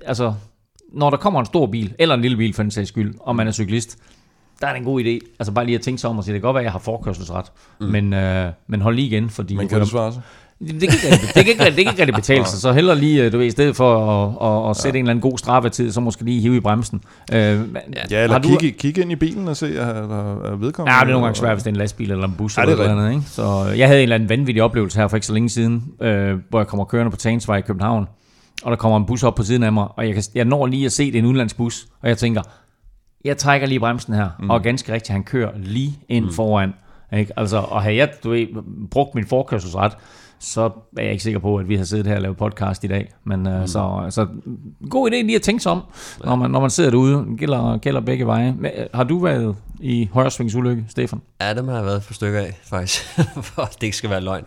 altså, 0.06 0.34
når 0.94 1.10
der 1.10 1.18
kommer 1.18 1.40
en 1.40 1.46
stor 1.46 1.68
bil, 1.68 1.94
eller 2.00 2.16
en 2.16 2.22
lille 2.22 2.38
bil 2.38 2.54
for 2.54 2.64
den 2.64 2.72
sags 2.72 2.90
skyld, 2.90 3.16
og 3.20 3.36
man 3.36 3.48
er 3.48 3.52
cyklist, 3.52 3.98
der 4.62 4.68
er 4.68 4.72
det 4.72 4.80
en 4.80 4.86
god 4.86 5.02
idé. 5.02 5.36
Altså 5.40 5.52
bare 5.52 5.66
lige 5.66 5.76
at 5.76 5.82
tænke 5.82 6.02
sig 6.02 6.10
om 6.10 6.18
og 6.18 6.24
sige, 6.24 6.34
det 6.34 6.42
kan 6.42 6.48
godt 6.48 6.54
være, 6.54 6.62
at 6.62 6.66
jeg 6.66 6.72
har 6.72 6.80
forkørselsret, 6.80 7.52
mm. 7.80 7.88
men, 7.88 8.14
uh, 8.14 8.52
men 8.68 8.82
hold 8.82 8.96
lige 8.96 9.08
igen, 9.08 9.30
fordi... 9.30 9.56
Men 9.56 9.68
kan 9.68 9.80
du 9.80 9.86
svare 9.86 10.14
så? 10.14 10.20
Det 10.60 10.68
kan, 10.68 10.82
ikke, 10.82 10.98
det, 11.12 11.34
kan 11.34 11.48
ikke, 11.48 11.66
det 11.66 11.74
kan 11.74 11.80
ikke 11.80 11.90
rigtig 11.90 12.16
betale 12.16 12.46
sig, 12.46 12.60
så 12.60 12.72
heller 12.72 12.94
lige, 12.94 13.24
øh, 13.24 13.32
du 13.32 13.38
ved, 13.38 13.46
i 13.46 13.52
stedet 13.52 13.76
for 13.76 14.12
at, 14.12 14.66
at, 14.66 14.70
at 14.70 14.76
sætte 14.76 14.98
ja. 14.98 15.00
en 15.00 15.06
eller 15.06 15.12
anden 15.12 15.32
god 15.32 15.38
straffetid, 15.38 15.92
så 15.92 16.02
måske 16.02 16.24
lige 16.24 16.42
hive 16.42 16.58
i 16.58 16.60
bremsen. 16.60 17.02
Øh, 17.34 17.40
ja, 18.12 18.24
eller 18.24 18.38
du, 18.38 18.48
kigge, 18.50 18.78
kigge 18.78 19.02
ind 19.02 19.12
i 19.12 19.16
bilen 19.16 19.48
og 19.48 19.58
se, 19.58 19.68
at 19.68 19.96
er 19.96 20.56
vedkommende. 20.56 20.96
Ja, 20.96 21.02
det 21.02 21.08
er 21.08 21.12
nogle 21.12 21.26
gange 21.26 21.40
svært, 21.40 21.54
hvis 21.54 21.64
det 21.64 21.70
er 21.70 21.74
en 21.74 21.78
lastbil 21.78 22.12
eller 22.12 22.28
en 22.28 22.34
bus 22.38 22.58
ja, 22.58 22.62
eller 22.62 22.76
noget 22.76 22.90
andet. 22.90 23.12
Ikke? 23.12 23.24
Så 23.30 23.74
jeg 23.78 23.88
havde 23.88 24.00
en 24.00 24.04
eller 24.04 24.16
anden 24.16 24.30
vanvittig 24.30 24.64
oplevelse 24.64 25.00
her 25.00 25.08
for 25.08 25.18
ikke 25.18 25.28
så 25.28 25.34
længe 25.34 25.50
siden, 25.50 25.84
øh, 26.02 26.38
hvor 26.50 26.60
jeg 26.60 26.68
kommer 26.68 26.86
kørende 26.86 27.12
på 27.12 27.18
Tagensvej 27.18 27.58
i 27.58 27.62
København, 27.62 28.08
og 28.64 28.72
der 28.72 28.78
kommer 28.78 28.98
en 28.98 29.06
bus 29.06 29.24
op 29.24 29.36
på 29.36 29.44
siden 29.44 29.64
af 29.64 29.74
mig, 29.74 29.88
og 29.96 30.08
jeg, 30.08 30.14
kan, 30.14 30.24
jeg 30.36 30.46
når 30.46 30.66
lige 30.66 30.86
at 30.86 30.92
se, 30.92 31.06
det 31.06 31.16
er 31.16 31.20
en 31.20 31.26
udenlandsbus, 31.26 31.88
og 32.02 32.10
jeg 32.10 32.18
tænker, 32.18 32.42
jeg 33.26 33.38
trækker 33.38 33.68
lige 33.68 33.80
bremsen 33.80 34.14
her, 34.14 34.30
mm. 34.40 34.50
og 34.50 34.62
ganske 34.62 34.94
rigtigt, 34.94 35.10
han 35.12 35.24
kører 35.24 35.52
lige 35.56 36.00
ind 36.10 36.26
mm. 36.26 36.34
foran. 36.34 36.74
Ikke? 37.14 37.40
Altså, 37.40 37.58
og 37.58 37.82
havde 37.82 37.96
jeg 37.96 38.10
du 38.24 38.30
ved, 38.30 38.48
brugt 38.92 39.16
min 39.16 39.26
forkørselsret, 39.26 39.94
så 40.40 40.72
er 40.98 41.04
jeg 41.04 41.12
ikke 41.12 41.24
sikker 41.24 41.40
på, 41.40 41.58
at 41.58 41.70
vi 41.70 41.76
har 41.76 41.84
siddet 41.84 42.08
her 42.08 42.16
og 42.16 42.22
lavet 42.22 42.38
podcast 42.38 42.84
i 42.84 42.88
dag. 42.88 43.14
Men 43.24 43.48
øh, 43.48 43.62
mm. 43.62 43.68
så, 43.68 44.06
så 44.10 44.28
god 44.90 45.12
idé 45.12 45.16
lige 45.16 45.36
at 45.36 45.42
tænke 45.42 45.64
sig 45.64 45.72
om, 45.72 45.82
når 46.24 46.36
man, 46.36 46.52
når 46.52 46.60
man 46.60 46.70
sidder 46.70 46.90
derude. 46.90 47.14
Det 47.14 47.40
gælder, 47.40 47.78
gælder 47.78 48.02
begge 48.02 48.26
veje. 48.26 48.56
Men, 48.60 48.72
øh, 48.78 48.86
har 48.94 49.04
du 49.04 49.20
været 49.20 49.56
i 49.80 50.10
højresvingsulykke, 50.14 50.86
Stefan? 50.90 51.22
Ja, 51.42 51.54
dem 51.54 51.68
har 51.68 51.76
jeg 51.76 51.86
været 51.86 52.04
for 52.04 52.14
stykker 52.14 52.40
af, 52.40 52.60
faktisk. 52.64 53.04
for 53.54 53.64
det 53.64 53.84
ikke 53.84 53.98
skal 53.98 54.10
være 54.10 54.22
løgn. 54.22 54.44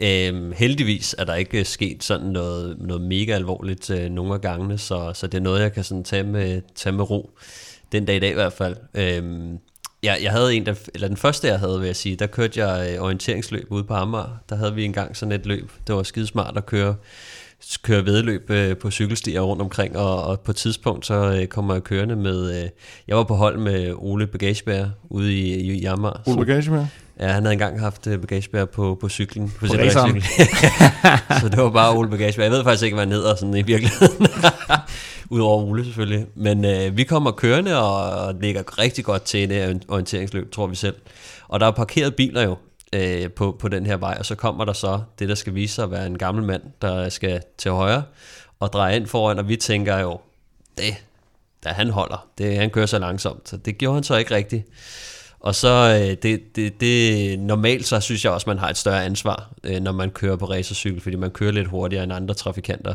Øhm, 0.00 0.52
heldigvis 0.56 1.14
er 1.18 1.24
der 1.24 1.34
ikke 1.34 1.58
øh, 1.58 1.64
sket 1.64 2.04
sådan 2.04 2.26
noget, 2.26 2.76
noget 2.80 3.02
mega 3.02 3.32
alvorligt 3.32 3.90
øh, 3.90 4.10
nogle 4.10 4.34
af 4.34 4.40
gangene, 4.40 4.78
så, 4.78 5.10
så 5.14 5.26
det 5.26 5.38
er 5.38 5.42
noget, 5.42 5.60
jeg 5.60 5.72
kan 5.72 5.84
sådan 5.84 6.04
tage, 6.04 6.22
med, 6.22 6.62
tage 6.74 6.96
med 6.96 7.10
ro. 7.10 7.30
Den 7.92 8.04
dag 8.04 8.16
i 8.16 8.18
dag 8.18 8.30
i 8.30 8.34
hvert 8.34 8.52
fald. 8.52 8.76
Øhm, 8.94 9.58
Ja, 10.02 10.14
jeg 10.22 10.32
havde 10.32 10.54
en, 10.54 10.66
der, 10.66 10.74
eller 10.94 11.08
den 11.08 11.16
første 11.16 11.48
jeg 11.48 11.58
havde, 11.58 11.78
vil 11.78 11.86
jeg 11.86 11.96
sige, 11.96 12.16
der 12.16 12.26
kørte 12.26 12.66
jeg 12.66 12.94
øh, 12.94 13.02
orienteringsløb 13.02 13.66
ude 13.70 13.84
på 13.84 13.94
Amager. 13.94 14.38
Der 14.48 14.56
havde 14.56 14.74
vi 14.74 14.84
engang 14.84 15.16
sådan 15.16 15.32
et 15.32 15.46
løb. 15.46 15.70
Det 15.86 15.94
var 15.94 16.02
skidesmart 16.02 16.56
at 16.56 16.66
køre 16.66 16.94
kører 17.82 18.02
vedløb 18.02 18.50
øh, 18.50 18.76
på 18.76 18.90
cykelstier 18.90 19.40
rundt 19.40 19.62
omkring, 19.62 19.96
og, 19.96 20.22
og 20.22 20.40
på 20.40 20.50
et 20.50 20.56
tidspunkt 20.56 21.06
så 21.06 21.14
øh, 21.14 21.46
kommer 21.46 21.74
jeg 21.74 21.82
kørende 21.82 22.16
med, 22.16 22.62
øh, 22.62 22.68
jeg 23.08 23.16
var 23.16 23.24
på 23.24 23.34
hold 23.34 23.58
med 23.58 23.94
Ole 23.96 24.26
Bagagebær 24.26 24.84
ude 25.08 25.34
i, 25.34 25.54
i 25.54 25.80
Jammer. 25.80 26.22
Ole 26.26 26.46
Bagagebær? 26.46 26.86
Ja, 27.20 27.26
han 27.26 27.42
havde 27.42 27.52
engang 27.52 27.80
haft 27.80 28.06
øh, 28.06 28.20
Bagagebær 28.20 28.64
på, 28.64 28.98
på 29.00 29.08
cyklen. 29.08 29.50
På, 29.50 29.66
På 29.66 29.72
racercykel. 29.72 30.22
så 31.40 31.48
det 31.48 31.58
var 31.58 31.70
bare 31.70 31.96
Ole 31.96 32.10
Bagagebær. 32.10 32.42
Jeg 32.42 32.52
ved 32.52 32.64
faktisk 32.64 32.84
ikke, 32.84 32.94
hvad 32.94 33.06
han 33.06 33.12
hedder 33.12 33.34
sådan 33.34 33.56
i 33.56 33.62
virkeligheden. 33.62 34.26
Udover 35.30 35.62
Ole 35.62 35.84
selvfølgelig. 35.84 36.26
Men 36.34 36.64
øh, 36.64 36.96
vi 36.96 37.04
kommer 37.04 37.30
kørende 37.30 37.82
og, 37.82 38.34
ligger 38.34 38.78
rigtig 38.78 39.04
godt 39.04 39.22
til 39.22 39.48
her 39.52 39.78
orienteringsløb, 39.88 40.52
tror 40.52 40.66
vi 40.66 40.76
selv. 40.76 40.96
Og 41.48 41.60
der 41.60 41.66
er 41.66 41.70
parkeret 41.70 42.14
biler 42.14 42.42
jo 42.42 42.56
øh, 42.92 43.30
på, 43.30 43.56
på 43.60 43.68
den 43.68 43.86
her 43.86 43.96
vej, 43.96 44.16
og 44.18 44.26
så 44.26 44.34
kommer 44.34 44.64
der 44.64 44.72
så 44.72 45.00
det, 45.18 45.28
der 45.28 45.34
skal 45.34 45.54
vise 45.54 45.74
sig 45.74 45.84
at 45.84 45.90
være 45.90 46.06
en 46.06 46.18
gammel 46.18 46.44
mand, 46.44 46.62
der 46.82 47.08
skal 47.08 47.42
til 47.58 47.70
højre 47.70 48.02
og 48.60 48.72
dreje 48.72 48.96
ind 48.96 49.06
foran, 49.06 49.38
og 49.38 49.48
vi 49.48 49.56
tænker 49.56 49.98
jo, 49.98 50.20
det, 50.78 51.04
da 51.64 51.68
han 51.68 51.90
holder, 51.90 52.26
det, 52.38 52.56
han 52.56 52.70
kører 52.70 52.86
så 52.86 52.98
langsomt. 52.98 53.48
Så 53.48 53.56
det 53.56 53.78
gjorde 53.78 53.94
han 53.94 54.04
så 54.04 54.16
ikke 54.16 54.34
rigtigt. 54.34 54.64
Og 55.40 55.54
så, 55.54 56.00
øh, 56.00 56.16
det, 56.22 56.56
det, 56.56 56.80
det, 56.80 57.38
normalt 57.38 57.86
så 57.86 58.00
synes 58.00 58.24
jeg 58.24 58.32
også, 58.32 58.50
man 58.50 58.58
har 58.58 58.68
et 58.70 58.76
større 58.76 59.04
ansvar, 59.04 59.52
øh, 59.64 59.80
når 59.80 59.92
man 59.92 60.10
kører 60.10 60.36
på 60.36 60.44
racercykel, 60.44 61.00
fordi 61.00 61.16
man 61.16 61.30
kører 61.30 61.52
lidt 61.52 61.68
hurtigere 61.68 62.04
end 62.04 62.12
andre 62.12 62.34
trafikanter. 62.34 62.94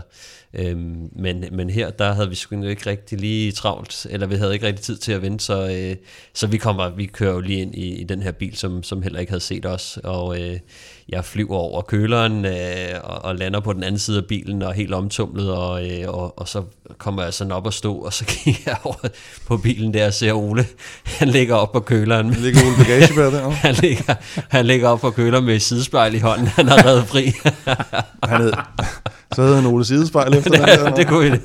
Øhm, 0.53 1.09
men, 1.15 1.45
men 1.51 1.69
her, 1.69 1.89
der 1.89 2.13
havde 2.13 2.29
vi 2.29 2.35
sgu 2.35 2.63
ikke 2.63 2.89
rigtig 2.89 3.19
lige 3.19 3.51
travlt, 3.51 4.07
eller 4.09 4.27
vi 4.27 4.35
havde 4.35 4.53
ikke 4.53 4.67
rigtig 4.67 4.85
tid 4.85 4.97
til 4.97 5.11
at 5.11 5.21
vente, 5.21 5.45
så, 5.45 5.69
øh, 5.69 5.95
så 6.33 6.47
vi 6.47 6.57
kommer, 6.57 6.89
vi 6.89 7.05
kører 7.05 7.33
jo 7.33 7.39
lige 7.39 7.61
ind 7.61 7.75
i, 7.75 7.95
i 7.95 8.03
den 8.03 8.21
her 8.21 8.31
bil, 8.31 8.57
som, 8.57 8.83
som 8.83 9.01
heller 9.01 9.19
ikke 9.19 9.31
havde 9.31 9.43
set 9.43 9.65
os, 9.65 9.99
og 10.03 10.41
øh, 10.41 10.59
jeg 11.09 11.25
flyver 11.25 11.57
over 11.57 11.81
køleren 11.81 12.45
øh, 12.45 12.99
og, 13.03 13.25
og 13.25 13.35
lander 13.35 13.59
på 13.59 13.73
den 13.73 13.83
anden 13.83 13.99
side 13.99 14.17
af 14.17 14.25
bilen 14.25 14.61
og 14.61 14.69
er 14.69 14.73
helt 14.73 14.93
omtumlet, 14.93 15.51
og, 15.51 15.89
øh, 15.89 16.09
og, 16.09 16.39
og 16.39 16.47
så 16.47 16.63
kommer 16.97 17.23
jeg 17.23 17.33
sådan 17.33 17.51
op 17.51 17.65
og 17.65 17.73
stå, 17.73 17.95
og 17.95 18.13
så 18.13 18.25
kigger 18.43 18.61
jeg 18.65 18.77
over 18.83 19.07
på 19.47 19.57
bilen 19.57 19.93
der 19.93 20.07
og 20.07 20.13
ser 20.13 20.33
Ole, 20.33 20.65
han 21.03 21.27
ligger 21.27 21.55
op 21.55 21.71
på 21.71 21.79
køleren. 21.79 22.29
Ligger 22.29 22.61
Ole 22.65 22.77
Bagagebær 22.77 23.29
der? 23.29 23.49
han, 23.67 23.75
ligger, 23.75 24.15
han 24.49 24.65
ligger 24.65 24.89
op 24.89 24.99
på 24.99 25.11
køleren 25.11 25.45
med 25.45 25.59
sidespejl 25.59 26.15
i 26.15 26.19
hånden, 26.19 26.47
han 26.47 26.67
har 26.67 26.85
reddet 26.85 27.07
fri. 27.07 27.31
Han 28.23 28.41
hed, 28.41 28.53
så 29.35 29.41
havde 29.41 29.55
han 29.55 29.65
Ole 29.65 29.85
Sidespejl 29.85 30.33
efter 30.37 30.51
den 30.51 30.61
der. 30.61 30.95
det 30.95 31.07
kunne 31.07 31.31
vi 31.31 31.37
det. 31.37 31.41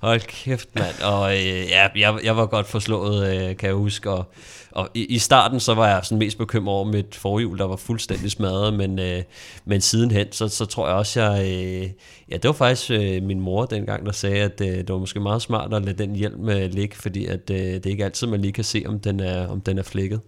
Hold 0.00 0.20
kæft, 0.20 0.68
mand. 0.74 1.02
Og 1.04 1.32
øh, 1.32 1.68
ja, 1.68 1.88
jeg, 1.96 2.18
jeg 2.24 2.36
var 2.36 2.46
godt 2.46 2.66
forslået, 2.66 3.28
øh, 3.28 3.56
kan 3.56 3.66
jeg 3.66 3.74
huske. 3.74 4.10
Og, 4.10 4.24
og 4.70 4.88
i, 4.94 5.04
i 5.04 5.18
starten, 5.18 5.60
så 5.60 5.74
var 5.74 5.88
jeg 5.88 6.00
sådan 6.04 6.18
mest 6.18 6.38
bekymret 6.38 6.74
over 6.74 6.84
mit 6.84 7.14
forhjul, 7.14 7.58
der 7.58 7.64
var 7.64 7.76
fuldstændig 7.76 8.30
smadret. 8.30 8.74
Men, 8.74 8.98
øh, 8.98 9.22
men 9.64 9.80
sidenhen, 9.80 10.26
så, 10.32 10.48
så 10.48 10.64
tror 10.64 10.86
jeg 10.88 10.96
også, 10.96 11.22
jeg... 11.22 11.42
Øh, 11.42 11.90
ja, 12.30 12.36
det 12.36 12.44
var 12.44 12.52
faktisk 12.52 12.90
øh, 12.90 13.22
min 13.22 13.40
mor 13.40 13.64
dengang, 13.64 14.06
der 14.06 14.12
sagde, 14.12 14.42
at 14.42 14.60
øh, 14.60 14.68
det 14.68 14.88
var 14.88 14.98
måske 14.98 15.20
meget 15.20 15.42
smart 15.42 15.74
at 15.74 15.84
lade 15.84 15.98
den 15.98 16.16
hjelm 16.16 16.48
øh, 16.48 16.70
ligge, 16.70 16.96
fordi 16.96 17.26
at, 17.26 17.50
øh, 17.50 17.56
det 17.56 17.86
er 17.86 17.90
ikke 17.90 18.04
altid, 18.04 18.26
man 18.26 18.40
lige 18.40 18.52
kan 18.52 18.64
se, 18.64 18.82
om 18.86 19.00
den 19.00 19.20
er, 19.20 19.48
om 19.48 19.60
den 19.60 19.78
er 19.78 19.82
flækket. 19.82 20.20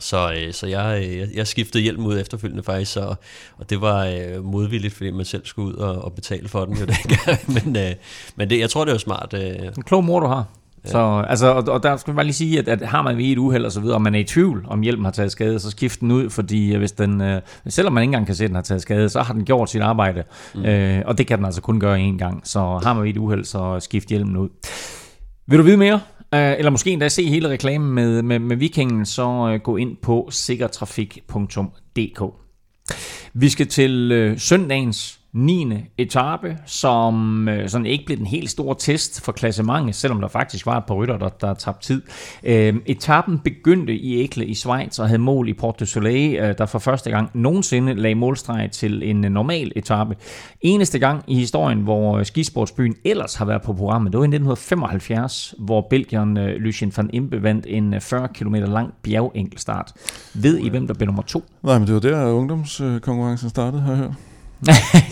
Så, 0.00 0.32
øh, 0.32 0.52
så 0.52 0.66
jeg, 0.66 1.04
øh, 1.06 1.36
jeg, 1.36 1.46
skiftede 1.46 1.82
hjelm 1.82 2.06
ud 2.06 2.20
efterfølgende 2.20 2.62
faktisk, 2.62 2.96
og, 2.96 3.16
og 3.58 3.70
det 3.70 3.80
var 3.80 4.04
øh, 4.04 4.44
modvilligt, 4.44 4.94
fordi 4.94 5.10
man 5.10 5.24
selv 5.24 5.46
skulle 5.46 5.68
ud 5.68 5.74
og, 5.74 6.04
og 6.04 6.12
betale 6.12 6.48
for 6.48 6.64
den 6.64 6.76
jo 6.76 6.84
dengang. 6.94 7.64
men 7.64 7.76
øh, 7.76 7.90
men 8.36 8.50
det, 8.50 8.58
jeg 8.58 8.70
tror, 8.70 8.84
det 8.84 8.92
var 8.92 8.98
smart. 8.98 9.34
Øh, 9.34 9.66
En 9.76 9.82
klog 9.82 10.04
mor, 10.04 10.20
du 10.20 10.26
har. 10.26 10.44
Ja. 10.84 10.90
Så, 10.90 11.24
altså, 11.28 11.46
og, 11.46 11.68
og 11.68 11.82
der 11.82 11.96
skal 11.96 12.10
man 12.10 12.16
bare 12.16 12.24
lige 12.24 12.34
sige, 12.34 12.58
at, 12.58 12.68
at 12.68 12.88
har 12.88 13.02
man 13.02 13.16
ved 13.16 13.24
et 13.24 13.38
uheld 13.38 13.64
og 13.64 13.72
så 13.72 13.80
videre, 13.80 13.96
og 13.96 14.02
man 14.02 14.14
er 14.14 14.18
i 14.18 14.24
tvivl, 14.24 14.64
om 14.68 14.80
hjelmen 14.80 15.04
har 15.04 15.12
taget 15.12 15.32
skade, 15.32 15.58
så 15.58 15.70
skift 15.70 16.00
den 16.00 16.10
ud, 16.10 16.30
fordi 16.30 16.72
øh, 16.72 16.78
hvis 16.78 16.92
den, 16.92 17.20
øh, 17.20 17.40
selvom 17.68 17.92
man 17.92 18.02
ikke 18.02 18.08
engang 18.08 18.26
kan 18.26 18.34
se, 18.34 18.44
at 18.44 18.48
den 18.48 18.54
har 18.54 18.62
taget 18.62 18.82
skade, 18.82 19.08
så 19.08 19.22
har 19.22 19.34
den 19.34 19.44
gjort 19.44 19.70
sit 19.70 19.82
arbejde. 19.82 20.24
Mm. 20.54 20.64
Øh, 20.64 21.02
og 21.06 21.18
det 21.18 21.26
kan 21.26 21.38
den 21.38 21.44
altså 21.46 21.60
kun 21.60 21.80
gøre 21.80 21.98
én 21.98 22.16
gang. 22.18 22.40
Så 22.44 22.60
har 22.60 22.94
man 22.94 23.02
ved 23.02 23.10
et 23.10 23.16
uheld, 23.16 23.44
så 23.44 23.80
skift 23.80 24.08
hjelmen 24.08 24.36
ud. 24.36 24.48
Vil 25.46 25.58
du 25.58 25.64
vide 25.64 25.76
mere? 25.76 26.00
Øh, 26.34 26.52
eller 26.58 26.70
måske 26.70 26.90
endda 26.90 27.08
se 27.08 27.28
hele 27.28 27.48
reklamen 27.48 27.90
med, 27.90 28.22
med, 28.22 28.38
med 28.38 28.56
Vikingen, 28.56 29.06
så 29.06 29.50
øh, 29.52 29.60
gå 29.60 29.76
ind 29.76 29.96
på 29.96 30.28
sikkertrafik.dk. 30.30 32.22
Vi 33.32 33.48
skal 33.48 33.66
til 33.66 34.12
øh, 34.12 34.38
søndagens 34.38 35.19
9. 35.32 35.72
etape, 35.98 36.56
som 36.66 37.48
øh, 37.48 37.68
sådan 37.68 37.86
ikke 37.86 38.06
blev 38.06 38.18
den 38.18 38.26
helt 38.26 38.50
store 38.50 38.76
test 38.78 39.24
for 39.24 39.32
klassementet, 39.32 39.94
selvom 39.94 40.20
der 40.20 40.28
faktisk 40.28 40.66
var 40.66 40.76
et 40.78 40.84
par 40.84 40.94
rytter, 40.94 41.18
der, 41.18 41.28
der 41.28 41.54
tabte 41.54 41.86
tid. 41.86 42.02
Øh, 42.44 42.74
etappen 42.86 43.38
begyndte 43.38 43.94
i 43.94 44.22
Ekle 44.24 44.46
i 44.46 44.54
Schweiz 44.54 44.98
og 44.98 45.06
havde 45.06 45.18
mål 45.18 45.48
i 45.48 45.52
Port 45.52 45.80
du 45.80 45.86
Soleil, 45.86 46.36
øh, 46.36 46.54
der 46.58 46.66
for 46.66 46.78
første 46.78 47.10
gang 47.10 47.30
nogensinde 47.34 47.94
lagde 47.94 48.14
målstreg 48.14 48.70
til 48.72 49.10
en 49.10 49.24
øh, 49.24 49.30
normal 49.30 49.72
etape. 49.76 50.16
Eneste 50.60 50.98
gang 50.98 51.24
i 51.26 51.34
historien, 51.34 51.78
hvor 51.78 52.18
øh, 52.18 52.24
skisportsbyen 52.24 52.94
ellers 53.04 53.34
har 53.34 53.44
været 53.44 53.62
på 53.62 53.72
programmet, 53.72 54.12
det 54.12 54.18
var 54.18 54.24
i 54.24 54.26
1975, 54.26 55.54
hvor 55.58 55.86
Belgieren 55.90 56.36
øh, 56.36 56.56
Lucien 56.56 56.92
van 56.96 57.10
Impe 57.12 57.42
vandt 57.42 57.66
en 57.68 57.94
øh, 57.94 58.00
40 58.00 58.28
km 58.28 58.54
lang 58.54 58.94
bjergenkelstart. 59.02 59.92
Ved 60.34 60.58
I, 60.58 60.68
hvem 60.68 60.86
der 60.86 60.94
blev 60.94 61.06
nummer 61.06 61.22
to? 61.22 61.44
Nej, 61.62 61.78
men 61.78 61.86
det 61.86 61.94
var 61.94 62.00
der, 62.00 62.32
ungdomskonkurrencen 62.32 63.50
startede, 63.50 63.82
har 63.82 63.92
jeg 63.92 63.98
hørt. 63.98 64.29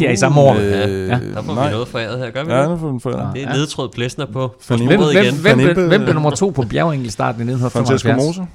Ja, 0.00 0.10
i 0.10 0.16
samme 0.16 0.40
år. 0.40 0.54
Øh, 0.54 0.60
ja, 0.62 1.18
der 1.34 1.42
får 1.42 1.54
nej. 1.54 1.66
vi 1.66 1.72
noget 1.72 1.88
foræret 1.88 2.18
her, 2.18 2.30
gør 2.30 2.44
vi 2.44 2.52
Ja, 2.52 2.60
det? 2.62 2.68
der 2.68 2.78
får 2.78 2.98
foræret. 2.98 3.34
Det 3.34 3.42
er 3.42 3.54
ledtråd 3.54 3.88
Blæsner 3.88 4.26
på, 4.26 4.32
på 4.32 4.76
Hvem, 4.76 4.86
hvem, 4.86 5.00
igen. 5.00 5.34
hvem, 5.34 5.58
hvem, 5.74 5.88
hvem 5.88 6.02
blev 6.02 6.14
nummer 6.14 6.30
to 6.30 6.50
på 6.50 6.62
bjergenkeltstarten 6.70 7.48
i 7.48 7.52
Francesco 7.52 7.94
1975? 7.94 8.36
Mose. 8.38 8.50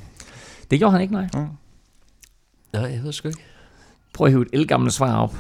Det 0.72 0.80
gjorde 0.80 0.92
han 0.92 1.02
ikke, 1.02 1.14
nej. 1.14 1.26
Nej, 2.74 2.92
jeg 2.92 3.00
ved 3.04 3.12
sgu 3.14 3.28
ikke. 3.28 3.42
Prøv 4.14 4.26
at 4.26 4.32
hive 4.32 4.42
et 4.42 4.48
elgamle 4.54 4.92
svar 4.92 5.16
op. 5.22 5.36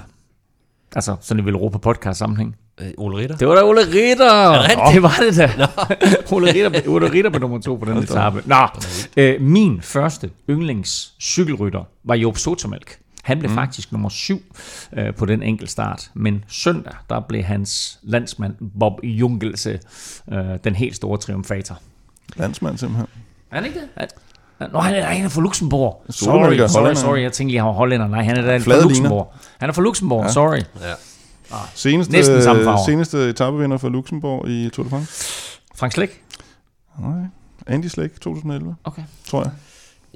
Altså, 0.96 1.16
sådan 1.22 1.44
i 1.44 1.46
Velropa 1.46 1.78
podcast 1.78 2.20
sammenhæng. 2.20 2.56
Øh, 2.82 2.88
Ole 2.98 3.18
Ritter? 3.18 3.38
Det 3.38 3.48
var 3.48 3.56
da 3.56 3.64
Ole 3.64 3.82
Ritter! 3.82 4.32
Er 4.32 4.62
det 4.62 4.70
rigtigt? 4.70 4.94
det 4.94 5.04
var 5.04 5.16
det 5.20 5.38
da. 5.38 5.68
Ole 6.36 6.54
Ritter, 6.54 6.82
Ole 6.88 7.12
Ritter 7.12 7.30
blev 7.30 7.42
nummer 7.42 7.60
to 7.62 7.76
på 7.76 7.86
den 7.86 7.98
etape. 7.98 8.44
Nå, 8.46 8.68
øh, 9.18 9.42
min 9.42 9.82
første 9.82 10.30
yndlings 10.50 11.14
cykelrytter 11.22 11.84
var 12.04 12.16
Job 12.16 12.38
Sotomalk. 12.38 12.98
Han 13.24 13.40
blev 13.40 13.50
mm. 13.52 13.56
faktisk 13.58 13.92
nummer 13.92 14.10
syv 14.10 14.42
øh, 14.94 15.16
på 15.16 15.26
den 15.26 15.44
enkelt 15.44 15.72
start. 15.72 16.12
Men 16.14 16.44
søndag, 16.48 16.94
der 17.10 17.20
blev 17.20 17.44
hans 17.44 18.00
landsmand 18.04 18.56
Bob 18.80 18.94
Jungelse 19.04 19.80
øh, 20.32 20.46
den 20.64 20.76
helt 20.76 20.96
store 20.96 21.18
triumfator. 21.18 21.80
Landsmand 22.36 22.78
simpelthen. 22.78 23.08
Er 23.52 23.56
han 23.56 23.66
ikke 23.66 23.80
det? 23.80 23.90
Er- 23.96 24.08
Nå, 24.74 24.80
han 24.80 24.96
er, 24.96 25.04
han 25.06 25.26
er 25.26 25.30
fra 25.30 25.42
Luxembourg. 25.42 26.06
Sorry, 26.10 26.58
sorry, 26.68 26.94
sorry. 26.94 27.20
Jeg 27.22 27.34
tænkte 27.34 27.52
lige, 27.52 27.60
han 27.60 27.68
var 27.68 27.74
hollænder. 27.74 28.08
Nej, 28.08 28.24
han 28.24 28.38
er 28.38 28.42
da 28.42 28.58
fra. 28.58 28.82
Luxembourg. 28.82 29.34
Han 29.60 29.70
er 29.70 29.74
fra 29.74 29.82
Luxembourg, 29.82 30.24
Ja. 30.26 30.32
sorry. 30.32 30.58
Ja. 30.82 30.94
Seneste, 31.76 32.14
Næsten 32.14 32.42
samme 32.44 32.64
farver. 32.64 32.86
seneste 32.86 33.30
etapevinder 33.30 33.78
for 33.78 33.90
Luxembourg 33.90 34.50
i 34.50 34.70
Tour 34.70 34.84
de 34.84 34.90
France. 34.90 35.12
Frank 35.76 35.94
Slæk? 35.94 36.24
Nej. 37.00 37.24
Andy 37.68 37.86
Slæk 37.86 38.12
2011, 38.22 38.76
Okay. 38.84 39.02
tror 39.28 39.42
jeg. 39.44 39.52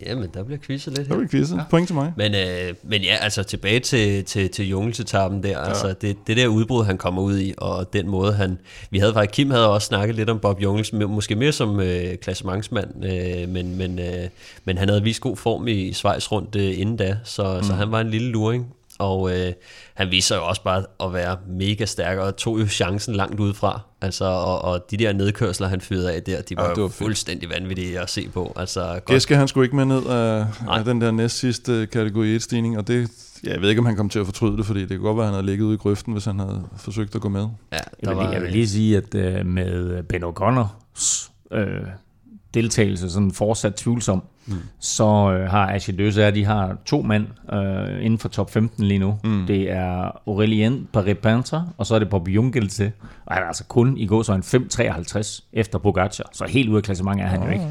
Jamen, 0.06 0.30
der 0.34 0.43
bliver 0.43 0.60
quizzet 0.60 0.98
lidt 0.98 1.10
Der 1.10 1.16
her. 1.16 1.22
var 1.22 1.28
quizet. 1.28 1.66
Point 1.70 1.88
til 1.88 1.95
mig. 1.95 2.14
Men, 2.18 2.36
øh, 2.36 2.74
men 2.84 3.02
ja, 3.02 3.16
altså 3.22 3.43
tilbage 3.43 3.80
til, 3.80 4.26
til, 4.26 4.50
til 4.50 4.70
jungelsetappen 4.70 5.43
der, 5.43 5.50
ja. 5.50 5.68
altså 5.68 5.93
det, 6.02 6.18
det 6.28 6.38
der 6.38 6.48
udbrud, 6.48 6.86
han 6.86 6.98
kommer 6.98 7.22
ud 7.22 7.39
i, 7.39 7.54
og 7.58 7.93
den 7.93 8.10
måde, 8.10 8.34
han... 8.34 8.58
Vi 8.89 9.00
havde 9.00 9.14
faktisk, 9.14 9.36
Kim 9.36 9.52
havde 9.52 9.70
også 9.70 9.86
snakket 9.86 10.16
lidt 10.16 10.30
om 10.30 10.39
Bob 10.39 10.62
Jungels, 10.62 10.93
måske 10.93 11.36
mere 11.36 11.52
som 11.52 11.80
øh, 11.80 12.18
klassementsmand, 12.18 13.06
øh, 13.06 13.50
men, 13.50 13.78
men, 13.78 14.00
øh, 14.00 14.28
men 14.66 14.78
han 14.78 14.89
havde 14.89 15.04
vist 15.04 15.22
god 15.22 15.38
form 15.38 15.68
i 15.68 15.93
Schweiz 15.93 16.32
rundt 16.32 16.56
øh, 16.56 16.80
inden 16.80 16.98
da, 16.98 17.18
så, 17.24 17.58
mm. 17.58 17.64
så 17.64 17.74
han 17.74 17.91
var 17.91 18.02
en 18.02 18.10
lille 18.10 18.30
luring, 18.30 18.68
og 19.00 19.32
øh, 19.39 19.54
han 19.93 20.12
viser 20.12 20.36
jo 20.36 20.45
også 20.45 20.64
bare 20.64 20.84
at 21.04 21.14
være 21.14 21.38
mega 21.50 21.86
stærk, 21.86 22.18
og 22.18 22.36
tog 22.36 22.60
jo 22.60 22.68
chancen 22.68 23.16
langt 23.16 23.39
udefra. 23.39 23.82
Altså, 24.02 24.26
og, 24.26 24.62
og 24.62 24.86
de 24.91 24.98
der 24.98 25.14
nedkørsler, 25.14 25.68
han 25.68 25.82
fyrede 25.82 26.14
af 26.14 26.24
der, 26.24 26.41
de 26.41 26.56
var, 26.58 26.64
Ja, 26.64 26.70
det 26.70 26.78
var 26.78 26.82
var 26.84 26.88
fedt. 26.89 26.98
fuldstændig 26.98 27.50
vanvittige 27.50 28.00
at 28.00 28.10
se 28.10 28.30
på. 28.34 28.54
Altså, 28.56 28.82
godt. 28.89 29.06
Gæske, 29.06 29.36
han 29.36 29.48
skulle 29.48 29.66
ikke 29.66 29.76
med 29.76 29.86
ned 29.86 30.06
af, 30.06 30.45
Nej. 30.66 30.78
af 30.80 30.86
den 30.86 31.02
der 31.02 31.12
næst 31.12 31.38
sidste 31.38 31.88
kategori 31.91 32.36
1-stigning, 32.38 32.78
og 32.78 32.88
det, 32.88 33.10
ja, 33.43 33.52
jeg 33.52 33.62
ved 33.62 33.70
ikke, 33.70 33.80
om 33.80 33.86
han 33.86 33.95
kom 33.95 34.10
til 34.10 34.20
at 34.20 34.26
fortryde 34.26 34.58
det, 34.58 34.66
fordi 34.66 34.80
det 34.82 34.89
kunne 34.89 35.00
godt 35.08 35.18
være, 35.18 35.26
at 35.26 35.28
han 35.28 35.34
havde 35.34 35.45
ligget 35.45 35.66
ude 35.66 35.74
i 35.74 35.78
grøften, 35.78 36.14
hvis 36.14 36.26
han 36.26 36.39
havde 36.39 36.64
forsøgt 36.78 37.16
at 37.16 37.22
gå 37.22 37.30
med. 37.30 37.48
Ja, 37.72 37.78
Jeg 38.02 38.10
vil, 38.10 38.18
var, 38.18 38.32
jeg 38.32 38.41
vil 38.41 38.52
lige 38.52 38.68
sige, 38.70 38.98
at 38.98 39.16
øh, 39.16 39.45
med 39.45 40.04
Ben 40.04 40.24
O'Connors 40.24 41.30
øh, 41.52 41.82
deltagelse 42.54 43.10
sådan 43.10 43.32
fortsat 43.32 43.76
tvivlsom, 43.76 44.24
mm. 44.48 44.56
så 44.80 45.32
øh, 45.32 45.50
har 45.50 45.72
Ashley 45.72 45.98
Døse, 45.98 46.32
de 46.32 46.45
har 46.45 46.78
to 46.86 47.02
mand 47.02 47.26
øh, 47.54 48.06
inden 48.06 48.20
for 48.20 48.30
top 48.30 48.52
15 48.52 48.84
lige 48.84 49.00
nu. 49.00 49.20
Mm. 49.24 49.45
Det 49.48 49.72
er 49.72 50.22
Aurelien 50.28 50.88
Paré-Panter, 50.98 51.62
og 51.78 51.86
så 51.86 51.95
er 51.95 52.00
det 52.00 52.10
Bob 52.10 52.28
Jungelse, 52.28 52.91
og 53.26 53.34
han 53.34 53.43
er 53.43 53.48
altså 53.48 53.64
kun 53.64 53.98
i 53.98 54.08
går 54.08 54.24
så 54.24 54.34
en 54.34 54.41
5.53 54.41 55.50
efter 55.54 55.80
Pogacar, 55.80 56.30
så 56.32 56.45
helt 56.45 56.70
ude 56.70 56.78
af 56.78 56.84
klassement 56.84 57.22
er 57.22 57.26
han 57.26 57.43
jo 57.43 57.50
ikke. 57.50 57.66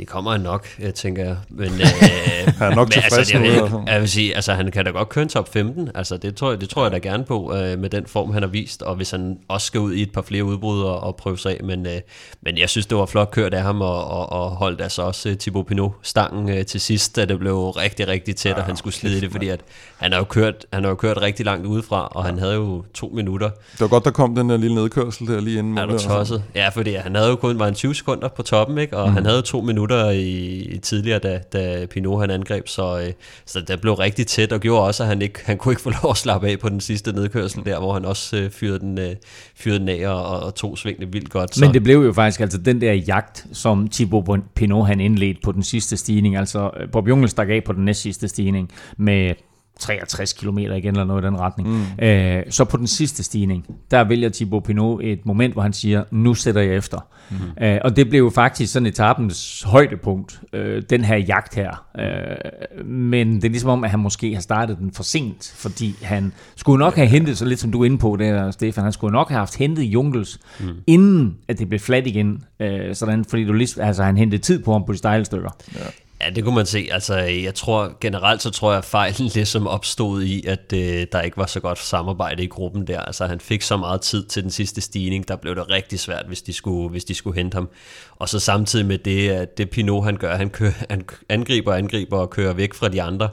Det 0.00 0.08
kommer 0.08 0.30
han 0.30 0.40
nok, 0.40 0.66
øh, 0.82 0.92
tænker 0.92 1.24
jeg. 1.24 1.36
Men, 1.48 1.66
øh, 1.66 1.80
Han 2.58 2.72
er 2.72 2.74
nok 2.74 2.88
men, 2.88 2.92
tilfreds 2.92 3.18
altså, 3.18 3.38
jeg, 3.38 3.60
fald. 3.60 3.72
jeg, 3.86 3.92
jeg 3.92 4.00
vil 4.00 4.08
sige, 4.08 4.34
altså, 4.34 4.52
han 4.52 4.70
kan 4.70 4.84
da 4.84 4.90
godt 4.90 5.08
køre 5.08 5.22
en 5.22 5.28
top 5.28 5.52
15. 5.52 5.90
Altså, 5.94 6.16
det 6.16 6.36
tror 6.36 6.50
jeg, 6.50 6.60
det 6.60 6.68
tror 6.68 6.82
jeg 6.82 6.92
da 6.92 6.98
gerne 6.98 7.24
på, 7.24 7.54
øh, 7.54 7.78
med 7.78 7.90
den 7.90 8.06
form, 8.06 8.32
han 8.32 8.42
har 8.42 8.50
vist. 8.50 8.82
Og 8.82 8.96
hvis 8.96 9.10
han 9.10 9.38
også 9.48 9.66
skal 9.66 9.80
ud 9.80 9.92
i 9.92 10.02
et 10.02 10.12
par 10.12 10.22
flere 10.22 10.44
udbrud 10.44 10.82
og, 10.82 11.00
og 11.00 11.16
prøve 11.16 11.38
sig 11.38 11.52
af. 11.52 11.64
Men, 11.64 11.86
øh, 11.86 12.00
men 12.42 12.58
jeg 12.58 12.68
synes, 12.68 12.86
det 12.86 12.98
var 12.98 13.06
flot 13.06 13.30
kørt 13.30 13.54
af 13.54 13.62
ham, 13.62 13.80
og, 13.80 14.04
og, 14.04 14.32
og 14.32 14.50
holdt 14.50 14.80
altså 14.80 15.02
også 15.02 15.28
øh, 15.28 15.36
Thibaut 15.36 15.66
Pinot 15.66 15.92
stangen 16.02 16.58
øh, 16.58 16.66
til 16.66 16.80
sidst, 16.80 17.16
da 17.16 17.24
det 17.24 17.38
blev 17.38 17.70
rigtig, 17.70 18.08
rigtig 18.08 18.36
tæt, 18.36 18.56
og 18.56 18.64
han 18.64 18.76
skulle 18.76 18.94
slide 18.94 19.16
i 19.16 19.20
det, 19.20 19.32
fordi 19.32 19.48
at 19.48 19.60
han 19.96 20.12
har 20.12 20.18
jo 20.18 20.24
kørt, 20.24 20.66
han 20.72 20.82
har 20.82 20.90
jo 20.90 20.96
kørt 20.96 21.22
rigtig 21.22 21.46
langt 21.46 21.66
udefra, 21.66 22.08
og 22.10 22.24
han 22.24 22.38
havde 22.38 22.54
jo 22.54 22.84
to 22.94 23.12
minutter. 23.14 23.50
Det 23.72 23.80
var 23.80 23.88
godt, 23.88 24.04
der 24.04 24.10
kom 24.10 24.34
den 24.34 24.50
der 24.50 24.56
lille 24.56 24.74
nedkørsel 24.74 25.26
der 25.26 25.40
lige 25.40 25.58
inden 25.58 25.78
Er 25.78 25.82
du 25.82 25.88
målet. 25.88 26.02
tosset? 26.02 26.42
Ja, 26.54 26.68
fordi 26.68 26.94
han 26.94 27.14
havde 27.14 27.28
jo 27.28 27.36
kun 27.36 27.58
var 27.58 27.68
en 27.68 27.74
20 27.74 27.94
sekunder 27.94 28.28
på 28.28 28.42
toppen, 28.42 28.78
ikke? 28.78 28.96
og 28.96 29.08
mm. 29.08 29.14
han 29.14 29.24
havde 29.24 29.36
jo 29.36 29.42
to 29.42 29.60
minutter 29.60 29.89
i, 29.98 30.62
i 30.62 30.78
tidligere, 30.78 31.18
da, 31.18 31.40
da 31.52 31.86
Pinot 31.86 32.20
han 32.20 32.30
angreb, 32.30 32.68
så, 32.68 33.00
øh, 33.00 33.12
så 33.46 33.60
det 33.60 33.80
blev 33.80 33.94
rigtig 33.94 34.26
tæt, 34.26 34.52
og 34.52 34.60
gjorde 34.60 34.86
også, 34.86 35.02
at 35.02 35.08
han, 35.08 35.22
ikke, 35.22 35.40
han 35.44 35.58
kunne 35.58 35.72
ikke 35.72 35.82
få 35.82 35.90
lov 36.02 36.10
at 36.10 36.16
slappe 36.16 36.48
af 36.48 36.58
på 36.58 36.68
den 36.68 36.80
sidste 36.80 37.12
nedkørsel 37.12 37.64
der, 37.64 37.78
hvor 37.78 37.92
han 37.92 38.04
også 38.04 38.36
øh, 38.36 38.50
fyrede, 38.50 38.78
den, 38.80 38.98
øh, 38.98 39.16
fyrede 39.54 39.78
den 39.78 39.88
af 39.88 40.08
og, 40.08 40.40
og 40.40 40.54
tog 40.54 40.78
svingene 40.78 41.12
vildt 41.12 41.30
godt. 41.30 41.54
Så. 41.54 41.64
Men 41.64 41.74
det 41.74 41.82
blev 41.82 42.02
jo 42.04 42.12
faktisk 42.12 42.40
altså 42.40 42.58
den 42.58 42.80
der 42.80 42.92
jagt, 42.92 43.46
som 43.52 43.88
Thibaut 43.88 44.40
Pinot 44.54 44.86
han 44.86 45.00
indledte 45.00 45.40
på 45.44 45.52
den 45.52 45.62
sidste 45.62 45.96
stigning. 45.96 46.36
Altså 46.36 46.70
øh, 46.80 46.90
Bob 46.90 47.08
Jungel 47.08 47.28
stak 47.28 47.48
af 47.50 47.64
på 47.64 47.72
den 47.72 47.84
næst 47.84 48.00
sidste 48.00 48.28
stigning 48.28 48.70
med 48.96 49.34
63 49.80 50.32
km 50.32 50.58
igen, 50.58 50.86
eller 50.86 51.04
noget 51.04 51.22
i 51.22 51.26
den 51.26 51.40
retning. 51.40 51.68
Mm. 51.68 52.04
Øh, 52.04 52.42
så 52.50 52.64
på 52.64 52.76
den 52.76 52.86
sidste 52.86 53.22
stigning, 53.22 53.66
der 53.90 54.04
vælger 54.04 54.28
Thibaut 54.28 54.64
Pinot 54.64 55.00
et 55.02 55.26
moment, 55.26 55.52
hvor 55.52 55.62
han 55.62 55.72
siger, 55.72 56.04
nu 56.10 56.34
sætter 56.34 56.60
jeg 56.60 56.76
efter. 56.76 56.98
Mm. 57.30 57.64
Øh, 57.64 57.78
og 57.84 57.96
det 57.96 58.08
blev 58.08 58.20
jo 58.22 58.30
faktisk 58.30 58.72
sådan 58.72 58.86
etapens 58.86 59.62
højdepunkt, 59.62 60.40
øh, 60.52 60.82
den 60.90 61.04
her 61.04 61.16
jagt 61.16 61.54
her. 61.54 61.84
Øh, 61.98 62.84
men 62.84 63.36
det 63.36 63.44
er 63.44 63.48
ligesom 63.48 63.70
om, 63.70 63.84
at 63.84 63.90
han 63.90 64.00
måske 64.00 64.34
har 64.34 64.40
startet 64.40 64.78
den 64.78 64.92
for 64.92 65.02
sent, 65.02 65.52
fordi 65.56 65.94
han 66.02 66.32
skulle 66.56 66.78
nok 66.78 66.94
have 66.94 67.08
hentet, 67.08 67.38
så 67.38 67.44
lidt 67.44 67.60
som 67.60 67.72
du 67.72 67.80
er 67.80 67.84
inde 67.84 67.98
på 67.98 68.16
der, 68.16 68.50
Stefan, 68.50 68.84
han 68.84 68.92
skulle 68.92 69.12
nok 69.12 69.28
have 69.28 69.38
haft 69.38 69.56
hentet 69.56 69.82
Jungels, 69.82 70.40
mm. 70.60 70.68
inden 70.86 71.36
at 71.48 71.58
det 71.58 71.68
blev 71.68 71.80
fladt 71.80 72.06
igen, 72.06 72.44
øh, 72.60 72.94
sådan, 72.94 73.24
fordi 73.24 73.44
du 73.44 73.52
ligesom, 73.52 73.82
altså, 73.82 74.02
han 74.02 74.16
hentede 74.16 74.42
tid 74.42 74.62
på 74.62 74.72
ham 74.72 74.84
på 74.86 74.92
de 74.92 74.98
stejle 74.98 75.24
stykker. 75.24 75.50
Ja. 75.74 75.80
Ja, 76.20 76.30
det 76.30 76.44
kunne 76.44 76.54
man 76.54 76.66
se. 76.66 76.88
Altså, 76.90 77.16
jeg 77.18 77.54
tror 77.54 77.96
generelt 78.00 78.42
så 78.42 78.50
tror 78.50 78.70
jeg, 78.70 78.78
at 78.78 78.84
fejlen 78.84 79.26
ligesom 79.34 79.66
opstod 79.66 80.22
i, 80.22 80.46
at 80.46 80.72
øh, 80.74 81.06
der 81.12 81.20
ikke 81.20 81.36
var 81.36 81.46
så 81.46 81.60
godt 81.60 81.78
samarbejde 81.78 82.44
i 82.44 82.46
gruppen 82.46 82.86
der. 82.86 83.00
Altså, 83.00 83.26
han 83.26 83.40
fik 83.40 83.62
så 83.62 83.76
meget 83.76 84.00
tid 84.00 84.24
til 84.24 84.42
den 84.42 84.50
sidste 84.50 84.80
stigning, 84.80 85.28
der 85.28 85.36
blev 85.36 85.54
det 85.54 85.70
rigtig 85.70 86.00
svært, 86.00 86.24
hvis 86.26 86.42
de 86.42 86.52
skulle, 86.52 86.90
hvis 86.90 87.04
de 87.04 87.14
skulle 87.14 87.36
hente 87.36 87.54
ham. 87.54 87.68
Og 88.16 88.28
så 88.28 88.40
samtidig 88.40 88.86
med 88.86 88.98
det, 88.98 89.30
at 89.30 89.58
det 89.58 89.70
Pinot 89.70 90.04
han 90.04 90.16
gør, 90.16 90.36
han, 90.36 90.50
kører, 90.50 90.72
han 90.90 91.04
angriber, 91.28 91.74
angriber 91.74 92.18
og 92.18 92.30
kører 92.30 92.52
væk 92.52 92.74
fra 92.74 92.88
de 92.88 93.02
andre, 93.02 93.28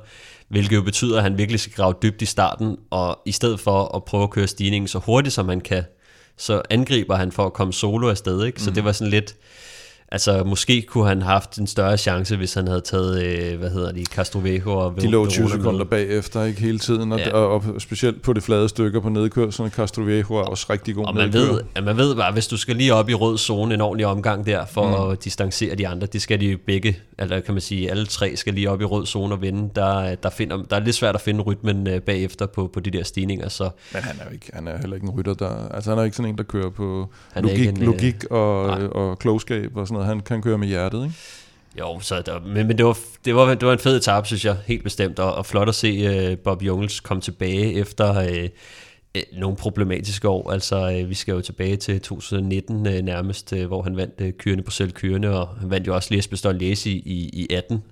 hvilket 0.49 0.75
jo 0.75 0.81
betyder, 0.81 1.17
at 1.17 1.23
han 1.23 1.37
virkelig 1.37 1.59
skal 1.59 1.73
grave 1.73 1.93
dybt 2.01 2.21
i 2.21 2.25
starten, 2.25 2.77
og 2.89 3.19
i 3.25 3.31
stedet 3.31 3.59
for 3.59 3.95
at 3.95 4.03
prøve 4.03 4.23
at 4.23 4.29
køre 4.29 4.47
stigningen 4.47 4.87
så 4.87 4.99
hurtigt, 4.99 5.33
som 5.33 5.49
han 5.49 5.61
kan, 5.61 5.83
så 6.37 6.61
angriber 6.69 7.15
han 7.15 7.31
for 7.31 7.45
at 7.45 7.53
komme 7.53 7.73
solo 7.73 8.09
afsted. 8.09 8.45
Ikke? 8.45 8.61
Så 8.61 8.69
mm. 8.69 8.73
det 8.73 8.83
var 8.83 8.91
sådan 8.91 9.11
lidt... 9.11 9.35
Altså, 10.11 10.43
måske 10.43 10.81
kunne 10.81 11.07
han 11.07 11.21
have 11.21 11.31
haft 11.31 11.57
en 11.57 11.67
større 11.67 11.97
chance, 11.97 12.37
hvis 12.37 12.53
han 12.53 12.67
havde 12.67 12.81
taget, 12.81 13.23
øh, 13.23 13.59
hvad 13.59 13.69
hedder 13.69 13.91
de, 13.91 14.05
Castroviejo 14.05 14.71
og 14.71 15.01
De 15.01 15.07
lå 15.07 15.25
20 15.27 15.43
Verona 15.43 15.55
med. 15.55 15.63
sekunder 15.63 15.85
bagefter, 15.85 16.43
ikke 16.43 16.61
hele 16.61 16.79
tiden, 16.79 17.11
og, 17.11 17.19
Ja. 17.19 17.31
og, 17.33 17.49
og 17.49 17.81
specielt 17.81 18.21
på 18.21 18.33
de 18.33 18.41
flade 18.41 18.69
stykker 18.69 18.99
på 18.99 19.09
nedkørslen, 19.09 19.69
Castroviejo 19.69 20.35
er 20.35 20.41
også 20.43 20.65
rigtig 20.69 20.95
god 20.95 21.05
Og 21.05 21.15
man 21.15 21.29
nedkører. 21.29 21.51
ved, 21.53 21.61
at 21.75 21.83
man 21.83 21.97
ved 21.97 22.15
bare, 22.15 22.33
hvis 22.33 22.47
du 22.47 22.57
skal 22.57 22.75
lige 22.75 22.93
op 22.93 23.09
i 23.09 23.13
rød 23.13 23.37
zone 23.37 23.73
en 23.73 23.81
ordentlig 23.81 24.05
omgang 24.05 24.45
der, 24.45 24.65
for 24.65 25.05
mm. 25.05 25.11
at 25.11 25.23
distancere 25.23 25.75
de 25.75 25.87
andre, 25.87 26.07
det 26.07 26.21
skal 26.21 26.39
de 26.41 26.57
begge, 26.57 26.97
eller 27.19 27.39
kan 27.39 27.53
man 27.53 27.61
sige, 27.61 27.91
alle 27.91 28.05
tre 28.05 28.35
skal 28.35 28.53
lige 28.53 28.69
op 28.69 28.81
i 28.81 28.85
rød 28.85 29.05
zone 29.05 29.33
og 29.35 29.41
vinde. 29.41 29.69
Der, 29.75 30.15
der, 30.15 30.29
finder, 30.29 30.57
der 30.69 30.75
er 30.75 30.79
lidt 30.79 30.95
svært 30.95 31.15
at 31.15 31.21
finde 31.21 31.41
rytmen 31.41 31.87
øh, 31.87 32.01
bagefter 32.01 32.45
på, 32.45 32.69
på 32.73 32.79
de 32.79 32.91
der 32.91 33.03
stigninger, 33.03 33.49
så 33.49 33.69
Men 33.93 34.01
han 34.03 34.15
er 34.19 34.25
jo 34.27 34.33
ikke, 34.33 34.49
han 34.53 34.67
er 34.67 34.77
heller 34.77 34.95
ikke 34.95 35.05
en 35.07 35.11
rytter, 35.13 35.33
der... 35.33 35.67
Altså, 35.73 35.89
han 35.89 35.99
er 35.99 36.03
ikke 36.03 36.17
sådan 36.17 36.29
en, 36.31 36.37
der 36.37 36.43
kører 36.43 36.69
på 36.69 37.09
Han 37.33 37.43
logik, 37.43 37.67
en, 37.67 37.81
øh, 37.81 37.85
logik 37.87 38.23
og, 38.31 38.67
nej. 38.67 38.87
og 38.87 39.19
klogskab 39.19 39.71
og 39.77 39.87
sådan 39.87 39.96
noget. 39.97 40.07
Han 40.07 40.19
kan 40.19 40.41
køre 40.41 40.57
med 40.57 40.67
hjertet, 40.67 41.03
ikke? 41.03 41.15
Jo, 41.79 41.99
så 41.99 42.21
der, 42.21 42.39
men, 42.45 42.67
men 42.67 42.77
det, 42.77 42.85
var, 42.85 42.97
det, 43.25 43.35
var, 43.35 43.45
det 43.53 43.65
var 43.67 43.73
en 43.73 43.79
fed 43.79 43.97
etape, 43.97 44.27
synes 44.27 44.45
jeg, 44.45 44.57
helt 44.67 44.83
bestemt, 44.83 45.19
og, 45.19 45.35
og 45.35 45.45
flot 45.45 45.69
at 45.69 45.75
se 45.75 46.31
uh, 46.31 46.37
Bob 46.37 46.61
Jungels 46.63 46.99
komme 46.99 47.21
tilbage 47.21 47.73
efter 47.73 48.09
uh, 48.21 48.43
uh, 49.15 49.39
nogle 49.39 49.57
problematiske 49.57 50.29
år. 50.29 50.51
Altså, 50.51 50.99
uh, 51.03 51.09
vi 51.09 51.13
skal 51.13 51.31
jo 51.33 51.41
tilbage 51.41 51.75
til 51.75 52.01
2019 52.01 52.75
uh, 52.87 52.93
nærmest, 52.93 53.53
uh, 53.53 53.65
hvor 53.65 53.81
han 53.81 53.97
vandt 53.97 54.21
uh, 54.21 54.27
kørende 54.39 54.63
på 54.63 54.71
selv 54.71 54.91
kørende, 54.91 55.39
og 55.39 55.47
han 55.59 55.69
vandt 55.69 55.87
jo 55.87 55.95
også 55.95 56.07
Liesbestol 56.11 56.55
Lies 56.55 56.85
i, 56.85 56.91
i, 56.91 57.29
i 57.33 57.53
18. 57.53 57.83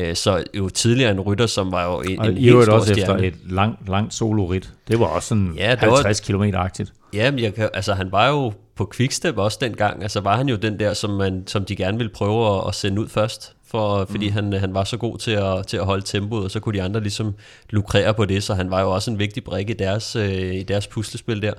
Uh, 0.00 0.04
så 0.14 0.44
jo 0.56 0.68
tidligere 0.68 1.10
en 1.10 1.20
rytter, 1.20 1.46
som 1.46 1.72
var 1.72 1.84
jo 1.92 2.00
en, 2.00 2.18
Og 2.18 2.26
en 2.28 2.36
helt 2.36 2.62
stor 2.64 2.72
også 2.74 2.92
efter 2.92 3.16
et 3.16 3.34
langt, 3.44 3.88
langt 3.88 4.14
solorit. 4.14 4.72
Det 4.88 4.98
var 5.00 5.06
også 5.06 5.28
sådan 5.28 5.54
Ja, 5.56 5.68
ja, 5.68 5.74
det 5.74 5.88
var- 5.88 6.02
50 6.02 6.20
km-agtigt. 6.20 6.92
Ja, 7.14 7.30
men 7.30 7.40
jeg 7.40 7.54
kan, 7.54 7.68
altså 7.74 7.94
han 7.94 8.12
var 8.12 8.28
jo 8.28 8.52
på 8.74 8.90
Quickstep 8.94 9.36
også 9.36 9.58
dengang, 9.60 10.02
altså 10.02 10.20
var 10.20 10.36
han 10.36 10.48
jo 10.48 10.56
den 10.56 10.78
der, 10.78 10.94
som, 10.94 11.10
man, 11.10 11.46
som 11.46 11.64
de 11.64 11.76
gerne 11.76 11.98
ville 11.98 12.12
prøve 12.12 12.56
at, 12.56 12.68
at 12.68 12.74
sende 12.74 13.00
ud 13.00 13.08
først, 13.08 13.56
for, 13.66 14.04
fordi 14.04 14.28
han, 14.28 14.52
han 14.52 14.74
var 14.74 14.84
så 14.84 14.96
god 14.96 15.18
til 15.18 15.30
at, 15.30 15.66
til 15.66 15.76
at 15.76 15.84
holde 15.84 16.04
tempoet, 16.04 16.44
og 16.44 16.50
så 16.50 16.60
kunne 16.60 16.78
de 16.78 16.82
andre 16.82 17.00
ligesom 17.00 17.34
lukrere 17.70 18.14
på 18.14 18.24
det, 18.24 18.42
så 18.42 18.54
han 18.54 18.70
var 18.70 18.80
jo 18.80 18.90
også 18.90 19.10
en 19.10 19.18
vigtig 19.18 19.44
brik 19.44 19.70
i 19.70 19.72
deres, 19.72 20.16
øh, 20.16 20.54
i 20.54 20.62
deres 20.62 20.86
puslespil 20.86 21.42
der. 21.42 21.52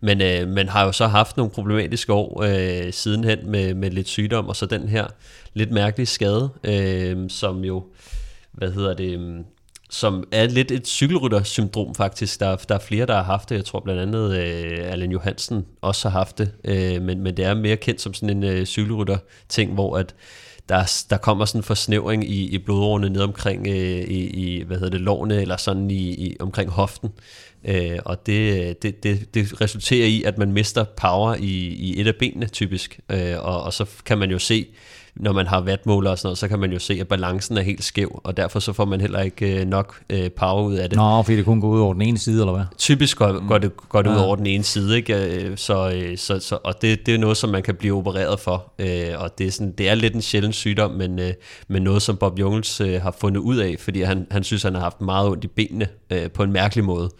Men, 0.00 0.20
øh, 0.20 0.48
men 0.48 0.68
har 0.68 0.84
jo 0.84 0.92
så 0.92 1.06
haft 1.06 1.36
nogle 1.36 1.52
problematiske 1.52 2.12
år 2.12 2.42
øh, 2.42 2.92
sidenhen 2.92 3.50
med, 3.50 3.74
med 3.74 3.90
lidt 3.90 4.08
sygdom, 4.08 4.48
og 4.48 4.56
så 4.56 4.66
den 4.66 4.88
her 4.88 5.06
lidt 5.54 5.70
mærkelige 5.70 6.06
skade, 6.06 6.50
øh, 6.64 7.30
som 7.30 7.64
jo, 7.64 7.84
hvad 8.52 8.72
hedder 8.72 8.94
det, 8.94 9.44
som 9.90 10.24
er 10.32 10.46
lidt 10.46 10.70
et 10.70 10.86
cykelrytter-syndrom 10.86 11.94
faktisk. 11.94 12.40
Der, 12.40 12.56
der 12.56 12.74
er 12.74 12.78
flere, 12.78 13.06
der 13.06 13.14
har 13.14 13.22
haft 13.22 13.48
det. 13.48 13.56
Jeg 13.56 13.64
tror 13.64 13.80
blandt 13.80 14.00
andet 14.00 14.36
øh, 14.36 14.92
Allan 14.92 15.10
Johansen 15.10 15.66
også 15.80 16.08
har 16.08 16.18
haft 16.18 16.38
det. 16.38 16.52
Øh, 16.64 17.02
men, 17.02 17.20
men 17.20 17.36
det 17.36 17.44
er 17.44 17.54
mere 17.54 17.76
kendt 17.76 18.00
som 18.00 18.14
sådan 18.14 18.36
en 18.36 18.44
øh, 18.44 18.66
cykelrytter-ting, 18.66 19.74
hvor 19.74 19.98
at 19.98 20.14
der, 20.68 21.04
der 21.10 21.16
kommer 21.16 21.44
sådan 21.44 21.58
en 21.58 21.62
forsnævring 21.62 22.30
i, 22.30 22.48
i 22.48 22.58
blodårene 22.58 23.10
ned 23.10 23.20
omkring 23.20 23.66
øh, 23.66 23.74
i, 23.74 24.26
i, 24.26 24.62
hvad 24.62 24.76
hedder 24.76 24.90
det, 24.90 25.00
lårene, 25.00 25.40
eller 25.40 25.56
sådan 25.56 25.90
i, 25.90 26.10
i 26.10 26.36
omkring 26.40 26.70
hoften. 26.70 27.10
Øh, 27.64 27.98
og 28.04 28.26
det, 28.26 28.68
øh, 28.68 28.74
det, 28.82 29.02
det, 29.02 29.34
det 29.34 29.60
resulterer 29.60 30.06
i, 30.06 30.22
at 30.22 30.38
man 30.38 30.52
mister 30.52 30.84
power 30.84 31.34
i, 31.34 31.56
i 31.66 32.00
et 32.00 32.06
af 32.06 32.14
benene 32.16 32.46
typisk. 32.46 33.00
Øh, 33.08 33.34
og, 33.38 33.62
og 33.62 33.72
så 33.72 33.86
kan 34.04 34.18
man 34.18 34.30
jo 34.30 34.38
se, 34.38 34.66
når 35.16 35.32
man 35.32 35.46
har 35.46 35.60
vatmåler 35.60 36.10
og 36.10 36.18
sådan 36.18 36.26
noget, 36.26 36.38
så 36.38 36.48
kan 36.48 36.58
man 36.58 36.72
jo 36.72 36.78
se, 36.78 36.98
at 37.00 37.08
balancen 37.08 37.56
er 37.58 37.62
helt 37.62 37.84
skæv, 37.84 38.20
og 38.24 38.36
derfor 38.36 38.60
så 38.60 38.72
får 38.72 38.84
man 38.84 39.00
heller 39.00 39.20
ikke 39.20 39.60
øh, 39.60 39.66
nok 39.66 40.00
øh, 40.10 40.30
power 40.30 40.62
ud 40.62 40.74
af 40.74 40.88
det. 40.90 40.96
Nå, 40.98 41.22
fordi 41.22 41.36
det 41.36 41.44
kun 41.44 41.60
går 41.60 41.68
ud 41.68 41.80
over 41.80 41.92
den 41.92 42.02
ene 42.02 42.18
side, 42.18 42.40
eller 42.42 42.52
hvad? 42.52 42.64
Typisk 42.78 43.18
går, 43.18 43.48
går 43.48 43.58
det, 43.58 43.72
går 43.88 44.02
det 44.02 44.10
ud 44.10 44.14
Ja. 44.16 44.22
over 44.24 44.36
den 44.36 44.46
ene 44.46 44.64
side, 44.64 44.96
ikke? 44.96 45.44
Øh, 45.44 45.56
Så, 45.58 45.90
øh, 45.94 46.18
så, 46.18 46.38
så, 46.38 46.58
og 46.64 46.82
det, 46.82 47.06
det 47.06 47.14
er 47.14 47.18
noget, 47.18 47.36
som 47.36 47.50
man 47.50 47.62
kan 47.62 47.74
blive 47.74 47.96
opereret 47.96 48.40
for, 48.40 48.72
øh, 48.78 49.04
og 49.18 49.38
det 49.38 49.46
er, 49.46 49.50
sådan, 49.50 49.72
det 49.78 49.88
er 49.88 49.94
lidt 49.94 50.14
en 50.14 50.22
sjælden 50.22 50.52
sygdom, 50.52 50.90
men, 50.90 51.18
øh, 51.18 51.32
men 51.68 51.82
noget, 51.82 52.02
som 52.02 52.16
Bob 52.16 52.38
Jungels 52.38 52.80
øh, 52.80 53.02
har 53.02 53.16
fundet 53.20 53.40
ud 53.40 53.56
af, 53.56 53.76
fordi 53.78 54.02
han, 54.02 54.26
han 54.30 54.44
synes, 54.44 54.62
han 54.62 54.74
har 54.74 54.82
haft 54.82 55.00
meget 55.00 55.28
ondt 55.28 55.44
i 55.44 55.48
benene 55.48 55.88
øh, 56.10 56.30
på 56.30 56.42
en 56.42 56.52
mærkelig 56.52 56.84
måde, 56.84 57.10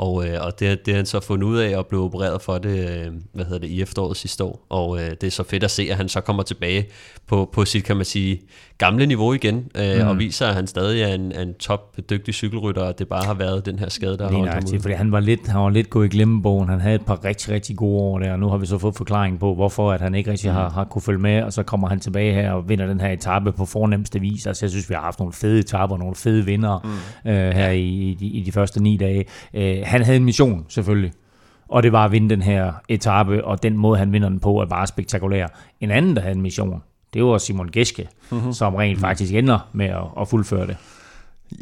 og, 0.00 0.28
øh, 0.28 0.38
og 0.40 0.60
det, 0.60 0.86
det 0.86 0.94
har 0.94 0.98
han 0.98 1.06
så 1.06 1.20
fundet 1.20 1.46
ud 1.46 1.58
af 1.58 1.76
og 1.76 1.86
blev 1.86 2.02
opereret 2.02 2.42
for 2.42 2.58
det, 2.58 2.88
øh, 2.88 3.12
hvad 3.32 3.44
hedder 3.44 3.58
det, 3.58 3.68
i 3.68 3.82
efteråret 3.82 4.16
sidste 4.16 4.44
år, 4.44 4.66
og 4.68 4.98
øh, 4.98 5.10
det 5.10 5.24
er 5.24 5.30
så 5.30 5.42
fedt 5.42 5.64
at 5.64 5.70
se, 5.70 5.88
at 5.90 5.96
han 5.96 6.08
så 6.08 6.20
kommer 6.20 6.42
tilbage 6.42 6.86
på, 7.26 7.50
på 7.52 7.64
sit, 7.64 7.84
kan 7.84 7.96
man 7.96 8.04
sige, 8.04 8.40
gamle 8.78 9.06
niveau 9.06 9.32
igen, 9.32 9.68
øh, 9.74 10.00
Mm. 10.00 10.08
og 10.08 10.18
viser, 10.18 10.46
at 10.46 10.54
han 10.54 10.66
stadig 10.66 11.02
er 11.02 11.14
en, 11.14 11.32
en 11.38 11.54
top 11.54 11.96
dygtig 12.10 12.34
cykelrytter, 12.34 12.82
og 12.82 12.98
det 12.98 13.08
bare 13.08 13.24
har 13.24 13.34
været 13.34 13.66
den 13.66 13.78
her 13.78 13.88
skade, 13.88 14.18
der 14.18 14.28
har 14.28 14.36
holdt 14.36 14.52
ham 14.52 14.62
fordi 14.82 14.94
han 14.94 15.12
var, 15.12 15.20
lidt, 15.20 15.46
han 15.46 15.60
var 15.60 15.70
lidt 15.70 15.90
gået 15.90 16.06
i 16.06 16.08
glemmebogen. 16.08 16.68
Han 16.68 16.80
havde 16.80 16.94
et 16.94 17.06
par 17.06 17.24
rigtig, 17.24 17.54
rigtig 17.54 17.76
gode 17.76 18.02
år 18.02 18.18
der, 18.18 18.32
og 18.32 18.38
nu 18.38 18.48
har 18.48 18.56
vi 18.56 18.66
så 18.66 18.78
fået 18.78 18.94
forklaring 18.94 19.38
på, 19.40 19.54
hvorfor 19.54 19.92
at 19.92 20.00
han 20.00 20.14
ikke 20.14 20.30
rigtig 20.30 20.52
har, 20.52 20.70
har 20.70 20.84
kunne 20.84 21.02
følge 21.02 21.18
med, 21.18 21.42
og 21.42 21.52
så 21.52 21.62
kommer 21.62 21.88
han 21.88 22.00
tilbage 22.00 22.34
her 22.34 22.52
og 22.52 22.68
vinder 22.68 22.86
den 22.86 23.00
her 23.00 23.08
etape 23.08 23.52
på 23.52 23.64
fornemmeste 23.66 24.20
vis. 24.20 24.46
Altså, 24.46 24.66
jeg 24.66 24.70
synes, 24.70 24.88
vi 24.88 24.94
har 24.94 25.02
haft 25.02 25.18
nogle 25.18 25.32
fede 25.32 25.58
etaper, 25.58 25.96
nogle 25.96 26.14
fede 26.14 26.44
vinder 26.44 26.78
mm. 27.24 27.30
øh, 27.30 27.50
her 27.50 27.70
i, 27.70 27.84
i, 27.84 28.14
de, 28.20 28.26
i 28.26 28.42
de 28.42 28.52
første 28.52 28.82
ni 28.82 28.96
dage. 28.96 29.24
Øh, 29.54 29.82
han 29.90 30.02
havde 30.02 30.16
en 30.16 30.24
mission, 30.24 30.64
selvfølgelig. 30.68 31.12
Og 31.68 31.82
det 31.82 31.92
var 31.92 32.04
at 32.04 32.12
vinde 32.12 32.30
den 32.30 32.42
her 32.42 32.72
etape, 32.88 33.44
og 33.44 33.62
den 33.62 33.76
måde, 33.76 33.98
han 33.98 34.12
vinder 34.12 34.28
den 34.28 34.40
på, 34.40 34.60
er 34.60 34.66
bare 34.66 34.86
spektakulær. 34.86 35.46
En 35.80 35.90
anden, 35.90 36.16
der 36.16 36.22
havde 36.22 36.34
en 36.34 36.42
mission, 36.42 36.82
det 37.14 37.24
var 37.24 37.38
Simon 37.38 37.68
Geske, 37.72 38.08
mm-hmm. 38.30 38.52
som 38.52 38.74
rent 38.74 39.00
faktisk 39.00 39.34
ender 39.34 39.68
med 39.72 39.86
at, 39.86 40.04
at 40.20 40.28
fuldføre 40.28 40.66
det. 40.66 40.76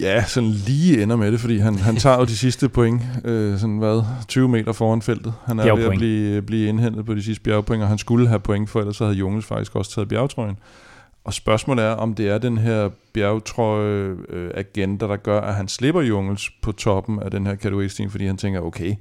Ja, 0.01 0.25
sådan 0.25 0.51
lige 0.51 1.03
ender 1.03 1.17
med 1.17 1.33
det, 1.33 1.41
fordi 1.41 1.59
han, 1.59 1.79
han 1.79 1.97
tager 1.97 2.19
jo 2.19 2.25
de 2.25 2.37
sidste 2.37 2.69
point, 2.69 3.03
øh, 3.25 3.59
sådan 3.59 3.79
hvad, 3.79 4.03
20 4.29 4.49
meter 4.49 4.73
foran 4.73 5.03
feltet. 5.03 5.35
Han 5.47 5.59
er 5.59 5.63
ved 5.63 5.71
at 5.71 5.77
Bjergpoint. 5.77 5.99
blive, 5.99 6.43
blive 6.43 6.69
indhentet 6.69 7.07
på 7.07 7.15
de 7.15 7.23
sidste 7.23 7.43
bjergpoint, 7.43 7.83
og 7.83 7.89
han 7.89 7.99
skulle 7.99 8.29
have 8.29 8.41
point, 8.41 8.71
for 8.71 8.81
ellers 8.81 8.97
så 8.97 9.05
havde 9.05 9.17
Junges 9.17 9.45
faktisk 9.47 9.77
også 9.77 9.91
taget 9.91 10.09
bjergtrøjen. 10.09 10.57
Og 11.29 11.35
spørgsmålet 11.35 11.85
er, 11.85 11.91
om 11.91 12.15
det 12.15 12.29
er 12.29 12.39
den 12.39 12.59
her 12.59 12.91
bjergtrøje-agenda, 13.13 15.07
der 15.07 15.17
gør, 15.17 15.41
at 15.41 15.55
han 15.55 15.69
slipper 15.69 16.03
Jungels 16.03 16.51
på 16.63 16.73
toppen 16.73 17.23
af 17.23 17.31
den 17.31 17.47
her 17.47 17.55
kategoristigning, 17.55 18.11
fordi 18.11 18.27
han 18.27 18.37
tænker, 18.37 18.61
okay, 18.61 18.95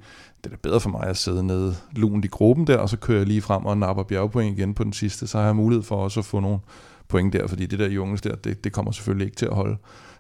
det 0.44 0.54
er 0.54 0.58
bedre 0.64 0.80
for 0.80 0.90
mig 0.90 1.04
at 1.04 1.18
sidde 1.18 1.44
nede 1.44 1.76
lunt 1.92 2.26
i 2.26 2.28
gruppen 2.28 2.68
der, 2.68 2.78
og 2.78 2.90
så 2.90 2.98
kører 2.98 3.18
jeg 3.18 3.28
lige 3.28 3.42
frem 3.42 3.66
og 3.66 3.78
napper 3.78 4.04
bjergpoint 4.04 4.58
igen 4.58 4.74
på 4.74 4.84
den 4.84 4.94
sidste, 4.94 5.28
så 5.28 5.38
har 5.38 5.46
jeg 5.46 5.56
mulighed 5.56 5.84
for 5.84 5.96
også 5.96 6.20
at 6.20 6.26
få 6.26 6.40
nogle 6.40 6.60
point 7.08 7.34
der, 7.34 7.48
fordi 7.48 7.66
det 7.66 7.80
der 7.80 7.90
Jungels 7.90 8.22
der, 8.22 8.36
det, 8.36 8.64
det 8.64 8.74
kommer 8.74 8.92
selvfølgelig 8.92 9.26
ikke 9.26 9.38
til 9.38 9.46
at 9.46 9.56
holde. 9.56 9.78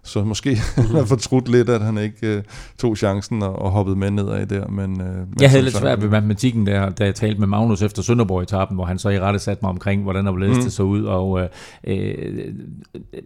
Så 0.08 0.24
måske 0.24 0.56
har 0.96 1.06
fortrudt 1.06 1.48
lidt, 1.50 1.70
at 1.70 1.82
han 1.82 1.98
ikke 1.98 2.28
øh, 2.38 2.44
tog 2.80 2.98
chancen 2.98 3.44
og, 3.44 3.62
og 3.62 3.72
hoppede 3.72 3.96
med 3.96 4.12
nedad 4.12 4.46
der. 4.46 4.68
Men, 4.68 5.02
øh, 5.02 5.08
men 5.16 5.28
Jeg 5.42 5.50
havde 5.50 5.64
lidt 5.64 5.76
svært 5.78 6.02
ved 6.02 6.10
matematikken 6.10 6.66
der, 6.68 6.90
da 6.90 7.06
jeg 7.06 7.16
talte 7.16 7.40
med 7.40 7.48
Magnus 7.48 7.82
efter 7.82 8.02
Sønderborg-etappen, 8.02 8.76
hvor 8.76 8.86
han 8.86 8.98
så 9.00 9.10
i 9.10 9.20
rette 9.20 9.40
satte 9.40 9.60
mig 9.64 9.70
omkring, 9.70 10.04
hvordan 10.04 10.26
der 10.26 10.32
blev 10.34 10.50
Mm. 10.50 10.56
det 10.56 10.74
så 10.74 10.84
ud. 10.84 11.04
Og 11.04 11.40
øh, 11.42 11.48
øh, 11.88 12.54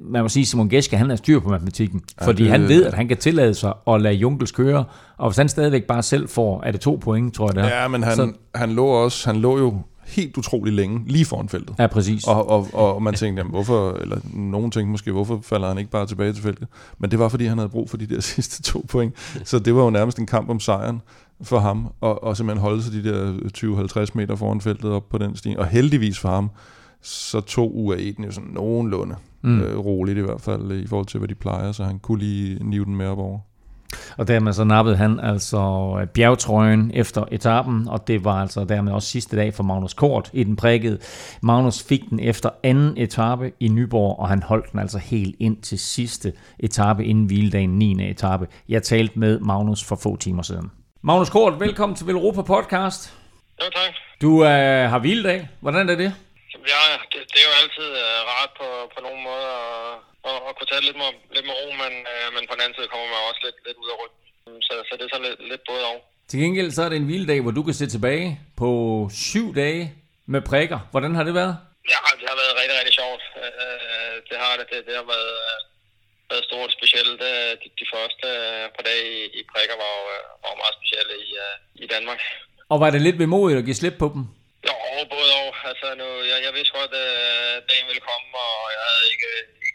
man 0.01 0.21
må 0.21 0.29
sige, 0.29 0.45
Simon 0.45 0.69
Geske, 0.69 0.97
han 0.97 1.11
er 1.11 1.15
styr 1.15 1.39
på 1.39 1.49
matematikken, 1.49 2.01
Ja, 2.21 2.25
fordi 2.27 2.43
det- 2.43 2.51
han 2.51 2.61
ved, 2.67 2.86
at 2.86 2.93
han 2.93 3.07
kan 3.07 3.17
tillade 3.17 3.53
sig 3.53 3.73
at 3.88 4.01
lade 4.01 4.13
Junkels 4.15 4.51
køre, 4.51 4.84
og 5.17 5.29
hvis 5.29 5.38
han 5.38 5.49
stadigvæk 5.49 5.84
bare 5.84 6.03
selv 6.03 6.29
får, 6.29 6.63
er 6.63 6.71
det 6.71 6.82
to 6.82 6.99
point, 7.03 7.34
tror 7.34 7.47
jeg 7.47 7.55
det 7.55 7.63
er. 7.73 7.82
Ja, 7.82 7.88
men 7.88 8.03
han, 8.03 8.15
Så, 8.15 8.32
han 8.55 8.69
lå 8.71 8.86
også, 8.86 9.29
han 9.29 9.41
lå 9.41 9.57
jo 9.57 9.73
helt 10.12 10.38
utrolig 10.38 10.74
længe 10.74 11.01
lige 11.07 11.26
foran 11.26 11.49
feltet. 11.49 11.76
ja, 11.80 11.88
præcis. 11.88 12.24
Og, 12.28 12.49
og, 12.49 12.68
og 12.74 13.03
man 13.03 13.14
tænkte, 13.14 13.39
jamen, 13.39 13.51
hvorfor, 13.51 13.91
eller 13.93 14.18
nogen 14.34 14.72
tænkte 14.72 14.91
måske, 14.91 15.12
hvorfor 15.12 15.39
falder 15.43 15.68
han 15.68 15.78
ikke 15.78 15.91
bare 15.91 16.05
tilbage 16.07 16.34
til 16.34 16.43
feltet? 16.43 16.68
Men 16.99 17.12
det 17.12 17.20
var, 17.20 17.30
fordi 17.30 17.45
han 17.45 17.57
havde 17.57 17.70
brug 17.70 17.89
for 17.89 17.97
de 17.97 18.05
der 18.07 18.20
sidste 18.32 18.64
to 18.64 18.86
point. 18.89 19.14
Så 19.43 19.59
det 19.59 19.76
var 19.76 19.84
jo 19.84 19.89
nærmest 19.89 20.20
en 20.20 20.26
kamp 20.26 20.49
om 20.49 20.59
sejren 20.59 21.01
for 21.43 21.59
ham, 21.59 21.88
og, 22.01 22.24
og 22.24 22.38
simpelthen 22.38 22.62
holde 22.62 22.84
sig 22.84 22.93
de 22.93 23.03
der 23.03 23.34
20-50 24.05 24.12
meter 24.14 24.36
foran 24.36 24.62
feltet 24.62 24.91
op 24.91 25.09
på 25.09 25.18
den 25.18 25.36
sti. 25.36 25.55
Og 25.57 25.68
heldigvis 25.68 26.20
for 26.20 26.30
ham, 26.30 26.49
så 27.01 27.41
tog 27.41 27.78
UAE 27.78 28.12
den 28.18 28.26
jo 28.26 28.32
sådan 28.32 28.49
nogenlunde 28.49 29.16
Mm. 29.43 29.62
øh, 29.62 29.78
roligt 29.80 30.18
i 30.18 30.22
hvert 30.22 30.41
fald, 30.41 30.72
i 30.72 30.88
forhold 30.88 31.05
til, 31.07 31.18
hvad 31.18 31.28
de 31.28 31.36
plejer, 31.36 31.72
så 31.72 31.84
han 31.84 31.99
kunne 31.99 32.20
lige 32.20 32.64
nive 32.64 32.86
den 32.86 32.95
med 32.95 33.05
op 33.07 33.18
over. 33.18 33.39
Og 34.17 34.27
dermed 34.27 34.53
så 34.53 34.63
nappede 34.63 34.97
han 34.97 35.19
altså 35.19 35.57
øh, 36.01 36.07
bjergtrøjen 36.07 36.91
efter 36.93 37.23
etappen, 37.31 37.87
og 37.87 38.07
det 38.07 38.25
var 38.25 38.41
altså 38.41 38.63
dermed 38.63 38.91
også 38.93 39.07
sidste 39.07 39.37
dag 39.37 39.53
for 39.53 39.63
Magnus 39.63 39.93
Kort 39.93 40.29
i 40.33 40.43
den 40.43 40.55
prikkede. 40.55 40.99
Magnus 41.41 41.83
fik 41.83 42.01
den 42.09 42.19
efter 42.19 42.49
anden 42.63 42.97
etape 42.97 43.51
i 43.59 43.67
Nyborg, 43.67 44.19
og 44.19 44.29
han 44.29 44.43
holdt 44.43 44.71
den 44.71 44.79
altså 44.79 44.97
helt 44.97 45.35
ind 45.39 45.61
til 45.61 45.79
sidste 45.79 46.33
etape 46.59 47.05
inden 47.05 47.25
hviledagen 47.25 47.69
9. 47.69 48.09
etape. 48.09 48.47
Jeg 48.69 48.83
talte 48.83 49.19
med 49.19 49.39
Magnus 49.39 49.83
for 49.83 49.95
få 49.95 50.15
timer 50.15 50.43
siden. 50.43 50.71
Magnus 51.01 51.29
Kort, 51.29 51.59
velkommen 51.59 51.95
til 51.95 52.07
Velropa 52.07 52.41
Podcast. 52.41 53.13
Jo, 53.61 53.65
tak. 53.75 53.93
Du 54.21 54.43
øh, 54.43 54.89
har 54.89 54.99
hviledag. 54.99 55.47
Hvordan 55.59 55.89
er 55.89 55.95
det? 55.95 56.13
Ja, 56.73 56.83
det, 57.11 57.19
det 57.31 57.39
er 57.43 57.47
jo 57.49 57.53
altid 57.61 57.89
uh, 58.05 58.17
rart 58.31 58.51
på, 58.59 58.67
på 58.93 58.99
nogle 59.05 59.21
måder 59.29 59.53
at, 59.71 60.11
at, 60.30 60.38
at 60.47 60.53
kunne 60.55 60.72
tage 60.72 60.86
lidt 60.88 60.97
med, 61.01 61.09
lidt 61.36 61.45
med 61.49 61.55
ro, 61.59 61.67
men, 61.84 61.93
uh, 62.13 62.28
men 62.36 62.43
på 62.47 62.53
den 62.55 62.63
anden 62.63 62.78
side 62.78 62.91
kommer 62.91 63.07
man 63.13 63.28
også 63.30 63.41
lidt, 63.47 63.57
lidt 63.67 63.78
ud 63.84 63.89
af 63.93 63.97
rytmen. 64.01 64.61
Så, 64.67 64.74
så 64.88 64.91
det 64.97 65.03
er 65.05 65.11
sådan 65.13 65.28
lidt, 65.30 65.41
lidt 65.51 65.63
både 65.69 65.84
og. 65.91 65.97
Til 66.30 66.39
gengæld 66.43 66.72
så 66.72 66.82
er 66.84 66.89
det 66.89 66.97
en 66.99 67.09
hviledag, 67.09 67.39
hvor 67.41 67.55
du 67.57 67.63
kan 67.67 67.76
se 67.80 67.86
tilbage 67.95 68.28
på 68.61 68.69
syv 69.30 69.47
dage 69.61 69.84
med 70.34 70.41
prikker. 70.49 70.80
Hvordan 70.91 71.13
har 71.17 71.24
det 71.28 71.34
været? 71.41 71.55
Ja, 71.93 71.99
det 72.19 72.26
har 72.32 72.38
været 72.41 72.53
rigtig, 72.59 72.76
rigtig 72.80 72.95
sjovt. 73.01 73.24
Uh, 73.43 74.15
det 74.30 74.38
har 74.43 74.53
det. 74.59 74.65
Det, 74.72 74.80
det 74.88 74.95
har 74.99 75.07
været, 75.13 75.32
uh, 75.47 75.57
været 76.32 76.43
stort 76.49 76.72
specielt. 76.78 77.19
Uh, 77.32 77.51
de, 77.61 77.67
de 77.82 77.86
første 77.93 78.28
uh, 78.47 78.65
par 78.76 78.84
dage 78.89 79.03
i, 79.17 79.19
i 79.39 79.41
prikker 79.51 79.76
var, 79.84 79.91
jo, 79.99 80.03
var 80.43 80.61
meget 80.63 80.76
specielle 80.80 81.13
i, 81.28 81.30
i 81.84 81.88
Danmark. 81.93 82.22
Og 82.74 82.78
var 82.84 82.89
det 82.89 83.01
lidt 83.01 83.19
vemodigt 83.24 83.59
at 83.59 83.67
give 83.67 83.80
slip 83.82 83.97
på 84.03 84.07
dem? 84.15 84.24
Jo, 84.67 84.76
både 85.15 85.32
og. 85.41 85.49
Altså, 85.69 85.88
nu, 86.01 86.07
jeg, 86.32 86.38
jeg 86.45 86.53
vidste 86.57 86.74
godt, 86.80 86.93
at 87.03 87.11
øh, 87.26 87.55
dagen 87.69 87.88
ville 87.89 88.07
komme, 88.11 88.30
og 88.47 88.59
jeg 88.76 88.84
havde 88.89 89.05
ikke, 89.13 89.30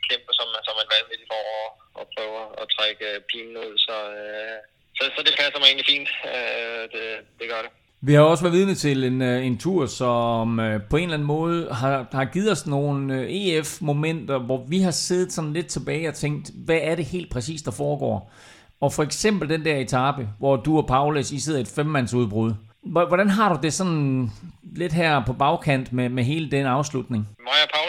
ikke 0.07 0.13
kæmpet 0.13 0.35
som, 0.39 0.49
som 0.67 0.75
en 0.83 0.89
vanvittig 0.95 1.27
for 1.33 1.43
at, 1.57 1.69
at 2.01 2.05
prøve 2.15 2.39
at 2.63 2.67
trække 2.77 3.05
øh, 3.13 3.19
pinen 3.31 3.55
ud. 3.65 3.73
Så, 3.87 3.97
øh, 4.21 4.57
så, 4.99 5.03
så 5.17 5.21
det 5.27 5.35
passer 5.41 5.59
mig 5.61 5.67
egentlig 5.71 5.89
fint. 5.95 6.11
Øh, 6.35 6.83
det, 6.95 7.05
det 7.41 7.47
gør 7.53 7.61
det. 7.67 7.73
Vi 8.09 8.13
har 8.15 8.23
også 8.23 8.45
været 8.45 8.57
vidne 8.59 8.75
til 8.75 9.05
en, 9.05 9.23
øh, 9.23 9.47
en 9.47 9.59
tur, 9.59 9.87
som 9.87 10.61
øh, 10.61 10.81
på 10.91 10.97
en 10.97 11.03
eller 11.03 11.15
anden 11.15 11.33
måde 11.37 11.59
har, 11.81 12.07
har 12.13 12.25
givet 12.25 12.51
os 12.53 12.67
nogle 12.67 13.27
EF-momenter, 13.41 14.39
hvor 14.39 14.65
vi 14.69 14.79
har 14.81 14.91
siddet 14.91 15.33
sådan 15.33 15.53
lidt 15.53 15.67
tilbage 15.67 16.09
og 16.09 16.15
tænkt, 16.15 16.51
hvad 16.67 16.79
er 16.83 16.95
det 16.95 17.05
helt 17.05 17.33
præcis, 17.33 17.63
der 17.63 17.71
foregår? 17.71 18.33
Og 18.81 18.93
for 18.93 19.03
eksempel 19.03 19.49
den 19.49 19.65
der 19.65 19.77
etape, 19.77 20.29
hvor 20.39 20.57
du 20.57 20.77
og 20.79 20.87
Paulus, 20.87 21.31
I 21.31 21.41
sidder 21.41 21.59
i 21.59 21.63
et 21.63 21.69
femmandsudbrud. 21.79 22.53
Hvor- 22.93 23.07
Hvordan 23.09 23.31
har 23.31 23.53
du 23.55 23.59
det 23.63 23.73
sådan 23.73 24.31
lidt 24.77 24.93
her 24.93 25.23
på 25.27 25.33
bagkant 25.33 25.93
med, 25.93 26.09
med 26.09 26.25
hele 26.25 26.51
den 26.51 26.67
afslutning? 26.67 27.23
Mig 27.49 27.59
og 27.65 27.71
Paulus, 27.75 27.86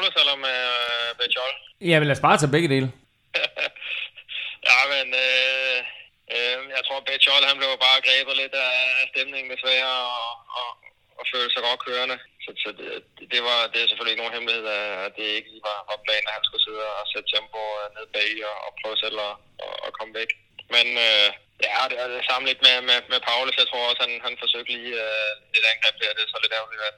Ja, 1.82 1.96
men 2.00 2.08
lad 2.08 2.16
os 2.18 2.26
bare 2.28 2.38
tage 2.38 2.52
begge 2.56 2.70
dele. 2.76 2.88
Ja, 4.70 4.80
men 4.94 5.08
øh, 5.26 5.78
øh, 6.36 6.58
jeg 6.76 6.82
tror, 6.88 7.00
Bejol, 7.08 7.44
han 7.50 7.58
blev 7.60 7.72
bare 7.88 8.04
grebet 8.08 8.36
lidt 8.42 8.56
af 8.66 8.74
af 9.02 9.06
stemningen 9.14 9.50
desværre, 9.54 9.96
og, 10.26 10.34
og, 10.60 10.70
og 11.20 11.24
følte 11.32 11.54
sig 11.54 11.64
godt 11.68 11.82
kørende. 11.88 12.18
Så, 12.44 12.50
så 12.64 12.70
det, 12.80 12.88
det, 13.34 13.42
var, 13.48 13.60
det 13.72 13.80
er 13.80 13.88
selvfølgelig 13.88 14.14
ikke 14.14 14.24
nogen 14.24 14.38
hemmelighed, 14.38 14.66
at- 14.76 15.14
det 15.18 15.26
ikke 15.38 15.50
lige 15.54 15.68
var, 15.70 15.80
var 15.90 16.00
planen, 16.06 16.28
at 16.30 16.36
han 16.38 16.46
skulle 16.48 16.66
sidde 16.68 16.84
og 17.02 17.06
sætte 17.14 17.30
tempo 17.34 17.62
øh, 17.82 17.88
ned 17.98 18.06
bag 18.18 18.32
og, 18.52 18.58
og 18.66 18.72
prøve 18.80 18.98
selv 19.04 19.18
at, 19.30 19.36
at, 19.66 19.76
at 19.88 19.92
komme 19.98 20.14
væk. 20.20 20.32
Men 20.76 20.88
øh, 21.08 21.28
ja, 21.68 21.80
det 21.92 21.98
er 22.04 22.08
det 22.16 22.28
samme 22.30 22.46
lidt 22.50 22.62
med, 22.68 22.76
med, 22.90 23.00
med 23.12 23.20
Paulus. 23.30 23.60
Jeg 23.62 23.68
tror 23.70 23.84
også, 23.90 24.02
han, 24.06 24.14
han 24.28 24.36
forsøgte 24.44 24.72
lige 24.78 24.94
øh, 25.06 25.32
lidt 25.54 25.66
angreb 25.74 25.96
der. 26.02 26.16
Det 26.16 26.24
er 26.24 26.32
så 26.34 26.40
lidt 26.44 26.56
ærgerligt, 26.60 26.84
at, 26.90 26.98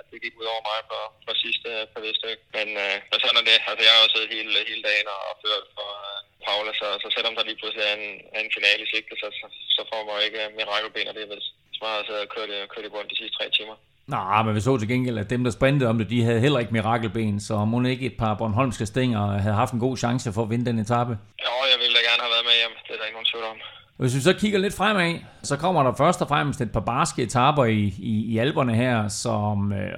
at 0.00 0.04
det 0.10 0.18
gik 0.24 0.34
ud 0.40 0.46
over 0.54 0.62
mig 0.70 0.78
på, 0.90 0.98
på 1.26 1.30
sidste 1.44 1.68
par 1.92 2.02
stykke. 2.20 2.42
Men, 2.56 2.68
øh, 2.84 2.96
men 3.10 3.18
sådan 3.22 3.40
er 3.40 3.46
det. 3.50 3.58
Altså, 3.70 3.82
jeg 3.86 3.92
har 3.94 4.02
jo 4.04 4.10
siddet 4.14 4.30
hele, 4.36 4.52
hele 4.70 4.82
dagen 4.88 5.06
og, 5.14 5.20
ført 5.44 5.64
for 5.76 5.88
øh, 6.08 6.18
Paulus, 6.46 6.76
så, 6.82 6.88
så 7.02 7.08
selvom 7.16 7.34
der 7.36 7.44
lige 7.48 7.58
pludselig 7.60 7.84
er 7.90 7.94
en, 8.00 8.06
en 8.40 8.48
finale 8.56 8.80
i 8.84 8.90
sigte, 8.92 9.14
så, 9.22 9.28
så, 9.38 9.46
så 9.76 9.82
får 9.90 10.00
man 10.08 10.16
ikke 10.26 10.40
øh, 10.44 10.50
mirakelben, 10.58 11.08
og 11.08 11.14
det 11.16 11.22
er 11.24 11.30
hvis 11.32 11.48
man 11.82 11.90
har 11.96 12.04
siddet 12.08 12.24
og 12.26 12.30
kørt, 12.34 12.50
i- 12.56 12.68
kørt 12.72 12.86
i 12.88 12.92
bund 12.94 13.08
de 13.12 13.16
sidste 13.20 13.36
tre 13.38 13.46
timer. 13.58 13.76
Nå, 14.14 14.20
men 14.44 14.52
vi 14.56 14.60
så 14.60 14.72
til 14.78 14.88
gengæld, 14.94 15.18
at 15.22 15.30
dem, 15.34 15.40
der 15.44 15.52
sprintede 15.58 15.90
om 15.92 15.98
det, 16.00 16.10
de 16.14 16.18
havde 16.28 16.40
heller 16.44 16.60
ikke 16.62 16.76
mirakelben, 16.78 17.34
så 17.48 17.54
må 17.70 17.76
ikke 17.94 18.06
et 18.10 18.16
par 18.22 18.34
Bornholmske 18.40 18.86
stænger 18.92 19.22
havde 19.44 19.54
haft 19.62 19.72
en 19.76 19.84
god 19.86 19.96
chance 20.04 20.26
for 20.34 20.42
at 20.44 20.50
vinde 20.52 20.66
den 20.70 20.78
etape. 20.84 21.14
Jo, 21.46 21.52
jeg 21.72 21.78
ville 21.82 21.94
da 21.98 22.02
gerne 22.08 22.22
have 22.24 22.32
været 22.36 22.46
med 22.50 22.56
hjem. 22.60 22.74
Det 22.86 22.92
er 22.94 22.98
der 22.98 23.06
ikke 23.08 23.18
nogen 23.18 23.30
tvivl 23.32 23.46
om. 23.52 23.58
Hvis 24.00 24.14
vi 24.16 24.20
så 24.20 24.32
kigger 24.42 24.58
lidt 24.58 24.76
fremad, 24.80 25.12
så 25.42 25.56
kommer 25.56 25.82
der 25.82 25.92
først 26.02 26.20
og 26.22 26.28
fremmest 26.28 26.60
et 26.60 26.72
par 26.72 26.86
barske 26.92 27.22
etaper 27.22 27.64
i, 27.64 27.82
i, 28.12 28.14
i 28.32 28.38
alberne 28.38 28.74
her, 28.74 29.08
som 29.08 29.72
øh, 29.72 29.92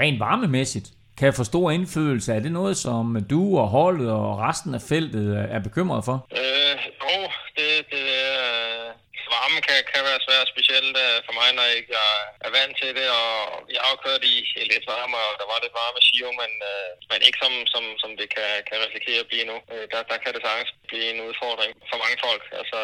rent 0.00 0.20
varmemæssigt 0.20 0.88
kan 1.20 1.32
få 1.38 1.44
stor 1.44 1.70
indflydelse. 1.70 2.28
Er 2.32 2.40
det 2.40 2.52
noget, 2.52 2.76
som 2.86 3.04
du 3.32 3.42
og 3.62 3.68
holdet 3.68 4.10
og 4.10 4.38
resten 4.46 4.74
af 4.78 4.82
feltet 4.90 5.26
øh, 5.38 5.44
er 5.56 5.60
bekymret 5.68 6.04
for? 6.08 6.16
Øh, 6.42 6.74
jo, 7.02 7.14
det, 7.56 7.70
det 7.94 8.06
øh, 8.32 8.88
varme 9.34 9.60
kan, 9.68 9.78
kan 9.92 10.02
være 10.10 10.20
svært, 10.26 10.52
specielt 10.54 10.94
øh, 11.04 11.16
for 11.26 11.34
mig, 11.40 11.48
når 11.56 11.64
jeg 11.68 11.76
ikke 11.80 11.94
er, 12.06 12.16
er 12.46 12.50
vant 12.58 12.74
til 12.80 12.90
det, 12.98 13.08
og 13.22 13.32
jeg 13.74 13.80
har 13.84 13.90
jo 13.94 13.98
kørt 14.06 14.22
i, 14.32 14.36
i 14.60 14.62
lidt 14.72 14.86
varme, 14.92 15.16
og 15.26 15.32
der 15.40 15.46
var 15.50 15.58
lidt 15.64 15.78
varme 15.80 16.00
Shio, 16.06 16.30
men, 16.42 16.52
øh, 16.72 16.88
men 17.10 17.18
ikke 17.26 17.38
som, 17.44 17.54
som, 17.72 17.84
som 18.02 18.10
det 18.20 18.28
kan, 18.36 18.50
kan 18.68 18.82
risikere 18.86 19.22
at 19.22 19.30
blive 19.30 19.46
nu. 19.50 19.56
Øh, 19.72 19.84
der, 19.92 20.00
der 20.10 20.18
kan 20.22 20.32
det 20.34 20.42
sagtens 20.44 20.72
blive 20.88 21.06
en 21.12 21.20
udfordring 21.28 21.72
for 21.90 21.98
mange 22.02 22.18
folk. 22.26 22.44
Altså, 22.60 22.78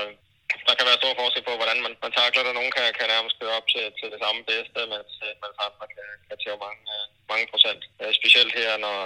der 0.69 0.75
kan 0.77 0.87
være 0.89 1.01
stor 1.03 1.13
forskel 1.21 1.43
på, 1.49 1.53
hvordan 1.61 1.79
man, 1.85 1.93
man 2.05 2.13
takler 2.21 2.43
det. 2.47 2.53
Nogen 2.59 2.73
kan, 2.77 2.85
kan 2.99 3.07
nærmest 3.15 3.35
køre 3.41 3.55
op 3.59 3.67
til, 3.73 3.85
til 3.99 4.09
det 4.15 4.21
samme 4.25 4.41
bedste, 4.51 4.79
mens, 4.93 5.13
man 5.21 5.29
øh, 5.29 5.35
mens 5.43 5.59
andre 5.67 5.85
kan, 5.95 6.09
kan 6.29 6.37
tage 6.43 6.59
mange, 6.67 6.81
øh, 6.95 7.05
mange 7.33 7.47
procent. 7.53 7.81
Øh, 8.01 8.13
specielt 8.21 8.53
her, 8.61 8.71
når 8.85 8.97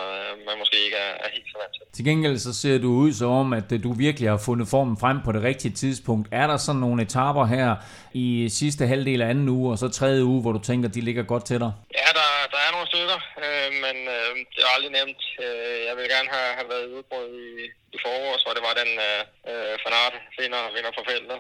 man 0.49 0.57
måske 0.63 0.77
ikke 0.87 0.99
er, 1.07 1.13
er 1.25 1.29
helt 1.37 1.49
så 1.53 1.57
vant 1.63 1.75
til. 1.77 1.85
Til 1.97 2.05
gengæld 2.11 2.37
så 2.47 2.53
ser 2.63 2.77
du 2.85 2.91
ud 3.05 3.13
som 3.21 3.31
om, 3.43 3.49
at 3.61 3.69
du 3.87 3.91
virkelig 4.07 4.29
har 4.35 4.41
fundet 4.49 4.67
formen 4.75 4.97
frem 5.03 5.19
på 5.27 5.31
det 5.37 5.43
rigtige 5.51 5.75
tidspunkt. 5.83 6.25
Er 6.41 6.47
der 6.51 6.57
sådan 6.57 6.83
nogle 6.85 6.99
etaper 7.07 7.45
her 7.55 7.69
i 8.15 8.49
sidste 8.61 8.87
halvdel 8.87 9.23
af 9.23 9.29
anden 9.33 9.49
uge, 9.49 9.73
og 9.73 9.79
så 9.79 9.89
tredje 9.89 10.25
uge, 10.25 10.43
hvor 10.43 10.53
du 10.53 10.63
tænker, 10.69 10.89
de 10.89 11.01
ligger 11.01 11.25
godt 11.33 11.45
til 11.47 11.59
dig? 11.65 11.73
Ja, 12.01 12.09
der, 12.19 12.29
der 12.53 12.61
er 12.67 12.71
nogle 12.73 12.89
stykker, 12.93 13.19
øh, 13.45 13.71
men 13.85 13.97
øh, 14.15 14.31
det 14.55 14.61
er 14.65 14.75
aldrig 14.77 14.93
nemt. 14.99 15.23
Øh, 15.45 15.79
jeg 15.89 15.95
vil 15.97 16.13
gerne 16.15 16.31
have, 16.37 16.51
have 16.59 16.69
været 16.73 16.93
udbrud 16.97 17.29
i, 17.47 17.49
i 17.95 17.99
forårs, 18.05 18.43
hvor 18.45 18.55
det 18.57 18.65
var 18.69 18.75
den 18.83 18.91
øh, 19.09 19.23
øh 19.51 19.75
fanart 19.83 20.15
vinder, 20.39 20.63
vinder 20.77 20.93
for 20.97 21.05
feltet. 21.11 21.39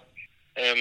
Øh, 0.62 0.76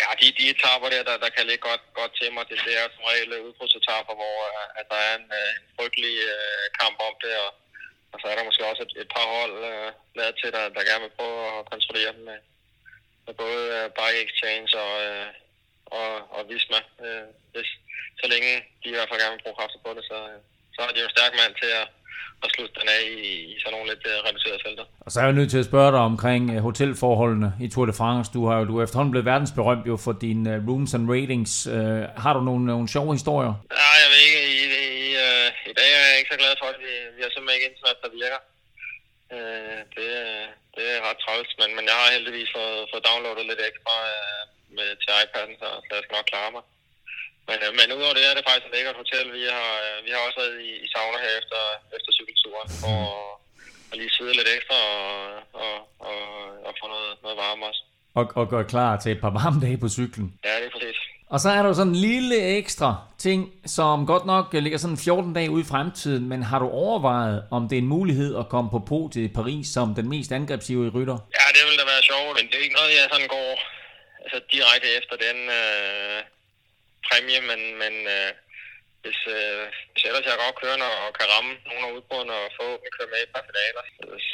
ja, 0.00 0.08
de, 0.20 0.26
de 0.38 0.44
etaper 0.52 0.88
der, 0.94 1.02
der, 1.08 1.16
der 1.24 1.30
kan 1.36 1.46
ligge 1.48 1.64
godt, 1.70 1.84
godt 2.00 2.12
til 2.20 2.28
mig, 2.32 2.44
det, 2.50 2.58
er 2.80 2.86
som 2.94 3.04
regel 3.10 3.30
udbrudsetapper, 3.46 4.14
hvor 4.20 4.36
øh, 4.50 4.66
at 4.80 4.86
der 4.92 5.00
er 5.08 5.14
en, 5.20 5.28
øh, 5.40 5.52
en 5.60 5.70
frygtelig 5.76 6.16
øh, 6.34 6.64
kamp 6.80 6.96
om 7.08 7.14
det, 7.24 7.34
og, 7.44 7.50
og 8.12 8.16
så 8.20 8.26
er 8.28 8.36
der 8.36 8.48
måske 8.48 8.70
også 8.70 8.82
et, 8.86 8.94
et 9.02 9.10
par 9.16 9.26
hold 9.36 9.54
øh, 9.70 9.90
lavet 10.18 10.34
til, 10.40 10.48
der, 10.56 10.64
der 10.76 10.88
gerne 10.88 11.04
vil 11.06 11.16
prøve 11.18 11.40
at 11.58 11.66
kontrollere 11.72 12.12
dem 12.16 12.24
med, 12.30 12.38
med 13.26 13.34
både 13.44 13.62
øh, 13.76 13.86
Bike 13.98 14.20
Exchange 14.24 14.70
og, 14.84 14.92
øh, 15.06 15.28
og, 15.98 16.10
og 16.34 16.40
Visma. 16.48 16.80
Øh, 17.06 17.26
hvis, 17.52 17.70
så 18.20 18.24
længe 18.32 18.52
de 18.82 18.86
i 18.90 18.94
hvert 18.96 19.08
fald 19.08 19.20
gerne 19.22 19.34
vil 19.36 19.44
bruge 19.44 19.58
kræfter 19.58 19.80
på 19.86 19.90
det, 19.96 20.04
så, 20.10 20.18
øh, 20.30 20.38
så 20.74 20.78
har 20.84 20.90
de 20.92 21.00
jo 21.02 21.06
en 21.08 21.16
stærk 21.16 21.32
mand 21.40 21.52
til 21.62 21.70
at, 21.80 21.86
at 22.44 22.48
slutte 22.54 22.74
den 22.78 22.88
af 22.96 23.02
i, 23.18 23.22
i 23.52 23.54
sådan 23.60 23.72
nogle 23.74 23.88
lidt 23.92 24.04
øh, 24.12 24.16
reducerede 24.26 24.60
felter. 24.66 24.84
Og 25.04 25.08
så 25.12 25.16
er 25.20 25.24
jeg 25.28 25.38
nødt 25.38 25.50
til 25.50 25.62
at 25.62 25.70
spørge 25.70 25.92
dig 25.96 26.02
omkring 26.12 26.42
øh, 26.54 26.58
hotelforholdene 26.68 27.50
i 27.64 27.66
Tour 27.72 27.86
de 27.90 27.94
France. 28.00 28.28
Du 28.36 28.40
har 28.48 28.54
jo 28.58 28.64
du 28.70 28.74
er 28.78 28.84
efterhånden 28.84 29.12
blevet 29.14 29.30
verdensberømt 29.32 29.86
jo 29.92 29.96
for 30.04 30.12
dine 30.24 30.44
øh, 30.54 30.68
rooms 30.68 30.94
and 30.96 31.04
ratings. 31.14 31.52
Øh, 31.76 32.02
har 32.24 32.32
du 32.36 32.40
nogle, 32.48 32.62
nogle 32.72 32.88
sjove 32.94 33.12
historier? 33.18 33.52
Ja, 33.80 33.90
jeg 34.02 34.08
ved 34.12 34.20
ikke, 34.26 34.40
i, 34.54 34.60
i, 35.04 35.08
øh, 35.26 35.46
i 35.70 35.74
dag 35.78 35.88
er 35.98 36.04
jeg 36.10 36.18
ikke 36.20 36.32
så 36.34 36.38
glad 36.42 36.54
for, 36.60 36.66
at 36.72 36.78
vi, 36.84 36.92
vi 37.16 37.20
har 37.24 37.30
simpelthen 37.32 37.56
ikke 37.58 37.68
internet, 37.70 37.98
der 38.04 38.10
virker. 38.22 38.40
Øh, 39.36 39.80
det, 39.96 40.08
er- 40.22 40.52
det 40.76 40.84
er 40.94 40.98
ret 41.08 41.18
træls, 41.24 41.50
men, 41.60 41.68
men 41.76 41.84
jeg 41.90 41.96
har 42.00 42.14
heldigvis 42.16 42.50
fået, 42.56 42.80
fået 42.90 43.06
downloadet 43.08 43.46
lidt 43.50 43.62
ekstra 43.70 43.94
øh, 44.14 44.42
med, 44.76 44.88
til 45.02 45.10
iPad'en, 45.22 45.54
så, 45.62 45.68
så 45.86 45.90
jeg 45.96 46.02
skal 46.04 46.16
nok 46.18 46.30
klare 46.32 46.50
mig. 46.56 46.64
Men, 47.48 47.58
øh, 47.64 47.70
men 47.78 47.86
udover 47.96 48.14
det 48.18 48.24
er 48.26 48.34
det 48.36 48.44
faktisk 48.48 48.66
et 48.68 48.74
lækkert 48.76 49.00
hotel. 49.02 49.26
Vi 49.38 49.42
har, 49.58 49.70
øh, 49.86 49.96
vi 50.06 50.10
har 50.14 50.20
også 50.26 50.38
været 50.42 50.56
i, 50.68 50.70
i 50.84 50.88
sauna 50.94 51.18
her 51.26 51.34
efter, 51.40 51.60
efter 51.96 52.10
cykelturen, 52.18 52.68
for 52.82 52.98
at 53.90 53.94
lige 54.00 54.12
sidde 54.18 54.32
lidt 54.38 54.50
ekstra 54.56 54.78
og, 54.98 55.12
og, 55.64 55.74
og, 56.10 56.18
og 56.66 56.72
få 56.80 56.84
noget, 56.94 57.12
noget 57.24 57.36
varme 57.44 57.62
også. 57.70 57.82
Og, 58.18 58.24
og 58.40 58.44
gøre 58.52 58.66
klar 58.74 58.92
til 59.02 59.10
et 59.12 59.20
par 59.24 59.32
varme 59.40 59.58
dage 59.64 59.78
på 59.84 59.88
cyklen. 59.98 60.28
Ja, 60.46 60.54
det 60.60 60.66
er 60.68 60.74
præcis. 60.76 60.98
Og 61.34 61.40
så 61.40 61.48
er 61.56 61.60
der 61.62 61.68
jo 61.72 61.76
sådan 61.80 61.94
en 61.94 62.04
lille 62.10 62.36
ekstra 62.60 62.90
ting, 63.26 63.40
som 63.76 63.96
godt 64.12 64.26
nok 64.32 64.44
ligger 64.66 64.78
sådan 64.78 65.04
14 65.04 65.34
dage 65.36 65.50
ude 65.54 65.64
i 65.66 65.70
fremtiden, 65.72 66.24
men 66.32 66.40
har 66.50 66.58
du 66.64 66.68
overvejet, 66.84 67.36
om 67.56 67.62
det 67.68 67.76
er 67.76 67.84
en 67.86 67.94
mulighed 67.96 68.30
at 68.40 68.48
komme 68.52 68.68
på 68.74 68.80
pro 68.88 69.00
til 69.14 69.26
Paris 69.38 69.66
som 69.76 69.86
den 69.98 70.06
mest 70.14 70.30
angrebsivrige 70.38 70.94
rytter? 70.96 71.18
Ja, 71.38 71.46
det 71.54 71.62
ville 71.66 71.80
da 71.82 71.86
være 71.94 72.04
sjovt, 72.10 72.32
men 72.36 72.44
det 72.48 72.56
er 72.56 72.64
ikke 72.66 72.78
noget, 72.80 72.98
jeg 72.98 73.06
sådan 73.12 73.30
går 73.36 73.50
altså, 74.22 74.38
direkte 74.54 74.88
efter 74.98 75.14
den 75.26 75.38
øh, 75.58 76.18
præmie, 77.06 77.40
men, 77.50 77.60
men 77.82 77.94
øh, 78.14 78.30
hvis, 79.02 79.20
øh, 79.36 79.62
hvis 79.92 80.04
ellers 80.08 80.26
jeg 80.28 80.42
godt 80.44 80.60
kører 80.62 80.88
og 81.04 81.10
kan 81.18 81.26
ramme 81.34 81.52
nogle 81.68 81.84
af 81.86 81.92
udbrudene 81.96 82.34
og 82.42 82.46
forhåbentlig 82.58 82.92
køre 82.96 83.12
med 83.12 83.20
et 83.24 83.32
par 83.34 83.44
finaler, 83.48 83.84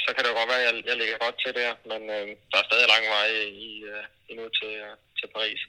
så 0.04 0.08
kan 0.12 0.20
det 0.22 0.30
jo 0.30 0.38
godt 0.38 0.50
være, 0.52 0.62
at 0.62 0.66
jeg, 0.68 0.74
jeg 0.90 0.96
ligger 1.00 1.24
godt 1.24 1.36
til 1.44 1.52
der, 1.60 1.70
men 1.90 2.00
øh, 2.16 2.26
der 2.50 2.56
er 2.58 2.68
stadig 2.68 2.88
lang 2.94 3.04
vej 3.16 3.28
i, 3.68 3.72
øh, 3.90 4.04
endnu 4.30 4.44
til, 4.58 4.72
øh, 4.86 4.94
til 5.20 5.28
Paris. 5.36 5.62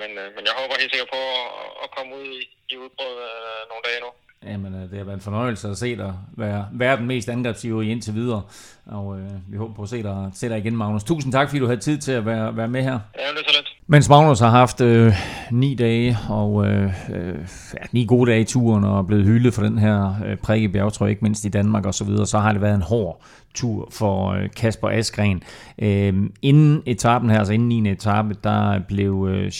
Men, 0.00 0.10
øh, 0.20 0.28
men 0.36 0.42
jeg 0.48 0.54
håber 0.60 0.74
helt 0.80 0.92
sikkert 0.92 1.10
på 1.16 1.20
at, 1.40 1.48
at 1.84 1.88
komme 1.96 2.10
ud 2.18 2.26
i, 2.40 2.42
i 2.72 2.74
udbrud 2.82 3.14
øh, 3.28 3.60
nogle 3.70 3.82
dage 3.88 4.00
nu. 4.04 4.10
Jamen, 4.50 4.72
øh, 4.74 4.90
det 4.90 4.96
har 4.98 5.04
været 5.04 5.20
en 5.22 5.28
fornøjelse 5.28 5.68
at 5.68 5.76
se 5.76 5.96
dig 5.96 6.14
være, 6.36 6.68
være 6.72 6.96
den 6.96 7.06
mest 7.06 7.28
angrebsivrige 7.28 7.90
indtil 7.92 8.14
videre. 8.14 8.42
Og 8.86 9.18
øh, 9.18 9.52
vi 9.52 9.56
håber 9.56 9.74
på 9.74 9.82
at 9.82 9.88
se 9.88 10.02
dig, 10.02 10.30
se 10.34 10.48
dig 10.48 10.58
igen, 10.58 10.76
Magnus. 10.76 11.04
Tusind 11.04 11.32
tak, 11.32 11.48
fordi 11.48 11.60
du 11.60 11.66
havde 11.66 11.80
tid 11.80 11.98
til 11.98 12.12
at 12.12 12.26
være, 12.26 12.56
være 12.56 12.68
med 12.68 12.82
her. 12.82 12.98
Ja, 13.18 13.28
det 13.34 13.38
er 13.40 13.48
så 13.48 13.54
lidt. 13.58 13.63
Mens 13.86 14.08
Magnus 14.08 14.40
har 14.40 14.50
haft 14.50 14.80
øh, 14.80 15.12
ni 15.50 15.74
dage 15.74 16.18
og 16.28 16.66
øh, 16.66 16.92
øh, 17.10 17.34
ja, 17.74 17.86
ni 17.92 18.04
gode 18.04 18.30
dage 18.30 18.40
i 18.40 18.44
turen 18.44 18.84
og 18.84 18.98
er 18.98 19.02
blevet 19.02 19.24
hyldet 19.24 19.54
for 19.54 19.62
den 19.62 19.78
her 19.78 20.14
øh, 20.26 20.36
prikke 20.36 20.68
bjergtrøje, 20.68 21.10
ikke 21.10 21.22
mindst 21.22 21.44
i 21.44 21.48
Danmark 21.48 21.86
og 21.86 21.94
så 21.94 22.04
videre, 22.04 22.26
så 22.26 22.38
har 22.38 22.52
det 22.52 22.60
været 22.60 22.74
en 22.74 22.82
hård 22.82 23.22
tur 23.54 23.88
for 23.90 24.30
øh, 24.30 24.50
Kasper 24.56 24.88
Askren. 24.88 25.42
Øh, 25.78 26.14
inden 26.42 26.82
etappen 26.86 27.30
her, 27.30 27.38
altså 27.38 27.52
inden 27.52 27.68
9. 27.68 27.90
etape, 27.90 28.36
der 28.44 28.80
blev 28.88 29.28
øh, 29.30 29.52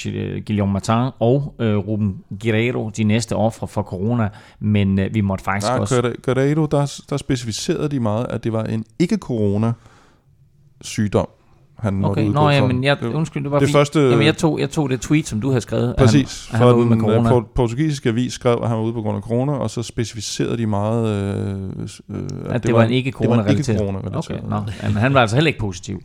Guillaume 0.47 0.73
Martin 0.73 1.11
og 1.21 1.55
øh, 1.59 1.77
Ruben 1.77 2.19
Guerrero 2.43 2.91
de 2.91 3.05
næste 3.05 3.37
ofre 3.37 3.69
for 3.69 3.83
corona, 3.83 4.29
men 4.61 4.99
øh, 4.99 5.15
vi 5.15 5.21
måtte 5.21 5.45
faktisk 5.45 5.71
Nej, 5.71 5.79
også... 5.79 6.13
Guerrero, 6.23 6.67
der, 6.67 7.03
der 7.11 7.17
specificerede 7.17 7.89
de 7.89 8.01
meget, 8.01 8.27
at 8.31 8.45
det 8.45 8.53
var 8.53 8.65
en 8.65 8.85
ikke-corona 8.99 9.73
sygdom 10.81 11.29
han 11.85 11.95
måtte 11.95 12.11
okay, 12.11 12.29
udgå 12.29 12.41
nå, 12.41 12.51
ja, 12.51 12.61
for. 12.61 12.67
men 12.67 12.85
jeg, 12.85 13.03
undskyld, 13.03 13.43
det 13.43 13.51
var 13.51 13.59
det 13.59 13.67
fordi, 13.67 13.73
første, 13.73 14.01
jamen, 14.01 14.27
jeg, 14.27 14.37
tog, 14.37 14.61
jeg 14.61 14.71
tog 14.71 14.91
det 14.91 15.01
tweet, 15.01 15.29
som 15.29 15.41
du 15.41 15.49
havde 15.49 15.61
skrevet. 15.61 15.95
Præcis, 15.99 16.49
at 16.53 16.59
han, 16.59 16.69
at 16.69 16.77
han 16.77 16.89
med 16.89 16.97
den 16.97 17.27
øh, 17.27 17.43
portugisiske 17.55 18.09
avis 18.09 18.33
skrev, 18.33 18.59
at 18.63 18.69
han 18.69 18.79
var 18.79 18.85
ude 18.85 18.93
på 18.93 19.03
grund 19.03 19.17
af 19.17 19.23
corona, 19.23 19.53
og 19.53 19.71
så 19.71 19.83
specificerede 19.83 20.59
de 20.59 20.67
meget, 20.67 21.09
øh, 21.09 21.59
øh, 22.11 22.23
at, 22.45 22.55
at 22.55 22.63
det, 22.63 22.75
var 22.75 22.83
en 22.83 22.91
ikke 22.91 23.11
corona 23.11 23.43
relateret. 23.43 23.79
corona 23.79 23.99
okay, 24.15 24.39
nå, 24.49 24.63
jamen, 24.83 24.97
han 24.97 25.15
var 25.15 25.21
altså 25.21 25.37
heller 25.37 25.49
ikke 25.49 25.61
positiv. 25.61 26.03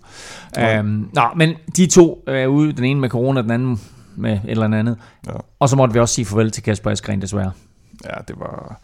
øhm, 0.59 1.09
nå, 1.13 1.21
men 1.35 1.53
de 1.77 1.85
to 1.87 2.23
er 2.27 2.47
ude, 2.47 2.71
den 2.71 2.83
ene 2.83 2.99
med 2.99 3.09
corona, 3.09 3.41
den 3.41 3.51
anden 3.51 3.79
med 4.15 4.33
et 4.33 4.39
eller 4.45 4.65
andet. 4.65 4.97
Ja. 5.27 5.31
Og 5.59 5.69
så 5.69 5.75
måtte 5.75 5.93
vi 5.93 5.99
også 5.99 6.15
sige 6.15 6.25
farvel 6.25 6.51
til 6.51 6.63
Kasper 6.63 6.91
Eskren, 6.91 7.21
desværre. 7.21 7.51
Ja, 8.05 8.15
det 8.27 8.35
var... 8.39 8.81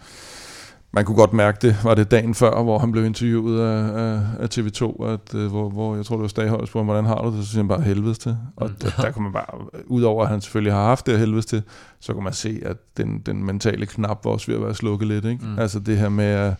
Man 0.95 1.05
kunne 1.05 1.17
godt 1.17 1.33
mærke 1.33 1.57
det, 1.61 1.77
var 1.83 1.95
det 1.95 2.11
dagen 2.11 2.35
før, 2.35 2.63
hvor 2.63 2.79
han 2.79 2.91
blev 2.91 3.05
interviewet 3.05 3.61
af, 3.61 4.01
af, 4.03 4.21
af 4.39 4.57
TV2, 4.57 5.05
at, 5.05 5.33
uh, 5.33 5.45
hvor, 5.45 5.69
hvor 5.69 5.95
jeg 5.95 6.05
tror, 6.05 6.15
det 6.15 6.21
var 6.21 6.27
Stagholz, 6.27 6.71
hvor 6.71 6.83
hvordan 6.83 7.05
har 7.05 7.21
du 7.21 7.37
det, 7.37 7.45
så 7.45 7.51
siger 7.51 7.61
han 7.61 7.67
bare 7.67 7.81
helvedes 7.81 8.17
til. 8.17 8.37
Og 8.55 8.69
mm. 8.69 8.75
der, 8.75 8.89
der 9.01 9.11
kunne 9.11 9.23
man 9.23 9.33
bare, 9.33 9.45
udover 9.85 10.23
at 10.23 10.29
han 10.29 10.41
selvfølgelig 10.41 10.73
har 10.73 10.83
haft 10.83 11.05
det 11.05 11.19
helvedes 11.19 11.45
til, 11.45 11.63
så 11.99 12.13
kunne 12.13 12.23
man 12.23 12.33
se, 12.33 12.61
at 12.65 12.77
den, 12.97 13.19
den 13.19 13.45
mentale 13.45 13.85
knap 13.85 14.25
var 14.25 14.31
også 14.31 14.47
ved 14.47 14.55
at 14.55 14.61
være 14.61 14.75
slukket 14.75 15.07
lidt. 15.07 15.25
Ikke? 15.25 15.45
Mm. 15.45 15.59
Altså 15.59 15.79
det 15.79 15.97
her 15.97 16.09
med, 16.09 16.25
at 16.25 16.53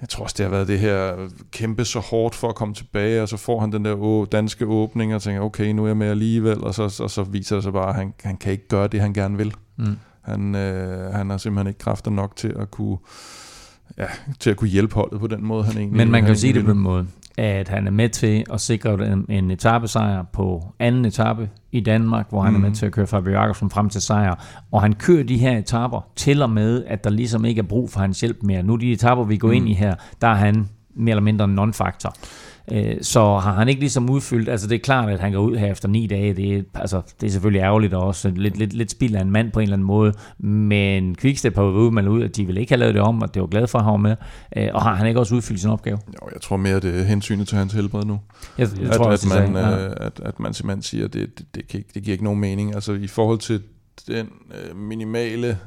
jeg 0.00 0.08
tror 0.08 0.24
også, 0.24 0.34
det 0.38 0.44
har 0.44 0.50
været 0.50 0.68
det 0.68 0.78
her 0.78 1.28
kæmpe 1.50 1.84
så 1.84 2.00
hårdt 2.00 2.34
for 2.34 2.48
at 2.48 2.54
komme 2.54 2.74
tilbage, 2.74 3.22
og 3.22 3.28
så 3.28 3.36
får 3.36 3.60
han 3.60 3.72
den 3.72 3.84
der 3.84 4.24
danske 4.24 4.66
åbning, 4.66 5.14
og 5.14 5.22
tænker, 5.22 5.42
okay, 5.42 5.72
nu 5.72 5.82
er 5.82 5.86
jeg 5.86 5.96
med 5.96 6.08
alligevel, 6.08 6.64
og 6.64 6.74
så, 6.74 6.82
og 7.02 7.10
så 7.10 7.22
viser 7.22 7.56
det 7.56 7.62
sig 7.62 7.72
bare, 7.72 7.88
at 7.88 7.94
han, 7.94 8.14
han 8.22 8.36
kan 8.36 8.52
ikke 8.52 8.68
gøre 8.68 8.88
det, 8.88 9.00
han 9.00 9.12
gerne 9.12 9.36
vil. 9.36 9.54
Mm. 9.76 9.96
Han, 10.22 10.54
øh, 10.54 11.14
han 11.14 11.30
har 11.30 11.36
simpelthen 11.36 11.66
ikke 11.66 11.78
kræfter 11.78 12.10
nok 12.10 12.36
til 12.36 12.54
at 12.58 12.70
kunne 12.70 12.98
ja, 13.98 14.06
til 14.40 14.50
at 14.50 14.56
kunne 14.56 14.70
hjælpe 14.70 14.94
holdet 14.94 15.20
på 15.20 15.26
den 15.26 15.44
måde, 15.44 15.64
han 15.64 15.76
egentlig 15.76 15.96
Men 15.96 16.10
man 16.10 16.22
kan 16.22 16.28
jo 16.28 16.38
sige 16.38 16.52
det 16.52 16.64
på 16.64 16.70
den 16.70 16.80
måde, 16.80 17.06
at 17.38 17.68
han 17.68 17.86
er 17.86 17.90
med 17.90 18.08
til 18.08 18.44
at 18.52 18.60
sikre 18.60 19.12
en, 19.12 19.26
en 19.28 19.50
etappesejr 19.50 20.22
på 20.22 20.64
anden 20.78 21.04
etape 21.04 21.50
i 21.72 21.80
Danmark, 21.80 22.26
hvor 22.28 22.42
han 22.42 22.52
mm. 22.52 22.64
er 22.64 22.68
med 22.68 22.76
til 22.76 22.86
at 22.86 22.92
køre 22.92 23.06
Fabio 23.06 23.32
Jakobsen 23.32 23.70
frem 23.70 23.88
til 23.88 24.00
sejr. 24.00 24.44
Og 24.72 24.82
han 24.82 24.92
kører 24.92 25.24
de 25.24 25.38
her 25.38 25.58
etapper 25.58 26.00
til 26.16 26.42
og 26.42 26.50
med, 26.50 26.84
at 26.86 27.04
der 27.04 27.10
ligesom 27.10 27.44
ikke 27.44 27.58
er 27.58 27.62
brug 27.62 27.90
for 27.90 28.00
hans 28.00 28.20
hjælp 28.20 28.42
mere. 28.42 28.62
Nu 28.62 28.76
de 28.76 28.92
etapper, 28.92 29.24
vi 29.24 29.36
går 29.36 29.48
mm. 29.48 29.54
ind 29.54 29.68
i 29.68 29.72
her, 29.72 29.94
der 30.20 30.28
er 30.28 30.34
han 30.34 30.68
mere 30.94 31.12
eller 31.12 31.22
mindre 31.22 31.44
en 31.44 31.58
non-faktor. 31.58 32.14
Så 33.02 33.38
har 33.38 33.54
han 33.54 33.68
ikke 33.68 33.80
ligesom 33.80 34.10
udfyldt, 34.10 34.48
altså 34.48 34.66
det 34.66 34.74
er 34.74 34.78
klart, 34.78 35.08
at 35.08 35.20
han 35.20 35.32
går 35.32 35.38
ud 35.38 35.56
her 35.56 35.70
efter 35.70 35.88
ni 35.88 36.06
dage, 36.06 36.34
det 36.34 36.56
er, 36.58 36.62
altså, 36.74 37.02
det 37.20 37.26
er 37.26 37.30
selvfølgelig 37.30 37.60
ærgerligt 37.60 37.94
og 37.94 38.02
også 38.02 38.30
lidt, 38.30 38.56
lidt, 38.56 38.72
lidt 38.72 38.90
spild 38.90 39.14
af 39.14 39.20
en 39.20 39.30
mand 39.30 39.52
på 39.52 39.60
en 39.60 39.62
eller 39.62 39.76
anden 39.76 39.86
måde, 39.86 40.12
men 40.38 41.16
Quickstep 41.16 41.54
har 41.54 41.62
jo 41.62 41.70
udmeldt 41.70 42.08
ud, 42.08 42.22
at 42.22 42.36
de 42.36 42.46
ville 42.46 42.60
ikke 42.60 42.72
have 42.72 42.78
lavet 42.78 42.94
det 42.94 43.02
om, 43.02 43.22
og 43.22 43.34
det 43.34 43.42
var 43.42 43.48
glad 43.48 43.66
for, 43.66 43.78
at 43.78 43.84
han 43.84 43.92
var 43.92 43.96
med, 43.96 44.16
og 44.72 44.82
har 44.82 44.94
han 44.94 45.06
ikke 45.06 45.20
også 45.20 45.34
udfyldt 45.34 45.60
sin 45.60 45.70
opgave? 45.70 45.98
Jo, 46.08 46.28
jeg 46.32 46.40
tror 46.40 46.56
mere, 46.56 46.80
det 46.80 47.00
er 47.00 47.04
hensynet 47.04 47.48
til 47.48 47.58
hans 47.58 47.72
helbred 47.72 48.04
nu. 48.04 48.20
Jeg, 48.58 48.68
jeg 48.80 48.88
at, 48.88 48.96
tror 48.96 49.04
at, 49.04 49.10
man, 49.10 49.54
sagde, 49.54 49.58
ja. 49.58 50.06
at, 50.06 50.20
at 50.24 50.40
man 50.40 50.54
simpelthen 50.54 50.82
siger, 50.82 51.04
at 51.04 51.12
det, 51.12 51.38
det, 51.38 51.46
det, 51.54 51.68
kan 51.68 51.78
ikke, 51.78 51.90
det 51.94 52.02
giver 52.02 52.12
ikke 52.12 52.24
nogen 52.24 52.40
mening. 52.40 52.74
Altså 52.74 52.92
i 52.92 53.06
forhold 53.06 53.38
til 53.38 53.62
den 54.08 54.28
øh, 54.50 54.76
minimale 54.76 55.58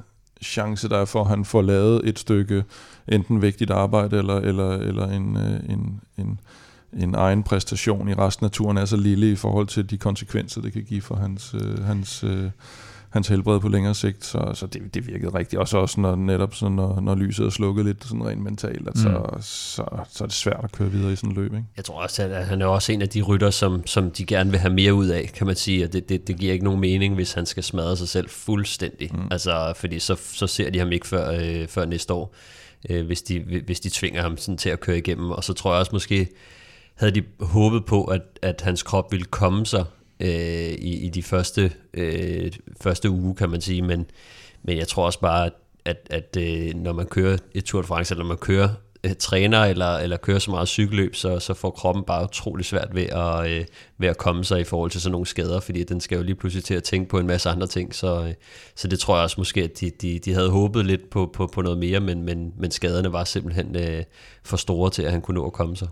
chance, 0.42 0.90
der 0.90 0.98
er 0.98 1.06
for, 1.06 1.22
at 1.22 1.30
han 1.30 1.46
får 1.46 1.62
lavet 1.62 2.02
et 2.04 2.20
stykke 2.20 2.64
enten 3.08 3.42
vigtigt 3.42 3.72
arbejde 3.72 4.18
eller, 4.18 4.36
eller, 4.36 4.72
eller 4.72 5.08
en, 5.08 5.38
øh, 5.38 5.74
en, 5.74 6.02
en, 6.18 6.40
en 6.94 7.16
egen 7.16 7.44
præstation 7.44 8.10
i 8.10 8.14
resten 8.14 8.46
af 8.46 8.52
turen 8.52 8.78
er 8.78 8.86
så 8.86 8.98
lille 8.98 9.32
i 9.32 9.36
forhold 9.36 9.68
til 9.68 9.90
de 9.90 9.98
konsekvenser, 9.98 10.62
det 10.62 10.74
kan 10.74 10.84
give 10.84 11.02
for 11.02 11.16
hans, 11.16 11.54
øh, 11.54 11.86
hans, 11.86 12.24
øh, 12.24 12.50
hans 13.10 13.28
helbred 13.28 13.60
på 13.60 13.68
længere 13.68 13.96
sigt. 13.96 14.26
Så, 14.26 14.52
så 14.54 14.68
det, 14.68 14.94
det 14.94 15.08
virkede 15.08 15.38
rigtigt. 15.38 15.60
Og 15.60 15.68
så 15.68 15.78
også 15.78 16.02
når, 16.02 16.16
netop 16.16 16.56
så 16.56 16.70
når, 16.70 17.00
når 17.00 17.16
lyset 17.16 17.46
er 17.46 17.50
slukket 17.50 17.86
lidt 17.86 18.04
sådan 18.04 18.26
rent 18.26 18.42
mentalt, 18.42 18.88
at 18.88 18.98
så, 18.98 19.10
mm. 19.10 19.42
så, 19.42 19.86
så 20.10 20.24
er 20.24 20.28
det 20.28 20.34
svært 20.34 20.60
at 20.64 20.72
køre 20.72 20.92
videre 20.92 21.14
i 21.14 21.16
sådan 21.16 21.30
en 21.30 21.36
løb. 21.36 21.54
Ikke? 21.54 21.66
Jeg 21.78 21.86
tror 21.86 22.02
også, 22.02 22.24
at 22.24 22.46
han 22.46 22.62
er 22.62 22.66
også 22.66 22.92
en 22.92 23.02
af 23.02 23.10
de 23.10 23.22
rytter, 23.22 23.50
som, 23.50 23.88
som 23.88 24.12
de 24.12 24.26
gerne 24.26 24.50
vil 24.50 24.60
have 24.60 24.74
mere 24.74 24.94
ud 24.94 25.08
af, 25.08 25.32
kan 25.36 25.48
man 25.48 25.56
sige. 25.56 25.84
At 25.84 25.94
det, 25.94 26.10
det, 26.10 26.28
det 26.28 26.38
giver 26.38 26.54
ikke 26.54 26.66
nogen 26.66 26.80
mening, 26.80 27.16
hvis 27.16 27.34
han 27.34 27.46
skal 27.46 27.64
smadre 27.64 27.98
sig 27.98 28.10
selv 28.10 28.30
fuldstændig. 28.30 29.10
Mm. 29.14 29.28
Altså, 29.32 29.74
fordi 29.76 30.00
så, 30.00 30.16
så 30.34 30.48
ser 30.48 30.70
de 30.70 30.80
ham 30.80 30.92
ikke 30.92 31.08
før, 31.08 31.32
øh, 31.32 31.68
før 31.68 31.86
næste 31.86 32.14
år, 32.14 32.36
øh, 32.90 33.06
hvis, 33.06 33.22
de, 33.22 33.62
hvis 33.66 33.80
de 33.80 33.90
tvinger 33.90 34.22
ham 34.22 34.38
sådan 34.38 34.58
til 34.58 34.70
at 34.70 34.80
køre 34.80 34.98
igennem. 34.98 35.32
Og 35.32 35.44
så 35.44 35.54
tror 35.54 35.72
jeg 35.72 35.80
også 35.80 35.92
måske, 35.94 36.28
havde 37.00 37.22
de 37.22 37.24
håbet 37.40 37.86
på, 37.86 38.04
at, 38.04 38.22
at 38.42 38.62
hans 38.62 38.84
krop 38.84 39.12
ville 39.12 39.26
komme 39.26 39.66
sig 39.66 39.86
øh, 40.20 40.30
i, 40.30 41.06
i 41.06 41.10
de 41.10 41.24
første, 41.24 41.72
øh, 41.94 42.52
første 42.82 43.10
uge, 43.10 43.36
kan 43.36 43.50
man 43.50 43.62
sige. 43.62 43.82
Men, 43.82 44.06
men 44.64 44.78
jeg 44.78 44.88
tror 44.88 45.06
også 45.06 45.20
bare, 45.20 45.46
at, 45.46 45.54
at, 45.86 46.08
at 46.10 46.38
øh, 46.40 46.76
når 46.76 46.94
man 46.94 47.06
kører 47.06 47.38
et 47.54 47.64
Tour 47.66 47.82
de 47.82 47.88
France, 47.88 48.14
eller 48.14 48.24
når 48.24 48.28
man 48.28 48.38
kører 48.38 48.70
øh, 49.04 49.12
træner 49.20 49.60
eller, 49.60 49.98
eller 49.98 50.18
kører 50.18 50.40
så 50.40 50.52
meget 50.52 50.68
cykelløb, 50.68 51.16
så, 51.16 51.40
så 51.40 51.54
får 51.54 51.70
kroppen 51.70 52.04
bare 52.04 52.24
utrolig 52.24 52.66
svært 52.66 52.90
ved 52.94 53.04
at, 53.04 53.50
øh, 53.50 53.66
ved 53.98 54.08
at 54.08 54.18
komme 54.18 54.44
sig 54.44 54.62
i 54.62 54.64
forhold 54.64 54.92
til 54.92 55.02
sådan 55.02 55.12
nogle 55.12 55.28
skader, 55.28 55.60
fordi 55.60 55.84
den 55.84 56.02
skal 56.02 56.16
jo 56.16 56.24
lige 56.24 56.36
pludselig 56.36 56.64
til 56.64 56.74
at 56.74 56.84
tænke 56.84 57.10
på 57.10 57.20
en 57.20 57.28
masse 57.28 57.50
andre 57.50 57.68
ting. 57.68 57.96
Så, 57.96 58.26
øh, 58.26 58.34
så 58.76 58.88
det 58.88 59.00
tror 59.00 59.16
jeg 59.16 59.24
også 59.24 59.36
måske, 59.38 59.64
at 59.64 59.80
de, 59.80 59.90
de, 60.02 60.20
de 60.20 60.34
havde 60.34 60.50
håbet 60.50 60.86
lidt 60.86 61.10
på, 61.10 61.30
på, 61.34 61.48
på 61.48 61.62
noget 61.62 61.78
mere, 61.78 62.00
men, 62.00 62.24
men, 62.24 62.54
men 62.58 62.72
skaderne 62.72 63.14
var 63.14 63.24
simpelthen 63.24 63.76
øh, 63.76 64.04
for 64.44 64.58
store 64.58 64.90
til, 64.90 65.04
at 65.04 65.12
han 65.12 65.22
kunne 65.22 65.36
nå 65.36 65.46
at 65.46 65.54
komme 65.54 65.76
sig. 65.76 65.88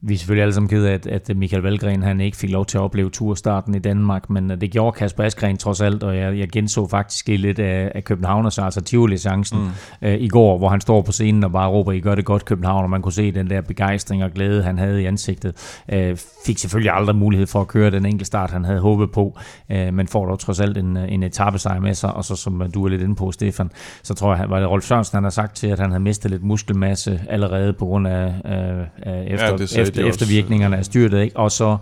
Vi 0.00 0.14
er 0.14 0.18
selvfølgelig 0.18 0.42
alle 0.42 0.54
sammen 0.54 0.68
ked 0.68 0.84
af, 0.84 0.92
at, 0.92 1.06
at 1.06 1.36
Michael 1.36 1.62
Valgren 1.62 2.02
han 2.02 2.20
ikke 2.20 2.36
fik 2.36 2.50
lov 2.50 2.66
til 2.66 2.78
at 2.78 2.82
opleve 2.82 3.10
turstarten 3.10 3.74
i 3.74 3.78
Danmark, 3.78 4.30
men 4.30 4.50
det 4.50 4.70
gjorde 4.70 4.92
Kasper 4.92 5.24
Askren 5.24 5.56
trods 5.56 5.80
alt, 5.80 6.02
og 6.02 6.16
jeg, 6.16 6.38
jeg 6.38 6.48
genså 6.48 6.88
faktisk 6.88 7.28
lidt 7.28 7.58
af, 7.58 7.92
af 7.94 8.04
Københavners, 8.04 8.58
altså 8.58 8.80
Tivoli-chancen 8.80 9.58
mm. 9.58 10.08
øh, 10.08 10.14
i 10.14 10.28
går, 10.28 10.58
hvor 10.58 10.68
han 10.68 10.80
står 10.80 11.02
på 11.02 11.12
scenen 11.12 11.44
og 11.44 11.52
bare 11.52 11.68
råber, 11.68 11.92
I 11.92 12.00
gør 12.00 12.14
det 12.14 12.24
godt 12.24 12.44
København, 12.44 12.84
og 12.84 12.90
man 12.90 13.02
kunne 13.02 13.12
se 13.12 13.32
den 13.32 13.50
der 13.50 13.60
begejstring 13.60 14.24
og 14.24 14.30
glæde, 14.30 14.62
han 14.62 14.78
havde 14.78 15.02
i 15.02 15.04
ansigtet. 15.04 15.82
Øh, 15.92 16.16
fik 16.46 16.58
selvfølgelig 16.58 16.92
aldrig 16.92 17.16
mulighed 17.16 17.46
for 17.46 17.60
at 17.60 17.68
køre 17.68 17.90
den 17.90 18.06
enkelte 18.06 18.24
start, 18.24 18.50
han 18.50 18.64
havde 18.64 18.80
håbet 18.80 19.10
på, 19.12 19.38
øh, 19.70 19.94
men 19.94 20.08
får 20.08 20.26
dog 20.26 20.38
trods 20.38 20.60
alt 20.60 20.78
en, 20.78 20.96
en 20.96 21.22
etappesejr 21.22 21.80
med 21.80 21.94
sig, 21.94 22.14
og 22.14 22.24
så 22.24 22.36
som 22.36 22.70
du 22.74 22.84
er 22.84 22.88
lidt 22.88 23.02
inde 23.02 23.14
på, 23.14 23.32
Stefan, 23.32 23.70
så 24.02 24.14
tror 24.14 24.36
jeg, 24.36 24.50
var 24.50 24.60
det 24.60 24.68
Rolf 24.68 24.84
Sørensen, 24.84 25.16
han 25.16 25.22
har 25.22 25.30
sagt 25.30 25.56
til, 25.56 25.66
at 25.66 25.78
han 25.78 25.90
havde 25.90 26.02
mistet 26.02 26.30
lidt 26.30 26.42
muskelmasse 26.42 27.20
allerede 27.28 27.72
på 27.72 27.84
grund 27.84 28.08
af, 28.08 28.26
øh, 28.26 29.26
efter, 29.26 29.66
ja, 29.76 29.87
efter 29.88 30.00
efter, 30.00 30.08
eftervirkningerne 30.08 30.76
af 30.76 30.84
styrtet, 30.84 31.22
ikke? 31.22 31.36
og 31.36 31.52
så 31.52 31.76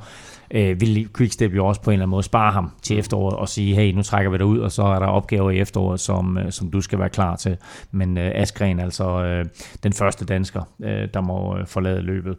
øh, 0.50 0.80
vil 0.80 1.08
Quickstep 1.16 1.54
jo 1.54 1.66
også 1.66 1.82
på 1.82 1.90
en 1.90 1.94
eller 1.94 2.02
anden 2.02 2.10
måde 2.10 2.22
spare 2.22 2.52
ham 2.52 2.72
til 2.82 2.98
efteråret 2.98 3.36
og 3.36 3.48
sige, 3.48 3.74
hey, 3.74 3.92
nu 3.92 4.02
trækker 4.02 4.30
vi 4.30 4.38
dig 4.38 4.46
ud, 4.46 4.58
og 4.58 4.72
så 4.72 4.82
er 4.82 4.98
der 4.98 5.06
opgaver 5.06 5.50
i 5.50 5.58
efteråret, 5.58 6.00
som, 6.00 6.38
øh, 6.38 6.52
som 6.52 6.70
du 6.70 6.80
skal 6.80 6.98
være 6.98 7.10
klar 7.10 7.36
til. 7.36 7.56
Men 7.90 8.18
øh, 8.18 8.32
Askren, 8.34 8.80
altså 8.80 9.24
øh, 9.24 9.44
den 9.82 9.92
første 9.92 10.24
dansker, 10.24 10.62
øh, 10.82 11.08
der 11.14 11.20
må 11.20 11.56
øh, 11.58 11.66
forlade 11.66 12.00
løbet. 12.00 12.36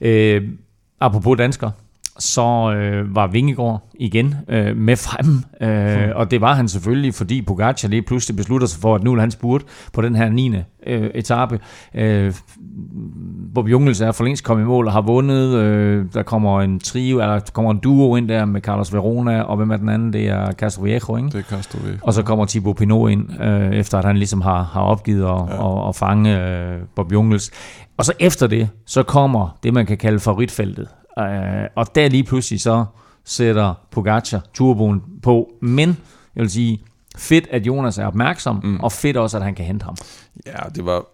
Øh, 0.00 0.48
apropos 1.00 1.38
dansker, 1.38 1.70
så 2.18 2.72
øh, 2.76 3.14
var 3.14 3.26
Vingegaard 3.26 3.88
igen 3.94 4.34
øh, 4.48 4.76
med 4.76 4.96
frem, 4.96 5.26
øh, 5.68 6.02
Hmm. 6.04 6.12
og 6.14 6.30
det 6.30 6.40
var 6.40 6.54
han 6.54 6.68
selvfølgelig, 6.68 7.14
fordi 7.14 7.42
Pogacar 7.42 7.88
lige 7.88 8.02
pludselig 8.02 8.36
beslutter 8.36 8.66
sig 8.66 8.80
for, 8.80 8.94
at 8.94 9.02
nu 9.02 9.10
vil 9.10 9.20
han 9.20 9.30
spurt 9.30 9.62
på 9.92 10.02
den 10.02 10.16
her 10.16 10.28
9. 10.28 10.54
Øh, 10.86 11.10
etape. 11.14 11.60
Øh, 11.94 12.34
Bob 13.54 13.68
Jungels 13.68 14.00
er 14.00 14.12
for 14.12 14.24
længst 14.24 14.44
kommet 14.44 14.64
i 14.64 14.66
mål 14.66 14.86
og 14.86 14.92
har 14.92 15.00
vundet. 15.00 15.54
Øh, 15.54 16.06
der 16.14 16.22
kommer 16.22 16.60
en 16.60 16.80
trio, 16.80 17.20
eller 17.20 17.38
der 17.38 17.50
kommer 17.52 17.70
en 17.70 17.78
duo 17.78 18.16
ind 18.16 18.28
der 18.28 18.44
med 18.44 18.60
Carlos 18.60 18.94
Verona, 18.94 19.40
og 19.42 19.56
hvem 19.56 19.70
er 19.70 19.76
den 19.76 19.88
anden? 19.88 20.12
Det 20.12 20.28
er 20.28 20.52
Castro 20.52 20.82
Viejo, 20.82 21.16
ikke? 21.16 21.28
Det 21.28 21.34
er 21.38 21.42
Castro 21.42 21.78
Viejo. 21.84 21.98
Og 22.02 22.12
så 22.14 22.22
kommer 22.22 22.44
Thibaut 22.46 22.76
Pinot 22.76 23.10
ind, 23.10 23.42
øh, 23.42 23.72
efter 23.72 23.98
at 23.98 24.04
han 24.04 24.16
ligesom 24.16 24.40
har, 24.40 24.62
har 24.62 24.80
opgivet 24.82 25.22
at, 25.22 25.28
ja. 25.28 25.62
og, 25.62 25.84
og 25.84 25.94
fange 25.94 26.40
øh, 26.40 26.78
Bob 26.96 27.12
Jungels. 27.12 27.50
Og 27.98 28.04
så 28.04 28.12
efter 28.20 28.46
det, 28.46 28.68
så 28.86 29.02
kommer 29.02 29.58
det, 29.62 29.74
man 29.74 29.86
kan 29.86 29.98
kalde 29.98 30.20
favoritfeltet. 30.20 30.88
Øh, 31.18 31.68
og 31.76 31.94
der 31.94 32.08
lige 32.08 32.24
pludselig 32.24 32.60
så 32.60 32.84
sætter 33.24 33.74
Pogacar 33.90 34.44
turboen 34.54 35.02
på. 35.22 35.52
Men 35.60 35.88
jeg 36.36 36.42
vil 36.42 36.50
sige, 36.50 36.82
fedt, 37.16 37.46
at 37.50 37.66
Jonas 37.66 37.98
er 37.98 38.06
opmærksom, 38.06 38.60
mm. 38.64 38.80
og 38.80 38.92
fedt 38.92 39.16
også, 39.16 39.36
at 39.36 39.42
han 39.42 39.54
kan 39.54 39.64
hente 39.64 39.84
ham. 39.84 39.96
Ja, 40.46 40.58
det 40.74 40.84
var, 40.84 41.06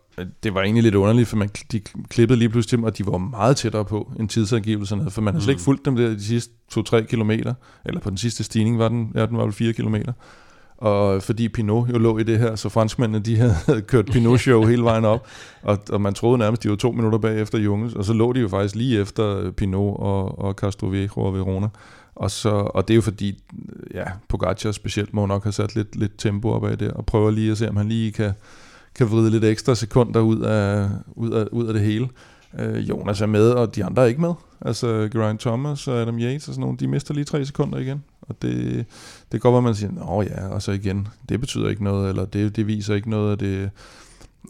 det 0.42 0.54
var 0.54 0.62
egentlig 0.62 0.82
lidt 0.82 0.94
underligt, 0.94 1.28
for 1.28 1.36
man, 1.36 1.48
de 1.72 1.80
klippede 2.08 2.38
lige 2.38 2.48
pludselig 2.48 2.76
dem, 2.76 2.84
og 2.84 2.98
de 2.98 3.06
var 3.06 3.18
meget 3.18 3.56
tættere 3.56 3.84
på 3.84 4.12
end 4.20 4.28
tidsangivelserne, 4.28 5.10
for 5.10 5.22
man 5.22 5.34
har 5.34 5.40
slet 5.40 5.52
ikke 5.52 5.62
fulgt 5.62 5.84
dem 5.84 5.96
der 5.96 6.08
de 6.08 6.24
sidste 6.24 6.52
2-3 6.78 7.00
kilometer, 7.00 7.54
eller 7.84 8.00
på 8.00 8.10
den 8.10 8.18
sidste 8.18 8.44
stigning 8.44 8.78
var 8.78 8.88
den, 8.88 9.12
ja, 9.14 9.26
den 9.26 9.36
var 9.36 9.44
vel 9.44 9.52
4 9.52 9.72
kilometer. 9.72 10.12
Og 10.78 11.22
fordi 11.22 11.48
Pinot 11.48 11.88
jo 11.88 11.98
lå 11.98 12.18
i 12.18 12.22
det 12.22 12.38
her, 12.38 12.56
så 12.56 12.68
franskmændene 12.68 13.24
de 13.24 13.36
havde 13.36 13.82
kørt 13.82 14.06
Pinot-show 14.12 14.64
hele 14.64 14.82
vejen 14.82 15.04
op, 15.04 15.26
og, 15.62 15.78
og 15.90 16.00
man 16.00 16.14
troede 16.14 16.38
nærmest, 16.38 16.62
de 16.62 16.70
var 16.70 16.76
to 16.76 16.92
minutter 16.92 17.18
bag 17.18 17.40
efter 17.40 17.58
Junges, 17.58 17.94
og 17.94 18.04
så 18.04 18.12
lå 18.12 18.32
de 18.32 18.40
jo 18.40 18.48
faktisk 18.48 18.74
lige 18.74 19.00
efter 19.00 19.50
Pinot 19.50 19.96
og, 19.98 20.38
og 20.38 20.54
Castro 20.54 20.86
Viejo 20.86 21.12
og 21.16 21.34
Verona. 21.34 21.68
Og, 22.14 22.30
så, 22.30 22.50
og 22.50 22.88
det 22.88 22.94
er 22.94 22.96
jo 22.96 23.02
fordi, 23.02 23.42
ja, 23.94 24.04
Pogacar 24.28 24.72
specielt 24.72 25.14
må 25.14 25.26
nok 25.26 25.42
have 25.42 25.52
sat 25.52 25.74
lidt, 25.74 25.96
lidt 25.96 26.18
tempo 26.18 26.50
op 26.50 26.64
af 26.64 26.78
det, 26.78 26.90
og 26.90 27.06
prøver 27.06 27.30
lige 27.30 27.50
at 27.50 27.58
se, 27.58 27.68
om 27.68 27.76
han 27.76 27.88
lige 27.88 28.12
kan, 28.12 28.32
kan 28.94 29.10
vride 29.10 29.30
lidt 29.30 29.44
ekstra 29.44 29.74
sekunder 29.74 30.20
ud 30.20 30.40
af, 30.40 30.88
ud 31.06 31.30
af, 31.30 31.46
ud 31.52 31.66
af 31.66 31.74
det 31.74 31.82
hele. 31.82 32.08
Øh, 32.58 32.88
Jonas 32.88 33.20
er 33.20 33.26
med, 33.26 33.50
og 33.50 33.76
de 33.76 33.84
andre 33.84 34.02
er 34.02 34.06
ikke 34.06 34.20
med. 34.20 34.32
Altså 34.60 35.08
Geraint 35.12 35.40
Thomas 35.40 35.88
og 35.88 36.00
Adam 36.00 36.18
Yates 36.18 36.48
og 36.48 36.54
sådan 36.54 36.60
nogle, 36.60 36.78
de 36.78 36.88
mister 36.88 37.14
lige 37.14 37.24
tre 37.24 37.44
sekunder 37.44 37.78
igen. 37.78 38.04
Og 38.20 38.42
det, 38.42 38.86
det 39.32 39.40
går, 39.40 39.50
hvor 39.50 39.60
man 39.60 39.74
siger, 39.74 39.92
nå 39.92 40.22
ja, 40.22 40.48
og 40.48 40.62
så 40.62 40.72
igen, 40.72 41.08
det 41.28 41.40
betyder 41.40 41.68
ikke 41.68 41.84
noget, 41.84 42.08
eller 42.08 42.24
det, 42.24 42.56
det 42.56 42.66
viser 42.66 42.94
ikke 42.94 43.10
noget 43.10 43.32
af 43.32 43.38
det 43.38 43.70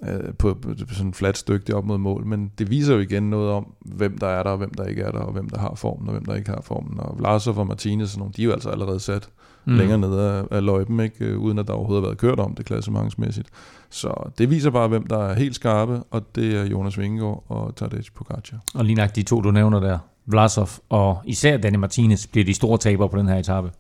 øh, 0.09 0.35
på, 0.39 0.55
på 0.55 0.75
sådan 0.91 1.07
en 1.07 1.15
flat 1.15 1.39
stykke 1.39 1.67
det 1.67 1.75
op 1.75 1.85
mod 1.85 1.99
mål, 1.99 2.27
men 2.27 2.53
det 2.59 2.71
viser 2.71 2.95
jo 2.95 3.01
igen 3.01 3.31
noget 3.31 3.51
om, 3.51 3.73
hvem 3.81 4.19
der 4.19 4.27
er 4.27 4.43
der, 4.43 4.51
og 4.51 4.59
hvem 4.59 4.75
der 4.75 4.85
ikke 4.85 5.03
er 5.03 5.11
der, 5.11 5.19
og 5.19 5.33
hvem 5.33 5.49
der 5.49 5.59
har 5.59 5.75
formen, 5.75 6.09
og 6.09 6.13
hvem 6.13 6.25
der 6.25 6.35
ikke 6.35 6.51
har 6.51 6.61
formen. 6.63 7.01
Og 7.01 7.19
Vlasov 7.19 7.59
og 7.59 7.67
Martinez, 7.67 8.15
og 8.15 8.19
nogle, 8.19 8.33
de 8.37 8.43
er 8.43 8.47
jo 8.47 8.53
altså 8.53 8.71
allerede 8.71 9.01
sat 9.01 9.29
Mm. 9.65 9.75
længere 9.75 9.99
nede 9.99 10.31
af, 10.31 10.45
af 10.51 10.65
løjpen, 10.65 11.01
ikke? 11.01 11.25
Øh, 11.25 11.39
uden 11.39 11.59
at 11.59 11.67
der 11.67 11.73
overhovedet 11.73 12.03
har 12.03 12.09
været 12.09 12.19
kørt 12.19 12.41
om 12.41 12.55
det 12.55 12.67
klassementsmæssigt. 12.67 13.49
Så 13.91 14.31
det 14.39 14.51
viser 14.51 14.71
bare, 14.71 14.89
hvem 14.89 15.07
der 15.07 15.19
er 15.25 15.35
helt 15.35 15.55
skarpe, 15.55 16.03
og 16.11 16.35
det 16.35 16.57
er 16.57 16.65
Jonas 16.65 16.99
Vingegaard 16.99 17.45
og 17.49 17.77
Tadej 17.77 18.01
Pogacar. 18.15 18.59
Og 18.75 18.85
lige 18.85 18.95
nok 18.95 19.17
de 19.17 19.23
to, 19.23 19.41
du 19.41 19.51
nævner 19.51 19.81
der, 19.81 19.99
Vlasov 20.27 20.69
og 20.89 21.19
især 21.25 21.57
Danny 21.57 21.77
Martinez, 21.77 22.27
bliver 22.27 22.45
de 22.45 22.55
store 22.55 22.79
tabere 22.79 23.09
på 23.09 23.19
den 23.19 23.29
her 23.29 23.37
etape. 23.37 23.71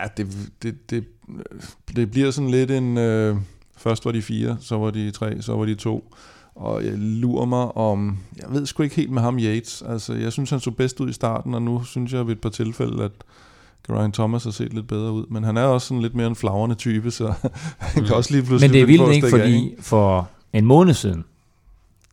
Ja, 0.00 0.08
det, 0.16 0.26
det, 0.62 0.90
det, 0.90 1.04
det 1.96 2.10
bliver 2.10 2.30
sådan 2.30 2.50
lidt 2.50 2.70
en... 2.70 2.98
Øh, 2.98 3.36
først 3.76 4.04
var 4.04 4.12
de 4.12 4.22
fire, 4.22 4.56
så 4.60 4.78
var 4.78 4.90
de 4.90 5.10
tre, 5.10 5.42
så 5.42 5.56
var 5.56 5.64
de 5.64 5.74
to. 5.74 6.14
Og 6.54 6.84
jeg 6.84 6.92
lurer 6.96 7.46
mig 7.46 7.76
om... 7.76 8.18
Jeg 8.36 8.46
ved 8.50 8.66
sgu 8.66 8.82
ikke 8.82 8.96
helt 8.96 9.10
med 9.10 9.22
ham 9.22 9.38
Yates. 9.38 9.82
Altså, 9.86 10.14
jeg 10.14 10.32
synes, 10.32 10.50
han 10.50 10.60
så 10.60 10.70
bedst 10.70 11.00
ud 11.00 11.08
i 11.08 11.12
starten, 11.12 11.54
og 11.54 11.62
nu 11.62 11.84
synes 11.84 12.12
jeg 12.12 12.26
ved 12.26 12.32
et 12.32 12.40
par 12.40 12.48
tilfælde, 12.48 13.04
at 13.04 13.12
Geraint 13.88 14.14
Thomas 14.14 14.44
har 14.44 14.50
set 14.50 14.72
lidt 14.72 14.88
bedre 14.88 15.12
ud. 15.12 15.26
Men 15.30 15.44
han 15.44 15.56
er 15.56 15.62
også 15.62 15.86
sådan 15.86 16.02
lidt 16.02 16.14
mere 16.14 16.26
en 16.26 16.36
flagrende 16.36 16.74
type, 16.74 17.10
så 17.10 17.32
han 17.78 18.04
kan 18.04 18.14
også 18.14 18.32
lige 18.32 18.42
pludselig... 18.42 18.70
Men 18.70 18.74
det 18.74 18.82
er 18.82 18.86
vildt 18.86 19.14
ikke, 19.14 19.30
fordi 19.30 19.74
for 19.80 20.28
en 20.52 20.66
måned 20.66 20.94
siden, 20.94 21.24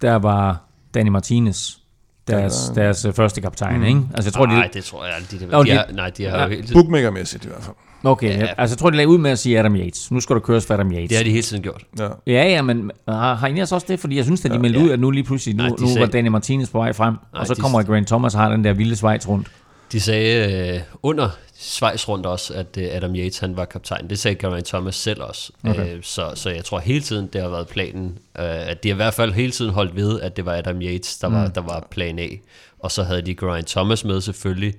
der 0.02 0.16
var 0.16 0.62
Danny 0.94 1.10
Martinez 1.10 1.78
deres, 2.28 2.72
Ja, 2.76 2.82
deres 2.82 3.06
øh, 3.06 3.14
første 3.14 3.42
kaptajn, 3.42 3.78
Mm. 3.80 3.84
ikke? 3.86 4.02
Altså 4.16 4.28
jeg 4.28 4.34
tror, 4.34 4.46
Nej, 4.46 4.68
de, 4.68 4.70
det 4.74 4.84
tror 4.84 5.06
jeg 5.06 5.14
aldrig. 5.16 5.40
De, 5.40 5.46
de, 5.46 5.52
de- 5.52 5.72
har, 5.78 5.86
nej, 5.94 6.10
de 6.10 6.24
har 6.24 6.38
Ja. 6.38 6.44
jo 6.44 6.50
hele 6.50 6.62
tiden, 6.62 6.74
Bookmakermæssigt 6.74 7.46
i 7.46 7.48
hvert 7.48 7.64
fald. 7.64 7.76
Okay, 8.04 8.28
Ja. 8.30 8.40
ja. 8.40 8.48
altså 8.58 8.74
jeg 8.74 8.78
tror, 8.78 8.90
de 8.90 8.96
lagde 8.96 9.08
ud 9.10 9.18
med 9.18 9.32
at 9.32 9.40
sige 9.40 9.60
Adam 9.60 9.76
Yates. 9.76 10.12
Nu 10.12 10.20
skal 10.20 10.34
der 10.36 10.40
køres 10.42 10.66
for 10.66 10.74
Adam 10.74 10.92
Yates. 10.92 11.10
det 11.10 11.18
har 11.18 11.24
de 11.24 11.30
hele 11.30 11.42
tiden 11.42 11.64
gjort. 11.64 11.84
Ja. 12.00 12.08
Ja, 12.28 12.44
ja, 12.50 12.62
men 12.62 12.92
har, 13.08 13.36
har 13.36 13.48
I 13.48 13.60
også 13.60 13.86
det? 13.88 14.00
Fordi 14.00 14.16
jeg 14.18 14.24
synes, 14.26 14.46
at 14.46 14.52
de 14.52 14.60
meldte 14.60 14.80
Ja. 14.80 14.86
ud, 14.86 14.90
at 14.92 15.00
nu 15.00 15.12
lige 15.12 15.24
pludselig, 15.24 15.56
nu, 15.56 15.64
Nej, 15.64 15.70
nu 15.80 15.88
sagde- 15.88 16.00
var 16.00 16.06
Danny 16.06 16.28
Martinez 16.28 16.70
på 16.70 16.78
vej 16.78 16.94
frem, 16.94 17.14
Nej, 17.14 17.40
og 17.42 17.48
så 17.48 17.54
de- 17.54 17.62
kommer 17.62 17.84
Grant 17.84 18.08
Thomas 18.08 18.36
og 18.36 18.42
har 18.42 18.50
den 18.50 18.64
der 18.64 18.74
vilde 18.74 18.96
svejs 18.96 19.28
rundt. 19.28 19.48
De 19.92 20.00
sagde 20.02 20.52
øh, 20.76 20.82
under 21.04 21.30
Schweiz 21.60 22.08
rundt 22.08 22.26
også, 22.26 22.54
at 22.54 22.78
øh, 22.78 22.88
Adam 22.92 23.16
Yates 23.16 23.40
han 23.40 23.58
var 23.58 23.66
kaptajn. 23.66 24.10
Det 24.10 24.20
sagde 24.20 24.36
Geraint 24.36 24.66
Thomas 24.68 24.96
selv 24.96 25.22
også. 25.22 25.52
Okay. 25.64 25.96
Øh, 25.96 26.04
så, 26.04 26.32
så 26.36 26.50
jeg 26.50 26.66
tror 26.66 26.80
hele 26.80 27.02
tiden, 27.02 27.28
det 27.34 27.42
har 27.42 27.50
været 27.50 27.68
planen. 27.68 28.18
Øh, 28.40 28.68
at 28.70 28.84
de 28.84 28.90
har 28.90 28.96
i 28.96 28.96
hvert 28.96 29.14
fald 29.14 29.34
hele 29.34 29.52
tiden 29.52 29.72
holdt 29.74 29.96
ved, 29.96 30.22
at 30.22 30.38
det 30.38 30.46
var 30.46 30.54
Adam 30.56 30.82
Yates, 30.82 31.18
der, 31.18 31.28
var, 31.28 31.46
Mm. 31.46 31.52
der 31.52 31.62
var 31.62 31.88
plan 31.92 32.20
A. 32.20 32.28
Og 32.80 32.92
så 32.92 33.04
havde 33.04 33.22
de 33.22 33.36
Geraint 33.36 33.68
Thomas 33.68 34.06
med 34.06 34.22
selvfølgelig, 34.22 34.74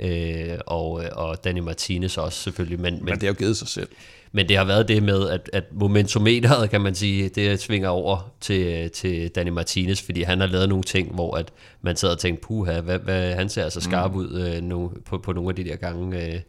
øh, 0.00 0.58
og, 0.66 0.90
og 1.12 1.44
Danny 1.44 1.58
Martinez 1.60 2.16
også 2.18 2.38
selvfølgelig. 2.42 2.80
Men, 2.80 2.94
men, 2.94 3.04
Men 3.04 3.14
det 3.14 3.22
har 3.22 3.28
jo 3.28 3.34
givet 3.38 3.56
sig 3.56 3.68
selv. 3.68 3.88
Men 4.36 4.48
det 4.48 4.56
har 4.56 4.64
været 4.64 4.88
det 4.88 5.02
med, 5.02 5.28
at, 5.30 5.50
at 5.52 5.64
momentometeret, 5.72 6.70
kan 6.70 6.80
man 6.80 6.94
sige, 6.94 7.28
det 7.28 7.60
svinger 7.60 7.88
over 7.88 8.32
til, 8.40 8.90
til 8.90 9.28
Danny 9.28 9.50
Martinez, 9.50 10.02
fordi 10.02 10.22
han 10.22 10.40
har 10.40 10.46
lavet 10.46 10.68
nogle 10.68 10.84
ting, 10.84 11.14
hvor 11.14 11.36
at 11.36 11.52
man 11.82 11.96
sad 11.96 12.08
og 12.10 12.18
tænkte, 12.18 12.46
puha, 12.46 12.80
hvad, 12.80 12.98
hvad, 12.98 13.34
han 13.34 13.48
ser 13.48 13.64
altså 13.64 13.80
skarp 13.80 14.10
Mm. 14.10 14.16
ud 14.16 14.40
øh, 14.40 14.62
nu, 14.62 14.92
på, 15.04 15.18
på 15.18 15.32
nogle 15.32 15.48
af 15.48 15.56
de 15.56 15.64
der 15.64 15.76
gange. 15.76 16.26
Øh, 16.26 16.40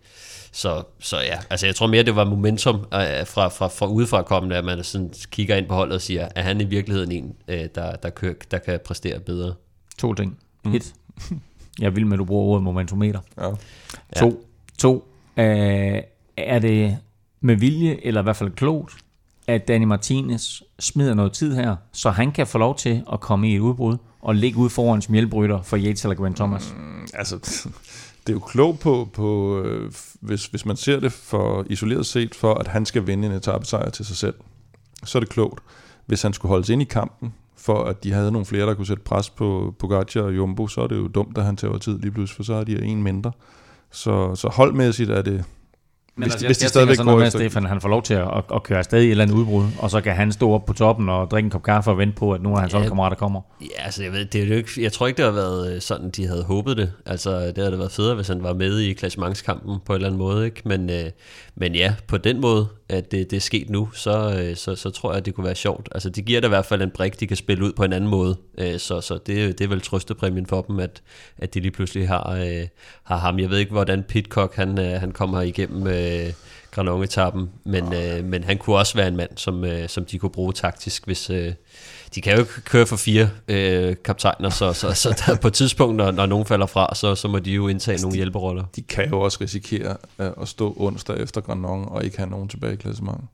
så, 0.51 0.83
så 0.99 1.17
ja, 1.17 1.39
altså 1.49 1.65
jeg 1.65 1.75
tror 1.75 1.87
mere, 1.87 2.03
det 2.03 2.15
var 2.15 2.25
momentum 2.25 2.75
øh, 2.75 3.25
fra, 3.25 3.47
fra, 3.47 3.67
fra 3.67 3.87
udefra 3.87 4.21
kommende, 4.21 4.55
at 4.55 4.65
man 4.65 4.83
sådan 4.83 5.13
kigger 5.31 5.55
ind 5.55 5.67
på 5.67 5.73
holdet 5.73 5.95
og 5.95 6.01
siger, 6.01 6.27
er 6.35 6.41
han 6.41 6.61
i 6.61 6.63
virkeligheden 6.63 7.11
en, 7.11 7.35
øh, 7.47 7.65
der, 7.75 7.95
der, 7.95 8.09
kører, 8.09 8.33
der 8.51 8.57
kan 8.57 8.79
præstere 8.85 9.19
bedre? 9.19 9.53
To 9.97 10.13
ting. 10.13 10.37
Mm. 10.65 10.73
Et. 10.73 10.93
Jeg 11.79 11.95
vil 11.95 12.05
med, 12.07 12.13
at 12.13 12.19
du 12.19 12.25
bruger 12.25 12.43
ordet 12.43 12.63
momentometer. 12.63 13.19
Ja. 13.37 13.51
To. 14.15 14.45
To. 14.77 15.07
Øh, 15.37 16.01
er 16.37 16.59
det 16.59 16.97
med 17.45 17.55
vilje, 17.55 17.99
eller 18.03 18.21
i 18.21 18.23
hvert 18.23 18.35
fald 18.35 18.51
klogt, 18.51 18.93
at 19.47 19.67
Danny 19.67 19.85
Martinez 19.85 20.61
smider 20.79 21.13
noget 21.13 21.31
tid 21.31 21.55
her, 21.55 21.75
så 21.91 22.09
han 22.09 22.31
kan 22.31 22.47
få 22.47 22.57
lov 22.57 22.75
til 22.75 23.03
at 23.13 23.19
komme 23.19 23.49
i 23.49 23.55
et 23.55 23.59
udbrud 23.59 23.97
og 24.21 24.35
ligge 24.35 24.57
ud 24.57 24.69
foran 24.69 25.01
som 25.01 25.13
hjælprytter 25.13 25.61
for 25.61 25.77
Yates 25.77 26.03
eller 26.03 26.15
Grant 26.15 26.35
Thomas? 26.35 26.75
Mm, 26.77 27.07
altså, 27.13 27.35
det 28.27 28.29
er 28.29 28.33
jo 28.33 28.39
klogt 28.39 28.79
på, 28.79 29.09
på 29.13 29.59
øh, 29.61 29.91
hvis, 30.21 30.45
hvis 30.45 30.65
man 30.65 30.75
ser 30.75 30.99
det 30.99 31.11
for 31.11 31.65
isoleret 31.69 32.05
set, 32.05 32.35
for 32.35 32.53
at 32.53 32.67
han 32.67 32.85
skal 32.85 33.07
vinde 33.07 33.27
en 33.27 33.33
etappesejr 33.33 33.89
til 33.89 34.05
sig 34.05 34.17
selv, 34.17 34.35
så 35.03 35.17
er 35.17 35.19
det 35.19 35.29
klogt. 35.29 35.59
Hvis 36.05 36.21
han 36.21 36.33
skulle 36.33 36.49
holdes 36.49 36.69
ind 36.69 36.81
i 36.81 36.85
kampen, 36.85 37.33
for 37.57 37.83
at 37.83 38.03
de 38.03 38.11
havde 38.11 38.31
nogle 38.31 38.45
flere, 38.45 38.65
der 38.65 38.73
kunne 38.73 38.87
sætte 38.87 39.03
pres 39.03 39.29
på 39.29 39.75
Pogacar 39.79 40.21
og 40.21 40.35
Jumbo, 40.35 40.67
så 40.67 40.81
er 40.81 40.87
det 40.87 40.97
jo 40.97 41.07
dumt, 41.07 41.37
at 41.37 41.43
han 41.43 41.57
tager 41.57 41.77
tid 41.77 41.99
lige 41.99 42.11
pludselig, 42.11 42.35
for 42.35 42.43
så 42.43 42.55
har 42.55 42.63
de 42.63 42.83
en 42.83 43.03
mindre. 43.03 43.31
Så, 43.91 44.35
så 44.35 44.47
holdmæssigt 44.47 45.09
er 45.09 45.21
det... 45.21 45.45
Men 46.17 46.23
hvis, 46.23 46.33
altså, 46.33 46.47
hvis 46.47 46.57
jeg, 46.57 46.59
de 46.59 46.63
jeg 46.63 46.69
stadigvæk 46.69 46.95
sådan 46.95 47.05
noget 47.05 47.15
går 47.15 47.19
med, 47.39 47.45
at. 47.45 47.51
Stefan 47.51 47.65
han 47.65 47.81
får 47.81 47.89
lov 47.89 48.03
til 48.03 48.13
at, 48.13 48.21
at, 48.37 48.43
at 48.55 48.63
køre 48.63 48.77
afsted 48.77 49.01
i 49.01 49.05
et 49.05 49.11
eller 49.11 49.23
andet 49.23 49.35
udbrud, 49.35 49.65
og 49.79 49.91
så 49.91 50.01
kan 50.01 50.15
han 50.15 50.31
stå 50.31 50.51
op 50.51 50.65
på 50.65 50.73
toppen 50.73 51.09
og 51.09 51.31
drikke 51.31 51.47
en 51.47 51.51
kop 51.51 51.63
kaffe 51.63 51.91
og 51.91 51.97
vente 51.97 52.15
på, 52.15 52.33
at 52.33 52.41
nogle 52.41 52.57
af 52.57 52.61
hans 52.61 52.73
Ja. 52.73 52.77
holdkammerater 52.77 53.15
kommer. 53.15 53.41
Ja, 53.61 53.83
altså 53.85 54.03
jeg, 54.03 54.11
ved, 54.11 54.25
det 54.25 54.43
er 54.43 54.47
jo 54.47 54.53
ikke, 54.53 54.69
jeg 54.77 54.91
tror 54.93 55.07
ikke, 55.07 55.17
det 55.17 55.25
har 55.25 55.31
været 55.31 55.75
øh, 55.75 55.81
sådan, 55.81 56.09
de 56.09 56.27
havde 56.27 56.43
håbet 56.43 56.77
det. 56.77 56.91
Altså 57.05 57.39
det 57.47 57.57
havde 57.57 57.71
det 57.71 57.79
været 57.79 57.91
federe, 57.91 58.15
hvis 58.15 58.27
han 58.27 58.43
var 58.43 58.53
med 58.53 58.79
i 58.79 58.93
klassementskampen 58.93 59.77
på 59.85 59.93
en 59.93 59.95
eller 59.95 60.07
anden 60.07 60.19
måde. 60.19 60.45
Ikke? 60.45 60.61
Men, 60.65 60.89
øh, 60.89 61.03
men 61.55 61.75
ja, 61.75 61.95
på 62.07 62.17
den 62.17 62.41
måde, 62.41 62.67
at 62.89 63.11
det, 63.11 63.31
det 63.31 63.37
er 63.37 63.41
sket 63.41 63.69
nu, 63.69 63.89
så, 63.93 64.39
øh, 64.39 64.55
så, 64.55 64.75
så 64.75 64.89
tror 64.89 65.11
jeg, 65.11 65.17
at 65.17 65.25
det 65.25 65.35
kunne 65.35 65.45
være 65.45 65.55
sjovt. 65.55 65.89
Altså 65.91 66.09
det 66.09 66.25
giver 66.25 66.41
da 66.41 66.47
i 66.47 66.49
hvert 66.49 66.65
fald 66.65 66.81
en 66.81 66.91
brik, 66.91 67.19
de 67.19 67.27
kan 67.27 67.37
spille 67.37 67.65
ud 67.65 67.73
på 67.73 67.83
en 67.83 67.93
anden 67.93 68.09
måde. 68.09 68.37
Øh, 68.57 68.79
så 68.79 69.01
så 69.01 69.13
det, 69.13 69.59
det 69.59 69.61
er 69.61 69.67
vel 69.67 69.81
trøstepræmien 69.81 70.45
for 70.45 70.61
dem, 70.61 70.79
at, 70.79 71.01
at 71.37 71.53
de 71.53 71.59
lige 71.59 71.71
pludselig 71.71 72.07
har, 72.07 72.31
øh, 72.31 72.67
har 73.03 73.17
ham. 73.17 73.39
Jeg 73.39 73.49
ved 73.49 73.57
ikke, 73.57 73.71
hvordan 73.71 74.03
Pitcock 74.03 74.55
han, 74.55 74.77
han 74.77 75.11
kommer 75.11 75.41
igennem... 75.41 75.87
Øh, 75.87 76.33
men, 77.63 77.93
øh, 77.93 78.23
men 78.23 78.43
han 78.43 78.57
kunne 78.57 78.75
også 78.75 78.95
være 78.95 79.07
en 79.07 79.15
mand, 79.15 79.29
som, 79.35 79.65
øh, 79.65 79.89
som 79.89 80.05
de 80.05 80.19
kunne 80.19 80.29
bruge 80.29 80.53
taktisk, 80.53 81.05
hvis 81.05 81.29
øh, 81.29 81.53
de 82.15 82.21
kan 82.21 82.33
jo 82.33 82.39
ikke 82.39 82.61
køre 82.61 82.85
for 82.85 82.95
fire 82.95 83.29
øh, 83.47 83.95
kaptajner, 84.05 84.49
så, 84.49 84.73
så, 84.73 84.93
så 84.93 85.23
der, 85.27 85.35
på 85.35 85.47
et 85.47 85.53
tidspunkt, 85.53 85.95
når, 85.95 86.11
når 86.11 86.25
nogen 86.25 86.45
falder 86.45 86.65
fra, 86.65 86.95
så, 86.95 87.15
så 87.15 87.27
må 87.27 87.39
de 87.39 87.51
jo 87.51 87.67
indtage 87.67 88.01
nogle 88.01 88.15
hjælperoller. 88.15 88.63
De 88.75 88.81
kan 88.81 89.09
jo 89.09 89.19
også 89.21 89.37
risikere 89.41 89.97
øh, 90.19 90.29
at 90.41 90.47
stå 90.47 90.75
onsdag 90.77 91.17
efter 91.19 91.41
Granon 91.41 91.85
og 91.87 92.03
ikke 92.03 92.17
have 92.17 92.29
nogen 92.29 92.47
tilbage 92.47 92.73
i 92.73 92.75
klassementet. 92.75 93.25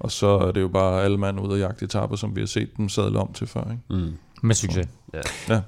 Og 0.00 0.10
så 0.10 0.26
er 0.38 0.52
det 0.52 0.60
jo 0.60 0.68
bare 0.68 1.02
alle 1.02 1.16
mand 1.18 1.40
ud 1.40 1.48
og 1.52 1.58
jagte 1.58 1.84
etapper, 1.84 2.16
som 2.16 2.36
vi 2.36 2.40
har 2.40 2.46
set 2.46 2.76
dem 2.76 2.88
sadle 2.88 3.18
om 3.18 3.32
til 3.32 3.46
før. 3.46 3.60
Ikke? 3.60 4.04
Mm. 4.04 4.12
Med 4.42 4.54
succes. 4.54 4.86
Ja. 5.14 5.20
Ja. 5.54 5.60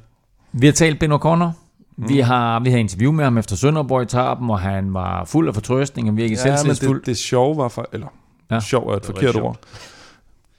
Vi 0.53 0.67
har 0.67 0.73
talt 0.73 0.99
Ben 0.99 1.13
O'Connor. 1.13 1.49
Vi 1.97 2.21
har 2.21 2.61
vi 2.61 2.71
har 2.71 2.79
interview 2.79 3.13
med 3.13 3.25
ham 3.25 3.39
efter 3.39 3.57
Sønderborg-etappen, 3.57 4.51
og 4.51 4.61
han 4.61 4.95
var 4.95 5.25
fuld 5.25 5.49
af 5.49 5.55
fortrøstning 5.55 6.09
og 6.09 6.17
virkelig 6.17 6.39
Ja, 6.45 6.51
men 6.51 6.59
selvtillidsfuld. 6.59 6.99
det, 7.01 7.07
det 7.07 7.19
sjove 7.19 7.57
var 7.57 7.69
for, 7.69 7.89
eller 7.93 8.07
Ja. 8.51 8.61
sjov 8.61 8.89
er 8.89 8.97
et 8.97 9.05
forkert 9.07 9.37
ord. 9.37 9.59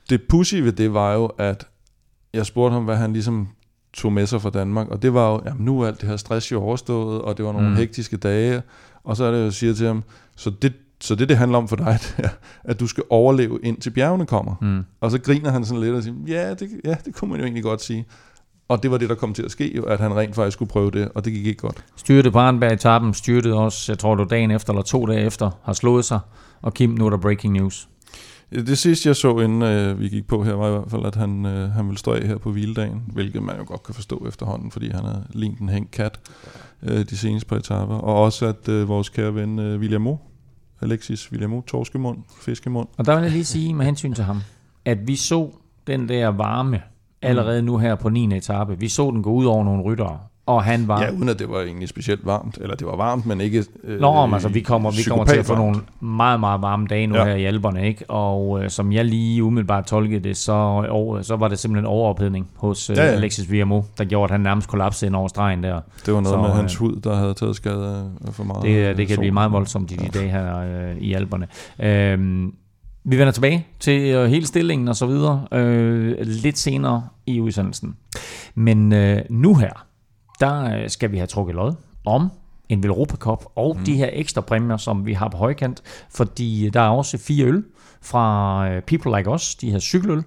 Det 0.10 0.22
pussy 0.30 0.56
ved 0.56 0.72
det 0.72 0.94
var 0.94 1.14
jo, 1.14 1.26
at 1.26 1.68
jeg 2.34 2.46
spurgte 2.46 2.74
ham, 2.74 2.84
hvad 2.84 2.96
han 2.98 3.14
ligesom 3.14 3.48
tog 3.94 4.14
med 4.14 4.26
sig 4.26 4.42
fra 4.42 4.50
Danmark, 4.50 4.88
og 4.88 5.02
det 5.02 5.14
var 5.14 5.32
jo, 5.32 5.42
jamen 5.46 5.66
nu 5.66 5.82
er 5.82 5.88
alt 5.88 6.02
det 6.02 6.10
her 6.10 6.18
stress 6.18 6.52
jo 6.52 6.62
overstået, 6.62 7.22
og 7.22 7.38
det 7.38 7.46
var 7.46 7.52
nogle 7.52 7.70
Mm. 7.70 7.76
hektiske 7.76 8.18
dage, 8.18 8.62
og 9.04 9.18
så 9.18 9.24
er 9.24 9.32
det, 9.32 9.44
jeg 9.44 9.54
siger 9.54 9.74
til 9.74 9.88
ham, 9.88 10.04
så 10.36 10.50
det, 10.50 10.74
så 11.02 11.16
det, 11.16 11.30
det 11.30 11.38
handler 11.38 11.58
om 11.58 11.68
for 11.68 11.76
dig, 11.76 11.98
det 12.18 12.26
er, 12.26 12.30
at 12.64 12.80
du 12.80 12.88
skal 12.88 13.04
overleve 13.10 13.60
indtil 13.64 13.90
bjergene 13.90 14.26
kommer. 14.26 14.56
Mm. 14.62 14.84
Og 15.02 15.12
så 15.12 15.20
griner 15.20 15.52
han 15.52 15.66
sådan 15.66 15.82
lidt 15.84 15.96
og 15.96 16.04
siger, 16.04 16.16
ja 16.28 16.54
det, 16.54 16.70
ja, 16.86 16.96
det 17.06 17.16
kunne 17.16 17.30
man 17.32 17.40
jo 17.40 17.44
egentlig 17.46 17.64
godt 17.64 17.82
sige. 17.82 18.06
Og 18.68 18.84
det 18.84 18.92
var 18.92 18.98
det, 18.98 19.10
der 19.10 19.16
kom 19.16 19.34
til 19.34 19.44
at 19.44 19.52
ske, 19.52 19.76
jo, 19.76 19.84
at 19.84 20.00
han 20.00 20.16
rent 20.16 20.36
faktisk 20.36 20.54
skulle 20.56 20.70
prøve 20.70 20.92
det, 20.92 21.10
og 21.16 21.26
det 21.26 21.34
gik 21.34 21.46
ikke 21.48 21.60
godt. 21.62 21.86
Styrte 21.96 22.32
på 22.32 22.40
Arnberg-etappen, 22.40 23.14
styrtede 23.14 23.56
også, 23.56 23.92
jeg 23.92 24.00
tror 24.00 24.16
var 24.16 24.24
dagen 24.24 24.52
efter 24.52 24.74
eller 24.74 24.84
to 24.84 25.06
dage 25.06 25.26
efter, 25.26 25.52
har 25.64 25.74
slået 25.74 26.06
sig. 26.06 26.20
Og 26.62 26.74
Kim, 26.74 26.90
nu 26.90 27.06
er 27.06 27.10
der 27.10 27.18
breaking 27.18 27.54
news. 27.54 27.88
Det 28.54 28.78
sidste, 28.78 29.08
jeg 29.08 29.16
så, 29.16 29.40
inden 29.40 29.62
øh, 29.62 30.00
vi 30.00 30.10
gik 30.10 30.28
på 30.28 30.44
her, 30.44 30.54
var 30.54 30.68
i 30.68 30.72
hvert 30.72 30.90
fald, 30.92 31.06
at 31.06 31.16
han, 31.16 31.46
øh, 31.46 31.72
han 31.72 31.86
ville 31.86 31.98
stå 31.98 32.14
af 32.14 32.28
her 32.28 32.38
på 32.38 32.52
hviledagen, 32.52 33.04
hvilket 33.14 33.44
man 33.44 33.58
jo 33.58 33.64
godt 33.68 33.84
kan 33.84 33.96
forstå 33.96 34.26
efterhånden, 34.28 34.72
fordi 34.72 34.90
han 34.90 35.06
har 35.06 35.24
lignet 35.30 35.60
en 35.60 35.70
hængt 35.70 35.92
kat 35.92 36.20
øh, 36.84 37.06
de 37.10 37.18
seneste 37.18 37.50
par 37.50 37.56
etaper. 37.56 37.96
Og 37.96 38.24
også, 38.24 38.46
at 38.46 38.70
øh, 38.70 38.88
vores 38.88 39.10
kære 39.10 39.36
ven 39.36 39.60
øh, 39.60 39.80
Williamo, 39.80 40.16
Alexis 40.82 41.32
Williamo, 41.32 41.62
torskemund, 41.62 42.18
fiskemund, 42.42 42.88
Og 42.98 43.06
der 43.06 43.16
vil 43.16 43.24
jeg 43.24 43.32
lige 43.32 43.46
sige 43.46 43.74
med 43.74 43.86
hensyn 43.86 44.14
til 44.14 44.24
ham, 44.24 44.42
at 44.86 45.08
vi 45.08 45.16
så 45.16 45.52
den 45.88 46.10
der 46.10 46.28
varme 46.28 46.82
allerede 47.22 47.62
nu 47.62 47.78
her 47.78 47.96
på 47.96 48.10
9. 48.10 48.38
etape. 48.38 48.80
Vi 48.80 48.88
så 48.88 49.12
den 49.12 49.24
gå 49.24 49.32
ud 49.32 49.46
over 49.46 49.64
nogle 49.64 49.84
ryttere, 49.84 50.20
og 50.46 50.64
han 50.64 50.88
var... 50.88 51.02
ja, 51.02 51.12
uden 51.12 51.30
at 51.30 51.40
det 51.40 51.50
var 51.50 51.62
egentlig 51.62 51.90
specielt 51.90 52.26
varmt, 52.26 52.58
eller 52.62 52.76
det 52.76 52.88
var 52.88 52.96
varmt, 52.96 53.26
men 53.26 53.42
ikke 53.42 53.66
øh, 53.84 54.00
Nå, 54.00 54.26
men 54.26 54.34
altså, 54.34 54.50
vi 54.50 54.60
kommer, 54.62 54.92
vi 54.92 55.04
kommer 55.08 55.26
til 55.26 55.38
at 55.38 55.46
få 55.46 55.56
nogle 55.56 55.76
meget, 56.00 56.40
meget 56.40 56.62
varme 56.62 56.88
dage 56.88 57.08
nu 57.08 57.16
ja. 57.16 57.22
Ja. 57.22 57.28
her 57.30 57.36
i 57.36 57.46
Alperne, 57.46 57.88
ikke? 57.88 58.10
Og 58.10 58.64
øh, 58.64 58.70
som 58.70 58.92
jeg 58.92 59.06
lige 59.06 59.44
umiddelbart 59.44 59.86
tolkede 59.86 60.20
det, 60.20 60.38
så, 60.38 60.52
over, 60.90 61.22
så 61.22 61.36
var 61.36 61.48
det 61.48 61.60
simpelthen 61.60 61.86
overophedning 61.86 62.48
hos 62.56 62.90
øh, 62.90 62.98
ja, 62.98 63.02
Ja, 63.02 63.08
ja. 63.08 63.14
ja. 63.14 63.18
Alexis 63.20 63.52
Viamo, 63.52 63.82
der 63.98 64.06
gjorde, 64.06 64.24
at 64.24 64.32
han 64.32 64.42
nærmest 64.42 64.68
kollapsede 64.70 65.08
ind 65.10 65.16
over 65.16 65.28
stregen 65.28 65.64
der. 65.64 65.82
Det 66.06 66.14
var 66.14 66.22
noget 66.22 66.28
Så, 66.36 66.42
med 66.42 66.50
øh, 66.50 66.56
hans 66.56 66.76
hud, 66.76 66.96
der 66.96 67.16
havde 67.16 67.34
taget 67.34 67.56
skade 67.56 68.12
for 68.32 68.44
meget 68.44 68.64
Det, 68.64 68.90
øh, 68.90 68.98
det 68.98 69.08
kan 69.08 69.16
sol. 69.16 69.22
blive 69.22 69.32
meget 69.34 69.52
voldsomt 69.52 69.92
i 69.92 69.96
de 69.96 70.08
dage 70.08 70.30
her 70.30 70.58
øh, 70.60 70.98
i 70.98 71.14
Alperne. 71.14 71.48
Øhm, 71.80 72.54
vi 73.06 73.18
vender 73.18 73.32
tilbage 73.32 73.68
til 73.80 74.02
øh, 74.02 74.26
hele 74.30 74.46
stillingen 74.48 74.88
og 74.88 74.96
så 74.96 75.06
videre 75.06 75.48
øh, 75.52 76.16
lidt 76.22 76.58
senere 76.58 77.04
i 77.26 77.40
udsendelsen. 77.42 77.96
Men 78.56 78.94
øh, 78.94 79.22
nu 79.30 79.56
her, 79.56 79.86
der 80.40 80.78
øh, 80.78 80.90
skal 80.90 81.12
vi 81.12 81.18
have 81.18 81.28
trukket 81.28 81.56
lod 81.56 81.74
om 82.06 82.32
en 82.70 82.86
Europa 82.86 83.16
Cup 83.16 83.46
og 83.56 83.78
mm. 83.78 83.86
de 83.86 83.96
her 83.96 84.10
ekstra 84.14 84.42
præmier, 84.42 84.78
som 84.78 85.06
vi 85.06 85.14
har 85.14 85.30
på 85.30 85.38
højkant, 85.38 85.82
fordi 86.10 86.70
der 86.70 86.82
er 86.82 86.90
også 86.90 87.18
fire 87.18 87.46
øl 87.46 87.64
fra 88.02 88.70
øh, 88.70 88.82
People 88.82 89.18
Like 89.18 89.30
Us, 89.30 89.56
de 89.56 89.72
her 89.72 89.80
cykeløl, 89.80 90.24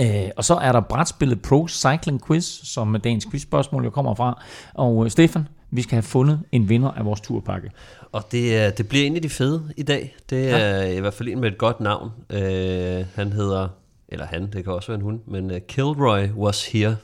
Øh, 0.00 0.30
og 0.36 0.44
så 0.44 0.54
er 0.54 0.72
der 0.72 0.80
brætspillet 0.80 1.42
Pro 1.42 1.68
Cycling 1.68 2.26
Quiz, 2.26 2.44
som 2.44 3.00
dagens 3.04 3.26
quizspørgsmål 3.30 3.84
jo 3.84 3.90
kommer 3.90 4.14
fra. 4.14 4.42
Og 4.74 5.04
øh, 5.04 5.10
Stefan, 5.10 5.48
vi 5.70 5.82
skal 5.82 5.94
have 5.96 6.02
fundet 6.02 6.40
en 6.52 6.68
vinder 6.68 6.90
af 6.90 7.04
vores 7.04 7.20
turpakke. 7.20 7.70
Og 8.12 8.22
det, 8.32 8.78
det 8.78 8.88
bliver 8.88 9.06
en 9.06 9.16
af 9.16 9.22
de 9.22 9.28
fede 9.28 9.72
i 9.76 9.82
dag. 9.82 10.16
Det 10.30 10.50
er 10.50 10.58
ja. 10.58 10.96
i 10.96 11.00
hvert 11.00 11.14
fald 11.14 11.28
en 11.28 11.40
med 11.40 11.52
et 11.52 11.58
godt 11.58 11.80
navn. 11.80 12.10
Øh, 12.30 13.04
han 13.14 13.32
hedder, 13.32 13.68
eller 14.08 14.26
han, 14.26 14.50
det 14.52 14.64
kan 14.64 14.72
også 14.72 14.88
være 14.88 14.96
en 14.96 15.02
hund, 15.02 15.20
men 15.26 15.52
Kilroy 15.68 16.28
was 16.36 16.66
here. 16.66 16.96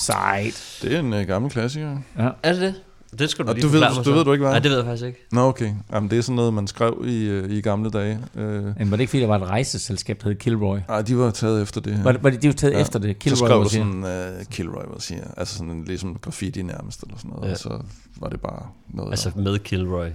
Sejt. 0.00 0.78
Det 0.82 0.94
er 0.94 1.00
en 1.00 1.12
øh, 1.14 1.26
gammel 1.26 1.50
klassiker. 1.50 1.96
Er 2.42 2.52
det 2.52 2.60
det? 2.60 2.74
Det 3.18 3.30
skal 3.30 3.44
du 3.44 3.48
Og 3.50 3.54
lige 3.54 3.62
du 3.62 3.68
ved- 3.68 3.74
forklare 3.78 3.94
mig 3.94 4.04
du 4.04 4.10
så. 4.10 4.16
ved 4.16 4.24
du 4.24 4.32
ikke, 4.32 4.42
hvad? 4.42 4.50
Nej, 4.52 4.58
det 4.58 4.70
ved 4.70 4.76
jeg 4.78 4.86
faktisk 4.86 5.06
ikke. 5.06 5.26
Nå, 5.32 5.40
okay. 5.40 5.72
Jamen, 5.92 6.10
det 6.10 6.18
er 6.18 6.22
sådan 6.22 6.36
noget, 6.36 6.54
man 6.54 6.66
skrev 6.66 7.02
i, 7.06 7.24
øh, 7.24 7.50
i 7.50 7.60
gamle 7.60 7.90
dage. 7.90 8.18
Øh, 8.36 8.64
Men 8.64 8.90
var 8.90 8.96
det 8.96 9.00
ikke 9.00 9.10
fordi, 9.10 9.20
der 9.20 9.26
var 9.28 9.36
et 9.38 9.48
rejseselskab, 9.48 10.20
der 10.22 10.28
hed 10.28 10.36
Kilroy? 10.36 10.78
nej, 10.88 11.02
de 11.02 11.18
var 11.18 11.30
taget 11.30 11.62
efter 11.62 11.80
det 11.80 11.94
her. 11.96 12.02
Var 12.02 12.12
det, 12.12 12.22
var 12.24 12.30
det, 12.30 12.42
de 12.42 12.48
var 12.48 12.54
taget 12.54 12.72
ja. 12.74 12.80
efter 12.80 12.98
det? 12.98 13.18
Kilroy 13.18 13.36
så 13.36 13.44
skrev 13.44 13.56
var 13.58 13.64
du 13.64 13.68
siger. 13.70 13.84
sådan, 14.02 14.34
uh, 14.40 14.44
Kilroy 14.50 14.82
var 14.92 14.98
siger. 14.98 15.22
Altså 15.36 15.54
sådan 15.56 15.70
en, 15.70 15.84
ligesom 15.84 16.18
graffiti 16.22 16.62
nærmest, 16.62 17.02
eller 17.02 17.16
sådan 17.16 17.30
noget. 17.30 17.42
Ja. 17.42 17.48
Ja. 17.48 17.52
Og 17.52 17.58
så 17.58 17.80
var 18.20 18.28
det 18.28 18.40
bare 18.40 18.62
noget, 18.88 19.10
Altså 19.10 19.30
med 19.36 19.58
Kilroy. 19.58 20.06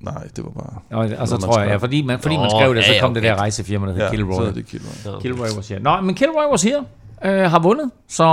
nej, 0.00 0.26
det 0.36 0.44
var 0.44 0.50
bare... 0.50 0.78
Og, 0.90 1.10
og 1.18 1.28
så 1.28 1.34
man 1.34 1.40
tror 1.40 1.58
jeg, 1.58 1.66
skrev. 1.66 1.70
ja, 1.70 1.76
fordi 1.76 2.02
man, 2.02 2.18
fordi 2.20 2.36
man 2.36 2.44
Nå, 2.44 2.50
skrev 2.50 2.74
det, 2.74 2.84
så 2.84 2.90
ja, 2.90 2.96
ja, 2.96 3.00
kom 3.02 3.14
det 3.14 3.20
okay. 3.20 3.28
der 3.30 3.36
rejsefirma, 3.36 3.86
der 3.86 3.92
hed 3.92 4.02
Ja, 4.02 4.10
Kilroy. 4.10 4.34
så 4.34 4.42
er 4.42 4.52
det 4.52 4.66
Kilroy. 4.66 5.20
Kilroy 5.20 5.46
was 5.56 5.68
here. 5.68 5.80
Nå, 5.80 6.00
men 6.00 6.14
Kilroy 6.14 6.50
was 6.50 6.62
here. 6.62 6.84
Øh, 7.24 7.50
har 7.50 7.58
vundet, 7.58 7.90
så 8.08 8.24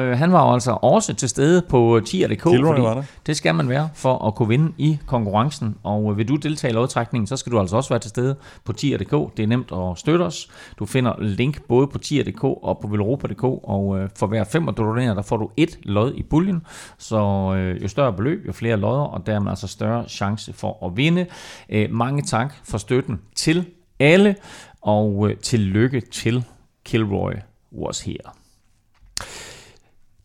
øh, 0.00 0.18
han 0.18 0.32
var 0.32 0.46
jo 0.46 0.52
altså 0.52 0.78
også 0.82 1.14
til 1.14 1.28
stede 1.28 1.62
på 1.62 2.00
tier.dk, 2.06 2.42
fordi 2.42 2.58
var 2.60 2.94
der. 2.94 3.02
det 3.26 3.36
skal 3.36 3.54
man 3.54 3.68
være 3.68 3.88
for 3.94 4.26
at 4.26 4.34
kunne 4.34 4.48
vinde 4.48 4.72
i 4.78 4.98
konkurrencen. 5.06 5.76
Og 5.82 6.10
øh, 6.10 6.18
vil 6.18 6.28
du 6.28 6.36
deltage 6.36 6.70
i 6.70 6.74
lodtrækningen, 6.74 7.26
så 7.26 7.36
skal 7.36 7.52
du 7.52 7.60
altså 7.60 7.76
også 7.76 7.88
være 7.88 7.98
til 7.98 8.08
stede 8.08 8.36
på 8.64 8.72
tier.dk. 8.72 9.36
Det 9.36 9.42
er 9.42 9.46
nemt 9.46 9.72
at 9.72 9.98
støtte 9.98 10.22
os. 10.22 10.48
Du 10.78 10.86
finder 10.86 11.14
link 11.18 11.62
både 11.62 11.86
på 11.86 11.98
tier.dk 11.98 12.44
og 12.44 12.78
på 12.82 12.88
velropa.dk, 12.88 13.44
og 13.44 13.98
øh, 13.98 14.08
for 14.18 14.26
hver 14.26 14.44
femmer 14.44 14.72
du 14.72 14.82
donerer, 14.82 15.14
der 15.14 15.22
får 15.22 15.36
du 15.36 15.50
et 15.56 15.78
lod 15.82 16.14
i 16.14 16.22
puljen. 16.22 16.62
Så 16.98 17.16
øh, 17.56 17.82
jo 17.82 17.88
større 17.88 18.12
beløb, 18.12 18.46
jo 18.46 18.52
flere 18.52 18.76
lodder, 18.76 19.02
og 19.02 19.26
dermed 19.26 19.50
altså 19.50 19.68
større 19.68 20.08
chance 20.08 20.52
for 20.52 20.86
at 20.86 20.96
vinde. 20.96 21.26
Øh, 21.68 21.88
mange 21.90 22.22
tak 22.22 22.54
for 22.64 22.78
støtten 22.78 23.20
til 23.36 23.66
alle, 24.00 24.36
og 24.82 25.30
øh, 25.30 25.36
tillykke 25.36 26.00
til 26.00 26.44
Kilroy 26.84 27.32
was 27.72 28.00
here. 28.00 28.37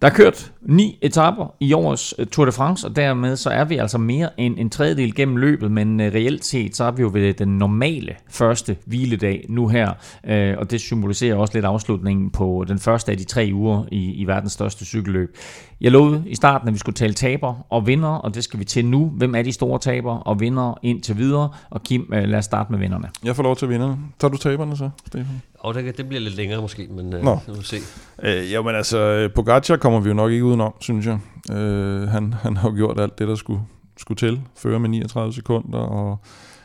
Der 0.03 0.10
er 0.10 0.14
kørt 0.14 0.52
ni 0.61 0.99
etapper 1.02 1.56
i 1.60 1.74
årets 1.74 2.14
øh, 2.20 2.26
Tour 2.26 2.45
de 2.45 2.52
France, 2.52 2.88
og 2.88 2.95
dermed 2.95 3.36
så 3.36 3.49
er 3.49 3.64
vi 3.64 3.78
altså 3.78 3.98
mere 3.98 4.30
end 4.38 4.60
en 4.60 4.70
tredjedel 4.70 5.15
gennem 5.15 5.38
løbet, 5.38 5.72
men 5.72 5.99
øh, 5.99 6.14
reelt 6.14 6.45
set 6.45 6.76
så 6.76 6.84
er 6.84 6.91
vi 6.91 7.02
jo 7.02 7.10
ved 7.14 7.34
den 7.34 7.57
normale 7.57 8.15
første 8.30 8.78
hviledag 8.86 9.45
nu 9.49 9.68
her, 9.68 9.94
øh, 10.28 10.56
og 10.57 10.72
det 10.72 10.82
symboliserer 10.82 11.36
også 11.36 11.53
lidt 11.53 11.65
afslutningen 11.65 12.32
på 12.32 12.65
den 12.68 12.80
første 12.80 13.11
af 13.11 13.18
de 13.18 13.24
tre 13.24 13.49
uger 13.53 13.86
i, 13.91 14.14
i 14.14 14.28
verdens 14.28 14.53
største 14.53 14.86
cykelløb. 14.86 15.38
Jeg 15.84 15.92
lovede 15.92 16.24
i 16.28 16.36
starten, 16.36 16.68
at 16.68 16.74
vi 16.74 16.80
skulle 16.80 16.96
tale 16.96 17.14
taber 17.14 17.56
og 17.70 17.88
vinder, 17.88 18.10
og 18.10 18.36
det 18.36 18.44
skal 18.44 18.60
vi 18.60 18.66
til 18.66 18.86
nu. 18.86 19.06
Hvem 19.06 19.36
er 19.36 19.42
de 19.42 19.52
store 19.52 19.80
taber 19.80 20.16
og 20.16 20.40
vinder 20.40 20.80
indtil 20.82 21.18
videre? 21.18 21.50
Og 21.70 21.84
Kim, 21.84 22.10
øh, 22.14 22.24
lad 22.24 22.40
os 22.40 22.46
starte 22.46 22.72
med 22.72 22.80
vinderne. 22.80 23.10
Jeg 23.24 23.36
får 23.36 23.44
lov 23.44 23.56
til 23.56 23.66
at 23.66 23.70
vinde. 23.70 23.98
Tager 24.20 24.32
du 24.32 24.38
taberne 24.38 24.78
så, 24.78 24.90
Stefan? 25.08 25.42
Og 25.60 25.74
det, 25.74 25.98
det 25.98 26.08
bliver 26.08 26.22
lidt 26.22 26.36
længere 26.36 26.62
måske, 26.62 26.88
men 26.92 27.06
Nå. 27.06 27.40
nu 27.48 27.62
se. 27.62 27.76
Øh, 28.24 28.54
jo, 28.54 28.64
men 28.64 28.76
altså, 28.76 29.30
Pogacar 29.36 29.76
kommer 29.76 30.00
vi 30.00 30.10
jo 30.10 30.14
nok 30.16 30.32
ikke 30.32 30.46
udenom, 30.46 30.74
synes 30.80 31.06
jeg. 31.06 31.20
Øh, 31.58 32.08
han, 32.08 32.34
han 32.34 32.58
har 32.58 32.70
jo 32.70 32.76
gjort 32.76 33.00
alt 33.00 33.20
det, 33.20 33.28
der 33.28 33.36
skulle, 33.36 33.62
skulle 33.98 34.18
til. 34.18 34.42
Fører 34.58 34.80
med 34.80 34.90
39 34.90 35.34
sekunder, 35.34 35.80
og 35.80 36.18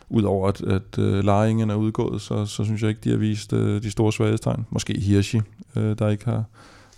udover 0.09 0.49
at, 0.49 0.61
at 0.61 0.99
uh, 0.99 1.25
Laringen 1.25 1.71
er 1.71 1.75
udgået, 1.75 2.21
så, 2.21 2.47
så 2.47 2.65
synes 2.65 2.83
jeg 2.83 2.89
ikke, 2.89 3.01
de 3.05 3.11
har 3.11 3.17
vist 3.17 3.53
uh, 3.53 3.83
de 3.83 3.91
store 3.91 4.13
svaghedstegn. 4.13 4.67
Måske 4.71 5.01
Hirschi, 5.01 5.41
uh, 5.77 5.83
der 5.83 6.09
ikke 6.09 6.25
har, 6.25 6.45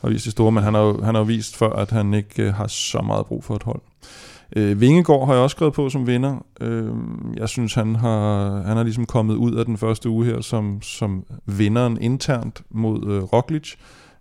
har 0.01 0.09
vist 0.09 0.25
det 0.25 0.33
store, 0.33 0.53
men 0.53 0.63
han 0.63 0.75
har 0.75 0.81
jo, 0.81 1.03
han 1.03 1.15
har 1.15 1.23
jo 1.23 1.27
vist 1.27 1.57
før, 1.57 1.73
at 1.73 1.91
han 1.91 2.15
ikke 2.15 2.43
øh, 2.43 2.55
har 2.55 2.67
så 2.67 3.03
meget 3.03 3.27
brug 3.27 3.45
for 3.45 3.57
et 3.57 3.63
hold. 3.63 3.81
Øh, 4.57 4.81
Vingegaard 4.81 5.27
har 5.27 5.35
jeg 5.35 5.43
også 5.43 5.55
skrevet 5.55 5.75
på 5.75 5.89
som 5.89 6.07
vinder. 6.07 6.47
Øh, 6.61 6.95
jeg 7.37 7.49
synes, 7.49 7.75
han 7.75 7.97
har, 7.97 8.63
han 8.63 8.77
har 8.77 8.83
ligesom 8.83 9.07
kommet 9.07 9.35
ud 9.35 9.55
af 9.55 9.65
den 9.65 9.77
første 9.77 10.09
uge 10.09 10.25
her 10.25 10.41
som, 10.41 10.83
som 10.83 11.25
vinderen 11.47 11.99
internt 12.01 12.63
mod 12.71 13.07
øh, 13.07 13.23
Roglic. 13.23 13.75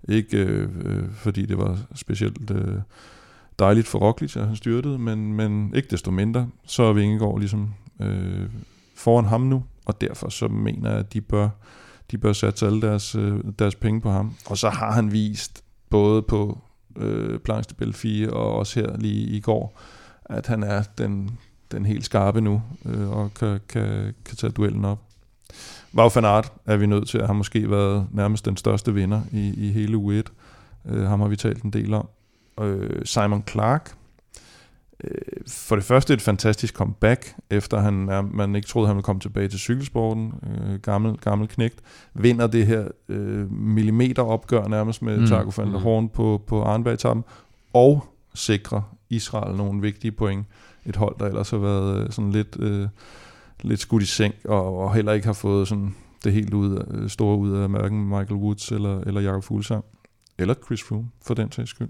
Ikke 0.10 0.38
øh, 0.38 0.70
øh, 0.86 1.04
fordi 1.16 1.46
det 1.46 1.58
var 1.58 1.78
specielt 1.96 2.52
øh, 2.52 2.76
dejligt 3.60 3.88
for 3.88 4.00
Roglic, 4.00 4.38
at 4.38 4.48
han 4.48 4.56
styrtede, 4.56 4.98
men, 4.98 5.34
men 5.34 5.74
ikke 5.76 5.88
desto 5.92 6.12
mindre, 6.12 6.48
så 6.66 6.84
er 6.84 6.94
Vingegaard 6.94 7.40
ligesom 7.40 7.74
øh, 8.02 8.50
foran 8.96 9.26
ham 9.26 9.42
nu, 9.42 9.64
og 9.86 10.02
derfor 10.02 10.30
så 10.30 10.48
mener 10.48 10.90
jeg, 10.90 11.00
at 11.00 11.14
de 11.14 11.22
bør, 11.22 11.50
de 12.12 12.18
bør 12.18 12.34
satse 12.34 12.66
alle 12.66 12.82
deres, 12.82 13.16
øh, 13.16 13.40
deres 13.60 13.76
penge 13.76 14.02
på 14.02 14.12
ham. 14.12 14.34
Og 14.46 14.58
så 14.58 14.70
har 14.70 14.92
han 14.92 15.12
vist, 15.12 15.64
både 15.90 16.22
på 16.22 16.60
øh, 16.96 17.40
Planche 17.40 17.70
de 17.70 17.76
Belfie 17.76 18.34
og 18.34 18.56
også 18.56 18.80
her 18.80 18.98
lige 18.98 19.28
i 19.28 19.40
går, 19.40 19.80
at 20.26 20.48
han 20.48 20.64
er 20.64 20.84
den, 20.98 21.40
den 21.72 21.86
helt 21.86 22.06
skarpe 22.06 22.42
nu, 22.42 22.62
øh, 22.86 23.10
og 23.10 23.34
kan, 23.34 23.60
kan, 23.70 24.14
kan 24.26 24.38
tage 24.38 24.52
duellen 24.52 24.86
op. 24.86 25.00
Wout 25.96 26.16
van 26.16 26.26
Aert 26.26 26.54
er 26.66 26.78
vi 26.78 26.86
nødt 26.86 27.08
til 27.08 27.18
at 27.18 27.26
have 27.26 27.36
måske 27.36 27.72
været 27.72 28.08
nærmest 28.12 28.46
den 28.46 28.58
største 28.58 28.94
vinder 28.94 29.22
i, 29.32 29.68
i 29.68 29.72
hele 29.72 29.98
U1. 29.98 30.32
Øh, 30.92 31.04
ham 31.04 31.20
har 31.20 31.28
vi 31.28 31.36
talt 31.36 31.64
en 31.64 31.74
del 31.74 31.94
om. 31.94 32.08
Øh, 32.62 33.06
Simon 33.06 33.44
Clark. 33.50 33.99
For 35.48 35.76
det 35.76 35.86
første 35.86 36.14
et 36.14 36.22
fantastisk 36.22 36.74
comeback, 36.76 37.36
efter 37.50 37.80
han 37.80 38.10
er, 38.10 38.22
man 38.22 38.56
ikke 38.56 38.68
troede, 38.68 38.88
han 38.88 38.96
ville 38.96 39.04
komme 39.04 39.20
tilbage 39.20 39.48
til 39.48 39.60
cykelsporten. 39.60 40.34
Øh, 40.44 40.80
gammel, 40.80 41.18
gammel 41.18 41.48
knægt. 41.48 41.82
Vinder 42.14 42.48
det 42.48 42.68
her 42.68 42.88
øh, 43.10 43.52
millimeteropgør 43.52 44.68
nærmest 44.68 45.02
med 45.02 45.16
Mm. 45.16 45.22
mm. 45.22 45.28
Taco 45.28 45.52
van 45.62 45.74
der 45.74 45.80
Horn 45.80 46.10
på, 46.10 46.42
på 46.48 46.64
Arnberg-etappen. 46.64 47.24
Og 47.74 48.06
sikrer 48.36 48.96
Israel 49.10 49.56
nogle 49.56 49.82
vigtige 49.82 50.12
point. 50.12 50.46
Et 50.86 50.96
hold, 50.96 51.16
der 51.20 51.26
ellers 51.26 51.50
har 51.50 51.58
været 51.58 52.04
øh, 52.04 52.12
sådan 52.12 52.32
lidt, 52.32 52.58
øh, 52.60 52.88
lidt 53.62 53.80
skudt 53.80 54.04
i 54.04 54.06
seng, 54.06 54.34
og, 54.46 54.78
og 54.78 54.96
heller 54.96 55.14
ikke 55.14 55.26
har 55.26 55.34
fået 55.34 55.68
sådan 55.68 55.96
det 56.24 56.34
helt 56.34 56.54
ud 56.54 56.76
af, 56.76 56.84
øh, 56.90 57.10
store 57.10 57.38
ud 57.38 57.52
af 57.52 57.70
hverken 57.70 58.04
Michael 58.10 58.34
Woods 58.34 58.72
eller, 58.72 59.00
eller 59.02 59.22
Jakob 59.22 59.44
Fuglsang. 59.44 59.86
Eller 60.38 60.54
Chris 60.66 60.84
Froome, 60.84 61.10
for 61.22 61.34
den 61.34 61.52
sags 61.52 61.70
skyld. 61.70 61.90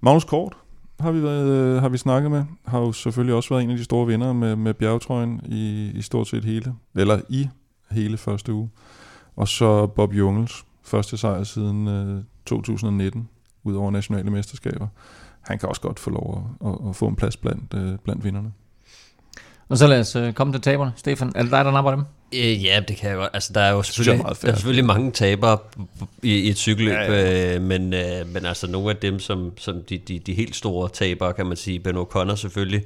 Magnus 0.00 0.24
Kort 0.24 0.56
har 1.00 1.10
vi, 1.10 1.22
været, 1.22 1.48
øh, 1.48 1.82
har 1.82 1.88
vi 1.88 1.98
snakket 1.98 2.30
med. 2.30 2.44
Har 2.64 2.78
jo 2.78 2.92
selvfølgelig 2.92 3.34
også 3.34 3.48
været 3.48 3.64
en 3.64 3.70
af 3.70 3.76
de 3.76 3.84
store 3.84 4.06
vinder 4.06 4.32
med, 4.32 4.56
med 4.56 4.74
bjergetrøjen 4.74 5.40
i, 5.44 5.90
i 5.94 6.02
stort 6.02 6.28
set 6.28 6.44
hele, 6.44 6.74
eller 6.94 7.20
i 7.28 7.48
hele 7.90 8.16
første 8.16 8.52
uge. 8.52 8.70
Og 9.36 9.48
så 9.48 9.86
Bob 9.86 10.12
Jungels, 10.14 10.64
første 10.82 11.16
sejr 11.16 11.44
siden 11.44 11.88
øh, 11.88 12.22
2019 12.46 13.28
ud 13.64 13.74
over 13.74 13.90
nationale 13.90 14.30
mesterskaber. 14.30 14.86
Han 15.40 15.58
kan 15.58 15.68
også 15.68 15.80
godt 15.80 15.98
få 15.98 16.10
lov 16.10 16.52
at, 16.60 16.68
at, 16.68 16.88
at 16.88 16.96
få 16.96 17.06
en 17.06 17.16
plads 17.16 17.36
blandt, 17.36 17.74
øh, 17.74 17.98
blandt 18.04 18.24
vinderne. 18.24 18.52
Og 19.68 19.78
så 19.78 19.86
lad 19.86 20.00
os 20.00 20.16
øh, 20.16 20.32
komme 20.32 20.52
til 20.52 20.60
taberne. 20.60 20.92
Stefan, 20.96 21.32
er 21.34 21.42
det 21.42 21.50
dig, 21.50 21.64
der 21.64 21.70
napper 21.70 21.90
dem? 21.90 22.04
Øh, 22.34 22.64
ja, 22.64 22.80
det 22.88 22.96
kan 22.96 23.10
jeg 23.10 23.16
godt. 23.16 23.30
Altså, 23.32 23.52
der 23.52 23.60
er 23.60 23.70
jo 23.70 23.82
selvfølgelig, 23.82 24.24
er 24.24 24.32
der 24.32 24.48
er 24.48 24.54
selvfølgelig 24.54 24.84
mange 24.84 25.12
tabere 25.12 25.58
i, 26.22 26.34
i 26.34 26.48
et 26.48 26.58
cykelløb, 26.58 26.94
Ja, 26.94 27.12
ja, 27.12 27.20
ja. 27.20 27.50
ja. 27.50 27.54
Øh, 27.54 27.62
men, 27.62 27.94
øh, 27.94 28.28
men 28.28 28.46
altså 28.46 28.66
nogle 28.66 28.90
af 28.90 28.96
dem, 28.96 29.18
som, 29.18 29.52
som 29.58 29.82
de, 29.82 29.98
de, 29.98 30.18
de 30.18 30.34
helt 30.34 30.56
store 30.56 30.88
tabere, 30.88 31.32
kan 31.32 31.46
man 31.46 31.56
sige, 31.56 31.80
Ben 31.80 31.96
O'Connor 31.96 32.36
selvfølgelig, 32.36 32.82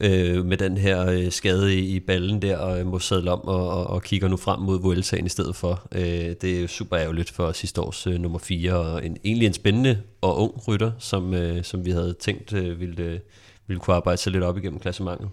øh, 0.00 0.44
med 0.44 0.56
den 0.56 0.76
her 0.76 1.06
øh, 1.06 1.32
skade 1.32 1.78
i, 1.78 1.96
i 1.96 2.00
ballen 2.00 2.42
der, 2.42 2.56
og 2.56 2.80
øh, 2.80 2.86
må 2.86 2.98
sadle 2.98 3.30
om 3.32 3.40
og, 3.40 3.68
og, 3.70 3.86
og 3.86 4.02
kigger 4.02 4.28
nu 4.28 4.36
frem 4.36 4.60
mod 4.60 4.80
Vueltaen 4.80 5.26
i 5.26 5.28
stedet 5.28 5.56
for. 5.56 5.88
Øh, 5.92 6.34
det 6.40 6.44
er 6.44 6.60
jo 6.60 6.66
super 6.66 6.98
ærgerligt 6.98 7.30
for 7.30 7.52
sidste 7.52 7.80
års 7.80 8.06
øh, 8.06 8.14
nummer 8.14 8.38
4, 8.38 8.72
og 8.72 9.06
en, 9.06 9.16
egentlig 9.24 9.46
en 9.46 9.54
spændende 9.54 9.98
og 10.20 10.42
ung 10.42 10.68
rytter, 10.68 10.92
som, 10.98 11.34
øh, 11.34 11.64
som 11.64 11.84
vi 11.84 11.90
havde 11.90 12.14
tænkt 12.20 12.52
øh, 12.52 12.80
ville, 12.80 13.02
øh, 13.02 13.18
ville 13.66 13.80
kunne 13.80 13.96
arbejde 13.96 14.20
sig 14.20 14.32
lidt 14.32 14.44
op 14.44 14.58
igennem 14.58 14.80
klassementet. 14.80 15.28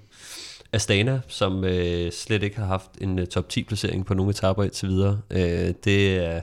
Astana, 0.76 1.22
som 1.28 1.64
øh, 1.64 2.12
slet 2.12 2.44
ikke 2.44 2.58
har 2.58 2.66
haft 2.66 2.92
en 3.02 3.20
øh, 3.20 3.28
top 3.28 3.50
10 3.50 3.64
placering 3.64 4.06
på 4.06 4.14
nogle 4.14 4.30
etaper 4.30 4.64
indtil 4.64 4.90
videre. 4.90 5.20
Øh, 5.32 5.74
det 5.84 6.18
er, 6.18 6.42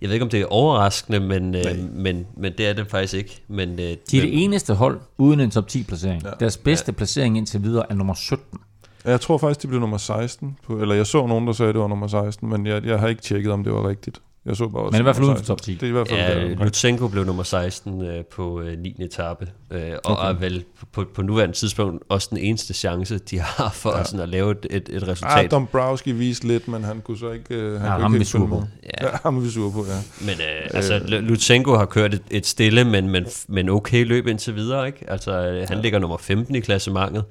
jeg 0.00 0.08
ved 0.08 0.12
ikke 0.12 0.22
om 0.24 0.28
det 0.28 0.40
er 0.40 0.46
overraskende, 0.46 1.20
men, 1.20 1.54
øh, 1.54 1.64
men, 1.92 2.26
men 2.36 2.52
det 2.58 2.68
er 2.68 2.72
det 2.72 2.90
faktisk 2.90 3.14
ikke. 3.14 3.42
Men, 3.48 3.70
øh, 3.70 3.96
De 4.10 4.16
er 4.16 4.20
det 4.20 4.44
eneste 4.44 4.74
hold 4.74 5.00
uden 5.18 5.40
en 5.40 5.50
top 5.50 5.68
10 5.68 5.82
placering. 5.82 6.22
Ja. 6.24 6.30
Deres 6.40 6.56
bedste 6.56 6.92
ja. 6.92 6.96
placering 6.96 7.36
indtil 7.36 7.62
videre 7.62 7.86
er 7.90 7.94
nummer 7.94 8.14
17. 8.14 8.60
Jeg 9.04 9.20
tror 9.20 9.38
faktisk, 9.38 9.62
de 9.62 9.68
blev 9.68 9.80
nummer 9.80 9.98
16. 9.98 10.56
På, 10.66 10.80
eller 10.80 10.94
jeg 10.94 11.06
så 11.06 11.26
nogen, 11.26 11.46
der 11.46 11.52
sagde, 11.52 11.68
at 11.68 11.74
det 11.74 11.82
var 11.82 11.88
nummer 11.88 12.06
16, 12.06 12.48
men 12.48 12.66
jeg, 12.66 12.84
jeg 12.84 12.98
har 12.98 13.08
ikke 13.08 13.22
tjekket, 13.22 13.52
om 13.52 13.64
det 13.64 13.72
var 13.72 13.88
rigtigt. 13.88 14.20
Jeg 14.46 14.56
så 14.56 14.68
bare 14.68 14.82
også 14.82 14.92
Men 14.92 15.00
i 15.00 15.02
hvert 15.02 15.16
fald 15.16 15.26
uden 15.26 15.36
for 15.36 15.44
16. 15.44 15.56
top 15.56 15.62
10. 15.62 15.74
Det 15.74 15.82
er 15.82 15.86
i 15.86 15.90
hvert 15.90 16.08
fald 16.08 16.20
Ja, 16.20 16.48
der. 16.48 16.64
Lutsenko 16.64 17.08
blev 17.08 17.24
nummer 17.24 17.42
16 17.42 18.02
øh, 18.02 18.24
på 18.24 18.60
øh, 18.60 18.78
9. 18.78 18.96
etape, 19.00 19.48
øh, 19.70 19.92
og 20.04 20.16
okay. 20.18 20.28
er 20.28 20.32
vel 20.32 20.64
på, 20.92 21.04
på 21.14 21.22
nuværende 21.22 21.54
tidspunkt 21.54 22.02
også 22.08 22.28
den 22.30 22.38
eneste 22.38 22.74
chance, 22.74 23.18
de 23.18 23.40
har 23.40 23.70
for 23.74 23.96
ja. 23.96 24.04
sådan 24.04 24.20
at 24.20 24.28
lave 24.28 24.50
et, 24.50 24.66
et, 24.70 24.88
et 24.88 25.08
resultat. 25.08 25.44
Ah, 25.44 25.50
Dombrowski 25.50 26.12
viste 26.12 26.46
lidt, 26.46 26.68
men 26.68 26.84
han 26.84 27.00
kunne 27.00 27.18
så 27.18 27.30
ikke... 27.30 27.54
Øh, 27.54 27.80
han 27.80 27.86
Ja, 27.86 27.94
kunne 27.94 28.02
ham 28.02 28.12
ikke 28.12 28.12
vi 28.12 28.18
helt 28.18 28.28
sur 28.28 28.38
følge 28.38 28.48
på. 28.48 28.62
Ja. 28.82 29.06
Ja, 29.06 29.16
ham 29.22 29.36
er 29.36 29.40
vi 29.40 29.50
sur 29.50 29.70
på, 29.70 29.86
ja. 29.88 30.24
Men 30.26 30.34
øh, 30.34 30.70
altså, 30.74 30.98
Lutsenko 31.08 31.76
har 31.76 31.84
kørt 31.86 32.14
et, 32.14 32.22
et 32.30 32.46
stille, 32.46 32.84
men, 32.84 33.08
men, 33.08 33.26
men 33.48 33.68
okay 33.68 34.06
løb 34.06 34.26
indtil 34.26 34.54
videre. 34.54 34.86
Ikke? 34.86 35.10
Altså, 35.10 35.30
øh, 35.30 35.68
han 35.68 35.76
ja. 35.76 35.82
ligger 35.82 35.98
nummer 35.98 36.16
15 36.16 36.54
i 36.54 36.60
klassementet, 36.60 37.24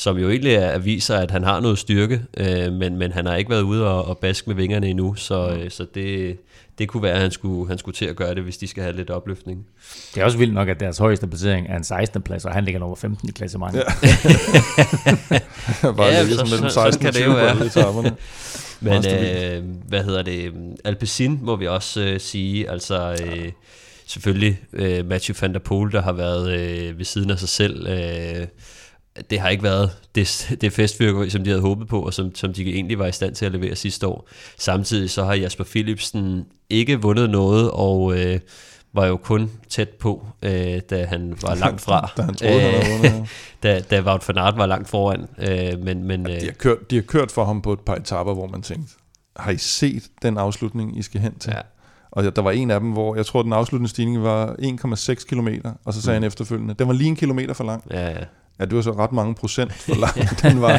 som 0.00 0.18
jo 0.18 0.30
egentlig 0.30 0.52
er, 0.54 0.78
viser, 0.78 1.16
at 1.16 1.30
han 1.30 1.44
har 1.44 1.60
noget 1.60 1.78
styrke, 1.78 2.22
øh, 2.36 2.72
men, 2.72 2.96
men 2.96 3.12
han 3.12 3.26
har 3.26 3.36
ikke 3.36 3.50
været 3.50 3.62
ude 3.62 3.86
og, 3.88 4.04
og 4.04 4.18
baske 4.18 4.50
med 4.50 4.56
vingerne 4.56 4.86
endnu, 4.88 5.14
så, 5.14 5.48
øh, 5.50 5.70
så 5.70 5.86
det, 5.94 6.36
det 6.78 6.88
kunne 6.88 7.02
være, 7.02 7.12
at 7.12 7.20
han 7.20 7.30
skulle, 7.30 7.68
han 7.68 7.78
skulle 7.78 7.94
til 7.96 8.04
at 8.04 8.16
gøre 8.16 8.34
det, 8.34 8.42
hvis 8.42 8.56
de 8.56 8.66
skal 8.66 8.82
have 8.82 8.96
lidt 8.96 9.10
opløftning. 9.10 9.66
Det 10.14 10.20
er 10.20 10.24
også 10.24 10.38
vildt 10.38 10.54
nok, 10.54 10.68
at 10.68 10.80
deres 10.80 10.98
højeste 10.98 11.26
placering 11.26 11.66
er 11.68 11.76
en 11.76 11.84
16. 11.84 12.22
plads, 12.22 12.44
og 12.44 12.52
han 12.52 12.64
ligger 12.64 12.80
nummer 12.80 12.96
15 12.96 13.28
i 13.28 13.32
klassementet. 13.32 13.78
Ja. 13.78 13.84
Bare 15.96 16.06
Ja, 16.06 16.22
ligget 16.22 16.38
så- 16.38 16.46
sådan 16.46 16.50
mellem 16.50 16.68
så- 16.68 16.74
sådan 16.74 16.92
16 16.92 17.00
kan 17.00 17.12
det 17.12 17.22
20 17.22 17.30
jo 17.30 17.34
være. 17.34 18.12
Men 18.80 19.04
øh, 19.06 19.62
hvad 19.88 20.04
hedder 20.04 20.22
det? 20.22 20.52
Alpecin 20.84 21.38
må 21.42 21.56
vi 21.56 21.66
også 21.66 22.00
øh, 22.00 22.20
sige. 22.20 22.70
Altså 22.70 23.18
øh, 23.26 23.52
selvfølgelig 24.06 24.60
øh, 24.72 25.06
Mathieu 25.06 25.34
van 25.40 25.52
der 25.52 25.58
Poel, 25.58 25.92
der 25.92 26.02
har 26.02 26.12
været 26.12 26.50
øh, 26.60 26.98
ved 26.98 27.04
siden 27.04 27.30
af 27.30 27.38
sig 27.38 27.48
selv. 27.48 27.86
Øh, 27.88 28.46
det 29.30 29.40
har 29.40 29.48
ikke 29.48 29.62
været 29.62 29.90
det, 30.14 30.56
det 30.60 30.72
festfyrkeri, 30.72 31.30
som 31.30 31.44
de 31.44 31.50
havde 31.50 31.62
håbet 31.62 31.88
på, 31.88 32.00
og 32.02 32.14
som, 32.14 32.34
som 32.34 32.52
de 32.52 32.74
egentlig 32.74 32.98
var 32.98 33.06
i 33.06 33.12
stand 33.12 33.34
til 33.34 33.46
at 33.46 33.52
levere 33.52 33.76
sidste 33.76 34.06
år. 34.06 34.28
Samtidig 34.58 35.10
så 35.10 35.24
har 35.24 35.34
Jasper 35.34 35.64
Philipsen 35.64 36.46
ikke 36.70 37.00
vundet 37.02 37.30
noget, 37.30 37.70
og 37.70 38.18
øh, 38.18 38.40
var 38.92 39.06
jo 39.06 39.16
kun 39.16 39.50
tæt 39.68 39.88
på, 39.88 40.26
øh, 40.42 40.80
da 40.90 41.04
han 41.04 41.34
var 41.42 41.54
langt 41.64 41.80
fra. 41.80 42.12
Da 42.16 42.22
han 42.22 42.34
troede, 42.34 42.60
han 42.60 42.82
havde 42.82 42.92
vundet, 42.92 43.28
da, 43.62 43.80
da 43.90 44.00
Wout 44.02 44.28
van 44.28 44.38
Aert 44.38 44.56
var 44.56 44.66
langt 44.66 44.88
foran. 44.88 45.26
Øh, 45.38 45.84
men, 45.84 46.04
men, 46.04 46.26
øh, 46.30 46.40
De 46.40 46.44
har, 46.46 46.52
kørt, 46.52 46.90
de 46.90 46.94
har 46.96 47.02
kørt 47.02 47.30
for 47.32 47.44
ham 47.44 47.62
på 47.62 47.72
et 47.72 47.80
par 47.80 47.94
etapper, 47.94 48.34
hvor 48.34 48.46
man 48.46 48.62
tænkte, 48.62 48.92
har 49.36 49.50
I 49.50 49.56
set 49.58 50.02
den 50.22 50.38
afslutning, 50.38 50.98
I 50.98 51.02
skal 51.02 51.20
hen 51.20 51.34
til? 51.38 51.52
Ja. 51.56 51.60
Og 52.10 52.36
der 52.36 52.42
var 52.42 52.50
en 52.50 52.70
af 52.70 52.80
dem, 52.80 52.90
hvor 52.92 53.16
jeg 53.16 53.26
tror, 53.26 53.42
den 53.42 53.52
afsluttende 53.52 53.90
stigning 53.90 54.22
var 54.22 54.54
1,6 54.58 55.14
km, 55.14 55.48
og 55.84 55.94
så 55.94 56.02
sagde 56.02 56.18
Mm. 56.18 56.22
han 56.22 56.26
efterfølgende, 56.26 56.74
den 56.74 56.86
var 56.86 56.92
lige 56.94 57.08
en 57.08 57.16
kilometer 57.16 57.54
for 57.54 57.64
lang. 57.64 57.84
ja, 57.90 58.08
ja. 58.10 58.24
Ja, 58.60 58.64
det 58.64 58.76
var 58.76 58.82
så 58.82 58.92
ret 58.92 59.12
mange 59.12 59.34
procent 59.34 59.72
for 59.72 59.94
lang. 60.04 60.42
Den 60.42 60.62
var, 60.62 60.72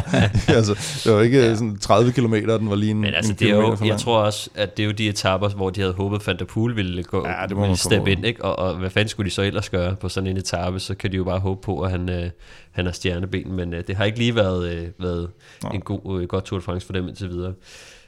altså, 0.48 1.02
det 1.04 1.14
var 1.14 1.22
ikke 1.22 1.40
ja. 1.40 1.56
sådan 1.56 1.78
30 1.78 2.12
km, 2.12 2.34
den 2.34 2.70
var 2.70 2.76
lige 2.76 2.92
en, 2.92 3.02
Men 3.02 3.14
altså, 3.14 3.32
en 3.32 3.40
det 3.40 3.50
er 3.50 3.56
jo, 3.56 3.78
jeg 3.86 3.98
tror 3.98 4.18
også, 4.18 4.50
at 4.56 4.78
det 4.78 4.84
er 4.84 4.88
jo 4.88 4.92
de 4.92 5.10
etapper, 5.10 5.50
hvor 5.50 5.70
de 5.70 5.82
havde 5.82 5.94
håbet, 5.94 6.20
at 6.20 6.28
Van 6.28 6.40
der 6.40 6.46
Poel 6.46 6.76
ville 6.76 7.04
gå 7.04 7.28
Ja, 7.28 7.46
det 7.48 7.58
må 7.58 7.62
ville 7.62 7.78
steppe 7.78 8.12
ind, 8.12 8.26
ikke? 8.26 8.46
Og, 8.46 8.60
og, 8.60 8.76
hvad 8.76 8.90
fanden 8.90 9.10
skulle 9.10 9.30
de 9.30 9.34
så 9.34 9.42
ellers 9.42 9.70
gøre 9.70 9.96
på 9.96 10.10
sådan 10.10 10.28
en 10.28 10.38
etape? 10.38 10.80
Så 10.80 10.96
kan 10.96 11.12
de 11.12 11.18
jo 11.18 11.24
bare 11.24 11.40
håbe 11.40 11.62
på, 11.62 11.82
at 11.82 11.92
han, 11.92 12.10
øh, 12.10 12.30
han 12.72 12.86
har 12.86 12.94
stjerneben, 12.94 13.54
men 13.54 13.74
øh, 13.74 13.84
det 13.88 13.96
har 13.96 14.06
ikke 14.06 14.18
lige 14.18 14.36
været, 14.36 14.72
øh, 14.72 14.88
været 15.00 15.30
Nej. 15.64 15.72
en 15.74 15.82
god, 15.82 16.22
øh, 16.22 16.28
godt 16.28 16.46
Tour 16.46 16.60
de 16.60 16.64
France 16.64 16.86
for 16.86 16.94
dem 16.94 17.08
indtil 17.08 17.30
videre. 17.30 17.54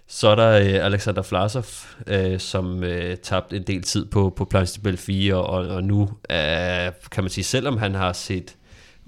Så 0.08 0.28
er 0.28 0.36
der 0.36 0.52
øh, 0.52 0.86
Alexander 0.86 1.22
Vlasov, 1.30 1.66
øh, 2.08 2.40
som 2.40 2.84
øh, 2.84 3.18
tabte 3.18 3.56
en 3.56 3.64
del 3.64 3.82
tid 3.82 4.06
på, 4.06 4.34
på 4.36 4.46
Planche 4.46 4.78
de 4.78 4.84
Belfie, 4.84 5.36
og, 5.36 5.68
og 5.68 5.84
nu 5.84 6.02
øh, 6.32 6.92
kan 7.12 7.24
man 7.24 7.30
sige, 7.30 7.44
selvom 7.44 7.78
han 7.78 7.96
har 7.96 8.14
set 8.14 8.56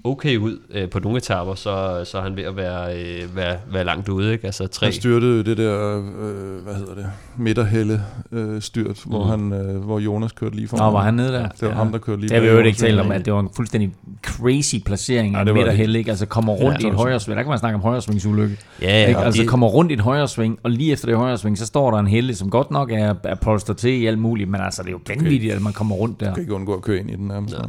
okay 0.06 0.36
ud 0.36 0.58
øh, 0.70 0.90
på 0.90 0.98
nogle 1.00 1.18
etaper, 1.18 1.54
så, 1.54 2.02
så 2.04 2.18
er 2.18 2.22
han 2.22 2.36
ved 2.36 2.42
at 2.44 2.56
være, 2.56 2.98
øh, 2.98 3.36
være, 3.36 3.56
være 3.72 3.84
langt 3.84 4.08
ude. 4.08 4.32
Ikke? 4.32 4.46
Altså 4.46 4.66
tre, 4.66 4.86
Han 4.86 4.92
styrtede 4.94 5.44
det 5.44 5.56
der, 5.56 5.96
øh, 5.98 6.64
hvad 6.64 6.74
hedder 6.74 6.94
det, 6.94 7.06
midterhelle 7.36 8.00
øh, 8.32 8.62
styrt, 8.62 9.02
mm. 9.06 9.10
hvor, 9.12 9.24
han, 9.24 9.52
øh, 9.52 9.84
hvor 9.84 9.98
Jonas 9.98 10.32
kørte 10.32 10.56
lige 10.56 10.68
foran. 10.68 10.84
Nå, 10.86 10.90
var 10.90 11.02
han 11.02 11.14
nede 11.14 11.32
der? 11.32 11.40
Ja, 11.40 11.46
det 11.60 11.68
var 11.68 11.74
ham, 11.74 11.92
der 11.92 11.98
kørte 11.98 12.20
lige 12.20 12.28
Det 12.28 12.36
har 12.36 12.42
vi 12.42 12.48
jo 12.48 12.58
ikke 12.58 12.78
talt 12.78 13.00
om, 13.00 13.10
at 13.10 13.24
det 13.24 13.32
var 13.32 13.40
en 13.40 13.48
fuldstændig 13.56 13.92
crazy 14.26 14.74
placering 14.86 15.32
Ja, 15.34 15.38
af 15.38 15.44
det 15.44 15.52
ja, 15.52 15.54
det. 15.54 15.64
midterhælde, 15.66 15.98
ikke? 15.98 16.10
Altså 16.10 16.26
kommer 16.26 16.52
rundt 16.52 16.62
Ja, 16.64 16.68
ja, 16.70 16.72
i 16.72 16.86
et 16.86 16.92
det 16.92 17.00
højre 17.00 17.20
sving. 17.20 17.36
Der 17.36 17.42
kan 17.42 17.50
man 17.50 17.58
snakke 17.58 17.74
om 17.74 17.80
højresvingsulykke. 17.82 18.56
Ja, 18.82 19.06
ikke? 19.06 19.18
og 19.18 19.24
Altså 19.26 19.42
de- 19.42 19.46
kommer 19.46 19.66
rundt 19.66 19.90
i 19.90 19.94
et 19.94 20.00
højre 20.00 20.28
sving, 20.28 20.58
og 20.62 20.70
lige 20.70 20.92
efter 20.92 21.06
det 21.08 21.16
højre 21.16 21.38
sving, 21.38 21.58
så 21.58 21.66
står 21.66 21.90
der 21.90 21.98
en 21.98 22.06
helle, 22.06 22.34
som 22.34 22.50
godt 22.50 22.70
nok 22.70 22.90
er, 22.92 23.14
er 23.24 23.34
polstret 23.34 23.76
til 23.76 23.90
i 24.02 24.06
alt 24.06 24.18
muligt, 24.18 24.50
men 24.50 24.60
altså 24.60 24.82
det 24.82 24.88
er 24.88 24.92
jo 24.92 25.00
vanvittigt, 25.08 25.52
at 25.54 25.62
man 25.62 25.72
kommer 25.72 25.94
rundt 25.94 26.20
der. 26.20 26.28
Du 26.28 26.34
kan 26.34 26.42
ikke 26.42 26.54
undgå 26.54 26.74
at 26.74 26.82
køre 26.82 26.98
ind 26.98 27.10
i 27.10 27.14
den 27.16 27.28
nærmest. 27.28 27.54
Nej. 27.58 27.68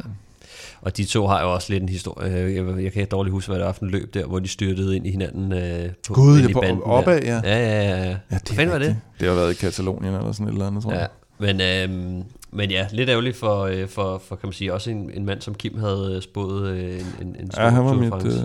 Og 0.80 0.96
de 0.96 1.04
to 1.04 1.26
har 1.26 1.42
jo 1.42 1.54
også 1.54 1.72
lidt 1.72 1.82
en 1.82 1.88
historie. 1.88 2.32
Jeg, 2.32 2.82
jeg, 2.84 2.92
kan 2.92 3.06
dårligt 3.10 3.32
huske, 3.32 3.48
hvad 3.50 3.58
det 3.58 3.66
var 3.66 3.72
for 3.72 3.84
en 3.84 3.90
løb 3.90 4.14
der, 4.14 4.26
hvor 4.26 4.38
de 4.38 4.48
styrtede 4.48 4.96
ind 4.96 5.06
i 5.06 5.10
hinanden 5.10 5.52
øh, 5.52 5.88
på, 6.08 6.14
Gud, 6.14 6.40
ja, 6.40 6.48
i 6.48 6.52
på- 6.52 6.82
opad, 6.84 7.20
der. 7.20 7.40
ja. 7.44 7.56
Ja, 7.56 7.58
ja, 7.58 7.88
ja. 7.98 8.04
ja. 8.08 8.16
Ja, 8.30 8.38
Hvad 8.54 8.66
var 8.66 8.78
det? 8.78 8.96
Det 9.20 9.28
har 9.28 9.34
været 9.34 9.50
i 9.52 9.54
Katalonien 9.54 10.14
eller 10.14 10.32
sådan 10.32 10.46
et 10.48 10.52
eller 10.52 10.66
andet, 10.66 10.82
tror 10.82 10.92
Ja, 10.92 10.98
jeg. 10.98 11.08
men, 11.38 11.60
øhm, 11.60 12.22
men 12.52 12.70
ja, 12.70 12.86
lidt 12.92 13.08
ærgerligt 13.10 13.36
for, 13.36 13.62
øh, 13.62 13.88
for, 13.88 14.22
for 14.28 14.36
kan 14.36 14.46
man 14.46 14.52
sige, 14.52 14.74
også 14.74 14.90
en, 14.90 15.10
en 15.14 15.24
mand 15.26 15.40
som 15.40 15.54
Kim 15.54 15.78
havde 15.78 16.12
øh, 16.16 16.22
spået 16.22 16.68
øh, 16.68 16.94
en, 16.94 17.06
en, 17.20 17.36
en 17.40 17.50
stor 17.50 17.62
Ja, 17.62 17.68
han 17.70 17.84
var 17.84 17.92
mit... 17.94 18.12
Øh, 18.26 18.42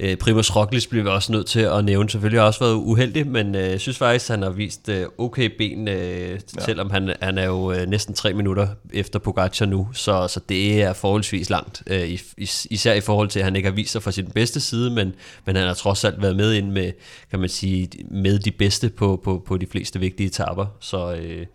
Øh, 0.00 0.16
Primus 0.16 0.56
Roglic 0.56 0.88
bliver 0.88 1.02
vi 1.02 1.10
også 1.10 1.32
nødt 1.32 1.46
til 1.46 1.60
at 1.60 1.84
nævne. 1.84 2.10
Selvfølgelig 2.10 2.40
har 2.40 2.46
også 2.46 2.60
været 2.60 2.74
uheldig, 2.74 3.26
men 3.26 3.54
øh, 3.54 3.70
jeg 3.70 3.80
synes 3.80 3.98
faktisk, 3.98 4.28
han 4.30 4.42
har 4.42 4.50
vist 4.50 4.88
øh, 4.88 5.06
okay 5.18 5.50
ben, 5.58 5.88
øh, 5.88 6.30
ja. 6.30 6.38
selvom 6.64 6.90
han, 6.90 7.14
han 7.22 7.38
er 7.38 7.46
jo 7.46 7.72
øh, 7.72 7.86
næsten 7.86 8.14
tre 8.14 8.32
minutter 8.34 8.68
efter 8.92 9.18
Pogacar 9.18 9.66
nu, 9.66 9.88
så, 9.92 10.28
så 10.28 10.40
det 10.48 10.82
er 10.82 10.92
forholdsvis 10.92 11.50
langt. 11.50 11.82
Øh, 11.86 12.08
is, 12.08 12.34
is, 12.36 12.66
især 12.70 12.94
i 12.94 13.00
forhold 13.00 13.28
til, 13.28 13.38
at 13.38 13.44
han 13.44 13.56
ikke 13.56 13.68
har 13.68 13.74
vist 13.74 13.92
sig 13.92 14.02
fra 14.02 14.10
sin 14.10 14.26
bedste 14.26 14.60
side, 14.60 14.90
men, 14.90 15.14
men 15.44 15.56
han 15.56 15.66
har 15.66 15.74
trods 15.74 16.04
alt 16.04 16.22
været 16.22 16.36
med 16.36 16.52
ind 16.52 16.70
med, 16.70 16.92
kan 17.30 17.40
man 17.40 17.48
sige, 17.48 17.88
med 18.10 18.38
de 18.38 18.50
bedste 18.50 18.88
på, 18.88 19.20
på, 19.24 19.42
på 19.46 19.56
de 19.56 19.66
fleste 19.66 20.00
vigtige 20.00 20.26
etaper. 20.26 20.66
Så 20.80 21.14
øh, 21.14 21.46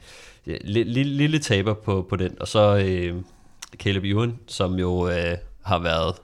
lille, 0.45 1.03
lille, 1.03 1.39
taber 1.39 1.73
på, 1.73 2.05
på 2.09 2.15
den. 2.15 2.31
Og 2.39 2.47
så 2.47 2.77
øh, 2.77 3.15
Caleb 3.77 4.03
Ewan, 4.03 4.35
som 4.47 4.75
jo 4.75 5.09
øh, 5.09 5.37
har 5.61 5.79
været, 5.79 6.15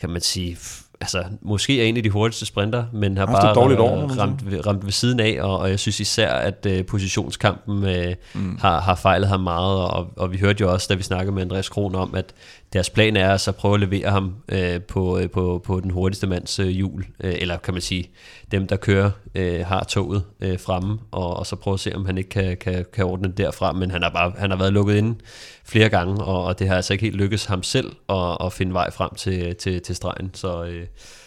kan 0.00 0.10
man 0.10 0.20
sige, 0.20 0.56
altså 1.04 1.24
måske 1.42 1.80
er 1.82 1.84
en 1.86 1.96
af 1.96 2.02
de 2.02 2.10
hurtigste 2.10 2.46
sprinter, 2.46 2.84
men 2.92 3.16
har 3.18 3.26
bare 3.26 3.54
dårligt 3.54 3.80
år, 3.80 4.06
ramt, 4.20 4.50
ved- 4.50 4.66
ramt 4.66 4.84
ved 4.84 4.92
siden 4.92 5.20
af, 5.20 5.38
og, 5.40 5.58
og 5.58 5.70
jeg 5.70 5.78
synes 5.78 6.00
især, 6.00 6.32
at 6.32 6.66
øh, 6.66 6.84
positionskampen 6.84 7.84
øh, 7.84 8.14
mm. 8.34 8.58
har, 8.60 8.80
har 8.80 8.94
fejlet 8.94 9.28
ham 9.28 9.40
meget, 9.40 9.76
og, 9.78 10.06
og 10.16 10.32
vi 10.32 10.38
hørte 10.38 10.60
jo 10.60 10.72
også, 10.72 10.86
da 10.90 10.94
vi 10.94 11.02
snakkede 11.02 11.34
med 11.34 11.42
Andreas 11.42 11.68
Kron 11.68 11.94
om, 11.94 12.14
at 12.14 12.34
deres 12.74 12.90
plan 12.90 13.16
er 13.16 13.36
så 13.36 13.50
at 13.50 13.56
prøve 13.56 13.74
at 13.74 13.80
levere 13.80 14.10
ham 14.10 14.34
øh, 14.48 14.82
på, 14.82 15.18
øh, 15.18 15.30
på, 15.30 15.62
på 15.64 15.80
den 15.80 15.90
hurtigste 15.90 16.26
mands 16.26 16.58
øh, 16.58 16.68
hjul, 16.68 17.06
øh, 17.24 17.34
eller 17.38 17.56
kan 17.56 17.74
man 17.74 17.80
sige, 17.80 18.10
dem 18.50 18.66
der 18.66 18.76
kører 18.76 19.10
øh, 19.34 19.66
har 19.66 19.84
toget 19.84 20.24
øh, 20.40 20.60
fremme, 20.60 20.98
og, 21.10 21.36
og 21.36 21.46
så 21.46 21.56
prøve 21.56 21.74
at 21.74 21.80
se, 21.80 21.94
om 21.94 22.06
han 22.06 22.18
ikke 22.18 22.30
kan, 22.30 22.56
kan, 22.56 22.84
kan 22.92 23.04
ordne 23.04 23.28
det 23.28 23.38
derfra, 23.38 23.72
men 23.72 23.90
han 23.90 24.02
har, 24.02 24.10
bare, 24.10 24.32
han 24.38 24.50
har 24.50 24.58
været 24.58 24.72
lukket 24.72 24.96
inde 24.96 25.18
flere 25.64 25.88
gange, 25.88 26.24
og, 26.24 26.44
og 26.44 26.58
det 26.58 26.68
har 26.68 26.76
altså 26.76 26.92
ikke 26.92 27.04
helt 27.04 27.16
lykkes 27.16 27.44
ham 27.44 27.62
selv 27.62 27.92
at, 28.08 28.36
at 28.40 28.52
finde 28.52 28.72
vej 28.72 28.90
frem 28.90 29.14
til, 29.14 29.56
til, 29.56 29.82
til 29.82 29.96
stregen, 29.96 30.30
så... 30.34 30.64
Øh, 30.64 30.86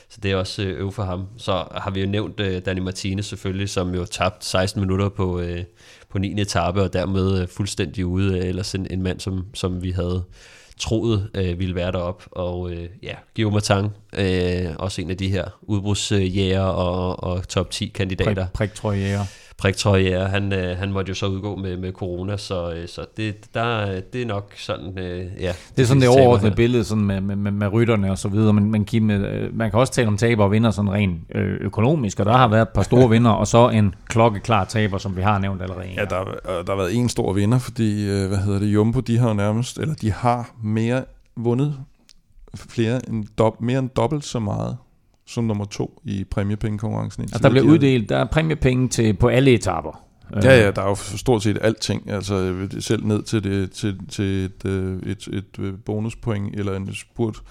så 0.09 0.19
det 0.23 0.31
er 0.31 0.35
også 0.35 0.63
øh, 0.63 0.79
øv 0.79 0.91
for 0.91 1.03
ham. 1.03 1.27
Så 1.37 1.51
har 1.71 1.91
vi 1.91 2.01
jo 2.01 2.07
nævnt 2.07 2.39
øh, 2.39 2.61
Danny 2.65 2.79
Martinez 2.79 3.25
selvfølgelig, 3.25 3.69
som 3.69 3.95
jo 3.95 4.05
tabt 4.05 4.45
16 4.45 4.81
minutter 4.81 5.09
på, 5.09 5.39
øh, 5.39 5.63
på 6.09 6.19
9. 6.19 6.41
etape, 6.41 6.81
og 6.81 6.93
dermed 6.93 7.41
øh, 7.41 7.47
fuldstændig 7.47 8.05
ude. 8.05 8.37
Øh, 8.37 8.45
ellers 8.45 8.75
en, 8.75 8.87
en 8.89 9.01
mand, 9.01 9.19
som, 9.19 9.45
som 9.53 9.83
vi 9.83 9.91
havde 9.91 10.23
troet 10.79 11.29
øh, 11.33 11.59
ville 11.59 11.75
være 11.75 11.91
derop. 11.91 12.23
Og 12.31 12.71
øh, 12.71 12.89
ja, 13.03 13.13
Guillaume 13.35 13.53
Martin, 13.53 13.85
øh, 14.17 14.75
også 14.79 15.01
en 15.01 15.09
af 15.09 15.17
de 15.17 15.29
her 15.29 15.45
udbrudsjæger 15.61 16.61
og, 16.61 17.23
og 17.23 17.47
top 17.47 17.71
10 17.71 17.87
kandidater. 17.87 18.33
Prik, 18.33 18.53
prik, 18.53 18.73
tror 18.73 18.91
jeg, 18.91 19.01
jæger. 19.01 19.46
Priktrøje, 19.57 20.27
han, 20.27 20.53
øh, 20.53 20.77
han 20.77 20.91
måtte 20.91 21.09
jo 21.09 21.15
så 21.15 21.25
udgå 21.25 21.55
med, 21.55 21.77
med 21.77 21.91
corona, 21.91 22.37
så, 22.37 22.73
øh, 22.73 22.87
så 22.87 23.05
det, 23.17 23.53
der, 23.53 23.99
det 24.13 24.21
er 24.21 24.25
nok 24.25 24.53
sådan, 24.57 24.99
øh, 24.99 25.25
ja. 25.39 25.53
Det 25.75 25.81
er 25.81 25.85
sådan 25.85 26.01
det 26.01 26.09
overordnede 26.09 26.55
billede 26.55 26.83
sådan 26.83 27.03
med, 27.03 27.21
med, 27.21 27.35
med, 27.35 27.51
med 27.51 27.67
rytterne 27.67 28.11
og 28.11 28.17
så 28.17 28.27
videre, 28.27 28.53
men, 28.53 28.71
men 28.71 28.85
Kim, 28.85 29.11
øh, 29.11 29.57
man 29.57 29.71
kan 29.71 29.79
også 29.79 29.93
tale 29.93 30.07
om 30.07 30.17
taber 30.17 30.43
og 30.43 30.51
vinder 30.51 30.71
sådan 30.71 30.91
rent 30.91 31.21
øh, 31.35 31.57
økonomisk, 31.61 32.19
og 32.19 32.25
der 32.25 32.37
har 32.37 32.47
været 32.47 32.61
et 32.61 32.69
par 32.69 32.83
store 32.83 33.09
vinder, 33.09 33.31
og 33.31 33.47
så 33.47 33.69
en 33.69 33.95
klokkeklar 34.07 34.65
taber, 34.65 34.97
som 34.97 35.17
vi 35.17 35.21
har 35.21 35.39
nævnt 35.39 35.61
allerede. 35.61 35.87
Ja, 35.97 36.05
der, 36.05 36.23
der 36.45 36.71
har 36.71 36.75
været 36.75 36.95
en 36.95 37.09
stor 37.09 37.33
vinder, 37.33 37.59
fordi, 37.59 38.09
øh, 38.09 38.27
hvad 38.27 38.37
hedder 38.37 38.59
det, 38.59 38.67
Jumbo, 38.67 38.99
de 38.99 39.17
har 39.17 39.27
jo 39.27 39.33
nærmest, 39.33 39.77
eller 39.77 39.95
de 39.95 40.11
har 40.11 40.51
mere 40.63 41.03
vundet 41.35 41.75
flere 42.55 43.09
end 43.09 43.25
dob, 43.37 43.61
mere 43.61 43.79
end 43.79 43.89
dobbelt 43.89 44.25
så 44.25 44.39
meget 44.39 44.77
som 45.27 45.43
nummer 45.43 45.65
to 45.65 46.01
i 46.05 46.23
præmiepengekonkurrencen. 46.23 47.23
Altså, 47.23 47.39
der 47.39 47.49
bliver 47.49 47.65
uddelt, 47.65 48.09
der 48.09 48.17
er 48.17 48.25
præmiepenge 48.25 48.87
til, 48.87 49.13
på 49.13 49.27
alle 49.27 49.53
etapper. 49.53 50.07
Ja, 50.43 50.63
ja, 50.63 50.71
der 50.71 50.81
er 50.81 50.89
jo 50.89 50.95
stort 50.95 51.43
set 51.43 51.57
alting, 51.61 52.11
altså 52.11 52.67
selv 52.79 53.05
ned 53.05 53.23
til, 53.23 53.43
det, 53.43 53.71
til, 53.71 54.07
til 54.09 54.45
et, 54.45 54.65
øh, 54.65 54.99
et, 55.05 55.27
et, 55.27 55.65
et 55.65 55.83
bonuspoint, 55.85 56.55
eller 56.55 56.75
en 56.75 56.93
spurt, 56.93 57.41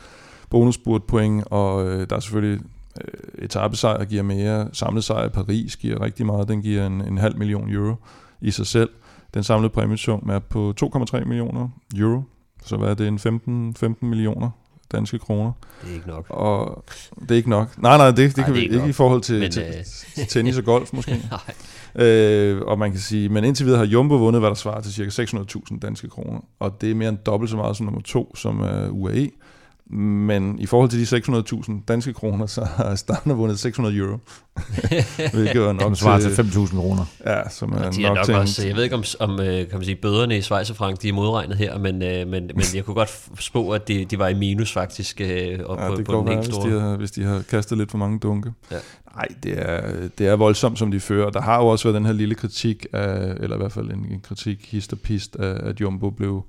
bonusspurtpoint, 0.51 1.45
og 1.51 1.87
øh, 1.87 2.07
der 2.11 2.17
er 2.17 2.21
selvfølgelig 2.21 2.61
øh, 3.05 3.45
etabesejr 3.45 4.05
giver 4.05 4.23
mere, 4.23 4.69
samlet 4.73 5.05
sejr 5.05 5.27
i 5.27 5.29
Paris 5.29 5.77
giver 5.77 6.01
rigtig 6.01 6.27
meget, 6.27 6.49
den 6.49 6.63
giver 6.63 6.87
en, 6.87 7.01
en 7.01 7.19
halv 7.19 7.39
million 7.39 7.71
euro 7.71 7.95
i 8.41 8.51
sig 8.51 8.67
selv. 8.67 8.91
Den 9.35 9.43
samlede 9.43 9.71
præmiesum 9.71 10.29
er 10.33 10.39
på 10.39 10.75
2,3 10.85 11.25
millioner 11.25 11.69
euro, 11.97 12.23
så 12.65 12.77
hvad 12.77 12.89
er 12.89 12.95
det, 12.95 13.09
en 13.09 13.19
15, 13.19 13.75
15 13.75 14.09
millioner 14.09 14.51
danske 14.93 15.19
kroner. 15.19 15.53
Det 15.83 15.91
er 15.91 15.95
ikke 15.95 16.09
nok. 16.09 16.27
Og 16.29 16.85
det 17.21 17.31
er 17.31 17.35
ikke 17.35 17.51
nok. 17.51 17.83
Nej, 17.83 17.97
nej, 17.97 18.07
det, 18.07 18.17
det, 18.17 18.37
nej, 18.37 18.45
kan 18.45 18.55
det 18.55 18.61
vi 18.61 18.65
ikke, 18.65 18.75
ikke 18.75 18.89
i 18.89 18.93
forhold 18.93 19.21
til, 19.23 19.41
men, 19.41 19.51
til, 19.51 19.63
øh... 19.63 19.85
til 20.15 20.27
tennis 20.27 20.59
og 20.59 20.65
golf 20.65 20.93
måske. 20.93 21.11
nej. 21.31 22.07
Øh, 22.07 22.63
og 22.63 22.79
man 22.79 22.91
kan 22.91 23.01
sige, 23.01 23.29
men 23.29 23.45
indtil 23.45 23.67
videre 23.67 23.79
har 23.79 23.87
Jumbo 23.87 24.17
vundet, 24.17 24.43
hvad 24.43 24.49
der 24.49 24.55
svarer 24.55 24.81
til 24.81 25.13
ca. 25.13 25.23
600.000 25.23 25.79
danske 25.79 26.09
kroner. 26.09 26.41
Og 26.61 26.81
det 26.81 26.91
er 26.91 26.95
mere 26.95 27.09
end 27.09 27.19
dobbelt 27.27 27.51
så 27.51 27.57
meget 27.57 27.77
som 27.77 27.87
nummer 27.87 28.01
to, 28.01 28.37
som 28.37 28.61
er 28.61 28.89
UAE. 28.89 29.31
Men 29.91 30.59
i 30.59 30.67
forhold 30.67 30.91
til 30.91 31.01
de 31.01 31.17
600.000 31.63 31.73
danske 31.89 32.13
kroner, 32.13 32.47
så 32.47 32.65
har 32.65 32.95
Starner 32.95 33.35
vundet 33.35 33.59
600 33.59 33.97
euro. 33.97 34.19
Hvilket 35.35 35.61
var 35.61 35.73
nok 35.73 35.97
svarer 35.97 36.21
til 36.21 36.29
5.000 36.29 36.77
kroner. 36.77 37.05
Ja, 37.27 37.49
som 37.49 37.73
er, 37.73 37.91
de 37.91 38.05
er 38.05 38.09
nok, 38.09 38.17
nok 38.17 38.25
til 38.25 38.35
også, 38.35 38.67
Jeg 38.67 38.77
ved 38.77 38.83
ikke, 38.83 38.97
om, 38.97 39.05
om 39.21 39.41
øh, 39.41 39.69
kan 39.69 39.69
man 39.73 39.85
sige, 39.85 39.97
bøderne 39.97 40.39
i 40.39 40.41
Schweiz 40.41 40.71
og 40.71 40.77
Frank, 40.77 41.03
de 41.03 41.09
er 41.09 41.13
modregnet 41.13 41.57
her, 41.57 41.79
men, 41.79 42.03
øh, 42.03 42.29
men, 42.29 42.51
men 42.55 42.65
jeg 42.75 42.85
kunne 42.85 42.95
godt 42.95 43.29
spå, 43.39 43.71
at 43.71 43.89
de, 43.89 44.05
de 44.05 44.19
var 44.19 44.29
i 44.29 44.35
minus 44.35 44.73
faktisk. 44.73 45.21
Øh, 45.21 45.61
op 45.67 45.79
ja, 45.79 45.89
på, 45.89 45.97
det 45.97 46.05
på 46.05 46.13
går 46.13 46.19
den 46.19 46.29
være, 46.29 46.37
hvis 46.37 46.57
de, 46.57 46.81
har, 46.81 46.97
hvis 46.97 47.11
de 47.11 47.25
har 47.25 47.43
kastet 47.51 47.79
lidt 47.79 47.91
for 47.91 47.99
mange 47.99 48.19
dunke. 48.19 48.53
Ja. 48.71 48.77
Nej, 49.15 49.27
det 49.43 49.71
er, 49.71 50.09
det 50.19 50.27
er 50.27 50.37
voldsomt, 50.37 50.79
som 50.79 50.91
de 50.91 51.01
fører. 51.01 51.31
Der 51.31 51.41
har 51.41 51.59
jo 51.59 51.67
også 51.67 51.85
været 51.85 51.95
den 51.95 52.07
her 52.07 52.13
lille 52.13 52.35
kritik, 52.35 52.87
af, 52.93 53.35
eller 53.41 53.57
i 53.57 53.59
hvert 53.59 53.73
fald 53.73 53.91
en, 53.91 54.07
en 54.11 54.21
kritik, 54.21 54.69
hist 54.71 54.93
og 54.93 54.99
pist, 54.99 55.37
af, 55.37 55.69
at 55.69 55.81
Jumbo 55.81 56.11
blev 56.11 56.45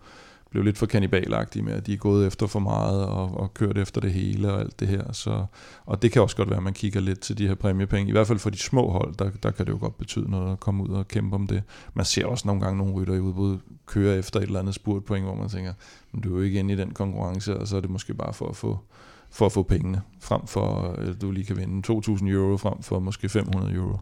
blev 0.50 0.64
lidt 0.64 0.78
for 0.78 0.86
kanibalagtige 0.86 1.64
med, 1.64 1.74
at 1.74 1.88
de 1.88 1.94
er 1.94 1.98
gået 1.98 2.28
efter 2.28 2.48
for 2.48 2.60
meget 2.60 3.06
og, 3.06 3.38
og 3.38 3.54
kørt 3.54 3.78
efter 3.78 4.02
det 4.02 4.12
hele 4.12 4.54
og 4.54 4.60
alt 4.60 4.80
det 4.80 4.88
her. 4.88 5.12
Så, 5.12 5.46
og 5.86 6.02
det 6.02 6.12
kan 6.12 6.22
også 6.22 6.36
godt 6.36 6.50
være, 6.50 6.58
at 6.58 6.64
man 6.64 6.74
kigger 6.74 7.00
lidt 7.00 7.20
til 7.20 7.38
de 7.38 7.48
her 7.48 7.56
præmiepenge. 7.56 8.10
I 8.10 8.12
hvert 8.12 8.28
fald 8.28 8.40
for 8.40 8.50
de 8.50 8.58
små 8.58 8.92
hold, 8.92 9.16
der, 9.16 9.30
der 9.44 9.52
kan 9.52 9.66
det 9.66 9.72
jo 9.72 9.78
godt 9.82 9.98
betyde 9.98 10.32
noget 10.32 10.52
at 10.52 10.60
komme 10.60 10.84
ud 10.84 10.90
og 10.90 11.08
kæmpe 11.08 11.36
om 11.36 11.48
det. 11.48 11.64
Man 11.94 12.06
ser 12.06 12.26
også 12.26 12.48
nogle 12.48 12.62
gange 12.62 12.78
nogle 12.78 12.94
rytter 12.94 13.14
i 13.14 13.20
udbud 13.20 13.58
køre 13.86 14.18
efter 14.18 14.40
et 14.40 14.44
eller 14.44 14.60
andet 14.60 14.76
spurtpoint, 14.76 15.26
hvor 15.26 15.36
man 15.36 15.50
tænker, 15.50 15.74
men 16.12 16.22
du 16.22 16.34
er 16.34 16.38
jo 16.38 16.44
ikke 16.44 16.60
inde 16.60 16.74
i 16.74 16.78
den 16.78 16.92
konkurrence, 16.92 17.58
og 17.58 17.68
så 17.68 17.78
er 17.78 17.82
det 17.82 17.90
måske 17.90 18.14
bare 18.14 18.34
for 18.34 18.50
at 18.50 18.56
få, 18.56 18.80
for 19.30 19.46
at 19.46 19.52
få 19.52 19.64
pengene, 19.64 20.02
frem 20.22 20.48
for 20.48 20.82
at 20.82 21.22
du 21.22 21.32
lige 21.32 21.46
kan 21.46 21.58
vinde 21.58 21.94
2.000 21.94 22.28
euro 22.28 22.58
frem 22.58 22.82
for 22.82 23.00
måske 23.00 23.30
500 23.30 23.74
euro. 23.74 24.00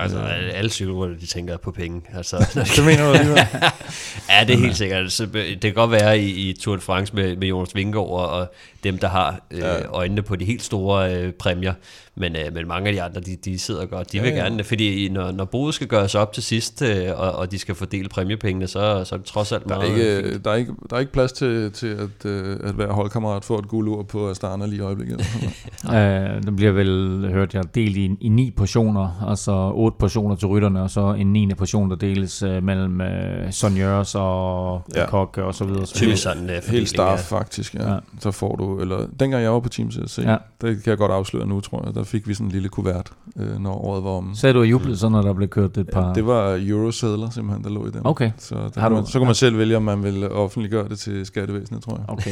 Altså 0.00 0.18
alle 0.54 0.68
psykologer, 0.68 1.08
de 1.08 1.26
tænker 1.26 1.56
på 1.56 1.70
penge. 1.70 2.02
Altså, 2.14 2.36
det 2.76 2.84
mener 2.84 3.04
du 3.04 3.12
alligevel? 3.12 3.38
ja, 4.30 4.44
det 4.46 4.54
er 4.54 4.58
helt 4.58 4.76
sikkert. 4.76 4.98
Altså, 4.98 5.26
det 5.26 5.60
kan 5.60 5.74
godt 5.74 5.90
være 5.90 6.18
i, 6.18 6.48
i 6.48 6.52
Tour 6.52 6.76
de 6.76 6.82
France 6.82 7.14
med, 7.14 7.36
med 7.36 7.48
Jonas 7.48 7.74
Vingegaard 7.74 8.08
og 8.08 8.52
dem, 8.84 8.98
der 8.98 9.08
har 9.08 9.40
øh, 9.50 9.58
ja. 9.58 9.86
øjnene 9.86 10.22
på 10.22 10.36
de 10.36 10.44
helt 10.44 10.62
store 10.62 11.14
øh, 11.14 11.32
præmier. 11.32 11.74
Men, 12.14 12.36
øh, 12.36 12.54
men 12.54 12.68
mange 12.68 12.88
af 12.88 12.94
de 12.94 13.02
andre, 13.02 13.20
de, 13.20 13.36
de 13.36 13.58
sidder 13.58 13.86
godt. 13.86 14.12
De 14.12 14.16
ja, 14.16 14.22
vil 14.22 14.32
ja. 14.32 14.36
gerne, 14.36 14.64
fordi 14.64 15.08
når, 15.08 15.30
når 15.30 15.44
boet 15.44 15.74
skal 15.74 15.86
gøres 15.86 16.14
op 16.14 16.32
til 16.32 16.42
sidst, 16.42 16.82
øh, 16.82 17.20
og, 17.20 17.32
og 17.32 17.50
de 17.50 17.58
skal 17.58 17.74
fordele 17.74 18.08
præmiepengene, 18.08 18.66
så, 18.66 19.04
så 19.04 19.14
er 19.14 19.16
det 19.16 19.26
trods 19.26 19.52
alt 19.52 19.68
der 19.68 19.74
er 19.74 19.78
meget 19.78 19.98
ikke, 19.98 20.30
fint. 20.30 20.44
der, 20.44 20.50
er 20.50 20.54
ikke, 20.54 20.72
der 20.90 20.96
er 20.96 21.00
ikke 21.00 21.12
plads 21.12 21.32
til, 21.32 21.72
til 21.72 21.86
at, 21.86 22.24
øh, 22.24 22.56
at 22.64 22.78
være 22.78 22.88
holdkammerat 22.88 23.44
for 23.44 23.58
et 23.58 23.68
guldur 23.68 24.02
på 24.02 24.30
Astana 24.30 24.66
lige 24.66 24.78
i 24.78 24.80
øjeblikket. 24.80 25.20
øh, 25.94 26.42
det 26.42 26.56
bliver 26.56 26.72
vel, 26.72 27.28
hørt 27.32 27.54
jeg, 27.54 27.74
delt 27.74 27.96
i, 27.96 28.10
i 28.20 28.28
ni 28.28 28.50
portioner, 28.50 29.26
altså 29.28 29.72
otte 29.78 29.96
portioner 29.98 30.36
til 30.36 30.48
rytterne, 30.48 30.82
og 30.82 30.90
så 30.90 31.12
en 31.12 31.32
niende 31.32 31.54
portion, 31.54 31.90
der 31.90 31.96
deles 31.96 32.42
øh, 32.42 32.62
mellem 32.62 33.00
øh, 33.00 33.52
sonjørs 33.52 34.14
og 34.14 34.82
ja. 34.94 35.06
kok 35.06 35.38
og 35.38 35.54
så 35.54 35.64
videre. 35.64 35.86
Typisk 35.86 36.22
sådan 36.22 36.50
øh, 36.50 36.62
Helt 36.68 36.88
staff 36.88 37.22
faktisk, 37.22 37.74
ja. 37.74 37.92
ja. 37.92 37.98
Så 38.20 38.30
får 38.30 38.56
du, 38.56 38.80
eller 38.80 39.06
dengang 39.20 39.42
jeg 39.42 39.52
var 39.52 39.60
på 39.60 39.68
Team 39.68 39.90
CSC, 39.90 40.18
ja. 40.18 40.36
det 40.60 40.82
kan 40.82 40.90
jeg 40.90 40.98
godt 40.98 41.12
afsløre 41.12 41.46
nu, 41.46 41.60
tror 41.60 41.82
jeg, 41.86 41.94
der 41.94 42.04
fik 42.04 42.28
vi 42.28 42.34
sådan 42.34 42.46
en 42.46 42.52
lille 42.52 42.68
kuvert, 42.68 43.12
øh, 43.36 43.60
når 43.60 43.84
året 43.84 44.04
var 44.04 44.10
om. 44.10 44.34
Sagde 44.34 44.54
du 44.54 44.62
at 44.62 44.70
jublede 44.70 44.96
så, 44.96 45.08
når 45.08 45.22
der 45.22 45.32
blev 45.32 45.48
kørt 45.48 45.76
et 45.76 45.88
par... 45.92 46.08
Ja, 46.08 46.14
det 46.14 46.26
var 46.26 46.58
eurosedler 46.60 47.30
simpelthen, 47.30 47.64
der 47.64 47.70
lå 47.70 47.86
i 47.86 47.90
den. 47.90 48.00
Okay. 48.04 48.30
Så, 48.38 48.54
der 48.74 48.80
Har 48.80 48.88
du... 48.88 48.94
man, 48.94 49.06
så 49.06 49.18
kan 49.18 49.26
man 49.26 49.34
selv 49.34 49.58
vælge, 49.58 49.76
om 49.76 49.82
man 49.82 50.02
vil 50.02 50.30
offentliggøre 50.30 50.88
det 50.88 50.98
til 50.98 51.26
skattevæsenet, 51.26 51.82
tror 51.82 51.96
jeg. 51.96 52.04
Okay, 52.08 52.30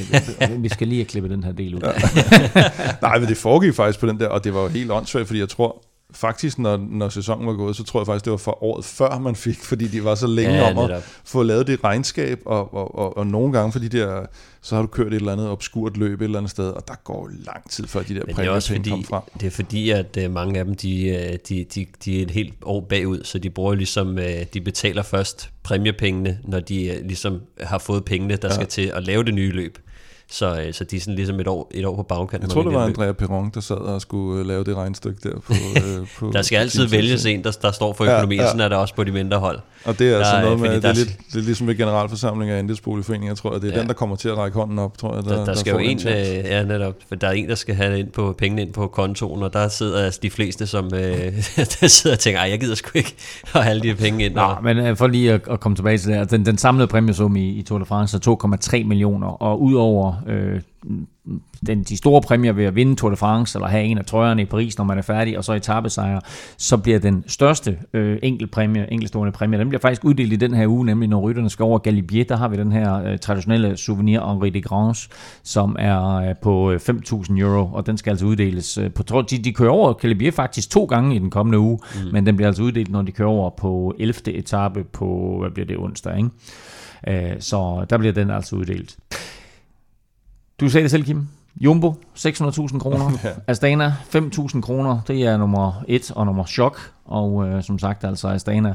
vi 0.63 0.69
skal 0.69 0.89
lige 0.89 0.99
have 0.99 1.07
klippet 1.07 1.31
den 1.31 1.45
her 1.45 1.53
del 1.53 1.75
ud. 1.75 1.81
Ja. 1.81 2.63
Nej, 3.09 3.19
men 3.19 3.29
det 3.29 3.37
foregik 3.37 3.75
faktisk 3.75 4.01
på 4.01 4.07
den 4.07 4.21
der, 4.21 4.29
og 4.29 4.45
det 4.45 4.55
var 4.55 4.61
jo 4.61 4.69
helt 4.69 4.91
åndssvagt, 4.91 5.27
fordi 5.27 5.41
jeg 5.41 5.49
tror, 5.49 5.83
faktisk, 6.11 6.59
når, 6.59 6.77
når 6.91 7.09
sæsonen 7.09 7.47
var 7.47 7.53
gået, 7.53 7.77
så 7.77 7.85
tror 7.85 8.01
jeg 8.01 8.07
faktisk, 8.07 8.25
det 8.25 8.31
var 8.31 8.37
for 8.37 8.65
året 8.65 8.85
før, 8.85 9.19
man 9.19 9.37
fik, 9.37 9.59
fordi 9.65 9.89
de 9.89 10.05
var 10.05 10.15
så 10.15 10.27
længe 10.27 10.55
ja, 10.55 10.71
om 10.71 10.91
at 10.91 11.03
få 11.25 11.43
lavet 11.43 11.67
det 11.67 11.85
regnskab, 11.85 12.41
og, 12.47 12.75
og, 12.75 12.99
og, 12.99 13.17
og 13.17 13.27
nogle 13.27 13.53
gange, 13.53 13.73
fordi 13.73 13.89
der, 13.89 14.27
så 14.61 14.75
har 14.75 14.83
du 14.83 14.89
kørt 14.89 15.07
et 15.07 15.15
eller 15.15 15.33
andet 15.33 15.49
obskurt 15.49 15.97
løb 15.97 16.21
et 16.21 16.25
eller 16.25 16.39
andet 16.39 16.51
sted, 16.51 16.69
og 16.69 16.89
der 16.89 16.95
går 17.05 17.31
lang 17.47 17.71
tid, 17.71 17.87
før 17.87 18.03
de 18.03 18.15
der 18.15 18.35
præmiepenge 18.35 18.91
kommer 18.91 19.07
frem. 19.07 19.23
Det 19.41 19.47
er 19.47 19.51
fordi, 19.51 19.91
at 19.91 20.19
uh, 20.25 20.31
mange 20.31 20.59
af 20.59 20.65
dem, 20.65 20.75
de, 20.75 21.29
uh, 21.31 21.37
de, 21.49 21.65
de, 21.75 21.87
de 22.05 22.19
er 22.19 22.23
et 22.23 22.31
helt 22.31 22.55
år 22.63 22.81
bagud, 22.81 23.25
så 23.25 23.39
de 23.39 23.51
bruger 23.51 23.75
ligesom, 23.75 24.09
uh, 24.09 24.43
de 24.55 24.61
betaler 24.61 25.03
først 25.03 25.51
præmiepengene, 25.63 26.39
når 26.45 26.61
de 26.61 27.01
ligesom 27.05 27.41
har 27.61 27.79
fået 27.79 28.05
pengene, 28.05 28.37
der 28.37 28.49
ja. 28.49 28.55
skal 28.55 28.67
til 28.67 28.93
at 28.95 29.03
lave 29.03 29.25
det 29.25 29.35
nye 29.35 29.51
løb. 29.51 29.79
Så, 30.31 30.61
øh, 30.61 30.75
så 30.75 30.85
de 30.85 30.97
er 30.97 31.01
sådan 31.01 31.15
ligesom 31.15 31.41
et 31.41 31.49
år, 31.49 31.71
et 31.75 31.87
år 31.87 31.97
på 31.97 32.03
bagkanten. 32.03 32.49
Jeg 32.49 32.55
tror, 32.55 32.63
det 32.63 32.73
var 32.73 32.85
Andrea 32.85 33.13
Perron, 33.13 33.51
der 33.55 33.61
sad 33.61 33.77
og 33.77 34.01
skulle 34.01 34.41
øh, 34.41 34.47
lave 34.47 34.65
det 34.65 34.77
regnstykke 34.77 35.29
der. 35.29 35.41
På, 35.41 35.53
øh, 35.87 36.07
på 36.19 36.31
der 36.33 36.43
skal 36.43 36.57
altid 36.57 36.87
vælges 36.87 37.27
en, 37.27 37.45
der, 37.45 37.59
der 37.63 37.71
står 37.71 37.93
for 37.93 38.05
økonomien, 38.05 38.41
ja, 38.41 38.45
ja. 38.45 38.51
sådan 38.51 38.61
er 38.61 38.69
det 38.69 38.79
også 38.79 38.95
på 38.95 39.05
de 39.05 39.13
mindre 39.13 39.39
hold. 39.39 39.61
Og 39.87 39.99
det 39.99 40.13
er 40.13 40.19
altså 40.19 40.41
noget 40.41 40.61
med, 40.61 40.71
det 40.71 40.85
er, 40.85 40.93
lidt, 40.93 41.19
det 41.33 41.39
er 41.39 41.43
ligesom 41.43 41.67
ved 41.67 41.77
generalforsamling 41.77 42.51
af 42.51 42.59
andelsboligforeninger, 42.59 43.35
tror 43.35 43.53
jeg. 43.53 43.63
Det 43.63 43.71
er 43.71 43.75
ja. 43.75 43.81
den, 43.81 43.89
der 43.89 43.95
kommer 43.95 44.17
til 44.17 44.29
at 44.29 44.37
række 44.37 44.59
hånden 44.59 44.79
op, 44.79 44.99
tror 44.99 45.15
jeg. 45.15 45.25
Der, 45.25 45.37
der, 45.37 45.45
der 45.45 45.55
skal 45.55 45.75
der 45.75 45.81
jo 45.81 45.89
en, 45.89 45.99
øh, 46.09 46.15
ja, 46.51 46.65
netop, 46.65 46.95
for 47.09 47.15
der 47.15 47.29
er 47.29 47.33
en, 47.33 47.49
der 47.49 47.55
skal 47.55 47.75
have 47.75 47.99
ind 47.99 48.09
på, 48.09 48.35
pengene 48.39 48.63
ind 48.63 48.73
på 48.73 48.87
kontoen, 48.87 49.43
og 49.43 49.53
der 49.53 49.69
sidder 49.69 50.05
altså 50.05 50.21
de 50.23 50.31
fleste, 50.31 50.67
som 50.67 50.85
øh, 50.85 51.33
der 51.81 51.87
sidder 51.87 52.17
og 52.17 52.21
tænker, 52.21 52.41
ej, 52.41 52.51
jeg 52.51 52.61
gider 52.61 52.75
sgu 52.75 52.91
ikke 52.95 53.15
at 53.55 53.63
have 53.63 53.71
alle 53.71 53.83
de 53.83 53.95
penge 53.95 54.25
ind. 54.25 54.35
Nå, 54.35 54.55
men 54.63 54.79
øh, 54.79 54.97
for 54.97 55.07
lige 55.07 55.33
at, 55.33 55.41
at, 55.51 55.61
komme 55.61 55.77
tilbage 55.77 55.99
til 55.99 56.13
det, 56.13 56.31
den, 56.31 56.47
den 56.47 56.59
samlede 56.59 56.87
præmiesum 56.87 57.37
i, 57.37 57.49
i 57.49 57.63
Tour 57.63 57.79
de 57.79 57.85
France 57.85 58.17
er 58.17 58.77
2,3 58.77 58.85
millioner, 58.85 59.29
og 59.29 59.63
udover 59.63 60.15
øh, 60.27 60.61
den, 61.67 61.83
de 61.83 61.97
store 61.97 62.21
præmier 62.21 62.53
ved 62.53 62.65
at 62.65 62.75
vinde 62.75 62.97
Tour 62.97 63.11
de 63.11 63.17
France, 63.17 63.59
eller 63.59 63.69
have 63.69 63.85
en 63.85 63.99
af 63.99 64.05
trøjerne 64.05 64.43
i 64.43 64.45
Paris, 64.45 64.79
når 64.79 64.85
man 64.85 64.99
er 64.99 65.03
færdig, 65.03 65.39
og 65.39 65.45
så 65.45 65.53
etappesejr, 65.53 66.21
så 66.57 66.77
bliver 66.77 66.99
den 66.99 67.25
største 67.27 67.79
øh, 67.93 68.19
enkeltpræmie, 68.23 68.93
enkeltstående 68.93 69.33
præmie, 69.33 69.59
den 69.59 69.69
bliver 69.69 69.81
faktisk 69.81 70.05
uddelt 70.05 70.33
i 70.33 70.37
den 70.37 70.55
her 70.55 70.67
uge, 70.67 70.87
nemlig 70.87 71.09
når 71.09 71.21
rytterne 71.21 71.51
skal 71.51 71.63
over 71.63 71.79
Galibier, 71.79 72.25
der 72.25 72.37
har 72.37 72.49
vi 72.49 72.57
den 72.57 72.73
her 72.73 73.05
øh, 73.05 73.19
traditionelle 73.19 73.77
souvenir 73.77 74.21
Henri 74.33 74.51
de 74.51 74.63
Grange, 74.63 75.09
som 75.43 75.77
er 75.79 76.15
øh, 76.15 76.35
på 76.43 76.75
5.000 76.75 77.41
euro, 77.41 77.73
og 77.73 77.87
den 77.87 77.99
skal 77.99 78.11
altså 78.11 78.27
uddeles 78.27 78.79
øh, 78.79 78.93
på, 78.93 79.23
de, 79.23 79.39
de 79.39 79.53
kører 79.53 79.71
over 79.71 79.93
Galibier 79.93 80.33
faktisk 80.33 80.71
to 80.71 80.85
gange 80.85 81.17
i 81.17 81.19
den 81.19 81.31
kommende 81.31 81.59
uge, 81.59 81.79
mm. 81.95 82.13
men 82.13 82.27
den 82.27 82.37
bliver 82.37 82.49
altså 82.49 82.63
uddelt, 82.63 82.91
når 82.91 83.03
de 83.03 83.13
kører 83.13 83.29
over 83.29 83.51
på 83.51 83.95
11. 83.99 84.35
etape 84.35 84.85
på, 84.85 85.37
hvad 85.41 85.51
bliver 85.51 85.67
det, 85.67 85.77
onsdag, 85.77 86.17
ikke? 86.17 86.31
Øh, 87.09 87.41
så 87.41 87.87
der 87.91 87.99
bliver 87.99 88.13
den 88.13 88.31
altså 88.31 88.57
uddelt. 88.57 88.97
Du 90.61 90.69
sagde 90.69 90.83
det 90.83 90.91
selv, 90.91 91.05
Kim. 91.05 91.27
Jumbo, 91.61 91.95
600.000 92.15 92.79
kroner. 92.79 93.11
ja. 93.25 93.31
Astana, 93.47 93.95
5.000 94.15 94.61
kroner. 94.61 95.01
Det 95.09 95.23
er 95.23 95.37
nummer 95.37 95.85
1 95.89 96.13
og 96.17 96.27
nummer 96.27 96.45
chok. 96.45 96.93
Og 97.05 97.49
øh, 97.49 97.63
som 97.63 97.79
sagt, 97.79 98.05
altså 98.05 98.29
Astana 98.29 98.75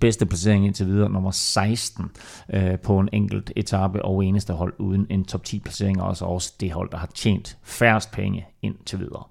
bedste 0.00 0.26
placering 0.26 0.66
indtil 0.66 0.86
videre, 0.86 1.10
nummer 1.10 1.30
16 1.30 2.10
øh, 2.52 2.78
på 2.78 2.98
en 2.98 3.08
enkelt 3.12 3.52
etape 3.56 4.04
og 4.04 4.24
eneste 4.24 4.52
hold 4.52 4.74
uden 4.78 5.06
en 5.10 5.24
top 5.24 5.44
10 5.44 5.60
placering, 5.60 6.02
og 6.02 6.08
altså 6.08 6.24
også 6.24 6.54
det 6.60 6.72
hold, 6.72 6.90
der 6.90 6.96
har 6.96 7.08
tjent 7.14 7.58
færrest 7.62 8.12
penge 8.12 8.46
indtil 8.62 8.98
videre. 8.98 9.24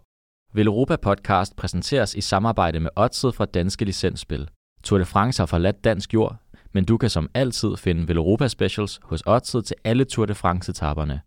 Vil 0.53 0.67
Europa 0.67 0.95
Podcast 0.95 1.55
præsenteres 1.55 2.15
i 2.15 2.21
samarbejde 2.21 2.79
med 2.79 2.89
Odset 2.95 3.35
fra 3.35 3.45
Danske 3.45 3.85
Licensspil. 3.85 4.49
Tour 4.83 4.99
de 4.99 5.05
France 5.05 5.41
har 5.41 5.45
forladt 5.45 5.83
dansk 5.83 6.13
jord, 6.13 6.35
men 6.73 6.85
du 6.85 6.97
kan 6.97 7.09
som 7.09 7.29
altid 7.33 7.77
finde 7.77 8.07
Veloropa 8.07 8.47
Specials 8.47 8.99
hos 9.03 9.23
Odset 9.25 9.65
til 9.65 9.75
alle 9.83 10.05
Tour 10.05 10.25
de 10.25 10.35
France-etaperne. 10.35 11.21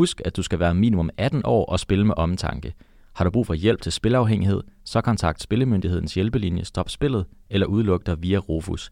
Husk, 0.00 0.20
at 0.24 0.36
du 0.36 0.42
skal 0.42 0.58
være 0.58 0.74
minimum 0.74 1.10
18 1.16 1.42
år 1.44 1.64
og 1.64 1.80
spille 1.80 2.06
med 2.06 2.14
omtanke. 2.16 2.74
Har 3.14 3.24
du 3.24 3.30
brug 3.30 3.46
for 3.46 3.54
hjælp 3.54 3.82
til 3.82 3.92
spilafhængighed, 3.92 4.62
så 4.84 5.00
kontakt 5.00 5.42
Spillemyndighedens 5.42 6.14
hjælpelinje 6.14 6.64
Stop 6.64 6.88
Spillet 6.88 7.26
eller 7.50 7.66
udluk 7.66 8.06
dig 8.06 8.22
via 8.22 8.38
Rufus. 8.38 8.90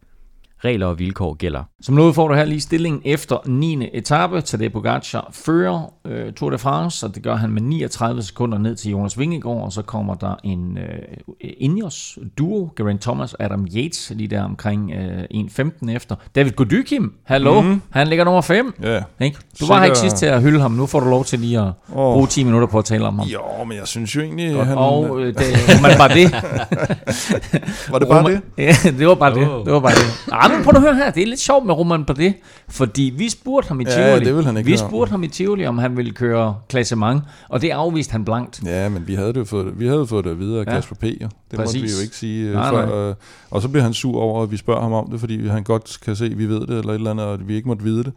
Regler 0.64 0.86
og 0.86 0.98
vilkår 0.98 1.34
gælder. 1.34 1.62
Som 1.80 1.94
noget 1.94 2.14
får 2.14 2.28
du 2.28 2.34
her 2.34 2.44
lige 2.44 2.60
stillingen 2.60 3.02
efter 3.04 3.36
9. 3.46 3.88
etape. 3.92 4.40
Tadej 4.40 4.68
Pogacar 4.68 5.28
fører 5.32 5.92
øh, 6.06 6.32
Tour 6.32 6.50
de 6.50 6.58
France, 6.58 7.06
og 7.06 7.14
det 7.14 7.22
gør 7.22 7.36
han 7.36 7.50
med 7.50 7.62
39 7.62 8.22
sekunder 8.22 8.58
ned 8.58 8.76
til 8.76 8.90
Jonas 8.90 9.18
Vingegaard, 9.18 9.62
og 9.62 9.72
så 9.72 9.82
kommer 9.82 10.14
der 10.14 10.34
en 10.44 10.78
øh, 10.78 10.98
Ineos 11.40 12.18
duo, 12.38 12.70
Geraint 12.76 13.02
Thomas 13.02 13.34
og 13.34 13.44
Adam 13.44 13.66
Yates, 13.76 14.12
lige 14.14 14.28
der 14.28 14.42
omkring 14.42 14.92
øh, 14.92 15.24
1.15 15.34 15.90
efter. 15.90 16.16
David 16.34 16.50
Godykim, 16.50 17.12
hallo, 17.24 17.60
mm-hmm. 17.60 17.82
han 17.90 18.08
ligger 18.08 18.24
nummer 18.24 18.40
5. 18.40 18.74
Ja. 18.82 19.02
Ikke? 19.20 19.38
Du 19.60 19.66
var 19.66 19.78
her 19.78 19.84
ikke 19.84 19.98
sidst 19.98 20.16
til 20.16 20.26
at 20.26 20.42
hylde 20.42 20.60
ham, 20.60 20.70
nu 20.70 20.86
får 20.86 21.00
du 21.00 21.10
lov 21.10 21.24
til 21.24 21.38
lige 21.38 21.58
at 21.58 21.64
Åh. 21.64 22.14
bruge 22.14 22.26
10 22.26 22.44
minutter 22.44 22.68
på 22.68 22.78
at 22.78 22.84
tale 22.84 23.06
om 23.06 23.18
ham. 23.18 23.28
Jo, 23.28 23.64
men 23.66 23.76
jeg 23.76 23.86
synes 23.86 24.16
jo 24.16 24.20
egentlig, 24.20 24.54
Godt. 24.54 24.66
han... 24.66 24.78
Og 24.78 25.20
øh, 25.20 25.26
det, 25.26 25.44
man 25.82 25.90
bare 25.98 26.14
det. 26.14 26.32
Var 27.92 27.98
det 27.98 28.08
bare 28.08 28.18
Roman, 28.18 28.32
det? 28.32 28.42
Ja, 28.84 28.90
det 28.98 29.06
var 29.08 29.14
bare 29.14 29.34
det. 29.34 29.48
Åh. 29.48 29.64
Det 29.64 29.72
var 29.72 29.80
bare 29.80 29.92
det. 29.92 30.32
Ah, 30.32 30.47
men 30.56 30.64
prøv 30.64 30.74
at 30.76 30.80
høre 30.82 30.94
her, 30.94 31.10
det 31.10 31.22
er 31.22 31.26
lidt 31.26 31.40
sjovt 31.40 31.66
med 31.66 31.74
Roman 31.74 32.04
på 32.04 32.12
det, 32.12 32.34
fordi 32.68 33.14
vi 33.16 33.28
spurgte 33.28 33.68
ham 33.68 33.80
i 33.80 33.84
Ja, 33.84 33.90
Tivoli. 34.10 34.24
det 34.24 34.36
vil 34.36 34.44
han 34.44 34.56
ikke 34.56 34.66
vi 34.66 34.76
høre 34.78 34.88
spurgte 34.88 35.10
ham 35.10 35.22
i 35.22 35.28
Tivoli, 35.28 35.66
om 35.66 35.78
han 35.78 35.96
ville 35.96 36.12
køre 36.12 36.56
klassement, 36.68 37.22
og 37.48 37.62
det 37.62 37.70
afviste 37.70 38.12
han 38.12 38.24
blankt. 38.24 38.60
Ja, 38.64 38.88
men 38.88 39.06
vi 39.08 39.14
havde 39.14 39.32
det 39.32 39.48
fået, 39.48 39.78
vi 39.80 39.86
havde 39.86 40.06
fået 40.06 40.24
det 40.24 40.38
videre 40.38 40.60
af 40.60 40.64
Ja. 40.66 40.70
Kasper 40.70 40.96
P. 40.96 41.02
Jo. 41.04 41.08
Det 41.10 41.22
måtte 41.52 41.56
Præcis. 41.56 41.82
vi 41.82 41.88
jo 41.88 42.02
ikke 42.02 42.16
sige 42.16 42.52
Nej, 42.52 42.70
nej, 42.72 42.86
før. 42.86 42.86
nej. 42.86 43.08
Øh, 43.10 43.14
og 43.50 43.62
så 43.62 43.68
bliver 43.68 43.82
han 43.82 43.92
sur 43.94 44.20
over, 44.20 44.42
at 44.42 44.50
vi 44.50 44.56
spørger 44.56 44.80
ham 44.82 44.92
om 44.92 45.10
det, 45.10 45.20
fordi 45.20 45.48
han 45.48 45.62
godt 45.64 45.98
kan 46.04 46.16
se, 46.16 46.24
at 46.24 46.38
vi 46.38 46.46
ved 46.46 46.60
det, 46.60 46.70
eller 46.78 46.90
et 46.90 46.94
eller 46.94 47.10
andet, 47.10 47.26
og 47.26 47.32
at 47.34 47.48
vi 47.48 47.54
ikke 47.54 47.68
måtte 47.68 47.84
vide 47.84 48.04
det. 48.04 48.12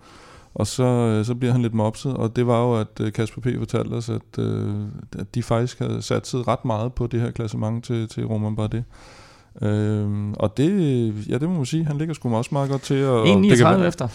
Og 0.56 0.68
så, 0.68 0.84
øh, 0.84 1.26
så 1.26 1.36
bliver 1.36 1.52
han 1.52 1.62
lidt 1.62 1.74
mopset, 1.74 2.14
og 2.14 2.36
det 2.36 2.48
var 2.48 2.62
jo, 2.62 2.74
at 2.80 2.88
øh, 3.02 3.14
Kasper 3.14 3.42
P. 3.42 3.48
fortalte 3.58 3.94
os, 3.94 4.10
at, 4.10 4.40
øh, 4.40 4.70
at 5.20 5.36
de 5.36 5.44
faktisk 5.44 5.80
havde 5.80 6.02
satset 6.02 6.48
ret 6.48 6.66
meget 6.66 6.94
på 6.94 7.08
det 7.08 7.22
her 7.22 7.32
klassement 7.32 7.86
til, 7.86 8.08
til 8.08 8.26
Roman 8.26 8.56
Bardet. 8.56 8.84
Øhm, 9.62 10.34
og 10.34 10.58
det, 10.58 10.70
ja, 11.30 11.38
det 11.38 11.50
må 11.50 11.56
man 11.56 11.66
sige, 11.66 11.86
han 11.86 11.98
ligger 11.98 12.14
sgu 12.14 12.36
også 12.36 12.50
meget 12.54 12.70
godt 12.70 12.82
til. 12.82 13.06
Og, 13.06 13.22
og 13.22 13.28
det, 13.28 13.58
kan 13.58 13.68
1.39 13.68 13.78
være, 13.78 13.88
efter. 13.88 14.08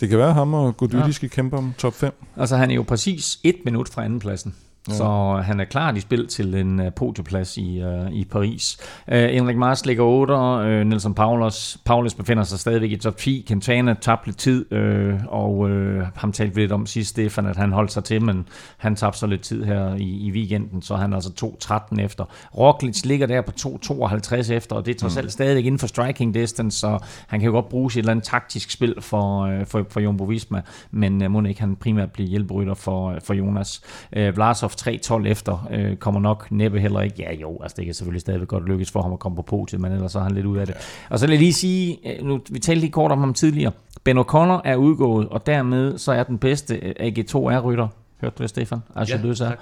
det 0.00 0.08
kan 0.08 0.18
være 0.18 0.32
ham 0.32 0.54
og 0.54 0.76
Gody, 0.76 0.94
Ja. 0.94 1.10
skal 1.10 1.30
kæmpe 1.30 1.56
om 1.56 1.74
top 1.78 1.94
5. 1.94 2.12
Altså 2.36 2.56
han 2.56 2.70
er 2.70 2.74
jo 2.74 2.82
præcis 2.82 3.38
et 3.44 3.56
minut 3.64 3.88
fra 3.88 4.04
andenpladsen. 4.04 4.54
Ja. 4.88 4.94
Så 4.94 5.40
han 5.44 5.60
er 5.60 5.64
klart 5.64 5.96
i 5.96 6.00
spil 6.00 6.26
til 6.26 6.54
en 6.54 6.80
uh, 6.80 6.86
podieplads 6.96 7.56
i, 7.56 7.82
uh, 7.84 8.12
i 8.12 8.24
Paris. 8.24 8.78
Uh, 9.08 9.14
Enrik 9.14 9.56
Mars 9.56 9.86
ligger 9.86 10.04
8, 10.04 10.34
uh, 10.34 10.86
Nelson 10.86 11.14
Paulus, 11.14 11.78
Paulus 11.84 12.14
befinder 12.14 12.42
sig 12.42 12.58
stadigvæk 12.58 12.90
i 12.90 12.96
top 12.96 13.16
10. 13.16 13.44
Quintana 13.48 13.94
tabte 13.94 14.26
lidt 14.26 14.38
tid, 14.38 14.72
uh, 14.72 15.14
og 15.26 15.58
uh, 15.58 16.02
ham 16.14 16.32
talte 16.32 16.54
vi 16.54 16.60
lidt 16.60 16.72
om 16.72 16.86
sidst, 16.86 17.10
Stefan, 17.10 17.46
at 17.46 17.56
han 17.56 17.72
holdt 17.72 17.92
sig 17.92 18.04
til, 18.04 18.22
men 18.24 18.48
han 18.76 18.96
tabte 18.96 19.18
så 19.18 19.26
lidt 19.26 19.40
tid 19.40 19.64
her 19.64 19.94
i, 19.94 20.26
i 20.26 20.30
weekenden, 20.30 20.82
så 20.82 20.96
han 20.96 21.12
er 21.12 21.16
altså 21.16 21.56
2.13 21.94 22.00
efter. 22.00 22.24
Roglic 22.58 23.04
ligger 23.04 23.26
der 23.26 23.40
på 23.40 23.52
2.52 23.60 24.52
efter, 24.52 24.76
og 24.76 24.86
det 24.86 24.94
er 24.94 24.98
trods 24.98 25.16
alt 25.16 25.32
stadigvæk 25.32 25.64
inden 25.64 25.78
for 25.78 25.86
striking 25.86 26.34
distance, 26.34 26.78
så 26.78 26.98
han 27.26 27.40
kan 27.40 27.46
jo 27.46 27.52
godt 27.52 27.68
bruge 27.68 27.90
sit 27.90 27.98
et 27.98 28.02
eller 28.02 28.10
andet 28.10 28.24
taktisk 28.24 28.70
spil 28.70 28.94
for, 29.00 29.46
uh, 29.46 29.66
for, 29.66 29.86
for 29.90 30.00
Jumbo 30.00 30.24
Visma, 30.24 30.62
men 30.90 31.24
uh, 31.24 31.30
må 31.30 31.42
ikke 31.42 31.60
han 31.60 31.76
primært 31.76 32.12
blive 32.12 32.28
hjælperytter 32.28 32.74
for, 32.74 33.18
for 33.24 33.34
Jonas. 33.34 33.82
Uh, 34.16 34.36
Vlasov 34.36 34.69
3.12 34.74 35.26
efter 35.26 35.68
uh, 35.90 35.96
kommer 35.96 36.20
nok 36.20 36.46
næppe 36.50 36.80
heller 36.80 37.00
ikke. 37.00 37.16
Ja 37.18 37.34
jo, 37.34 37.58
altså 37.62 37.74
det 37.76 37.84
kan 37.84 37.94
selvfølgelig 37.94 38.20
stadigvæk 38.20 38.48
godt 38.48 38.68
lykkes 38.68 38.90
for 38.90 39.02
ham 39.02 39.12
at 39.12 39.18
komme 39.18 39.36
på 39.36 39.42
podiet, 39.42 39.80
men 39.80 39.92
ellers 39.92 40.12
så 40.12 40.18
er 40.18 40.22
han 40.22 40.32
lidt 40.32 40.46
ud 40.46 40.58
af 40.58 40.66
det. 40.66 40.76
Og 41.10 41.18
så 41.18 41.26
vil 41.26 41.32
jeg 41.32 41.40
lige 41.40 41.52
sige, 41.52 41.98
øh, 42.06 42.26
nu, 42.26 42.40
vi 42.50 42.58
talte 42.58 42.80
lige 42.80 42.92
kort 42.92 43.12
om 43.12 43.18
ham 43.18 43.34
tidligere, 43.34 43.72
Ben 44.04 44.18
O'Connor 44.18 44.60
er 44.64 44.76
udgået, 44.76 45.28
og 45.28 45.46
dermed 45.46 45.98
så 45.98 46.12
er 46.12 46.22
den 46.22 46.38
bedste 46.38 46.76
øh, 46.76 46.94
AG2R-rytter, 47.00 47.88
Hørte 48.20 48.34
du 48.38 48.42
det, 48.42 48.50
Stefan? 48.50 48.78
Altså, 48.96 49.16
Ja, 49.24 49.34
tak. 49.34 49.58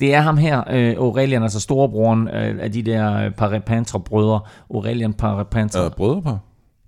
det 0.00 0.14
er 0.14 0.20
ham 0.20 0.36
her, 0.36 0.62
øh, 0.70 0.96
Aurelian, 0.96 1.42
altså 1.42 1.60
storebroren 1.60 2.28
øh, 2.28 2.56
af 2.60 2.72
de 2.72 2.82
der 2.82 3.24
øh, 3.24 3.30
Parapantra-brødre. 3.30 4.40
Aurelian 4.74 5.12
Parapantra. 5.12 5.84
Øh, 5.84 5.90
brødrepar. 5.90 6.38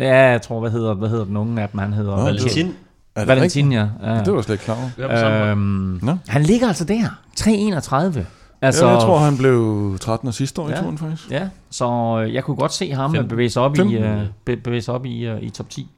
Ja, 0.00 0.16
jeg 0.30 0.42
tror, 0.42 0.60
hvad 0.60 0.70
hedder, 0.70 0.94
hvad 0.94 1.08
hedder 1.08 1.24
den 1.24 1.36
unge 1.36 1.62
af 1.62 1.68
dem? 1.68 1.78
Han 1.78 1.92
hedder 1.92 2.16
Nå, 2.16 2.22
Valentin. 2.22 2.74
Er 3.18 3.24
det 3.24 3.28
Valentin, 3.28 3.72
ja. 3.72 3.82
rigtigt? 3.82 4.08
ja. 4.08 4.22
Det 4.24 4.32
var 4.32 4.42
slet 4.42 4.54
ikke 4.54 4.64
klar 4.64 4.76
over. 4.98 5.08
Er. 5.08 5.50
Øhm, 5.50 6.08
han 6.28 6.42
ligger 6.42 6.68
altså 6.68 6.84
der. 6.84 7.20
331. 7.36 8.26
Altså, 8.62 8.86
Ja, 8.86 8.92
jeg 8.92 9.00
tror, 9.00 9.18
han 9.18 9.36
blev 9.36 9.96
13 10.00 10.32
sidste 10.32 10.60
år 10.60 10.68
Ja. 10.68 10.74
i 10.74 10.82
turen, 10.82 10.98
faktisk. 10.98 11.30
Ja, 11.30 11.48
så 11.70 11.86
øh, 12.26 12.34
jeg 12.34 12.44
kunne 12.44 12.56
godt 12.56 12.72
se 12.72 12.92
ham 12.92 13.10
15. 13.14 13.28
bevæge 13.28 13.50
sig 13.50 13.62
op, 13.62 13.74
i, 13.74 13.76
15. 13.76 13.96
øh, 14.02 14.22
be, 14.44 14.56
bevæge 14.56 14.82
sig 14.82 14.94
op 14.94 15.06
i, 15.06 15.26
øh, 15.26 15.42
i 15.42 15.50
top 15.50 15.70
10. 15.70 15.90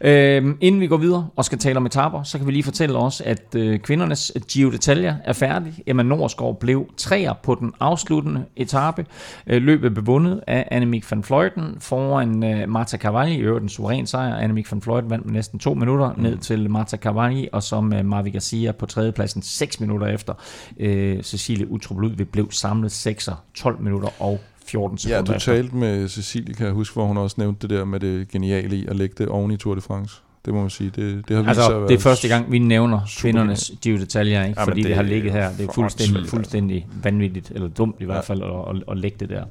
Øhm, 0.00 0.58
inden 0.60 0.80
vi 0.80 0.86
går 0.86 0.96
videre 0.96 1.28
og 1.36 1.44
skal 1.44 1.58
tale 1.58 1.76
om 1.76 1.86
etaper, 1.86 2.22
så 2.22 2.38
kan 2.38 2.46
vi 2.46 2.52
lige 2.52 2.62
fortælle 2.62 2.98
os, 2.98 3.20
at 3.20 3.54
øh, 3.56 3.78
kvindernes 3.78 4.32
Giro 4.52 4.70
d'Italia 4.70 5.14
er 5.24 5.32
færdig. 5.32 5.74
Emma 5.86 6.02
Norsgaard 6.02 6.60
blev 6.60 6.86
træer 6.96 7.32
på 7.42 7.54
den 7.54 7.72
afsluttende 7.80 8.44
etape. 8.56 9.06
Øh, 9.46 9.62
løbet 9.62 9.94
blev 9.94 10.06
vundet 10.06 10.40
af 10.46 10.68
Annemiek 10.70 11.10
van 11.10 11.24
Vleuten 11.28 11.76
foran 11.80 12.44
øh, 12.44 12.68
Marta 12.68 12.96
Cavalli. 12.96 13.34
I 13.34 13.40
øvrigt 13.40 13.62
en 13.62 13.68
suveræn 13.68 14.06
sejr. 14.06 14.36
Annemiek 14.36 14.72
van 14.72 14.82
Vleuten 14.86 15.10
vandt 15.10 15.26
med 15.26 15.32
næsten 15.32 15.58
to 15.58 15.74
minutter 15.74 16.12
mm. 16.12 16.22
ned 16.22 16.38
til 16.38 16.70
Marta 16.70 16.96
Cavalli, 16.96 17.48
og 17.52 17.62
så 17.62 17.80
med 17.80 18.02
Marvi 18.02 18.30
Garcia 18.30 18.72
på 18.72 18.86
tredjepladsen 18.86 19.42
6 19.42 19.80
minutter 19.80 20.06
efter. 20.06 20.34
Øh, 20.80 21.22
Cecilie 21.22 21.70
Utrup 21.70 21.98
Ludvig 22.00 22.28
blev 22.28 22.50
samlet 22.50 23.06
6'er, 23.06 23.34
12 23.54 23.80
minutter 23.80 24.08
og 24.18 24.40
14 24.68 24.98
sekunder 24.98 25.16
Ja, 25.16 25.22
du 25.22 25.32
efter. 25.32 25.52
talte 25.52 25.76
med 25.76 26.08
Cecilie, 26.08 26.54
kan 26.54 26.66
jeg 26.66 26.74
huske, 26.74 26.94
hvor 26.94 27.04
hun 27.04 27.16
også 27.16 27.36
nævnte 27.38 27.68
det 27.68 27.78
der 27.78 27.84
med 27.84 28.00
det 28.00 28.28
geniale 28.28 28.76
i 28.76 28.86
at 28.86 28.96
lægge 28.96 29.14
det 29.18 29.28
oven 29.28 29.50
i 29.50 29.56
Tour 29.56 29.74
de 29.74 29.80
France. 29.80 30.16
Det 30.44 30.54
må 30.54 30.60
man 30.60 30.70
sige, 30.70 30.90
det, 30.96 31.28
det 31.28 31.36
har 31.36 31.42
vist 31.42 31.54
sig 31.54 31.64
Altså, 31.64 31.74
at 31.74 31.80
være 31.80 31.88
det 31.88 31.94
er 31.94 31.98
første 31.98 32.28
gang, 32.28 32.52
vi 32.52 32.58
nævner 32.58 33.00
kvindernes 33.18 33.72
Giro 33.82 33.96
d'Italia, 33.96 34.20
ikke? 34.20 34.38
Jamen, 34.40 34.54
fordi 34.56 34.80
det, 34.82 34.88
det 34.88 34.96
har 34.96 35.02
ligget 35.02 35.32
her. 35.32 35.50
Det 35.58 35.68
er 35.68 35.72
fuldstændig, 35.72 36.28
fuldstændig 36.28 36.86
vanvittigt, 37.02 37.50
eller 37.54 37.68
dumt 37.68 37.96
i 38.00 38.04
hvert 38.04 38.24
fald, 38.24 38.42
at, 38.42 38.76
at, 38.76 38.82
at 38.90 38.98
lægge 38.98 39.16
det 39.20 39.28
der. 39.28 39.44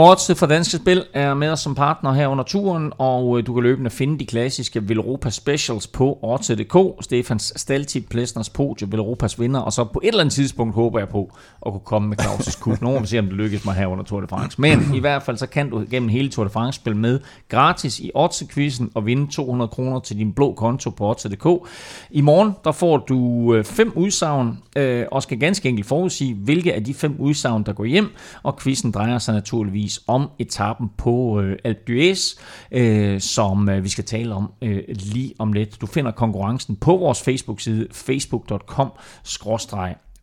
Odds 0.00 0.30
for 0.38 0.46
Danske 0.46 0.76
Spil 0.76 1.04
er 1.14 1.34
med 1.34 1.48
os 1.50 1.60
som 1.60 1.74
partner 1.74 2.12
her 2.12 2.26
under 2.26 2.44
turen, 2.44 2.92
og 2.98 3.38
øh, 3.38 3.46
du 3.46 3.54
kan 3.54 3.62
løbende 3.62 3.90
finde 3.90 4.18
de 4.18 4.26
klassiske 4.26 4.88
Velropa 4.88 5.30
Specials 5.30 5.86
på 5.86 6.18
Odds.dk. 6.22 7.04
Stefans 7.04 7.52
Staltip, 7.56 8.04
Plesners 8.10 8.50
Podie, 8.50 8.92
Velropas 8.92 9.40
vinder, 9.40 9.60
og 9.60 9.72
så 9.72 9.84
på 9.84 10.00
et 10.02 10.08
eller 10.08 10.20
andet 10.20 10.34
tidspunkt 10.34 10.74
håber 10.74 10.98
jeg 10.98 11.08
på 11.08 11.32
at 11.66 11.72
kunne 11.72 11.80
komme 11.84 12.08
med 12.08 12.20
Claus' 12.20 12.60
kut. 12.60 12.82
Nogen 12.82 13.00
vil 13.00 13.08
se, 13.08 13.18
om 13.18 13.26
det 13.26 13.34
lykkes 13.34 13.64
mig 13.64 13.74
her 13.74 13.86
under 13.86 14.04
Tour 14.04 14.20
de 14.20 14.28
France. 14.28 14.60
Men 14.60 14.94
i 14.94 15.00
hvert 15.00 15.22
fald 15.22 15.36
så 15.36 15.46
kan 15.46 15.70
du 15.70 15.84
gennem 15.90 16.08
hele 16.08 16.28
Tour 16.28 16.44
de 16.44 16.50
France 16.50 16.76
spille 16.76 16.98
med 16.98 17.20
gratis 17.48 18.00
i 18.00 18.10
Odds-quizzen 18.14 18.90
og 18.94 19.06
vinde 19.06 19.32
200 19.32 19.68
kroner 19.68 20.00
til 20.00 20.18
din 20.18 20.32
blå 20.32 20.54
konto 20.54 20.90
på 20.90 21.10
Odds.dk. 21.10 21.68
I 22.10 22.20
morgen 22.20 22.52
der 22.64 22.72
får 22.72 22.96
du 22.98 23.54
øh, 23.54 23.64
fem 23.64 23.92
udsagn, 23.96 24.58
øh, 24.76 25.06
og 25.12 25.22
skal 25.22 25.38
ganske 25.38 25.68
enkelt 25.68 25.86
forudsige, 25.86 26.34
hvilke 26.34 26.74
af 26.74 26.84
de 26.84 26.94
fem 26.94 27.16
udsagn, 27.18 27.62
der 27.62 27.72
går 27.72 27.84
hjem, 27.84 28.14
og 28.42 28.58
quizzen 28.58 28.90
drejer 28.90 29.18
sig 29.18 29.34
naturligvis 29.34 29.87
om 30.06 30.30
etappen 30.38 30.88
på 30.96 31.40
øh, 31.40 31.58
Alpe 31.64 31.80
d'Huez, 31.90 32.40
øh, 32.72 33.20
som 33.20 33.68
øh, 33.68 33.84
vi 33.84 33.88
skal 33.88 34.04
tale 34.04 34.34
om 34.34 34.52
øh, 34.62 34.82
lige 34.88 35.34
om 35.38 35.52
lidt. 35.52 35.80
Du 35.80 35.86
finder 35.86 36.10
konkurrencen 36.10 36.76
på 36.76 36.96
vores 36.96 37.22
Facebook-side, 37.22 37.86
facebook.com 37.92 38.92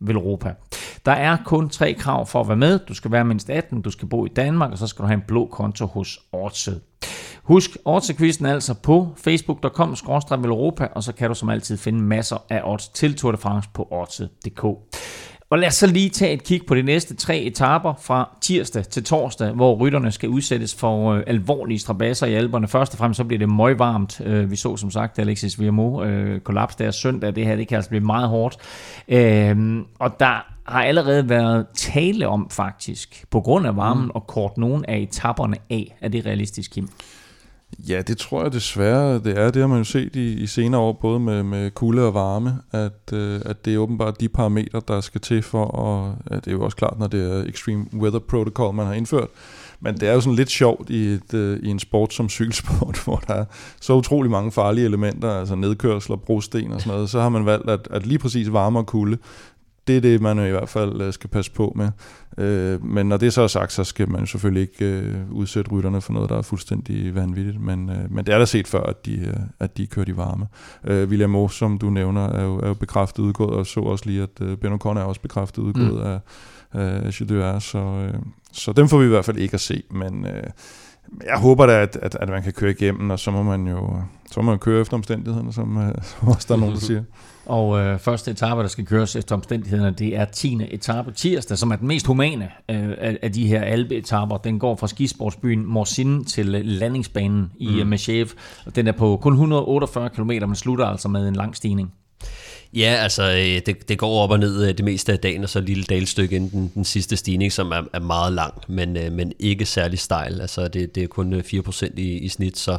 Velropa. 0.00 0.54
Der 1.06 1.12
er 1.12 1.36
kun 1.44 1.68
tre 1.68 1.94
krav 1.94 2.26
for 2.26 2.40
at 2.40 2.48
være 2.48 2.56
med. 2.56 2.78
Du 2.78 2.94
skal 2.94 3.10
være 3.12 3.24
mindst 3.24 3.50
18, 3.50 3.82
du 3.82 3.90
skal 3.90 4.08
bo 4.08 4.26
i 4.26 4.28
Danmark, 4.28 4.72
og 4.72 4.78
så 4.78 4.86
skal 4.86 5.02
du 5.02 5.06
have 5.06 5.14
en 5.14 5.24
blå 5.28 5.46
konto 5.46 5.86
hos 5.86 6.18
Ortsed. 6.32 6.80
Husk 7.42 7.76
Odds-quizzen 7.84 8.46
altså 8.46 8.74
på 8.74 9.08
facebook.com 9.16 9.90
Velropa, 10.42 10.88
og 10.94 11.02
så 11.02 11.12
kan 11.12 11.28
du 11.28 11.34
som 11.34 11.48
altid 11.48 11.76
finde 11.76 12.02
masser 12.02 12.36
af 12.50 12.62
odds 12.64 12.88
til 12.88 13.16
Tour 13.16 13.32
de 13.32 13.38
France 13.38 13.68
på 13.74 13.88
odds.dk. 13.90 14.64
Og 15.50 15.58
lad 15.58 15.68
os 15.68 15.74
så 15.74 15.86
lige 15.86 16.08
tage 16.10 16.32
et 16.32 16.44
kig 16.44 16.66
på 16.66 16.74
de 16.74 16.82
næste 16.82 17.16
tre 17.16 17.38
etaper 17.38 17.94
fra 18.00 18.36
tirsdag 18.40 18.84
til 18.84 19.04
torsdag, 19.04 19.52
hvor 19.52 19.76
rytterne 19.76 20.12
skal 20.12 20.28
udsættes 20.28 20.74
for 20.74 21.12
øh, 21.12 21.22
alvorlige 21.26 21.78
strabasser 21.78 22.26
i 22.26 22.34
alberne. 22.34 22.68
Først 22.68 22.92
og 22.92 22.98
fremmest 22.98 23.16
så 23.16 23.24
bliver 23.24 23.38
det 23.38 23.48
møg 23.48 23.78
varmt. 23.78 24.20
Øh, 24.24 24.50
vi 24.50 24.56
så 24.56 24.76
som 24.76 24.90
sagt 24.90 25.18
Alexis 25.18 25.60
Virmo 25.60 26.04
øh, 26.04 26.40
kollaps 26.40 26.76
der 26.76 26.90
søndag. 26.90 27.34
Det 27.34 27.46
her 27.46 27.56
det 27.56 27.68
kan 27.68 27.76
altså 27.76 27.88
blive 27.88 28.04
meget 28.04 28.28
hårdt. 28.28 28.56
Øh, 29.08 29.78
og 29.98 30.20
der 30.20 30.46
har 30.66 30.84
allerede 30.84 31.28
været 31.28 31.66
tale 31.74 32.28
om 32.28 32.50
faktisk, 32.50 33.24
på 33.30 33.40
grund 33.40 33.66
af 33.66 33.76
varmen, 33.76 34.04
mm. 34.04 34.10
og 34.10 34.26
kort 34.26 34.58
nogle 34.58 34.90
af 34.90 34.98
etaperne 34.98 35.56
af. 35.70 35.96
Er 36.00 36.08
det 36.08 36.26
realistisk, 36.26 36.70
Kim? 36.70 36.88
Ja, 37.78 38.02
det 38.02 38.18
tror 38.18 38.42
jeg 38.42 38.52
desværre, 38.52 39.14
det 39.14 39.38
er. 39.38 39.50
Det 39.50 39.60
har 39.60 39.66
man 39.66 39.78
jo 39.78 39.84
set 39.84 40.16
i, 40.16 40.32
i 40.32 40.46
senere 40.46 40.80
år, 40.80 40.92
både 40.92 41.20
med, 41.20 41.42
med 41.42 41.70
kulde 41.70 42.06
og 42.06 42.14
varme, 42.14 42.58
at, 42.72 43.12
øh, 43.12 43.40
at 43.44 43.64
det 43.64 43.74
er 43.74 43.78
åbenbart 43.78 44.20
de 44.20 44.28
parametre, 44.28 44.82
der 44.88 45.00
skal 45.00 45.20
til 45.20 45.42
for, 45.42 45.66
at, 45.66 46.14
ja, 46.30 46.36
det 46.36 46.46
er 46.46 46.52
jo 46.52 46.64
også 46.64 46.76
klart, 46.76 46.98
når 46.98 47.06
det 47.06 47.32
er 47.32 47.44
Extreme 47.44 47.86
Weather 47.94 48.18
Protocol, 48.18 48.74
man 48.74 48.86
har 48.86 48.94
indført, 48.94 49.28
men 49.80 49.94
det 49.94 50.08
er 50.08 50.12
jo 50.12 50.20
sådan 50.20 50.36
lidt 50.36 50.50
sjovt 50.50 50.90
i, 50.90 51.06
et, 51.06 51.34
øh, 51.34 51.58
i 51.62 51.68
en 51.68 51.78
sport 51.78 52.14
som 52.14 52.28
cykelsport, 52.28 52.98
hvor 53.04 53.16
der 53.16 53.34
er 53.34 53.44
så 53.80 53.92
utrolig 53.92 54.30
mange 54.30 54.52
farlige 54.52 54.84
elementer, 54.84 55.30
altså 55.30 55.54
nedkørsler, 55.54 56.16
brosten 56.16 56.72
og 56.72 56.80
sådan 56.80 56.94
noget, 56.94 57.10
så 57.10 57.20
har 57.20 57.28
man 57.28 57.46
valgt, 57.46 57.70
at, 57.70 57.88
at 57.90 58.06
lige 58.06 58.18
præcis 58.18 58.52
varme 58.52 58.78
og 58.78 58.86
kulde, 58.86 59.18
det 59.86 59.96
er 59.96 60.00
det, 60.00 60.20
man 60.20 60.38
i 60.46 60.50
hvert 60.50 60.68
fald 60.68 61.00
øh, 61.00 61.12
skal 61.12 61.30
passe 61.30 61.50
på 61.50 61.72
med. 61.76 61.90
Øh, 62.38 62.84
men 62.84 63.06
når 63.06 63.16
det 63.16 63.32
så 63.32 63.42
er 63.42 63.46
sagt, 63.46 63.72
så 63.72 63.84
skal 63.84 64.10
man 64.10 64.26
selvfølgelig 64.26 64.62
ikke 64.62 64.84
øh, 64.84 65.32
udsætte 65.32 65.70
rytterne 65.70 66.00
for 66.00 66.12
noget, 66.12 66.30
der 66.30 66.38
er 66.38 66.42
fuldstændig 66.42 67.14
vanvittigt. 67.14 67.60
Men, 67.60 67.90
øh, 67.90 68.12
men 68.12 68.26
det 68.26 68.34
er 68.34 68.38
da 68.38 68.44
set 68.44 68.66
før, 68.66 68.82
at 68.82 69.06
de, 69.06 69.16
øh, 69.16 69.34
at 69.60 69.76
de 69.76 69.86
kører 69.86 70.04
de 70.04 70.16
varme. 70.16 70.46
Øh, 70.84 71.08
William 71.08 71.30
Moe, 71.30 71.50
som 71.50 71.78
du 71.78 71.90
nævner, 71.90 72.28
er 72.28 72.44
jo, 72.44 72.58
er 72.58 72.68
jo 72.68 72.74
bekræftet 72.74 73.22
udgået, 73.22 73.50
og 73.50 73.66
så 73.66 73.80
også 73.80 74.06
lige, 74.06 74.22
at 74.22 74.40
øh, 74.40 74.56
Ben 74.56 74.72
O'Connor 74.72 74.98
er 74.98 75.04
også 75.04 75.20
bekræftet 75.20 75.62
udgået 75.62 75.92
mm. 75.92 76.00
af, 76.00 76.20
af 77.06 77.12
Chideur, 77.12 77.58
så, 77.58 77.78
øh, 77.78 78.14
så 78.52 78.72
dem 78.72 78.88
får 78.88 78.98
vi 78.98 79.04
i 79.04 79.08
hvert 79.08 79.24
fald 79.24 79.38
ikke 79.38 79.54
at 79.54 79.60
se. 79.60 79.82
Men 79.90 80.26
øh, 80.26 80.42
jeg 81.26 81.38
håber 81.38 81.66
da, 81.66 81.82
at, 81.82 81.98
at, 82.02 82.16
at 82.20 82.28
man 82.28 82.42
kan 82.42 82.52
køre 82.52 82.70
igennem, 82.70 83.10
og 83.10 83.18
så 83.18 83.30
må 83.30 83.42
man 83.42 83.68
jo 83.68 84.02
så 84.30 84.42
må 84.42 84.50
man 84.50 84.58
køre 84.58 84.80
efter 84.80 84.94
omstændighederne, 84.94 85.52
som, 85.52 85.92
som 86.02 86.28
også 86.28 86.46
der 86.48 86.54
er 86.54 86.58
nogen, 86.58 86.74
der 86.74 86.80
siger. 86.80 87.02
Og 87.46 87.80
øh, 87.80 87.98
første 87.98 88.30
etape, 88.30 88.62
der 88.62 88.68
skal 88.68 88.86
køres 88.86 89.16
efter 89.16 89.34
omstændighederne, 89.34 89.90
det 89.90 90.16
er 90.16 90.24
10. 90.24 90.58
etape 90.70 91.12
tirsdag, 91.12 91.58
som 91.58 91.70
er 91.70 91.76
den 91.76 91.88
mest 91.88 92.06
humane 92.06 92.50
øh, 92.70 92.90
af, 92.98 93.18
af 93.22 93.32
de 93.32 93.46
her 93.46 93.62
alpe-etapper. 93.62 94.36
Den 94.36 94.58
går 94.58 94.76
fra 94.76 94.86
skisportsbyen 94.86 95.66
Morsin 95.66 96.24
til 96.24 96.46
landingsbanen 96.46 97.52
i 97.58 97.82
mm. 97.82 97.88
Meshev. 97.88 98.26
Den 98.74 98.86
er 98.86 98.92
på 98.92 99.18
kun 99.22 99.32
148 99.32 100.08
km, 100.08 100.30
men 100.30 100.54
slutter 100.54 100.86
altså 100.86 101.08
med 101.08 101.28
en 101.28 101.36
lang 101.36 101.56
stigning. 101.56 101.92
Ja, 102.74 102.94
altså 103.02 103.22
øh, 103.22 103.60
det, 103.66 103.88
det 103.88 103.98
går 103.98 104.22
op 104.22 104.30
og 104.30 104.38
ned 104.38 104.68
øh, 104.68 104.68
det 104.68 104.84
meste 104.84 105.12
af 105.12 105.18
dagen, 105.18 105.42
og 105.42 105.48
så 105.48 105.58
et 105.58 105.64
lille 105.64 105.84
dalstykke 105.84 106.36
inden 106.36 106.50
den, 106.50 106.72
den 106.74 106.84
sidste 106.84 107.16
stigning, 107.16 107.52
som 107.52 107.72
er, 107.72 107.82
er 107.92 108.00
meget 108.00 108.32
lang, 108.32 108.54
men, 108.68 108.96
øh, 108.96 109.12
men 109.12 109.32
ikke 109.38 109.66
særlig 109.66 109.98
stejl. 109.98 110.40
Altså 110.40 110.68
det, 110.68 110.94
det 110.94 111.02
er 111.02 111.06
kun 111.06 111.34
4% 111.34 111.90
i, 111.96 112.18
i 112.18 112.28
snit, 112.28 112.58
så, 112.58 112.78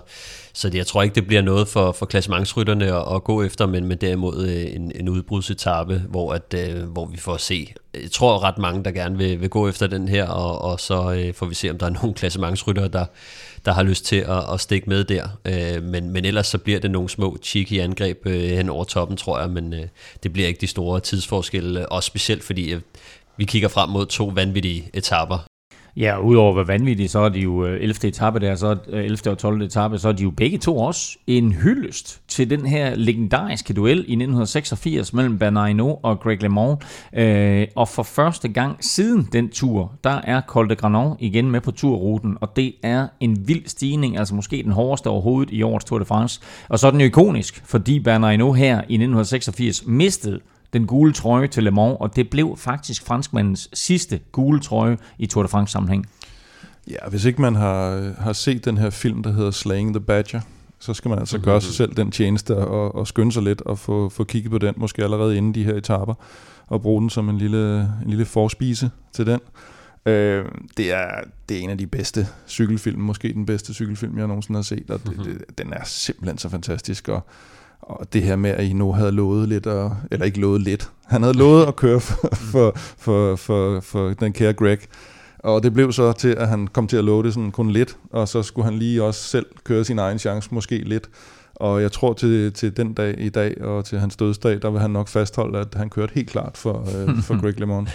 så 0.53 0.69
det, 0.69 0.77
jeg 0.77 0.87
tror 0.87 1.03
ikke, 1.03 1.15
det 1.15 1.27
bliver 1.27 1.41
noget 1.41 1.67
for, 1.67 1.91
for 1.91 2.05
klassementsrytterne 2.05 2.85
at, 2.85 3.15
at 3.15 3.23
gå 3.23 3.43
efter, 3.43 3.65
men, 3.65 3.85
men 3.85 3.97
derimod 3.97 4.47
en, 4.73 4.91
en 4.95 5.09
udbrudsetappe, 5.09 6.03
hvor, 6.09 6.33
at, 6.33 6.55
hvor 6.85 7.05
vi 7.05 7.17
får 7.17 7.33
at 7.33 7.41
se. 7.41 7.73
Jeg 7.93 8.11
tror 8.11 8.43
ret 8.43 8.57
mange, 8.57 8.83
der 8.83 8.91
gerne 8.91 9.17
vil, 9.17 9.41
vil 9.41 9.49
gå 9.49 9.69
efter 9.69 9.87
den 9.87 10.07
her, 10.07 10.27
og, 10.27 10.61
og 10.61 10.79
så 10.79 11.31
får 11.35 11.45
vi 11.45 11.55
se, 11.55 11.69
om 11.69 11.77
der 11.77 11.85
er 11.85 11.89
nogle 11.89 12.13
klassementsryttere, 12.19 12.87
der, 12.87 13.05
der 13.67 13.73
har 13.73 13.83
lyst 13.83 14.05
til 14.05 14.15
at, 14.15 14.53
at 14.53 14.59
stikke 14.59 14.89
med 14.89 15.03
der. 15.03 15.27
Øh, 15.45 15.83
men, 15.83 16.09
men 16.09 16.25
ellers 16.25 16.47
så 16.47 16.57
bliver 16.57 16.79
det 16.79 16.91
nogle 16.91 17.09
små 17.09 17.37
cheeky 17.43 17.79
angreb 17.79 18.25
øh, 18.25 18.41
hen 18.41 18.69
over 18.69 18.83
toppen, 18.83 19.17
tror 19.17 19.39
jeg, 19.39 19.49
men 19.49 19.73
øh, 19.73 19.87
det 20.23 20.33
bliver 20.33 20.47
ikke 20.47 20.61
de 20.61 20.67
store 20.67 20.99
tidsforskelle, 20.99 21.79
øh, 21.79 21.85
også 21.91 22.07
specielt 22.07 22.43
fordi 22.43 22.73
øh, 22.73 22.81
vi 23.37 23.45
kigger 23.45 23.67
frem 23.67 23.89
mod 23.89 24.05
to 24.05 24.31
vanvittige 24.35 24.89
etapper 24.93 25.37
Ja, 25.97 26.19
udover 26.19 26.49
at 26.49 26.55
være 26.55 26.79
vanvittige, 26.79 27.09
så 27.09 27.19
er 27.19 27.29
de 27.29 27.39
jo 27.39 27.65
øh, 27.65 27.81
11. 27.81 28.07
Etape 28.07 28.39
der, 28.39 28.55
så 28.55 28.77
øh, 28.87 29.05
11. 29.05 29.31
Og 29.31 29.37
12. 29.37 29.61
etape, 29.61 29.97
så 29.97 30.07
er 30.07 30.11
de 30.11 30.23
jo 30.23 30.31
begge 30.31 30.57
to 30.57 30.77
også 30.77 31.17
en 31.27 31.51
hyldest 31.51 32.21
til 32.27 32.49
den 32.49 32.65
her 32.65 32.95
legendariske 32.95 33.73
duel 33.73 33.97
i 33.97 33.99
1986 33.99 35.13
mellem 35.13 35.39
Bernardino 35.39 35.95
og 36.03 36.19
Greg 36.19 36.41
LeMond. 36.41 36.77
Øh, 37.13 37.67
og 37.75 37.87
for 37.87 38.03
første 38.03 38.47
gang 38.47 38.83
siden 38.83 39.29
den 39.31 39.49
tur, 39.49 39.91
der 40.03 40.21
er 40.23 40.41
Col 40.47 40.69
de 40.69 40.75
Granon 40.75 41.17
igen 41.19 41.51
med 41.51 41.61
på 41.61 41.71
turruten, 41.71 42.37
og 42.41 42.55
det 42.55 42.73
er 42.83 43.07
en 43.19 43.47
vild 43.47 43.65
stigning, 43.65 44.17
altså 44.17 44.35
måske 44.35 44.63
den 44.63 44.71
hårdeste 44.71 45.07
overhovedet 45.07 45.53
i 45.53 45.61
årets 45.61 45.85
Tour 45.85 45.99
de 45.99 46.05
France. 46.05 46.41
Og 46.69 46.79
så 46.79 46.87
er 46.87 46.91
den 46.91 47.01
jo 47.01 47.07
ikonisk, 47.07 47.61
fordi 47.65 47.99
Bernardino 47.99 48.51
her 48.51 48.75
i 48.75 48.93
1986 48.93 49.87
mistede 49.87 50.39
den 50.73 50.87
gule 50.87 51.13
trøje 51.13 51.47
til 51.47 51.63
Le 51.63 51.71
Mans, 51.71 51.97
og 51.99 52.15
det 52.15 52.29
blev 52.29 52.57
faktisk 52.57 53.05
franskmandens 53.05 53.69
sidste 53.73 54.19
gule 54.31 54.59
trøje 54.59 54.97
i 55.17 55.25
Tour 55.25 55.43
de 55.43 55.49
France 55.49 55.71
sammenhæng. 55.71 56.05
Ja, 56.89 57.09
hvis 57.09 57.25
ikke 57.25 57.41
man 57.41 57.55
har, 57.55 58.13
har 58.19 58.33
set 58.33 58.65
den 58.65 58.77
her 58.77 58.89
film, 58.89 59.23
der 59.23 59.31
hedder 59.31 59.51
Slaying 59.51 59.93
the 59.93 60.01
Badger, 60.01 60.41
så 60.79 60.93
skal 60.93 61.09
man 61.09 61.19
altså 61.19 61.37
mm-hmm. 61.37 61.45
gøre 61.45 61.61
sig 61.61 61.73
selv 61.73 61.95
den 61.95 62.11
tjeneste 62.11 62.57
og, 62.57 62.95
og 62.95 63.07
skynde 63.07 63.31
sig 63.31 63.43
lidt 63.43 63.61
og 63.61 63.79
få, 63.79 64.09
få 64.09 64.23
kigget 64.23 64.51
på 64.51 64.57
den, 64.57 64.73
måske 64.77 65.03
allerede 65.03 65.37
inden 65.37 65.55
de 65.55 65.63
her 65.63 65.75
etaper, 65.75 66.13
og 66.67 66.81
bruge 66.81 67.01
den 67.01 67.09
som 67.09 67.29
en 67.29 67.37
lille, 67.37 67.79
en 67.81 68.09
lille 68.09 68.25
forspise 68.25 68.91
til 69.13 69.25
den. 69.25 69.39
Øh, 70.05 70.45
det, 70.77 70.93
er, 70.93 71.09
det 71.49 71.57
er 71.57 71.61
en 71.61 71.69
af 71.69 71.77
de 71.77 71.87
bedste 71.87 72.27
cykelfilm, 72.47 73.01
måske 73.01 73.33
den 73.33 73.45
bedste 73.45 73.73
cykelfilm, 73.73 74.17
jeg 74.17 74.27
nogensinde 74.27 74.57
har 74.57 74.63
set, 74.63 74.91
og 74.91 74.99
det, 75.03 75.17
det, 75.25 75.57
den 75.57 75.73
er 75.73 75.83
simpelthen 75.85 76.37
så 76.37 76.49
fantastisk, 76.49 77.09
og 77.09 77.25
og 77.87 78.13
det 78.13 78.23
her 78.23 78.35
med, 78.35 78.49
at 78.49 78.63
I 78.63 78.73
nu 78.73 78.91
havde 78.91 79.11
lovet 79.11 79.49
lidt, 79.49 79.67
og, 79.67 79.97
eller 80.11 80.25
ikke 80.25 80.39
lovet 80.39 80.61
lidt, 80.61 80.89
han 81.05 81.23
havde 81.23 81.37
lovet 81.37 81.65
at 81.65 81.75
køre 81.75 81.99
for, 81.99 82.35
for, 82.51 82.73
for, 82.97 83.35
for, 83.35 83.79
for 83.79 84.13
den 84.19 84.33
kære 84.33 84.53
Greg. 84.53 84.79
Og 85.39 85.63
det 85.63 85.73
blev 85.73 85.91
så 85.91 86.11
til, 86.11 86.27
at 86.29 86.47
han 86.47 86.67
kom 86.67 86.87
til 86.87 86.97
at 86.97 87.03
love 87.03 87.23
det 87.23 87.33
sådan 87.33 87.51
kun 87.51 87.71
lidt, 87.71 87.97
og 88.11 88.27
så 88.27 88.43
skulle 88.43 88.65
han 88.65 88.79
lige 88.79 89.03
også 89.03 89.23
selv 89.23 89.45
køre 89.63 89.83
sin 89.83 89.99
egen 89.99 90.19
chance, 90.19 90.49
måske 90.51 90.77
lidt. 90.77 91.09
Og 91.59 91.81
jeg 91.81 91.91
tror 91.91 92.13
til, 92.13 92.53
til 92.53 92.77
den 92.77 92.93
dag 92.93 93.15
i 93.17 93.29
dag, 93.29 93.61
og 93.61 93.85
til 93.85 93.99
hans 93.99 94.15
dødsdag, 94.15 94.61
der 94.61 94.69
vil 94.69 94.81
han 94.81 94.91
nok 94.91 95.07
fastholde, 95.07 95.59
at 95.59 95.67
han 95.75 95.89
kørte 95.89 96.11
helt 96.15 96.29
klart 96.29 96.57
for, 96.57 96.87
øh, 96.97 97.21
for 97.21 97.37
Greg 97.41 97.59
LeMond. 97.59 97.87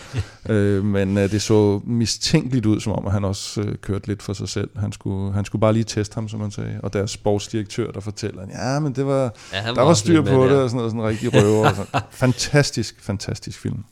øh, 0.48 0.84
men 0.84 1.18
øh, 1.18 1.30
det 1.30 1.42
så 1.42 1.80
mistænkeligt 1.84 2.66
ud, 2.66 2.80
som 2.80 2.92
om 2.92 3.06
at 3.06 3.12
han 3.12 3.24
også 3.24 3.60
øh, 3.60 3.74
kørte 3.76 4.06
lidt 4.06 4.22
for 4.22 4.32
sig 4.32 4.48
selv. 4.48 4.70
Han 4.78 4.92
skulle, 4.92 5.32
han 5.32 5.44
skulle 5.44 5.60
bare 5.60 5.72
lige 5.72 5.84
teste 5.84 6.14
ham, 6.14 6.28
som 6.28 6.40
man 6.40 6.50
sagde. 6.50 6.80
Og 6.82 6.92
deres 6.92 7.10
sportsdirektør, 7.10 7.90
der 7.90 8.00
fortæller, 8.00 8.42
ja, 8.62 8.80
men 8.80 8.92
det 8.92 9.06
var, 9.06 9.34
ja, 9.52 9.66
var 9.66 9.74
der 9.74 9.82
var 9.82 9.94
styr 9.94 10.22
på 10.22 10.46
det, 10.48 10.62
og 10.62 10.70
sådan 10.70 10.76
noget, 10.76 10.90
sådan 10.90 11.00
en 11.00 11.06
rigtig 11.06 11.34
røver. 11.34 11.68
Og 11.68 11.76
sådan. 11.76 12.00
Fantastisk, 12.10 13.02
fantastisk 13.02 13.60
film. 13.60 13.84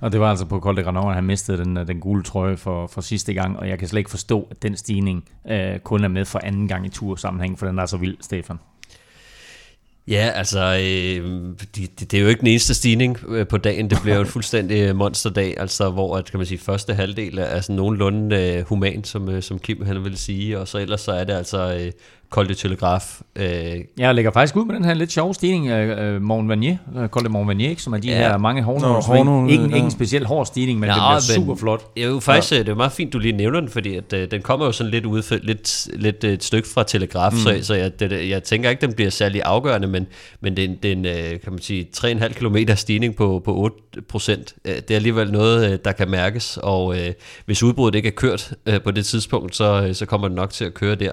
Og 0.00 0.12
det 0.12 0.20
var 0.20 0.30
altså 0.30 0.46
på 0.46 0.60
Col 0.60 0.76
de 0.76 0.82
Granon, 0.82 1.08
at 1.08 1.14
han 1.14 1.24
mistede 1.24 1.58
den, 1.58 1.76
den 1.76 2.00
gule 2.00 2.22
trøje 2.22 2.56
for, 2.56 2.86
for 2.86 3.00
sidste 3.00 3.34
gang, 3.34 3.58
og 3.58 3.68
jeg 3.68 3.78
kan 3.78 3.88
slet 3.88 3.98
ikke 3.98 4.10
forstå, 4.10 4.48
at 4.50 4.62
den 4.62 4.76
stigning 4.76 5.24
øh, 5.50 5.78
kun 5.78 6.04
er 6.04 6.08
med 6.08 6.24
for 6.24 6.40
anden 6.42 6.68
gang 6.68 6.86
i 6.86 6.88
tursammenhæng, 6.88 7.58
for 7.58 7.66
den 7.66 7.78
er 7.78 7.86
så 7.86 7.96
vild, 7.96 8.16
Stefan. 8.20 8.58
Ja, 10.10 10.30
altså, 10.34 10.58
øh, 10.60 11.54
det, 11.76 12.00
det 12.10 12.14
er 12.14 12.20
jo 12.20 12.28
ikke 12.28 12.40
den 12.40 12.46
eneste 12.46 12.74
stigning 12.74 13.18
øh, 13.28 13.48
på 13.48 13.58
dagen. 13.58 13.90
Det 13.90 13.98
bliver 14.02 14.16
jo 14.16 14.22
en 14.22 14.28
fuldstændig 14.36 14.80
øh, 14.80 14.96
monsterdag, 14.96 15.54
altså, 15.60 15.90
hvor 15.90 16.16
at, 16.16 16.30
kan 16.30 16.38
man 16.38 16.46
sige, 16.46 16.58
første 16.58 16.94
halvdel 16.94 17.38
er 17.38 17.60
sådan 17.60 17.76
nogenlunde 17.76 18.36
øh, 18.36 18.64
human, 18.64 19.04
som, 19.04 19.28
øh, 19.28 19.42
som 19.42 19.58
Kim 19.58 19.86
han 19.86 20.04
vil 20.04 20.18
sige, 20.18 20.58
og 20.58 20.68
så 20.68 20.78
ellers 20.78 21.00
så 21.00 21.12
er 21.12 21.24
det 21.24 21.32
altså 21.32 21.74
øh, 21.80 21.92
Col 22.30 22.48
de 22.48 22.54
Telegraf. 22.54 23.20
Øh. 23.36 23.44
Jeg 23.98 24.14
lægger 24.14 24.30
faktisk 24.30 24.56
ud 24.56 24.64
med 24.64 24.74
den 24.74 24.84
her 24.84 24.94
lidt 24.94 25.12
sjove 25.12 25.34
stigning 25.34 25.68
af 25.68 26.14
uh, 26.16 26.22
Mont 26.22 26.48
Vanier, 26.48 26.76
uh, 26.96 27.06
Col 27.06 27.24
de 27.24 27.28
Mont 27.28 27.48
Vanier, 27.48 27.74
som 27.78 27.92
er 27.92 27.98
de 27.98 28.08
ja. 28.08 28.16
her 28.16 28.38
mange 28.38 28.62
hårnål. 28.62 29.50
Ikke, 29.50 29.64
ikke 29.64 29.78
en 29.78 29.90
speciel 29.90 30.26
hård 30.26 30.46
stigning, 30.46 30.80
men 30.80 30.88
ja, 30.88 30.94
den 30.94 31.02
bliver 31.02 31.20
super 31.20 31.54
flot. 31.54 31.94
Det 31.94 32.04
er 32.04 32.08
jo 32.08 32.20
faktisk 32.20 32.52
ja. 32.52 32.58
det 32.58 32.68
er 32.68 32.74
meget 32.74 32.92
fint, 32.92 33.12
du 33.12 33.18
lige 33.18 33.32
nævner 33.32 33.60
den, 33.60 33.68
fordi 33.68 33.96
at, 33.96 34.12
uh, 34.12 34.18
den 34.30 34.42
kommer 34.42 34.66
jo 34.66 34.72
sådan 34.72 34.90
lidt 34.90 35.06
ud 35.06 35.40
lidt, 35.42 35.88
lidt 35.92 36.24
et 36.24 36.44
stykke 36.44 36.68
fra 36.68 36.82
Telegraf, 36.82 37.32
mm. 37.32 37.38
så, 37.38 37.58
så 37.62 37.74
jeg, 37.74 38.00
det, 38.00 38.28
jeg 38.28 38.42
tænker 38.42 38.70
ikke, 38.70 38.86
den 38.86 38.94
bliver 38.94 39.10
særlig 39.10 39.42
afgørende, 39.44 39.88
men, 39.88 40.06
men 40.40 40.56
det, 40.56 40.82
det 40.82 40.88
er 40.88 40.96
en, 40.96 41.34
uh, 41.34 41.40
kan 41.40 41.52
man 41.52 41.60
sige, 41.60 41.88
3,5 41.96 42.32
km 42.32 42.56
stigning 42.74 43.16
på, 43.16 43.42
på 43.44 43.54
8 43.56 43.76
procent. 44.08 44.54
Uh, 44.64 44.70
det 44.74 44.90
er 44.90 44.96
alligevel 44.96 45.32
noget, 45.32 45.72
uh, 45.72 45.78
der 45.84 45.92
kan 45.92 46.10
mærkes, 46.10 46.58
og 46.62 46.86
uh, 46.86 46.96
hvis 47.46 47.62
udbruddet 47.62 47.96
ikke 47.96 48.08
er 48.08 48.16
kørt 48.16 48.52
uh, 48.68 48.82
på 48.84 48.90
det 48.90 49.06
tidspunkt, 49.06 49.56
så, 49.56 49.86
uh, 49.88 49.94
så 49.94 50.06
kommer 50.06 50.28
det 50.28 50.36
nok 50.36 50.50
til 50.50 50.64
at 50.64 50.74
køre 50.74 50.94
der. 50.94 51.12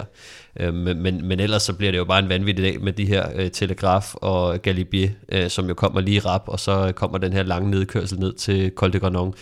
Øh, 0.59 0.73
men, 0.73 1.01
men, 1.01 1.25
men 1.27 1.39
ellers 1.39 1.63
så 1.63 1.73
bliver 1.73 1.91
det 1.91 1.97
jo 1.97 2.05
bare 2.05 2.19
en 2.19 2.29
vanvittig 2.29 2.65
dag 2.65 2.81
med 2.81 2.93
de 2.93 3.05
her 3.05 3.27
øh, 3.35 3.51
Telegraf 3.51 4.15
og 4.15 4.61
Galibier, 4.61 5.09
øh, 5.29 5.49
som 5.49 5.67
jo 5.67 5.73
kommer 5.73 6.01
lige 6.01 6.19
rap, 6.19 6.43
og 6.45 6.59
så 6.59 6.91
kommer 6.95 7.17
den 7.17 7.33
her 7.33 7.43
lange 7.43 7.71
nedkørsel 7.71 8.19
ned 8.19 8.33
til 8.33 8.71
Col 8.75 8.93
de 8.93 8.99
Granon. 8.99 9.33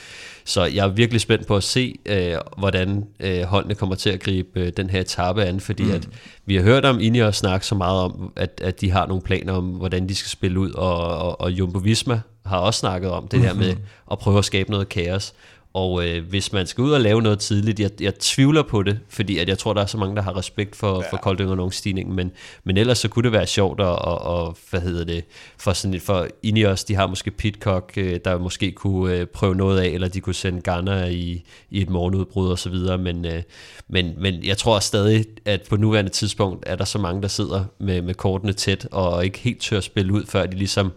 Så 0.46 0.64
jeg 0.64 0.86
er 0.86 0.88
virkelig 0.88 1.22
spændt 1.22 1.48
på 1.48 1.56
at 1.56 1.64
se, 1.64 1.96
øh, 2.06 2.36
hvordan 2.58 3.06
øh, 3.20 3.42
holdene 3.42 3.76
kommer 3.76 3.96
til 3.96 4.10
at 4.10 4.20
gribe 4.20 4.60
øh, 4.60 4.72
den 4.78 4.90
her 4.90 5.02
etape 5.02 5.44
an, 5.44 5.60
fordi 5.60 5.84
mm. 5.84 5.92
at 5.92 6.10
vi 6.46 6.56
har 6.56 6.64
hørt 6.64 6.86
om 6.86 7.00
Ineos 7.00 7.36
snakke 7.36 7.66
så 7.66 7.76
meget 7.76 8.02
om, 8.02 8.34
at, 8.36 8.62
at 8.64 8.82
de 8.82 8.92
har 8.92 9.08
nogle 9.08 9.24
planer 9.24 9.54
om, 9.54 9.64
hvordan 9.64 10.10
de 10.10 10.16
skal 10.16 10.30
spille 10.30 10.60
ud, 10.60 10.72
og, 10.72 11.18
og, 11.18 11.42
og 11.42 11.52
Jumbo 11.52 11.80
Visma 11.80 12.22
har 12.46 12.58
også 12.58 12.80
snakket 12.80 13.12
om 13.12 13.28
det 13.28 13.40
mm-hmm. 13.40 13.60
der 13.60 13.66
med 13.68 13.76
at 14.12 14.20
prøve 14.20 14.38
at 14.38 14.46
skabe 14.46 14.72
noget 14.72 14.90
kaos. 14.90 15.34
Og 15.76 16.08
øh, 16.08 16.24
hvis 16.30 16.54
man 16.54 16.68
skal 16.68 16.82
ud 16.82 16.92
og 16.92 17.02
lave 17.02 17.22
noget 17.22 17.40
tidligt, 17.40 17.80
jeg, 17.80 18.02
jeg 18.02 18.20
tvivler 18.20 18.64
på 18.64 18.84
det, 18.84 19.00
fordi 19.10 19.38
at 19.38 19.50
jeg 19.50 19.58
tror, 19.58 19.74
der 19.74 19.82
er 19.82 19.86
så 19.86 19.98
mange, 19.98 20.16
der 20.16 20.22
har 20.22 20.38
respekt 20.38 20.76
for, 20.76 21.02
ja. 21.04 21.10
for 21.10 21.18
Kolding 21.18 21.74
stigning, 21.74 22.16
men, 22.16 22.32
men 22.64 22.78
ellers 22.78 22.98
så 22.98 23.08
kunne 23.08 23.24
det 23.24 23.32
være 23.32 23.48
sjovt 23.48 23.80
at, 23.80 23.86
og, 23.86 24.22
og 24.22 24.58
hvad 24.70 24.82
hedder 24.82 25.06
det, 25.06 25.24
for 25.58 25.74
sådan 25.74 26.02
for 26.02 26.28
Ineos, 26.44 26.84
de 26.84 26.96
har 26.96 27.08
måske 27.08 27.32
Pitcock, 27.32 27.94
øh, 27.98 28.20
der 28.26 28.38
måske 28.38 28.72
kunne 28.72 29.16
øh, 29.16 29.26
prøve 29.26 29.56
noget 29.56 29.80
af, 29.80 29.88
eller 29.88 30.08
de 30.08 30.22
kunne 30.22 30.36
sende 30.36 30.62
Garner 30.62 31.06
i, 31.06 31.44
i 31.70 31.82
et 31.82 31.90
morgenudbrud 31.90 32.50
og 32.50 32.60
så 32.60 32.70
videre, 32.70 32.98
men, 32.98 33.26
øh, 33.26 33.44
men, 33.88 34.14
men 34.18 34.44
jeg 34.44 34.58
tror 34.58 34.80
stadig, 34.80 35.26
at 35.46 35.62
på 35.70 35.78
nuværende 35.78 36.12
tidspunkt 36.12 36.64
er 36.68 36.76
der 36.76 36.86
så 36.86 37.00
mange, 37.00 37.22
der 37.22 37.28
sidder 37.28 37.66
med, 37.80 38.02
med 38.02 38.14
kortene 38.14 38.54
tæt, 38.54 38.88
og 38.92 39.26
ikke 39.26 39.40
helt 39.40 39.62
tør 39.62 39.78
at 39.78 39.84
spille 39.84 40.14
ud, 40.14 40.26
før 40.26 40.46
de 40.46 40.58
ligesom 40.58 40.92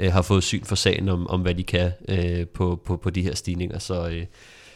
øh, 0.00 0.12
har 0.12 0.22
fået 0.22 0.42
syn 0.42 0.64
for 0.64 0.74
sagen 0.74 1.08
om, 1.08 1.26
om 1.26 1.40
hvad 1.40 1.54
de 1.54 1.62
kan 1.62 1.90
øh, 2.08 2.46
på, 2.46 2.80
på, 2.84 2.96
på 2.96 3.10
de 3.10 3.22
her 3.22 3.34
stigninger. 3.34 3.78
Så, 3.78 4.08
øh, 4.08 4.26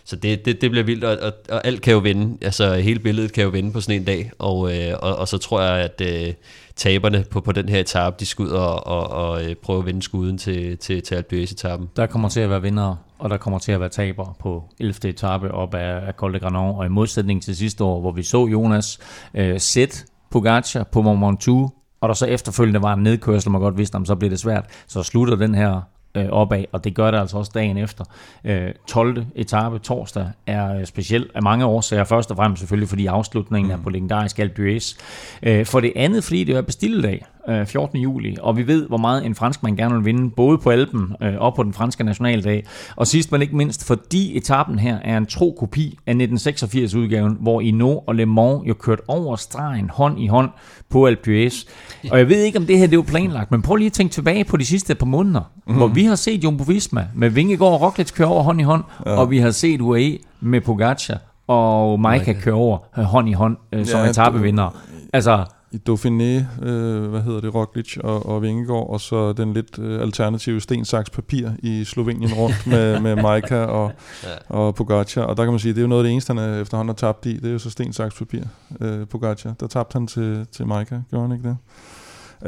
så 0.05 0.17
det, 0.17 0.45
det, 0.45 0.61
det 0.61 0.71
bliver 0.71 0.85
vildt, 0.85 1.05
og, 1.05 1.19
og, 1.23 1.33
og 1.51 1.67
alt 1.67 1.83
kan 1.83 1.93
jo 1.93 1.99
vende. 1.99 2.39
Altså 2.41 2.75
hele 2.75 3.01
billedet 3.01 3.33
kan 3.33 3.45
jo 3.45 3.51
vende 3.51 3.73
på 3.73 3.81
sådan 3.81 4.01
en 4.01 4.05
dag, 4.05 4.31
og, 4.39 4.77
øh, 4.77 4.95
og, 5.03 5.17
og 5.17 5.29
så 5.29 5.39
tror 5.39 5.63
jeg, 5.63 5.85
at 5.85 6.01
øh, 6.01 6.35
taberne 6.77 7.25
på, 7.31 7.41
på 7.41 7.53
den 7.53 7.69
her 7.69 7.81
etape, 7.81 8.17
de 8.21 8.27
skal 8.27 8.43
ud 8.43 8.51
og, 8.51 8.87
og, 8.87 9.09
og 9.11 9.45
øh, 9.45 9.55
prøve 9.55 9.79
at 9.79 9.87
vinde 9.87 10.03
skuden 10.03 10.39
til, 10.39 10.79
til, 10.79 11.03
til 11.03 11.15
Alpe 11.15 11.43
etappen 11.43 11.91
Der 11.97 12.07
kommer 12.07 12.29
til 12.29 12.41
at 12.41 12.51
være 12.51 12.63
vinder, 12.63 12.97
og 13.19 13.31
der 13.31 13.37
kommer 13.37 13.59
til 13.59 13.73
at 13.73 13.81
være 13.81 13.89
tabere 13.89 14.35
på 14.41 14.65
11. 14.81 15.09
etape 15.09 15.51
op 15.51 15.75
af, 15.75 16.07
af 16.07 16.13
Col 16.13 16.35
de 16.35 16.39
Granon, 16.39 16.77
og 16.77 16.87
i 16.87 16.89
modsætning 16.89 17.43
til 17.43 17.57
sidste 17.57 17.85
år, 17.85 18.01
hvor 18.01 18.13
vi 18.13 18.23
så 18.23 18.47
Jonas 18.47 18.99
øh, 19.35 19.61
sætte 19.61 19.97
Pogacar 20.31 20.85
på 20.85 21.03
Mont 21.03 21.27
Ventoux 21.27 21.71
og 22.05 22.09
der 22.09 22.15
så 22.15 22.27
efterfølgende 22.27 22.83
var 22.83 22.93
en 22.93 23.03
nedkørsel, 23.03 23.51
man 23.51 23.61
godt 23.61 23.79
vidste, 23.79 23.97
om 23.97 24.05
så 24.05 24.15
bliver 24.15 24.31
det 24.31 24.39
svært, 24.39 24.65
så 24.87 25.03
slutter 25.03 25.37
den 25.37 25.55
her 25.55 25.81
øh, 26.15 26.27
opad, 26.27 26.65
og 26.73 26.85
det 26.85 26.95
gør 26.95 27.11
det 27.11 27.19
altså 27.19 27.37
også 27.37 27.53
dagen 27.55 27.77
efter. 27.77 28.05
Øh, 28.45 28.71
12. 28.89 29.27
etape 29.35 29.79
torsdag 29.79 30.31
er 30.47 30.79
øh, 30.79 30.87
speciel 30.87 31.31
af 31.35 31.43
mange 31.43 31.65
årsager. 31.65 32.05
Først 32.05 32.31
og 32.31 32.37
fremmest 32.37 32.61
selvfølgelig, 32.61 32.89
fordi 32.89 33.07
afslutningen 33.07 33.73
mm. 33.73 33.79
er 33.79 33.83
på 33.83 33.91
legendarisk 33.91 34.39
Alpe. 34.39 34.81
Øh, 35.43 35.67
for 35.67 35.81
det 35.81 35.93
andet, 35.97 36.25
fordi 36.25 36.45
det 36.45 36.57
er 36.57 36.63
bestilledag 36.63 37.27
øh, 37.49 37.67
14. 37.67 37.99
juli, 37.99 38.37
og 38.41 38.57
vi 38.57 38.67
ved, 38.67 38.89
hvor 38.89 38.97
meget 38.97 39.27
en 39.27 39.35
franskmand 39.35 39.77
gerne 39.77 39.95
vil 39.95 40.05
vinde, 40.05 40.31
både 40.31 40.59
på 40.59 40.71
Alpen 40.71 41.17
øh, 41.23 41.35
og 41.39 41.55
på 41.55 41.63
den 41.63 41.73
franske 41.73 42.05
nationaldag. 42.05 42.65
Og 42.97 43.07
sidst 43.07 43.33
men 43.33 43.43
ikke 43.43 43.57
mindst, 43.57 43.87
fordi 43.87 44.37
etappen 44.37 44.79
her 44.79 44.99
er 45.05 45.17
en 45.17 45.27
tro 45.27 45.57
kopi 45.59 45.99
af 46.07 46.13
1986-udgaven, 46.13 47.37
hvor 47.41 47.61
Ino 47.61 47.99
og 47.99 48.15
Le 48.15 48.27
Mans 48.27 48.69
jo 48.69 48.75
kørte 48.75 49.03
over 49.09 49.37
stregen 49.37 49.91
hånd 49.91 50.21
i 50.21 50.27
hånd 50.27 50.51
på 50.91 51.07
Alpe. 51.07 51.51
Og 52.11 52.19
jeg 52.19 52.29
ved 52.29 52.43
ikke, 52.43 52.59
om 52.59 52.67
det 52.67 52.79
her 52.79 52.87
det 52.87 52.99
var 52.99 53.05
planlagt, 53.05 53.51
men 53.51 53.63
prøv 53.63 53.77
lige 53.77 53.87
at 53.87 53.93
tænke 53.93 54.13
tilbage 54.13 54.45
på 54.45 54.57
de 54.57 54.67
sidste 54.67 54.95
par 54.95 55.07
måneder, 55.07 55.51
mm. 55.67 55.75
hvor 55.75 55.87
vi 55.87 56.05
har 56.05 56.15
set 56.15 56.45
Jumbo 56.45 56.65
Visma 56.65 57.07
med 57.15 57.31
Vingegaard 57.31 57.73
og 57.73 57.81
Roglic 57.81 58.13
køre 58.13 58.29
over 58.29 58.43
hånd 58.43 58.61
i 58.61 58.65
hånd, 58.65 58.85
ja. 59.07 59.11
og 59.11 59.31
vi 59.31 59.39
har 59.39 59.51
set 59.51 59.81
UAE 59.81 60.19
med 60.41 60.61
Pogacar 60.61 61.19
og 61.47 62.01
Maika 62.01 62.33
køre 62.33 62.55
over 62.55 62.79
øh, 62.99 63.05
hånd 63.05 63.29
i 63.29 63.33
hånd 63.33 63.57
øh, 63.73 63.87
som 63.87 64.01
ja, 64.01 64.11
etapevinder. 64.11 64.77
Altså, 65.13 65.45
I 65.75 65.81
Dauphiné, 65.91 66.65
øh, 66.67 67.11
hvad 67.11 67.21
hedder 67.23 67.41
det, 67.41 67.55
Roglic 67.55 67.97
og, 67.97 68.27
og 68.27 68.43
Vingegaard, 68.43 68.91
og 68.91 69.01
så 69.01 69.33
den 69.33 69.53
lidt 69.53 69.79
øh, 69.79 70.01
alternative 70.03 70.61
sten, 70.61 70.85
saks, 70.85 71.11
papir 71.11 71.49
i 71.63 71.85
Slovenien 71.85 72.33
rundt 72.35 72.67
med, 72.73 73.01
med 73.01 73.17
Maika 73.17 73.57
og, 73.65 73.93
Ja. 74.25 74.29
og 74.57 74.75
Pogacar. 74.75 75.23
Og 75.23 75.37
der 75.37 75.45
kan 75.45 75.53
man 75.53 75.59
sige, 75.59 75.73
det 75.73 75.79
er 75.79 75.83
jo 75.83 75.89
noget 75.89 76.03
af 76.03 76.05
det 76.05 76.13
eneste, 76.13 76.35
han 76.35 76.51
øh, 76.51 76.61
efterhånden 76.61 76.89
har 76.89 76.95
tabt 76.95 77.27
i. 77.27 77.37
Det 77.37 77.45
er 77.49 77.53
jo 77.53 77.59
så 77.59 77.71
sten, 77.71 77.93
saks, 77.93 78.15
papir, 78.19 78.43
øh, 78.81 79.07
Pogacar. 79.07 79.53
Der 79.61 79.67
tabte 79.67 79.93
han 79.93 80.07
til, 80.07 80.47
til 80.53 80.67
Maika, 80.67 80.99
gjorde 81.11 81.29
han 81.29 81.37
ikke 81.37 81.49
det? 81.49 81.57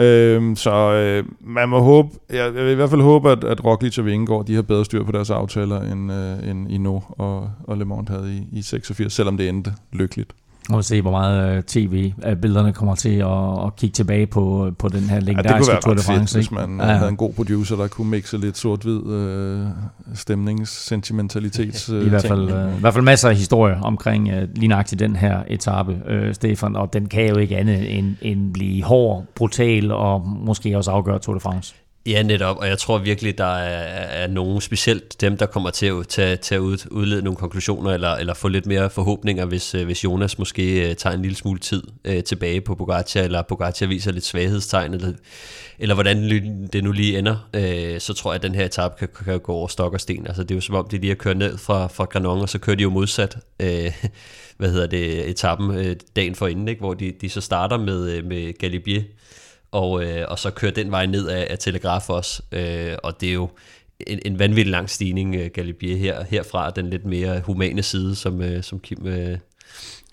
Øhm, 0.04 0.56
så 0.56 0.92
øh, 0.92 1.24
man 1.40 1.68
må 1.68 1.80
håbe, 1.80 2.08
jeg, 2.30 2.36
jeg 2.38 2.64
vil 2.64 2.72
i 2.72 2.74
hvert 2.74 2.90
fald 2.90 3.00
håbe, 3.02 3.30
at, 3.30 3.44
at 3.44 3.64
Roglic 3.64 3.98
og 3.98 4.04
Vingegaard, 4.06 4.46
de 4.46 4.54
har 4.54 4.62
bedre 4.62 4.84
styr 4.84 5.04
på 5.04 5.12
deres 5.12 5.30
aftaler, 5.30 5.80
end, 5.80 6.12
øh, 6.12 6.50
end 6.50 6.70
Ino 6.72 7.00
og, 7.08 7.50
og 7.64 7.76
Le 7.76 7.84
Mans 7.84 8.08
havde 8.08 8.36
i, 8.36 8.58
i 8.58 8.62
86, 8.62 9.12
selvom 9.12 9.36
det 9.36 9.48
endte 9.48 9.72
lykkeligt. 9.92 10.32
Og 10.70 10.84
se, 10.84 11.02
hvor 11.02 11.10
meget 11.10 11.56
øh, 11.56 11.62
tv-billederne 11.62 12.72
kommer 12.72 12.94
til 12.94 13.08
at, 13.18 13.66
at 13.66 13.76
kigge 13.76 13.94
tilbage 13.94 14.26
på, 14.26 14.70
på 14.78 14.88
den 14.88 15.00
her 15.02 15.14
Ja, 15.14 15.20
legendariske 15.20 15.72
være 15.72 15.80
Tour 15.80 15.94
de 15.94 15.98
ret 16.00 16.04
fedt, 16.06 16.18
France. 16.18 16.38
hvis 16.38 16.50
man 16.50 16.76
Ja, 16.80 16.84
ja. 16.86 16.92
ja. 16.92 16.96
havde 16.98 17.10
en 17.10 17.16
god 17.16 17.32
producer, 17.32 17.76
der 17.76 17.88
kunne 17.88 18.10
mixe 18.10 18.38
lidt 18.38 18.58
sort-hvid 18.58 19.06
øh, 19.12 19.66
stemningssentimentalitets 20.14 21.88
øh, 21.88 22.06
I 22.06 22.08
hvert, 22.08 22.24
fald, 22.26 22.50
øh, 22.50 22.76
I 22.76 22.80
hvert 22.80 22.92
fald 22.94 23.04
masser 23.04 23.28
af 23.28 23.36
historier 23.36 23.80
omkring 23.80 24.28
øh, 24.30 24.48
lige 24.54 24.68
nøjagtigt 24.68 24.98
den 24.98 25.16
her 25.16 25.38
etape, 25.48 26.00
øh, 26.08 26.34
Stefan, 26.34 26.76
og 26.76 26.92
den 26.92 27.06
kan 27.08 27.28
jo 27.28 27.36
ikke 27.36 27.56
andet 27.56 27.98
end, 27.98 28.14
end 28.22 28.52
blive 28.52 28.82
hård, 28.84 29.24
brutal 29.34 29.92
og 29.92 30.28
måske 30.28 30.76
også 30.76 30.90
afgøre 30.90 31.18
Tour 31.18 31.34
de 31.34 31.40
France. 31.40 31.74
Ja, 32.06 32.22
netop, 32.22 32.56
og 32.56 32.68
jeg 32.68 32.78
tror 32.78 32.98
virkelig, 32.98 33.38
der 33.38 33.56
er, 33.56 34.22
er 34.22 34.26
nogen, 34.26 34.60
specielt 34.60 35.20
dem, 35.20 35.36
der 35.36 35.46
kommer 35.46 35.70
til 35.70 35.86
at, 35.86 36.08
til, 36.08 36.38
til 36.38 36.54
at 36.54 36.58
ud, 36.58 36.78
udlede 36.90 37.22
nogle 37.22 37.36
konklusioner, 37.36 37.90
eller, 37.90 38.14
eller 38.14 38.34
få 38.34 38.48
lidt 38.48 38.66
mere 38.66 38.90
forhåbninger, 38.90 39.44
hvis, 39.44 39.74
øh, 39.74 39.84
hvis 39.84 40.04
Jonas 40.04 40.38
måske 40.38 40.88
øh, 40.90 40.96
tager 40.96 41.14
en 41.16 41.22
lille 41.22 41.36
smule 41.36 41.58
tid 41.58 41.82
øh, 42.04 42.24
tilbage 42.24 42.60
på 42.60 42.74
Bogatia, 42.74 43.22
eller 43.22 43.42
Bogatia 43.42 43.86
viser 43.86 44.12
lidt 44.12 44.24
svaghedstegn, 44.24 44.94
eller, 44.94 45.12
eller 45.78 45.94
hvordan 45.94 46.16
det 46.72 46.84
nu 46.84 46.92
lige 46.92 47.18
ender, 47.18 47.48
øh, 47.54 48.00
så 48.00 48.14
tror 48.14 48.32
jeg, 48.32 48.34
at 48.34 48.42
den 48.42 48.54
her 48.54 48.64
etape 48.64 48.94
kan, 48.98 49.08
kan 49.24 49.40
gå 49.40 49.52
over 49.52 49.68
stok 49.68 49.92
og 49.92 50.00
sten. 50.00 50.26
Altså, 50.26 50.42
det 50.42 50.50
er 50.50 50.54
jo 50.54 50.60
som 50.60 50.74
om, 50.74 50.88
de 50.88 50.98
lige 50.98 51.10
har 51.10 51.14
kørt 51.14 51.36
ned 51.36 51.58
fra, 51.58 51.86
fra 51.86 52.04
Granon, 52.04 52.40
og 52.40 52.48
så 52.48 52.58
kører 52.58 52.76
de 52.76 52.82
jo 52.82 52.90
modsat, 52.90 53.36
øh, 53.60 53.92
hvad 54.58 54.70
hedder 54.70 54.86
det, 54.86 55.30
etappen 55.30 55.78
øh, 55.78 55.96
dagen 56.16 56.34
for 56.34 56.46
inden, 56.46 56.68
ikke? 56.68 56.80
hvor 56.80 56.94
de, 56.94 57.12
de 57.20 57.28
så 57.30 57.40
starter 57.40 57.78
med, 57.78 58.10
øh, 58.10 58.24
med 58.24 58.58
Galibier, 58.58 59.02
og, 59.70 60.04
øh, 60.04 60.24
og 60.28 60.38
så 60.38 60.50
kører 60.50 60.72
den 60.72 60.90
vej 60.90 61.06
ned 61.06 61.28
af, 61.28 61.46
af 61.50 61.58
Telegraf 61.58 62.10
også, 62.10 62.42
øh, 62.52 62.94
og 63.02 63.20
det 63.20 63.28
er 63.28 63.32
jo 63.32 63.50
en, 64.06 64.18
en 64.24 64.38
vanvittig 64.38 64.70
lang 64.70 64.90
stigning, 64.90 65.34
øh, 65.34 65.50
Galibier 65.54 65.96
her, 65.96 66.24
herfra, 66.24 66.70
den 66.70 66.90
lidt 66.90 67.04
mere 67.04 67.40
humane 67.40 67.82
side, 67.82 68.14
som, 68.14 68.42
øh, 68.42 68.62
som 68.62 68.80
Kim 68.80 69.06
øh, 69.06 69.38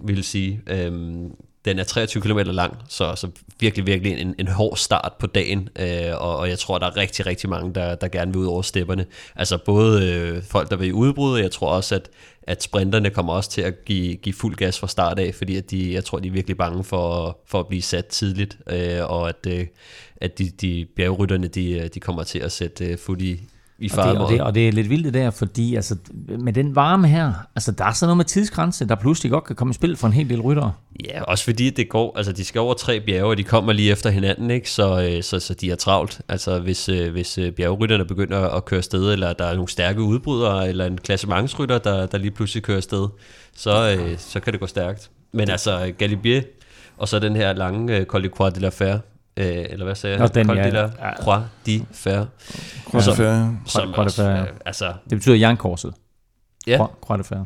ville 0.03 0.23
sige. 0.23 0.61
Øhm, 0.67 1.31
den 1.65 1.79
er 1.79 1.83
23 1.83 2.23
km 2.23 2.37
lang, 2.37 2.77
så, 2.89 3.15
så 3.15 3.27
virkelig, 3.59 3.87
virkelig 3.87 4.21
en, 4.21 4.35
en 4.39 4.47
hård 4.47 4.77
start 4.77 5.13
på 5.19 5.27
dagen, 5.27 5.69
øh, 5.79 6.11
og, 6.13 6.37
og 6.37 6.49
jeg 6.49 6.59
tror, 6.59 6.77
der 6.77 6.87
er 6.87 6.97
rigtig, 6.97 7.25
rigtig 7.25 7.49
mange, 7.49 7.73
der, 7.73 7.95
der 7.95 8.07
gerne 8.07 8.33
vil 8.33 8.39
ud 8.39 8.45
over 8.45 8.61
stepperne. 8.61 9.05
Altså 9.35 9.57
både 9.57 10.09
øh, 10.11 10.43
folk, 10.43 10.69
der 10.69 10.75
vil 10.75 10.87
i 10.87 10.91
udbrud, 10.91 11.33
og 11.33 11.41
jeg 11.41 11.51
tror 11.51 11.69
også, 11.69 11.95
at, 11.95 12.09
at 12.47 12.63
sprinterne 12.63 13.09
kommer 13.09 13.33
også 13.33 13.49
til 13.49 13.61
at 13.61 13.85
give, 13.85 14.15
give 14.15 14.33
fuld 14.33 14.55
gas 14.55 14.79
fra 14.79 14.87
start 14.87 15.19
af, 15.19 15.35
fordi 15.35 15.55
at 15.55 15.71
de, 15.71 15.93
jeg 15.93 16.05
tror, 16.05 16.19
de 16.19 16.27
er 16.27 16.31
virkelig 16.31 16.57
bange 16.57 16.83
for, 16.83 17.37
for 17.45 17.59
at 17.59 17.67
blive 17.67 17.81
sat 17.81 18.05
tidligt, 18.05 18.57
øh, 18.67 19.09
og 19.09 19.29
at, 19.29 19.47
øh, 19.47 19.67
at 20.15 20.37
de, 20.37 20.49
de 20.49 20.85
bjergrytterne, 20.95 21.47
de, 21.47 21.71
øh, 21.71 21.89
de 21.93 21.99
kommer 21.99 22.23
til 22.23 22.39
at 22.39 22.51
sætte 22.51 22.85
øh, 22.85 22.97
fod 22.97 23.21
i, 23.21 23.43
i 23.79 23.91
Og 23.97 24.05
det, 24.05 24.17
og, 24.17 24.31
det, 24.31 24.41
og 24.41 24.55
det 24.55 24.67
er 24.67 24.71
lidt 24.71 24.89
vildt 24.89 25.05
det 25.05 25.13
der, 25.13 25.31
fordi 25.31 25.75
altså, 25.75 25.95
med 26.39 26.53
den 26.53 26.75
varme 26.75 27.07
her, 27.07 27.33
altså, 27.55 27.71
der 27.71 27.85
er 27.85 27.91
sådan 27.91 28.07
noget 28.07 28.17
med 28.17 28.25
tidsgrænse, 28.25 28.87
der 28.87 28.95
pludselig 28.95 29.31
godt 29.31 29.43
kan 29.43 29.55
komme 29.55 29.71
i 29.71 29.73
spil 29.73 29.95
for 29.95 30.07
en 30.07 30.13
hel 30.13 30.29
del 30.29 30.41
ryttere. 30.41 30.73
Ja, 31.05 31.23
også 31.23 31.43
fordi 31.43 31.69
det 31.69 31.89
går, 31.89 32.17
altså 32.17 32.31
de 32.31 32.45
skal 32.45 32.61
over 32.61 32.73
tre 32.73 32.99
bjerge, 32.99 33.29
og 33.29 33.37
de 33.37 33.43
kommer 33.43 33.73
lige 33.73 33.91
efter 33.91 34.09
hinanden, 34.09 34.51
ikke? 34.51 34.71
Så, 34.71 35.01
øh, 35.01 35.23
så, 35.23 35.39
så 35.39 35.53
de 35.53 35.71
er 35.71 35.75
travlt. 35.75 36.21
Altså 36.29 36.59
hvis, 36.59 36.89
øh, 36.89 37.11
hvis 37.11 37.37
øh, 37.37 37.51
bjergrytterne 37.51 38.05
begynder 38.05 38.39
at 38.49 38.65
køre 38.65 38.81
sted, 38.81 39.13
eller 39.13 39.33
der 39.33 39.45
er 39.45 39.53
nogle 39.53 39.69
stærke 39.69 40.01
udbrydere, 40.01 40.69
eller 40.69 40.85
en 40.85 40.97
klassementsrytter, 40.97 41.77
der, 41.77 42.05
der 42.05 42.17
lige 42.17 42.31
pludselig 42.31 42.63
kører 42.63 42.81
sted, 42.81 43.07
så, 43.55 43.97
øh, 43.99 44.17
så 44.17 44.39
kan 44.39 44.53
det 44.53 44.59
gå 44.59 44.67
stærkt. 44.67 45.09
Men 45.31 45.49
altså 45.49 45.93
Galibier, 45.97 46.41
og 46.97 47.07
så 47.07 47.19
den 47.19 47.35
her 47.35 47.53
lange 47.53 47.97
øh, 47.97 48.05
Col 48.05 48.23
de 48.23 48.29
Croix 48.29 48.53
de 48.53 48.59
la 48.59 48.69
Fer, 48.69 48.99
øh, 49.37 49.65
eller 49.69 49.85
hvad 49.85 49.95
sagde 49.95 50.17
Nå, 50.17 50.23
jeg? 50.23 50.35
den, 50.35 50.45
Col 50.47 50.57
ja. 50.57 50.65
de 50.65 50.71
la. 50.71 50.89
Croix 51.21 51.41
de 51.65 51.85
Fer. 51.91 52.25
Croix 52.85 53.05
de 53.05 53.15
Fer, 53.15 53.31
ja. 53.33 53.49
Som 53.65 53.81
Croix 53.93 53.95
de 53.95 53.99
også, 54.01 54.23
Fer. 54.23 54.41
øh, 54.41 54.47
altså, 54.65 54.85
Det 55.09 55.17
betyder 55.17 55.35
jernkorset. 55.35 55.93
ja, 56.67 56.77
Croix- 56.77 56.99
Croix 57.01 57.17
de 57.19 57.23
Fer. 57.23 57.45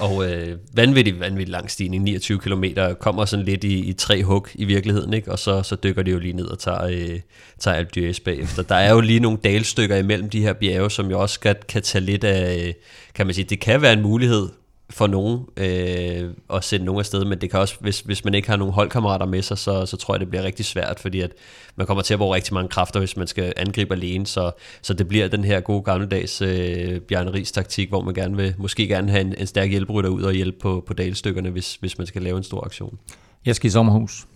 og 0.00 0.30
øh, 0.30 0.58
vanvittig, 0.74 1.20
vanvittig 1.20 1.52
lang 1.52 1.70
stigning, 1.70 2.02
29 2.02 2.38
km, 2.38 2.64
kommer 3.00 3.24
sådan 3.24 3.44
lidt 3.44 3.64
i, 3.64 3.78
i 3.78 3.92
tre 3.92 4.24
hug 4.24 4.46
i 4.54 4.64
virkeligheden, 4.64 5.12
ikke? 5.14 5.32
og 5.32 5.38
så, 5.38 5.62
så 5.62 5.76
dykker 5.76 6.02
det 6.02 6.12
jo 6.12 6.18
lige 6.18 6.32
ned 6.32 6.46
og 6.46 6.58
tager, 6.58 6.84
øh, 6.84 7.20
tager 7.58 7.76
Alpe 7.76 7.90
d'Huez 8.10 8.18
bagefter. 8.24 8.62
Der 8.62 8.74
er 8.74 8.92
jo 8.92 9.00
lige 9.00 9.20
nogle 9.20 9.38
dalstykker 9.44 9.96
imellem 9.96 10.30
de 10.30 10.40
her 10.40 10.52
bjerge, 10.52 10.90
som 10.90 11.10
jo 11.10 11.20
også 11.20 11.40
kan, 11.40 11.56
kan 11.68 11.82
tage 11.82 12.04
lidt 12.04 12.24
af, 12.24 12.66
øh, 12.66 12.74
kan 13.14 13.26
man 13.26 13.34
sige, 13.34 13.44
det 13.44 13.60
kan 13.60 13.82
være 13.82 13.92
en 13.92 14.02
mulighed 14.02 14.48
for 14.90 15.06
nogen 15.06 15.40
øh, 15.56 16.30
at 16.54 16.64
sende 16.64 16.86
nogen 16.86 16.98
afsted, 16.98 17.24
men 17.24 17.40
det 17.40 17.50
kan 17.50 17.60
også, 17.60 17.74
hvis, 17.80 18.00
hvis 18.00 18.24
man 18.24 18.34
ikke 18.34 18.48
har 18.48 18.56
nogen 18.56 18.74
holdkammerater 18.74 19.26
med 19.26 19.42
sig, 19.42 19.58
så, 19.58 19.86
så 19.86 19.96
tror 19.96 20.14
jeg, 20.14 20.20
det 20.20 20.28
bliver 20.28 20.42
rigtig 20.42 20.64
svært, 20.64 21.00
fordi 21.00 21.20
at 21.20 21.32
man 21.76 21.86
kommer 21.86 22.02
til 22.02 22.14
at 22.14 22.18
bruge 22.18 22.34
rigtig 22.34 22.54
mange 22.54 22.68
kræfter, 22.68 22.98
hvis 22.98 23.16
man 23.16 23.26
skal 23.26 23.52
angribe 23.56 23.94
alene, 23.94 24.26
så, 24.26 24.50
så 24.82 24.94
det 24.94 25.08
bliver 25.08 25.28
den 25.28 25.44
her 25.44 25.60
gode 25.60 25.82
gammeldags 25.82 26.42
øh, 26.42 27.00
Bjarne 27.00 27.32
Ries 27.32 27.52
taktik, 27.52 27.88
hvor 27.88 28.02
man 28.02 28.14
gerne 28.14 28.36
vil, 28.36 28.54
måske 28.58 28.88
gerne 28.88 29.10
have 29.10 29.20
en, 29.20 29.34
en 29.38 29.46
stærk 29.46 29.70
hjælperytter 29.70 30.10
ud 30.10 30.22
og 30.22 30.32
hjælpe 30.32 30.58
på, 30.58 30.84
på 30.86 30.94
dalstykkerne, 30.94 31.50
hvis, 31.50 31.74
hvis 31.74 31.98
man 31.98 32.06
skal 32.06 32.22
lave 32.22 32.36
en 32.36 32.44
stor 32.44 32.64
aktion. 32.64 32.98
Jeg 33.46 33.56
skal 33.56 33.68
i 33.68 33.70
sommerhus. 33.70 34.26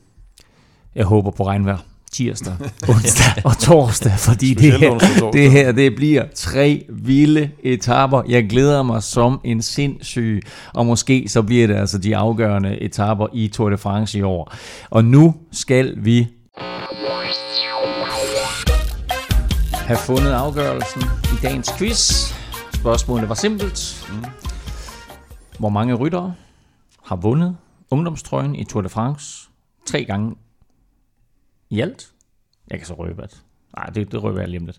Jeg 0.94 1.04
håber 1.04 1.30
på 1.30 1.46
regnvejr. 1.46 1.91
Tirsdag, 2.12 2.54
onsdag 2.88 3.32
og 3.44 3.58
torsdag, 3.58 4.12
fordi 4.18 4.54
det 4.54 4.72
her, 4.72 5.30
det 5.32 5.50
her 5.50 5.72
det 5.72 5.96
bliver 5.96 6.24
tre 6.34 6.84
vilde 6.88 7.50
etaper. 7.62 8.22
Jeg 8.28 8.48
glæder 8.48 8.82
mig 8.82 9.02
som 9.02 9.40
en 9.44 9.62
sindssyg, 9.62 10.42
og 10.74 10.86
måske 10.86 11.28
så 11.28 11.42
bliver 11.42 11.66
det 11.66 11.74
altså 11.74 11.98
de 11.98 12.16
afgørende 12.16 12.82
etaper 12.82 13.26
i 13.32 13.48
Tour 13.48 13.70
de 13.70 13.78
France 13.78 14.18
i 14.18 14.22
år. 14.22 14.54
Og 14.90 15.04
nu 15.04 15.34
skal 15.52 15.94
vi 15.96 16.28
have 19.72 19.98
fundet 19.98 20.30
afgørelsen 20.30 21.02
i 21.02 21.36
dagens 21.42 21.70
quiz. 21.78 22.32
Spørgsmålet 22.74 23.28
var 23.28 23.34
simpelt. 23.34 24.08
Hvor 25.58 25.68
mange 25.68 25.94
ryttere 25.94 26.34
har 27.04 27.16
vundet 27.16 27.56
ungdomstrøjen 27.90 28.54
i 28.54 28.64
Tour 28.64 28.82
de 28.82 28.88
France 28.88 29.48
tre 29.86 30.04
gange 30.04 30.34
i 31.72 31.80
alt? 31.80 32.08
Jeg 32.70 32.78
kan 32.78 32.86
så 32.86 32.94
røbe, 32.94 33.22
at... 33.22 33.36
Nej, 33.76 33.86
det, 33.86 34.12
det 34.12 34.22
røber 34.22 34.40
jeg 34.40 34.48
lige 34.48 34.60
om 34.60 34.66
lidt. 34.66 34.78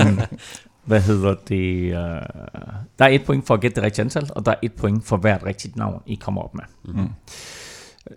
um, 0.00 0.20
hvad 0.88 1.00
hedder 1.00 1.34
det? 1.48 1.84
Uh, 1.86 1.98
der 2.98 3.04
er 3.04 3.08
et 3.08 3.24
point 3.24 3.46
for 3.46 3.54
at 3.54 3.60
gætte 3.60 3.74
det 3.74 3.82
rigtige 3.84 4.02
antal, 4.04 4.30
og 4.34 4.46
der 4.46 4.52
er 4.52 4.56
et 4.62 4.72
point 4.72 5.06
for 5.06 5.16
hvert 5.16 5.44
rigtigt 5.44 5.76
navn, 5.76 6.02
I 6.06 6.14
kommer 6.14 6.42
op 6.42 6.54
med. 6.54 6.64
Mm. 6.84 7.08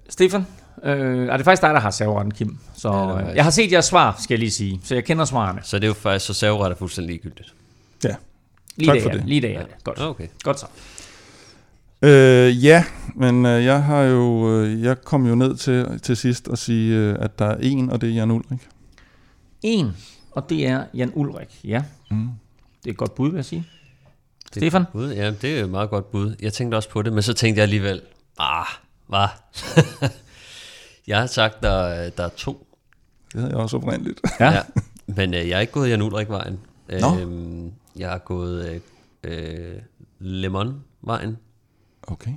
Stefan, 0.09 0.47
øh, 0.84 1.27
er 1.27 1.38
det 1.38 1.43
faktisk 1.43 1.61
dig, 1.61 1.73
der 1.73 1.80
har 1.80 1.91
serveretten, 1.91 2.34
Kim? 2.34 2.57
Så 2.73 2.89
det 2.89 2.95
ja, 2.95 3.15
faktisk. 3.15 3.35
jeg 3.35 3.43
har 3.43 3.51
set 3.51 3.72
jeres 3.72 3.85
svar, 3.85 4.15
skal 4.19 4.34
jeg 4.34 4.39
lige 4.39 4.51
sige, 4.51 4.81
så 4.84 4.95
jeg 4.95 5.05
kender 5.05 5.26
svarene. 5.26 5.59
Så 5.63 5.77
det 5.77 5.84
er 5.84 5.88
jo 5.88 5.93
faktisk, 5.93 6.26
så 6.26 6.34
serveret 6.34 6.72
er 6.72 6.76
fuldstændig 6.76 7.07
ligegyldigt. 7.07 7.53
Ja. 8.03 8.15
Lige 8.76 8.88
Tak 8.88 8.95
der, 8.95 9.03
for 9.03 9.09
ja. 9.09 9.17
det. 9.17 9.26
Lige 9.26 9.41
der, 9.41 9.49
ja. 9.49 9.63
Godt. 9.84 10.01
Okay. 10.01 10.27
Godt 10.43 10.59
så. 10.59 10.65
Øh, 12.06 12.65
ja, 12.65 12.84
men 13.15 13.45
øh, 13.45 13.65
jeg 13.65 13.84
har 13.84 14.02
jo, 14.02 14.49
øh, 14.60 14.82
jeg 14.84 15.02
kom 15.02 15.26
jo 15.27 15.36
ned 15.36 15.56
til, 15.56 15.99
til 15.99 16.18
sidst 16.18 16.48
at 16.48 16.57
sige, 16.60 16.95
øh, 16.98 17.15
at 17.19 17.40
der 17.40 17.45
er 17.45 17.57
en, 17.61 17.90
og 17.90 18.02
det 18.02 18.10
er 18.10 18.14
Jan 18.14 18.32
Ulrik. 18.32 18.69
En, 19.61 19.91
og 20.32 20.49
det 20.49 20.68
er 20.68 20.86
Jan 20.94 21.11
Ulrik. 21.15 21.60
Ja, 21.64 21.84
Mm. 22.11 22.30
det 22.84 22.90
er 22.90 22.91
et 22.91 22.98
godt 22.98 23.15
bud, 23.15 23.30
vil 23.30 23.36
jeg 23.36 23.45
sige. 23.45 23.65
Stefan? 24.48 24.84
Bud, 24.94 25.14
ja, 25.14 25.32
det 25.32 25.60
er 25.60 25.64
et 25.64 25.69
meget 25.69 25.90
godt 25.90 26.11
bud. 26.11 26.36
Jeg 26.41 26.53
tænkte 26.53 26.76
også 26.76 26.90
på 26.90 27.02
det, 27.02 27.14
men 27.14 27.23
så 27.23 27.34
tænkte 27.34 27.60
jeg 27.60 27.64
alligevel, 27.64 28.02
ah, 28.40 28.65
hvad? 29.07 29.27
jeg 31.07 31.19
har 31.19 31.26
sagt, 31.27 31.64
der, 31.64 32.10
der 32.10 32.23
er 32.23 32.30
to. 32.30 32.68
Det 33.34 33.40
havde 33.41 33.52
jeg 33.53 33.60
også 33.61 33.77
oprindeligt. 33.77 34.22
Ja. 34.40 34.52
Ja. 34.52 34.61
Men 35.07 35.34
øh, 35.34 35.49
jeg 35.49 35.56
er 35.56 35.60
ikke 35.60 35.73
gået 35.73 35.90
Jan 35.90 36.02
Ulrik 36.02 36.30
vejen. 36.30 36.60
Nå. 37.02 37.19
Øhm, 37.19 37.72
jeg 37.95 38.10
har 38.10 38.18
gået 38.18 38.82
øh, 39.23 39.61
øh, 39.68 39.76
Lemon-vejen 40.19 41.38
Okay. 42.07 42.32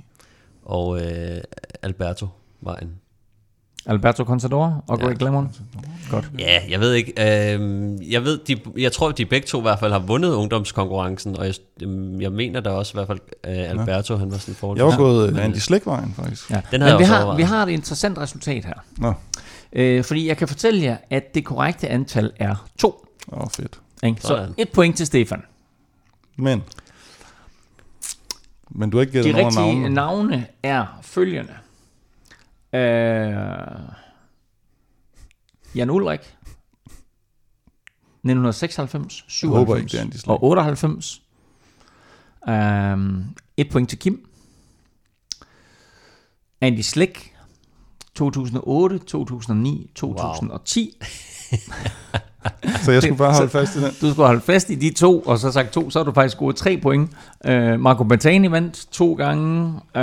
og 0.65 1.01
øh, 1.01 1.41
Alberto-vejen. 1.81 2.89
Alberto 3.85 4.23
Contador 4.23 4.83
og 4.87 4.99
Ja. 4.99 5.05
Greg 5.05 5.21
LeMond. 5.21 5.49
Godt. 6.09 6.31
Ja, 6.39 6.61
jeg 6.69 6.79
ved 6.79 6.93
ikke. 6.93 7.11
Øh, 7.55 8.11
jeg 8.11 8.23
ved, 8.23 8.37
de, 8.47 8.57
jeg 8.77 8.91
tror, 8.91 9.11
de 9.11 9.25
begge 9.25 9.47
to 9.47 9.57
i 9.59 9.61
hvert 9.61 9.79
fald 9.79 9.91
har 9.91 9.99
vundet 9.99 10.33
ungdomskonkurrencen, 10.33 11.37
og 11.37 11.45
jeg, 11.45 11.53
øhm, 11.83 12.21
jeg 12.21 12.31
mener 12.31 12.59
da 12.59 12.69
også 12.69 12.91
i 12.93 12.95
hvert 12.97 13.07
fald, 13.07 13.19
øh, 13.47 13.69
Alberto, 13.69 14.15
han 14.15 14.31
var 14.31 14.37
sådan 14.37 14.55
forhold. 14.55 14.77
Jeg 14.77 14.85
var 14.85 14.97
gået 14.97 15.29
øh, 15.37 15.45
Andy 15.45 15.55
Slægtvejen, 15.57 16.13
faktisk. 16.15 16.51
Ja. 16.51 16.61
Den 16.71 16.79
Men 16.81 16.99
vi 16.99 17.03
har, 17.03 17.15
overvejet. 17.17 17.37
vi 17.37 17.43
har 17.43 17.63
et 17.65 17.69
interessant 17.69 18.17
resultat 18.17 18.65
her. 18.65 18.73
Nå, 18.97 19.13
Øh, 19.73 20.03
fordi 20.03 20.27
jeg 20.27 20.37
kan 20.37 20.47
fortælle 20.47 20.83
jer, 20.83 20.97
at 21.09 21.35
det 21.35 21.45
korrekte 21.45 21.87
antal 21.87 22.31
er 22.39 22.67
to. 22.79 23.05
åh, 23.31 23.49
fedt. 23.49 23.79
Ikke? 24.03 24.21
Så 24.21 24.27
Sådan. 24.27 24.53
et 24.57 24.69
point 24.69 24.97
til 24.97 25.05
Stefan. 25.05 25.41
Men, 26.37 26.63
men 28.69 28.89
du 28.89 28.97
har 28.97 29.01
ikke 29.01 29.13
gættet 29.13 29.35
De 29.35 29.41
nogen 29.41 29.47
rigtige 29.47 29.89
navnene. 29.89 30.35
navne 30.35 30.47
er 30.63 30.99
følgende. 31.01 31.53
Øh, 32.73 33.79
Jan 35.75 35.89
Ulrik. 35.89 36.19
1996, 38.23 39.25
Jeg 39.43 39.49
håber 39.49 39.75
97 39.75 39.93
ikke, 39.93 40.13
det 40.13 40.27
og 40.27 40.43
98. 40.43 41.21
Um, 42.47 43.35
et 43.57 43.69
point 43.71 43.89
til 43.89 43.99
Kim. 43.99 44.29
Andy 46.61 46.79
Slick. 46.81 47.35
2008, 48.15 48.97
2009, 48.99 49.91
2010. 49.95 50.97
Så 52.85 52.91
jeg 52.91 53.01
skulle 53.01 53.17
bare 53.17 53.33
holde 53.33 53.49
fast 53.49 53.75
i 53.75 53.79
den. 53.79 53.91
Du 54.01 54.11
skulle 54.11 54.25
holde 54.27 54.41
fast 54.41 54.69
i 54.69 54.75
de 54.75 54.93
to, 54.93 55.19
og 55.19 55.39
så 55.39 55.51
sagt 55.51 55.71
to, 55.71 55.89
så 55.89 55.99
har 55.99 56.03
du 56.03 56.11
faktisk 56.13 56.35
scoret 56.35 56.55
tre 56.55 56.77
point. 56.83 57.09
Uh, 57.49 57.79
Marco 57.79 58.03
Bertani 58.03 58.51
vandt 58.51 58.85
to 58.91 59.13
gange. 59.13 59.65
Uh, 59.95 60.01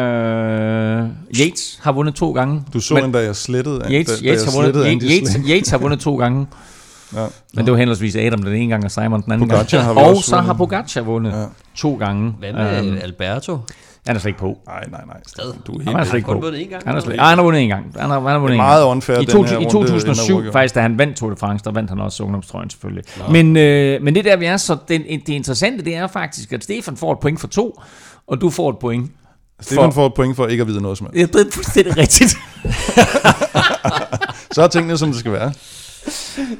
Yates 1.40 1.78
har 1.82 1.92
vundet 1.92 2.14
to 2.14 2.32
gange. 2.32 2.62
Du 2.72 2.80
så 2.80 2.94
Men- 2.94 3.02
den, 3.04 3.12
da 3.12 3.18
jeg 3.18 3.36
slettede, 3.36 3.76
Yates, 3.90 4.20
da, 4.20 4.26
da 4.26 4.30
Yates, 4.30 4.44
jeg 4.44 4.52
har 4.52 4.62
vundet, 4.62 5.02
Yates, 5.02 5.30
Slægt. 5.30 5.46
Yates 5.48 5.70
har 5.70 5.78
vundet 5.78 6.00
to 6.00 6.16
gange. 6.16 6.46
Ja. 7.16 7.26
Men 7.54 7.64
det 7.64 7.72
var 7.72 7.78
henholdsvis 7.78 8.16
Adam 8.16 8.42
den 8.42 8.54
ene 8.54 8.70
gang, 8.70 8.84
og 8.84 8.90
Simon 8.90 9.22
den 9.22 9.32
anden 9.32 9.48
Pogacar 9.48 9.84
gang. 9.94 9.98
og 9.98 10.16
så 10.16 10.36
har. 10.36 10.52
Pogacar 10.52 11.00
vundet 11.02 11.32
Ja. 11.32 11.44
to 11.76 11.94
gange. 11.94 12.34
Hvad 12.38 12.52
med 12.52 12.80
um, 12.92 12.98
Alberto? 13.02 13.58
Han 14.06 14.16
er 14.16 14.20
slet 14.20 14.28
ikke 14.28 14.38
på. 14.38 14.58
Nej, 14.66 14.84
nej, 14.90 15.00
nej. 15.06 15.16
Stadig. 15.26 15.54
Du 15.66 15.72
er 15.72 15.78
Han 15.84 15.94
er 15.94 15.98
helt 15.98 16.08
slet 16.08 16.18
ikke 16.18 16.26
på. 16.26 16.32
vundet 16.34 16.62
en 16.62 16.68
gang, 16.68 16.82
Han 16.86 16.96
er 16.96 17.00
slet, 17.00 17.12
ah, 17.20 17.26
han 17.28 17.38
har 17.38 17.44
vundet 17.44 17.62
en 17.62 17.68
gang. 17.68 17.84
Han 18.00 18.10
har, 18.10 18.20
han 18.20 18.28
har 18.28 18.38
vundet 18.38 18.54
en 18.54 18.60
meget 18.60 18.80
gang. 18.82 18.90
unfair, 18.90 19.16
I, 19.16 19.20
den 19.20 19.28
to, 19.30 19.42
her 19.42 19.52
I 19.52 19.56
runde, 19.56 19.70
2007, 19.70 20.38
den 20.38 20.46
er 20.48 20.52
faktisk, 20.52 20.74
da 20.74 20.80
han 20.80 20.98
vandt 20.98 21.16
Tour 21.16 21.30
de 21.30 21.36
France, 21.36 21.64
der 21.64 21.70
vandt 21.72 21.90
han 21.90 22.00
også 22.00 22.22
ungdomstrøjen 22.22 22.70
selvfølgelig. 22.70 23.04
Men, 23.30 23.56
øh, 23.56 24.02
men 24.02 24.14
det 24.14 24.24
der, 24.24 24.36
vi 24.36 24.44
er, 24.44 24.56
så 24.56 24.76
det, 24.88 25.04
det 25.26 25.28
interessante, 25.28 25.84
det 25.84 25.96
er 25.96 26.06
faktisk, 26.06 26.52
at 26.52 26.64
Stefan 26.64 26.96
får 26.96 27.12
et 27.12 27.18
point 27.20 27.40
for 27.40 27.48
to, 27.48 27.80
og 28.26 28.40
du 28.40 28.50
får 28.50 28.70
et 28.70 28.78
point. 28.78 29.10
Stefan 29.60 29.92
får 29.92 30.06
et 30.06 30.14
point 30.14 30.36
for 30.36 30.46
ikke 30.46 30.60
at 30.60 30.66
vide 30.66 30.82
noget 30.82 30.98
som 30.98 31.06
helst. 31.12 31.34
Ja, 31.34 31.38
det 31.38 31.46
er 31.46 31.50
fuldstændig 31.52 31.96
rigtigt. 31.96 32.36
Så 34.52 34.62
er 34.62 34.66
tingene, 34.68 34.98
som 34.98 35.08
det 35.10 35.18
skal 35.18 35.32
være. 35.32 35.52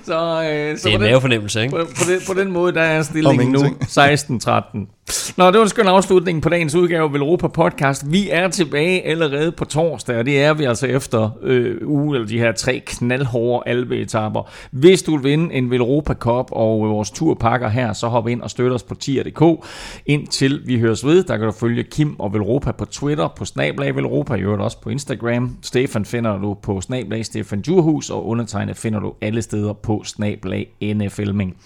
Så, 0.05 0.43
øh, 0.43 0.79
så 0.79 0.83
Det 0.83 0.83
er 0.83 0.83
på 0.83 0.89
en 0.89 0.93
den- 0.93 1.01
mavefornemmelse, 1.01 1.63
ikke? 1.63 1.71
På, 1.77 1.85
på, 1.85 2.11
den, 2.11 2.21
på 2.27 2.35
den 2.35 2.53
måde, 2.53 2.73
der 2.75 2.83
er 2.83 3.03
stillingen 3.03 3.53
nu 3.53 3.59
ingenting. 3.59 4.43
16-13. 4.43 4.96
Nå, 5.37 5.47
det 5.47 5.55
var 5.55 5.63
en 5.63 5.69
skøn 5.69 5.87
afslutning 5.87 6.43
på 6.43 6.49
dagens 6.49 6.75
udgave 6.75 7.11
af 7.15 7.19
Europa 7.19 7.49
Podcast. 7.49 8.13
Vi 8.13 8.31
er 8.31 8.49
tilbage 8.49 9.07
allerede 9.07 9.53
på 9.53 9.65
torsdag, 9.65 10.19
og 10.19 10.27
det 10.27 10.43
er 10.43 10.55
vi 10.55 10.65
altså 10.65 10.87
efter 10.87 11.31
øh, 11.43 11.77
uge, 11.85 12.17
eller 12.17 12.29
de 12.29 12.39
her 12.39 12.53
tre 12.53 12.83
knaldhårde 12.87 13.69
albeetapper. 13.69 14.51
Hvis 14.71 15.03
du 15.03 15.17
vil 15.17 15.31
vinde 15.31 15.55
en 15.55 15.73
Europa 15.73 16.15
Cup 16.15 16.47
og 16.53 16.85
øh, 16.85 16.91
vores 16.91 17.11
turpakker 17.11 17.69
her, 17.69 17.93
så 17.93 18.09
hop 18.09 18.29
ind 18.29 18.43
og 18.43 18.51
støt 18.51 18.73
os 18.73 18.83
på 18.83 18.95
tier.dk. 18.95 19.67
Indtil 20.07 20.63
vi 20.67 20.79
høres 20.79 21.07
ved, 21.07 21.25
der 21.25 21.37
kan 21.37 21.47
du 21.47 21.53
følge 21.53 21.83
Kim 21.83 22.21
og 22.21 22.33
Velropa 22.33 22.73
på 22.73 22.85
Twitter, 22.85 23.29
på 23.37 23.45
Snablag 23.45 23.97
Velropa, 23.97 24.35
i 24.35 24.41
øvrigt 24.41 24.63
også 24.63 24.81
på 24.81 24.91
Instagram. 24.91 25.57
Stefan 25.63 26.05
finder 26.05 26.39
du 26.39 26.55
på 26.63 26.81
Snablag 26.81 27.27
Stefan 27.27 27.61
Djurhus, 27.61 28.11
og 28.11 28.27
undertegnet 28.27 28.77
finder 28.77 29.01
du 29.01 29.13
alle 29.21 29.43
steder 29.43 29.73
på 29.73 30.03
Snablag 30.05 30.69
NFLming. 30.83 31.57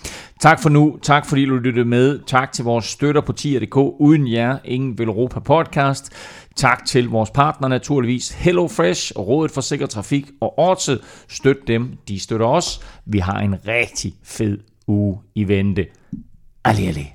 Tak 0.41 0.63
for 0.63 0.69
nu, 0.69 0.99
tak 1.03 1.27
fordi 1.27 1.47
du 1.47 1.57
lyttede 1.57 1.85
med, 1.85 2.19
tak 2.27 2.53
til 2.53 2.65
vores 2.65 2.85
støtter 2.85 3.21
på 3.31 3.35
tier.dk. 3.37 3.77
Uden 3.77 4.33
jer, 4.33 4.59
ingen 4.65 4.99
Velropa 4.99 5.41
podcast. 5.41 6.13
Tak 6.57 6.85
til 6.85 7.09
vores 7.09 7.31
partner 7.31 7.69
naturligvis, 7.69 8.31
HelloFresh, 8.31 9.13
Rådet 9.19 9.51
for 9.51 9.61
Sikker 9.61 9.87
Trafik 9.87 10.27
og 10.41 10.59
Orte. 10.59 10.99
Støt 11.29 11.57
dem, 11.67 11.97
de 12.09 12.21
støtter 12.21 12.47
os. 12.47 12.81
Vi 13.07 13.19
har 13.19 13.41
en 13.41 13.55
rigtig 13.69 14.15
fed 14.25 14.59
uge 14.87 15.19
i 15.35 15.49
vente. 15.49 15.87
Ali, 16.65 16.87
ali. 16.87 17.13